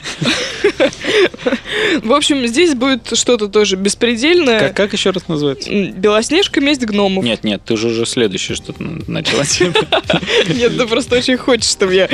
В 2.02 2.12
общем, 2.12 2.46
здесь 2.46 2.74
будет 2.74 3.16
что-то 3.16 3.48
тоже 3.48 3.75
беспредельное. 3.76 4.60
Как, 4.60 4.76
как 4.76 4.92
еще 4.92 5.10
раз 5.10 5.28
называется? 5.28 5.70
Белоснежка 5.70 6.60
месть 6.60 6.84
гномов. 6.84 7.24
Нет, 7.24 7.44
нет, 7.44 7.62
ты 7.64 7.76
же 7.76 7.88
уже 7.88 8.06
следующее 8.06 8.56
что-то 8.56 8.82
начала. 9.06 9.44
Нет, 10.48 10.76
ты 10.76 10.86
просто 10.86 11.16
очень 11.16 11.36
хочешь, 11.36 11.70
чтобы 11.70 11.94
я... 11.94 12.08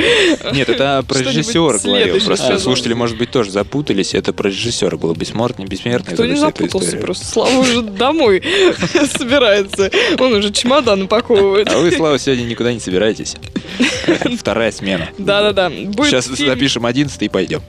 Нет, 0.51 0.69
это 0.69 1.03
про 1.07 1.19
режиссера 1.19 1.77
говорил. 1.79 2.19
Просто 2.23 2.59
слушатели, 2.59 2.93
может 2.93 3.17
быть, 3.17 3.31
тоже 3.31 3.51
запутались. 3.51 4.13
Это 4.13 4.33
про 4.33 4.49
режиссера 4.49 4.97
было 4.97 5.13
бессмертный, 5.13 5.65
бессмертный. 5.65 6.13
Кто 6.13 6.25
не 6.25 6.35
запутался, 6.35 6.97
просто 6.97 7.25
Слава 7.25 7.59
уже 7.59 7.81
домой 7.81 8.43
собирается. 9.17 9.91
Он 10.19 10.33
уже 10.33 10.51
чемодан 10.51 11.03
упаковывает. 11.03 11.69
А 11.69 11.79
вы, 11.79 11.91
Слава, 11.91 12.19
сегодня 12.19 12.43
никуда 12.43 12.73
не 12.73 12.79
собираетесь. 12.79 13.35
Вторая 14.37 14.71
смена. 14.71 15.09
Да-да-да. 15.17 15.69
Сейчас 15.69 16.27
фильм 16.27 16.49
запишем 16.49 16.85
одиннадцатый 16.85 17.25
и 17.25 17.29
пойдем. 17.29 17.61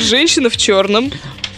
«Женщина 0.00 0.48
в 0.50 0.56
черном». 0.56 1.12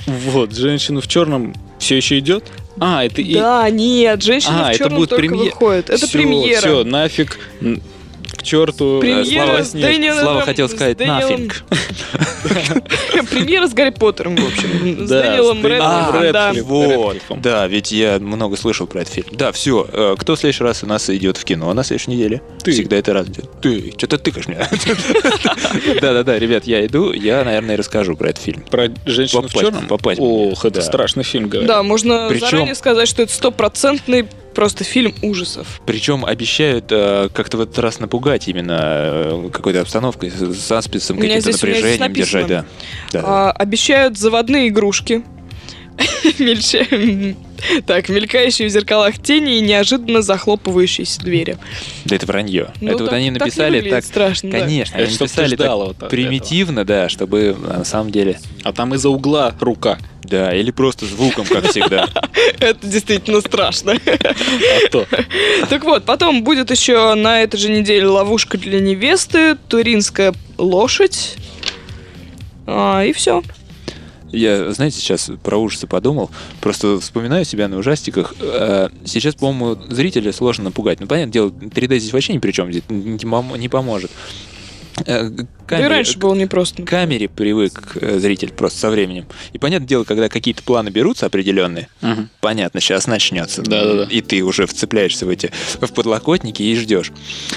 Вот, 0.06 0.54
женщина 0.54 1.00
в 1.00 1.08
черном 1.08 1.54
все 1.78 1.96
еще 1.96 2.18
идет? 2.18 2.44
А, 2.80 3.04
это 3.04 3.20
и... 3.20 3.34
Да, 3.34 3.68
нет, 3.70 4.22
«Женщина 4.22 4.60
А, 4.60 4.66
в 4.66 4.68
это 4.70 4.78
черном» 4.78 4.98
будет 4.98 5.10
только 5.10 5.26
премьер- 5.28 5.44
выходит. 5.52 5.90
Это 5.90 6.06
Всё, 6.06 6.18
премьера. 6.18 6.58
Все, 6.60 6.84
нафиг. 6.84 7.38
К 8.36 8.42
черту. 8.42 8.98
Премьера 9.00 9.44
Слава- 9.46 9.62
с 9.64 9.70
Дэниелом... 9.72 10.20
Слава 10.20 10.40
хотел 10.42 10.68
сказать 10.68 10.98
«нафиг». 11.00 11.64
Премьера 13.30 13.66
с 13.68 13.72
Гарри 13.74 13.90
Поттером, 13.90 14.36
в 14.36 14.46
общем. 14.46 15.06
С 15.06 15.08
Да, 15.08 15.22
Дэниелом 15.22 15.64
Рэдклиффом, 15.64 17.40
да. 17.40 17.66
Ведь 17.66 17.92
я 17.92 18.18
много 18.18 18.56
слышал 18.56 18.86
про 18.86 19.02
этот 19.02 19.12
фильм. 19.14 19.26
Да, 19.32 19.52
все. 19.52 20.14
Кто 20.18 20.34
в 20.34 20.38
следующий 20.38 20.64
раз 20.64 20.82
у 20.82 20.86
нас 20.86 21.08
идет 21.10 21.36
в 21.36 21.44
кино 21.44 21.72
на 21.74 21.84
следующей 21.84 22.10
неделе? 22.12 22.42
Ты. 22.62 22.72
Всегда 22.72 22.96
это 22.96 23.12
раз 23.12 23.28
идет. 23.28 23.50
Ты. 23.60 23.92
Что-то 23.96 24.18
тыкаешь 24.18 24.48
меня. 24.48 24.68
Да-да-да, 26.00 26.38
ребят, 26.38 26.64
я 26.64 26.84
иду, 26.86 27.12
я, 27.12 27.44
наверное, 27.44 27.76
расскажу 27.76 28.16
про 28.16 28.30
этот 28.30 28.42
фильм. 28.42 28.62
Про 28.62 28.88
женщину 29.06 29.48
в 29.48 29.52
черном? 29.52 29.86
попасть. 29.88 30.20
Ох, 30.20 30.64
это 30.64 30.76
Да. 30.76 30.82
страшный 30.82 31.24
фильм, 31.24 31.48
говорят. 31.48 31.68
Да, 31.68 31.82
можно 31.82 32.26
Причем- 32.28 32.48
заранее 32.48 32.74
сказать, 32.74 33.08
что 33.08 33.22
это 33.22 33.32
стопроцентный 33.32 34.26
просто 34.54 34.84
фильм 34.84 35.14
ужасов. 35.22 35.80
Причем 35.86 36.24
обещают 36.24 36.86
э, 36.90 37.28
как-то 37.32 37.56
в 37.56 37.60
этот 37.62 37.78
раз 37.78 38.00
напугать 38.00 38.48
именно 38.48 38.78
э, 38.80 39.50
какой-то 39.52 39.80
обстановкой, 39.80 40.30
с 40.30 40.60
саспенсом, 40.60 41.18
каким-то 41.18 41.50
напряжением 41.50 42.12
держать, 42.12 42.46
да. 42.46 42.64
Да. 43.12 43.22
А, 43.24 43.50
обещают 43.52 44.18
заводные 44.18 44.68
игрушки. 44.68 45.22
Мельча- 46.38 47.36
Так, 47.86 48.08
мелькающие 48.08 48.68
в 48.68 48.70
зеркалах 48.70 49.20
тени 49.22 49.58
и 49.58 49.60
неожиданно 49.60 50.22
захлопывающиеся 50.22 51.20
двери. 51.20 51.58
Да 52.04 52.16
это 52.16 52.26
вранье. 52.26 52.68
Ну, 52.80 52.88
это 52.88 52.98
вот 52.98 53.10
так- 53.10 53.14
они 53.18 53.30
так 53.30 53.40
не 53.40 53.44
написали 53.46 53.76
выглядит 53.76 53.90
так, 53.96 54.04
страшно, 54.04 54.50
да. 54.50 54.58
конечно, 54.60 54.94
Это 54.96 55.04
они 55.04 55.16
написали 55.18 55.56
так 55.56 55.70
вот 55.70 55.96
этого. 55.96 56.08
примитивно, 56.08 56.84
да, 56.84 57.08
чтобы 57.08 57.56
на 57.60 57.84
самом 57.84 58.10
деле, 58.10 58.38
А 58.64 58.72
там 58.72 58.94
из-за 58.94 59.08
угла 59.08 59.54
рука. 59.60 59.98
Да, 60.24 60.54
или 60.54 60.70
просто 60.70 61.04
звуком, 61.04 61.44
как 61.44 61.68
всегда. 61.70 62.08
Это 62.60 62.86
действительно 62.86 63.40
страшно. 63.40 63.94
А 64.06 64.88
то. 64.90 65.06
Так 65.68 65.84
вот, 65.84 66.04
потом 66.04 66.44
будет 66.44 66.70
еще 66.70 67.14
на 67.14 67.42
этой 67.42 67.58
же 67.58 67.68
неделе 67.70 68.06
ловушка 68.06 68.56
для 68.56 68.80
невесты, 68.80 69.56
туринская 69.68 70.32
лошадь. 70.58 71.34
А, 72.66 73.04
и 73.04 73.12
все. 73.12 73.42
Я, 74.32 74.72
знаете, 74.72 74.96
сейчас 74.98 75.30
про 75.42 75.58
ужасы 75.58 75.86
подумал. 75.86 76.30
Просто 76.60 76.98
вспоминаю 77.00 77.44
себя 77.44 77.68
на 77.68 77.78
ужастиках. 77.78 78.34
Э, 78.40 78.88
Сейчас, 79.04 79.34
по-моему, 79.34 79.80
зрителя 79.90 80.32
сложно 80.32 80.64
напугать. 80.64 81.00
Ну, 81.00 81.06
понятное 81.06 81.32
дело, 81.32 81.48
3D 81.50 81.98
здесь 81.98 82.12
вообще 82.12 82.32
ни 82.32 82.38
при 82.38 82.52
чем, 82.52 82.70
здесь 82.70 82.84
не 82.88 83.16
пом- 83.18 83.58
не 83.58 83.68
поможет. 83.68 84.10
Э, 85.06 85.28
Да 85.30 85.42
и 85.42 85.46
камере- 85.66 85.88
раньше 85.88 86.18
было 86.18 86.34
непросто. 86.34 86.82
к 86.82 86.86
камере 86.88 87.26
привык 87.28 87.96
э, 88.00 88.18
зритель 88.18 88.50
просто 88.52 88.78
со 88.78 88.90
временем. 88.90 89.24
И 89.54 89.58
понятное 89.58 89.88
дело, 89.88 90.04
когда 90.04 90.28
какие-то 90.28 90.62
планы 90.62 90.90
берутся 90.90 91.24
определенные, 91.26 91.88
Мгм. 92.02 92.28
понятно, 92.40 92.78
сейчас 92.80 93.06
начнется. 93.06 93.62
Да-да-да. 93.62 94.04
И 94.10 94.20
ты 94.20 94.42
уже 94.42 94.66
вцепляешься 94.66 95.24
в 95.24 95.30
эти 95.30 95.50
в 95.80 95.92
подлокотники 95.94 96.62
и 96.62 96.76
ждешь. 96.76 97.10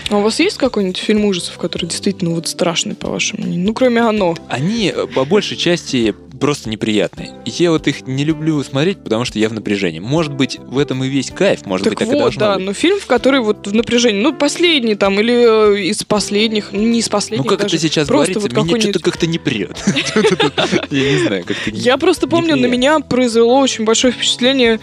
А 0.10 0.18
у 0.18 0.22
вас 0.22 0.40
есть 0.40 0.58
какой-нибудь 0.58 0.98
фильм 0.98 1.26
ужасов, 1.26 1.58
который 1.58 1.88
действительно 1.88 2.32
вот 2.32 2.48
страшный, 2.48 2.96
по 2.96 3.10
вашему 3.10 3.44
мнению? 3.44 3.66
Ну, 3.68 3.74
кроме 3.74 4.02
«Оно». 4.02 4.36
Они 4.48 4.94
по 5.14 5.26
большей 5.26 5.58
части 5.58 6.16
просто 6.40 6.70
неприятные. 6.70 7.34
И 7.46 7.50
я 7.52 7.72
вот 7.72 7.88
их 7.88 8.08
не 8.08 8.24
люблю 8.24 8.62
смотреть, 8.64 9.04
потому 9.04 9.26
что 9.26 9.40
я 9.40 9.50
в 9.50 9.54
напряжении. 9.54 10.00
Может 10.00 10.34
быть, 10.34 10.60
в 10.60 10.78
этом 10.78 11.04
и 11.04 11.08
весь 11.08 11.32
кайф, 11.32 11.66
может 11.66 11.86
так 11.86 11.92
быть, 11.92 12.00
так 12.00 12.08
и 12.08 12.12
вот, 12.12 12.20
должно 12.20 12.40
да, 12.40 12.56
быть. 12.56 12.66
но 12.66 12.74
фильм, 12.74 13.00
в 13.00 13.06
который 13.06 13.40
вот 13.40 13.68
в 13.68 13.74
напряжении, 13.74 14.22
ну, 14.22 14.34
последний 14.34 14.96
там, 14.96 15.20
или 15.20 15.76
э, 15.76 15.82
из 15.90 16.04
последних, 16.04 16.72
ну, 16.72 16.80
не 16.82 17.00
из 17.00 17.06
Ну, 17.06 17.12
последних 17.12 17.48
как 17.48 17.60
даже, 17.60 17.76
это 17.76 17.88
сейчас 17.88 18.08
просто 18.08 18.34
говорится, 18.34 18.58
вот 18.58 18.68
меня 18.68 18.82
что-то 18.82 19.00
как-то 19.00 19.28
не 19.28 19.40
прет. 19.40 19.78
Я 20.92 21.12
не 21.12 21.26
знаю, 21.26 21.44
как-то... 21.46 21.70
Я 21.72 21.98
просто 21.98 22.28
помню, 22.28 22.56
на 22.56 22.66
меня 22.66 23.00
произвело 23.00 23.60
очень 23.60 23.86
большое 23.86 24.14
впечатление 24.14 24.80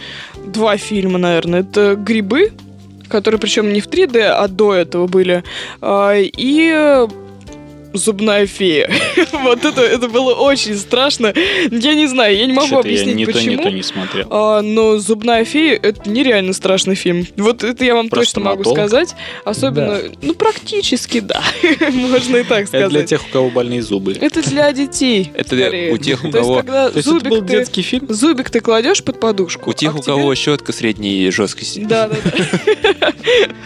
два 0.47 0.77
фильма, 0.77 1.19
наверное. 1.19 1.61
Это 1.61 1.97
«Грибы», 1.97 2.53
которые 3.09 3.39
причем 3.39 3.73
не 3.73 3.81
в 3.81 3.89
3D, 3.89 4.23
а 4.23 4.49
до 4.49 4.75
этого 4.75 5.07
были, 5.07 5.45
а, 5.81 6.15
и 6.17 7.07
Зубная 7.93 8.47
фея. 8.47 8.91
вот 9.33 9.65
это, 9.65 9.81
это 9.83 10.09
было 10.09 10.35
очень 10.35 10.77
страшно. 10.77 11.33
Я 11.71 11.95
не 11.95 12.07
знаю, 12.07 12.37
я 12.37 12.47
не 12.47 12.53
могу 12.53 12.67
Что-то 12.69 12.89
я 12.89 12.95
объяснить, 12.95 13.17
ни 13.17 13.25
то, 13.25 13.33
почему. 13.33 13.53
ни 13.53 13.57
то 13.63 13.71
не 13.71 13.83
смотрел. 13.83 14.27
А, 14.31 14.63
но 14.63 14.99
«Зубная 14.99 15.45
фея»— 15.45 15.79
это 15.83 16.09
нереально 16.09 16.53
страшный 16.53 16.95
фильм. 16.95 17.27
Вот 17.37 17.63
это 17.65 17.85
я 17.85 17.95
вам 17.95 18.09
Про 18.09 18.21
точно 18.21 18.41
могу 18.43 18.65
сказать. 18.65 19.15
Особенно, 19.45 20.01
ну, 20.23 20.35
практически, 20.35 21.21
да. 21.21 21.43
Можно 21.93 22.39
и 22.39 22.43
так 22.45 22.61
Это 22.61 22.69
сказать. 22.69 22.91
для 22.91 23.03
тех, 23.05 23.23
у 23.29 23.33
кого 23.33 23.51
больные 23.51 23.83
зубы. 23.83 24.17
Это 24.21 24.43
для 24.49 24.73
детей. 24.73 25.31
Это 25.35 25.57
для- 25.57 25.93
у 25.93 25.99
тех, 25.99 26.25
у 26.25 26.31
То 26.31 26.39
есть, 26.39 26.49
кого- 26.49 26.57
когда 26.61 26.89
То 26.91 26.97
есть 26.99 27.09
это 27.09 27.29
был 27.29 27.41
ты- 27.43 27.49
детский 27.49 27.83
фильм? 27.83 28.07
Зубик 28.09 28.51
ты 28.51 28.61
кладешь 28.61 29.03
под 29.03 29.21
подушку. 29.21 29.71
У 29.71 29.73
тех, 29.73 29.95
а 29.95 29.99
у 29.99 30.03
кого 30.03 30.35
щетка 30.35 30.73
средней 30.73 31.31
жесткости. 31.31 31.81
Да, 31.81 32.09
да, 32.09 32.17
да. 32.25 33.13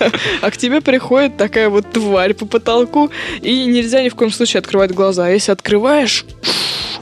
А 0.41 0.51
к 0.51 0.57
тебе 0.57 0.81
приходит 0.81 1.37
такая 1.37 1.69
вот 1.69 1.91
тварь 1.93 2.35
по 2.35 2.47
потолку, 2.47 3.11
и 3.41 3.65
нельзя 3.65 4.03
ни 4.03 4.09
в 4.09 4.15
коем 4.17 4.31
случае 4.33 4.59
открывать 4.59 4.93
глаза. 4.93 5.27
А 5.27 5.31
если 5.31 5.53
открываешь, 5.53 6.25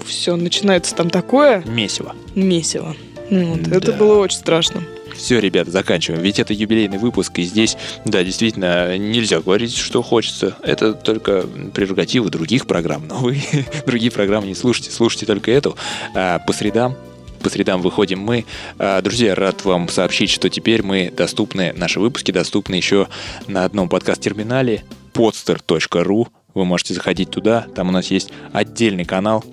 все, 0.07 0.37
начинается 0.37 0.95
там 0.95 1.11
такое 1.11 1.63
Месиво. 1.67 2.15
месиво. 2.35 2.95
Ну 3.31 3.55
вот, 3.55 3.69
Это 3.69 3.93
Да. 3.93 3.99
было 3.99 4.19
очень 4.21 4.39
страшно. 4.39 4.83
Все, 5.17 5.39
ребята, 5.39 5.71
заканчиваем. 5.71 6.23
Ведь 6.23 6.41
это 6.41 6.53
юбилейный 6.53 6.99
выпуск, 6.99 7.39
и 7.39 7.43
здесь, 7.45 7.77
да, 8.05 8.25
действительно, 8.25 8.99
нельзя 8.99 9.41
говорить, 9.41 9.75
что 9.77 10.03
хочется. 10.03 10.57
Это 10.63 10.93
только 10.93 11.47
прерогатива 11.73 12.29
других 12.31 12.67
программ. 12.67 13.07
Но 13.09 13.19
вы 13.19 13.41
другие 13.87 14.11
программы 14.11 14.49
не 14.49 14.55
слушайте, 14.57 14.91
слушайте 14.91 15.25
только 15.27 15.51
эту. 15.53 15.77
А 16.15 16.41
по 16.41 16.53
средам 16.53 16.97
по 17.43 17.51
средам 17.51 17.83
выходим 17.83 18.21
мы. 18.21 18.47
А, 18.79 19.03
Друзья, 19.03 19.35
рад 19.35 19.67
вам 19.67 19.89
сообщить, 19.91 20.31
что 20.31 20.49
теперь 20.49 20.83
мы 20.83 21.13
доступны, 21.15 21.75
наши 21.77 22.01
выпуски 22.01 22.33
доступны 22.33 22.75
еще 22.75 23.07
на 23.47 23.65
одном 23.67 23.91
подкаст-терминале 23.91 24.83
podster.ru. 25.13 26.27
Вы 26.55 26.65
можете 26.65 26.95
заходить 26.95 27.31
туда, 27.31 27.67
там 27.75 27.89
у 27.89 27.93
нас 27.93 28.11
есть 28.11 28.31
отдельный 28.53 29.05
канал, 29.05 29.45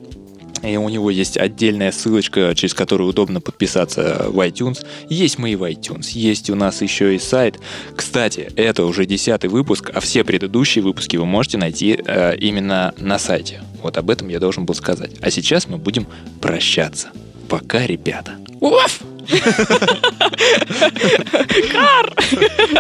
и 0.64 0.78
у 0.78 0.88
него 0.90 1.10
есть 1.10 1.38
отдельная 1.38 1.92
ссылочка, 1.92 2.54
через 2.56 2.74
которую 2.74 3.10
удобно 3.10 3.42
подписаться 3.42 4.28
в 4.30 4.40
iTunes. 4.48 4.86
Есть 5.10 5.40
мы 5.40 5.52
и 5.52 5.56
в 5.56 5.64
iTunes, 5.64 6.10
есть 6.12 6.50
у 6.50 6.56
нас 6.56 6.82
еще 6.82 7.16
и 7.16 7.20
сайт. 7.20 7.60
Кстати, 7.96 8.52
это 8.56 8.86
уже 8.86 9.06
десятый 9.06 9.50
выпуск, 9.50 9.90
а 9.94 10.00
все 10.00 10.24
предыдущие 10.24 10.84
выпуски 10.84 11.18
вы 11.18 11.26
можете 11.26 11.58
найти 11.58 12.00
э, 12.06 12.36
именно 12.38 12.94
на 12.98 13.18
сайте. 13.18 13.62
Вот 13.82 13.98
об 13.98 14.10
этом 14.10 14.28
я 14.28 14.40
должен 14.40 14.66
был 14.66 14.76
сказать. 14.76 15.12
А 15.22 15.32
сейчас 15.32 15.68
мы 15.68 15.78
будем 15.78 16.06
прощаться. 16.40 17.10
Пока, 17.50 17.86
ребята. 17.86 18.38
Уф! 18.60 19.02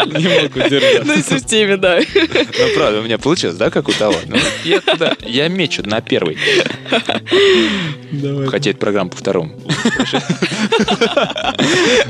Не 0.07 0.27
могу 0.41 0.69
держаться. 0.69 1.03
На 1.05 1.21
системе, 1.21 1.77
да. 1.77 1.99
Ну, 1.99 2.65
правда, 2.75 2.99
у 2.99 3.03
меня 3.03 3.17
получилось, 3.17 3.55
да, 3.55 3.69
как 3.69 3.87
у 3.89 3.91
того? 3.93 4.15
Ну, 4.27 4.37
я, 4.63 4.81
туда- 4.81 5.15
я 5.25 5.47
мечу 5.47 5.83
на 5.85 6.01
первый. 6.01 6.37
Давай. 8.11 8.47
Хотя 8.47 8.71
это 8.71 8.79
программа 8.79 9.09
по 9.09 9.17
второму. 9.17 9.51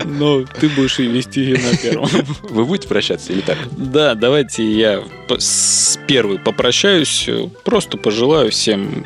Но 0.06 0.44
ты 0.60 0.70
будешь 0.70 1.00
и 1.00 1.04
вести 1.08 1.54
на 1.54 1.78
первом. 1.78 2.10
Вы 2.44 2.66
будете 2.66 2.88
прощаться 2.88 3.34
или 3.34 3.42
так? 3.42 3.58
Да, 3.78 4.16
давайте 4.16 4.64
я 4.64 5.04
с 5.38 6.00
первой 6.08 6.40
попрощаюсь. 6.40 7.30
Просто 7.64 7.98
пожелаю 7.98 8.52
всем 8.52 9.06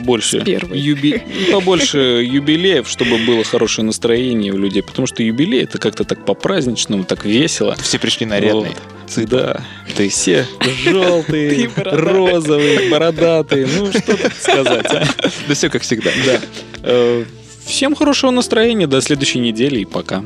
побольше, 0.00 0.38
юби- 0.38 1.22
побольше 1.52 1.98
юбилеев, 2.24 2.88
чтобы 2.88 3.18
было 3.18 3.44
хорошее 3.44 3.84
настроение 3.84 4.52
у 4.52 4.58
людей. 4.58 4.82
Потому 4.82 5.06
что 5.06 5.22
юбилей 5.22 5.62
это 5.62 5.78
как-то 5.78 6.04
так 6.04 6.24
по-праздничному, 6.24 7.04
так 7.04 7.24
весело. 7.24 7.76
Все 7.82 7.98
пришли 7.98 8.26
нарядные. 8.26 8.72
Вот. 9.16 9.28
Да, 9.28 9.62
ты 9.96 10.08
все 10.08 10.46
желтые, 10.84 11.70
розовые, 11.76 12.90
бородатые. 12.90 13.66
Ну, 13.66 13.92
что 13.92 14.16
тут 14.16 14.32
сказать, 14.38 14.86
а? 14.86 15.04
Да 15.48 15.54
все 15.54 15.68
как 15.68 15.82
всегда. 15.82 16.10
Да. 16.26 16.40
Э, 16.82 17.24
Всем 17.66 17.94
хорошего 17.94 18.30
настроения, 18.30 18.86
до 18.86 19.00
следующей 19.00 19.38
недели 19.38 19.80
и 19.80 19.84
пока. 19.86 20.22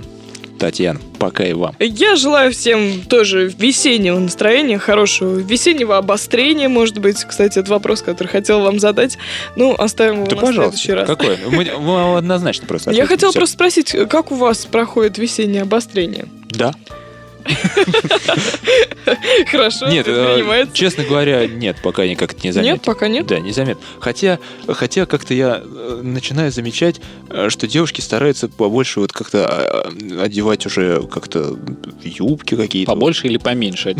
Татьяна, 0.58 1.00
пока 1.18 1.44
и 1.44 1.52
вам. 1.52 1.74
Я 1.78 2.16
желаю 2.16 2.52
всем 2.52 3.02
тоже 3.08 3.48
весеннего 3.58 4.18
настроения, 4.18 4.78
хорошего 4.78 5.36
весеннего 5.38 5.96
обострения, 5.96 6.68
может 6.68 6.98
быть. 6.98 7.24
Кстати, 7.24 7.58
это 7.58 7.70
вопрос, 7.70 8.02
который 8.02 8.28
хотел 8.28 8.60
вам 8.62 8.78
задать. 8.78 9.18
Ну, 9.56 9.74
оставим 9.78 10.16
его 10.16 10.26
Да, 10.26 10.36
на 10.36 10.40
пожалуйста. 10.42 10.76
следующий 10.78 10.92
раз. 10.92 11.06
Какое? 11.06 11.38
Мы, 11.50 11.64
мы 11.78 12.16
однозначно 12.18 12.66
просто 12.66 12.90
Я 12.90 13.06
хотела 13.06 13.30
Всё. 13.30 13.40
просто 13.40 13.54
спросить, 13.54 13.96
как 14.10 14.32
у 14.32 14.34
вас 14.34 14.66
проходит 14.66 15.18
весеннее 15.18 15.62
обострение? 15.62 16.26
Да. 16.50 16.74
Хорошо, 19.50 19.88
Нет, 19.88 20.06
это 20.06 20.20
э, 20.20 20.34
принимается. 20.34 20.74
честно 20.74 21.04
говоря, 21.04 21.46
нет, 21.46 21.76
пока 21.82 22.06
никак 22.06 22.42
не 22.44 22.52
заметил. 22.52 22.74
Нет, 22.74 22.82
пока 22.82 23.08
нет. 23.08 23.26
Да, 23.26 23.40
незаметно. 23.40 23.82
Хотя, 24.00 24.38
хотя 24.66 25.06
как-то 25.06 25.34
я 25.34 25.62
э, 25.64 26.00
начинаю 26.02 26.52
замечать, 26.52 27.00
э, 27.30 27.48
что 27.48 27.66
девушки 27.66 28.00
стараются 28.00 28.48
побольше 28.48 29.00
вот 29.00 29.12
как-то 29.12 29.90
э, 29.98 30.20
одевать 30.22 30.66
уже 30.66 31.02
как-то 31.10 31.56
юбки 32.02 32.54
какие-то. 32.54 32.92
Побольше 32.92 33.26
или 33.28 33.38
поменьше? 33.38 33.96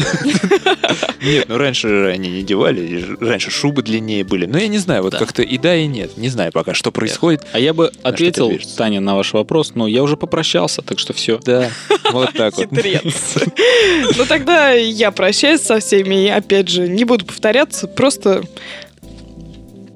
Нет, 1.22 1.46
ну 1.48 1.58
раньше 1.58 2.12
они 2.14 2.30
не 2.30 2.40
одевали, 2.40 3.16
раньше 3.20 3.50
шубы 3.50 3.82
длиннее 3.82 4.24
были. 4.24 4.46
Но 4.46 4.58
я 4.58 4.68
не 4.68 4.78
знаю, 4.78 5.02
вот 5.02 5.14
как-то 5.14 5.42
и 5.42 5.58
да, 5.58 5.74
и 5.74 5.86
нет. 5.86 6.16
Не 6.16 6.28
знаю 6.28 6.52
пока, 6.52 6.74
что 6.74 6.92
происходит. 6.92 7.46
А 7.52 7.58
я 7.58 7.74
бы 7.74 7.90
ответил? 8.02 8.52
Таня, 8.76 9.00
на 9.00 9.16
ваш 9.16 9.32
вопрос, 9.32 9.72
но 9.74 9.88
я 9.88 10.02
уже 10.02 10.16
попрощался, 10.16 10.82
так 10.82 10.98
что 10.98 11.12
все. 11.12 11.40
Да, 11.44 11.70
вот 12.12 12.32
так 12.34 12.54
вот. 12.56 12.70
Хитрец. 12.70 13.27
Ну 14.16 14.24
тогда 14.26 14.70
я 14.72 15.10
прощаюсь 15.10 15.62
со 15.62 15.80
всеми. 15.80 16.26
И 16.26 16.28
опять 16.28 16.68
же, 16.68 16.88
не 16.88 17.04
буду 17.04 17.24
повторяться, 17.24 17.86
просто 17.86 18.42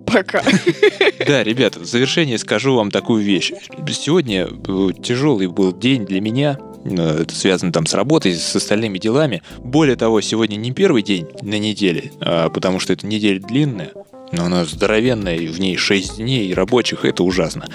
пока. 0.07 0.43
Да, 1.27 1.43
ребята, 1.43 1.81
в 1.81 1.85
завершение 1.85 2.39
скажу 2.39 2.75
вам 2.75 2.91
такую 2.91 3.25
вещь. 3.25 3.53
Сегодня 3.91 4.49
э, 4.49 4.89
тяжелый 5.03 5.47
был 5.47 5.73
день 5.73 6.05
для 6.05 6.21
меня. 6.21 6.59
Э, 6.85 7.23
Это 7.23 7.35
связано 7.35 7.73
там 7.73 7.87
с 7.87 7.95
работой, 7.95 8.35
с 8.35 8.55
остальными 8.55 8.99
делами. 8.99 9.43
Более 9.59 9.97
того, 9.97 10.21
сегодня 10.21 10.57
не 10.57 10.73
первый 10.73 11.03
день 11.03 11.27
на 11.43 11.59
неделе, 11.59 12.13
а 12.21 12.49
потому 12.51 12.81
что 12.81 12.93
эта 12.93 13.07
неделя 13.07 13.41
длинная, 13.41 13.93
но 14.33 14.45
она 14.45 14.65
здоровенная, 14.65 15.37
и 15.37 15.47
в 15.47 15.61
ней 15.61 15.77
6 15.77 16.17
дней 16.17 16.53
рабочих, 16.55 17.05
это 17.05 17.23
ужасно. 17.23 17.67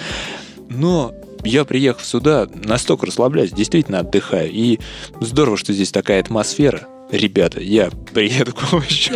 Но 0.68 1.14
я, 1.48 1.64
приехав 1.64 2.04
сюда, 2.04 2.46
настолько 2.54 3.06
расслабляюсь, 3.06 3.52
действительно 3.52 4.00
отдыхаю. 4.00 4.50
И 4.50 4.78
здорово, 5.20 5.56
что 5.56 5.72
здесь 5.72 5.90
такая 5.90 6.20
атмосфера. 6.20 6.86
Ребята, 7.10 7.60
я 7.60 7.90
приеду 8.12 8.52
к 8.52 8.70
вам 8.70 8.82
еще. 8.88 9.12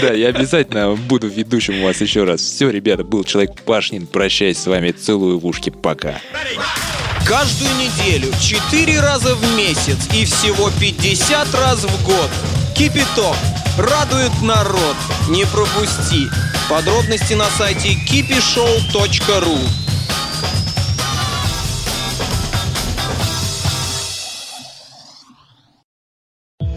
Да, 0.00 0.12
я 0.12 0.28
обязательно 0.28 0.94
буду 0.94 1.28
ведущим 1.28 1.80
у 1.80 1.84
вас 1.84 2.00
еще 2.00 2.24
раз. 2.24 2.40
Все, 2.40 2.70
ребята, 2.70 3.02
был 3.02 3.24
Человек 3.24 3.60
Пашнин. 3.62 4.06
Прощаюсь 4.06 4.58
с 4.58 4.66
вами. 4.66 4.92
Целую 4.92 5.38
в 5.38 5.46
ушки. 5.46 5.70
Пока. 5.70 6.20
Каждую 7.26 7.70
неделю, 7.74 8.32
4 8.40 9.00
раза 9.00 9.34
в 9.34 9.56
месяц 9.56 9.98
и 10.14 10.24
всего 10.24 10.70
50 10.78 11.54
раз 11.54 11.84
в 11.84 12.06
год. 12.06 12.30
Кипяток. 12.76 13.36
Радует 13.76 14.30
народ. 14.42 14.96
Не 15.28 15.44
пропусти. 15.44 16.28
Подробности 16.68 17.34
на 17.34 17.46
сайте 17.46 17.96
kipishow.ru 18.08 19.85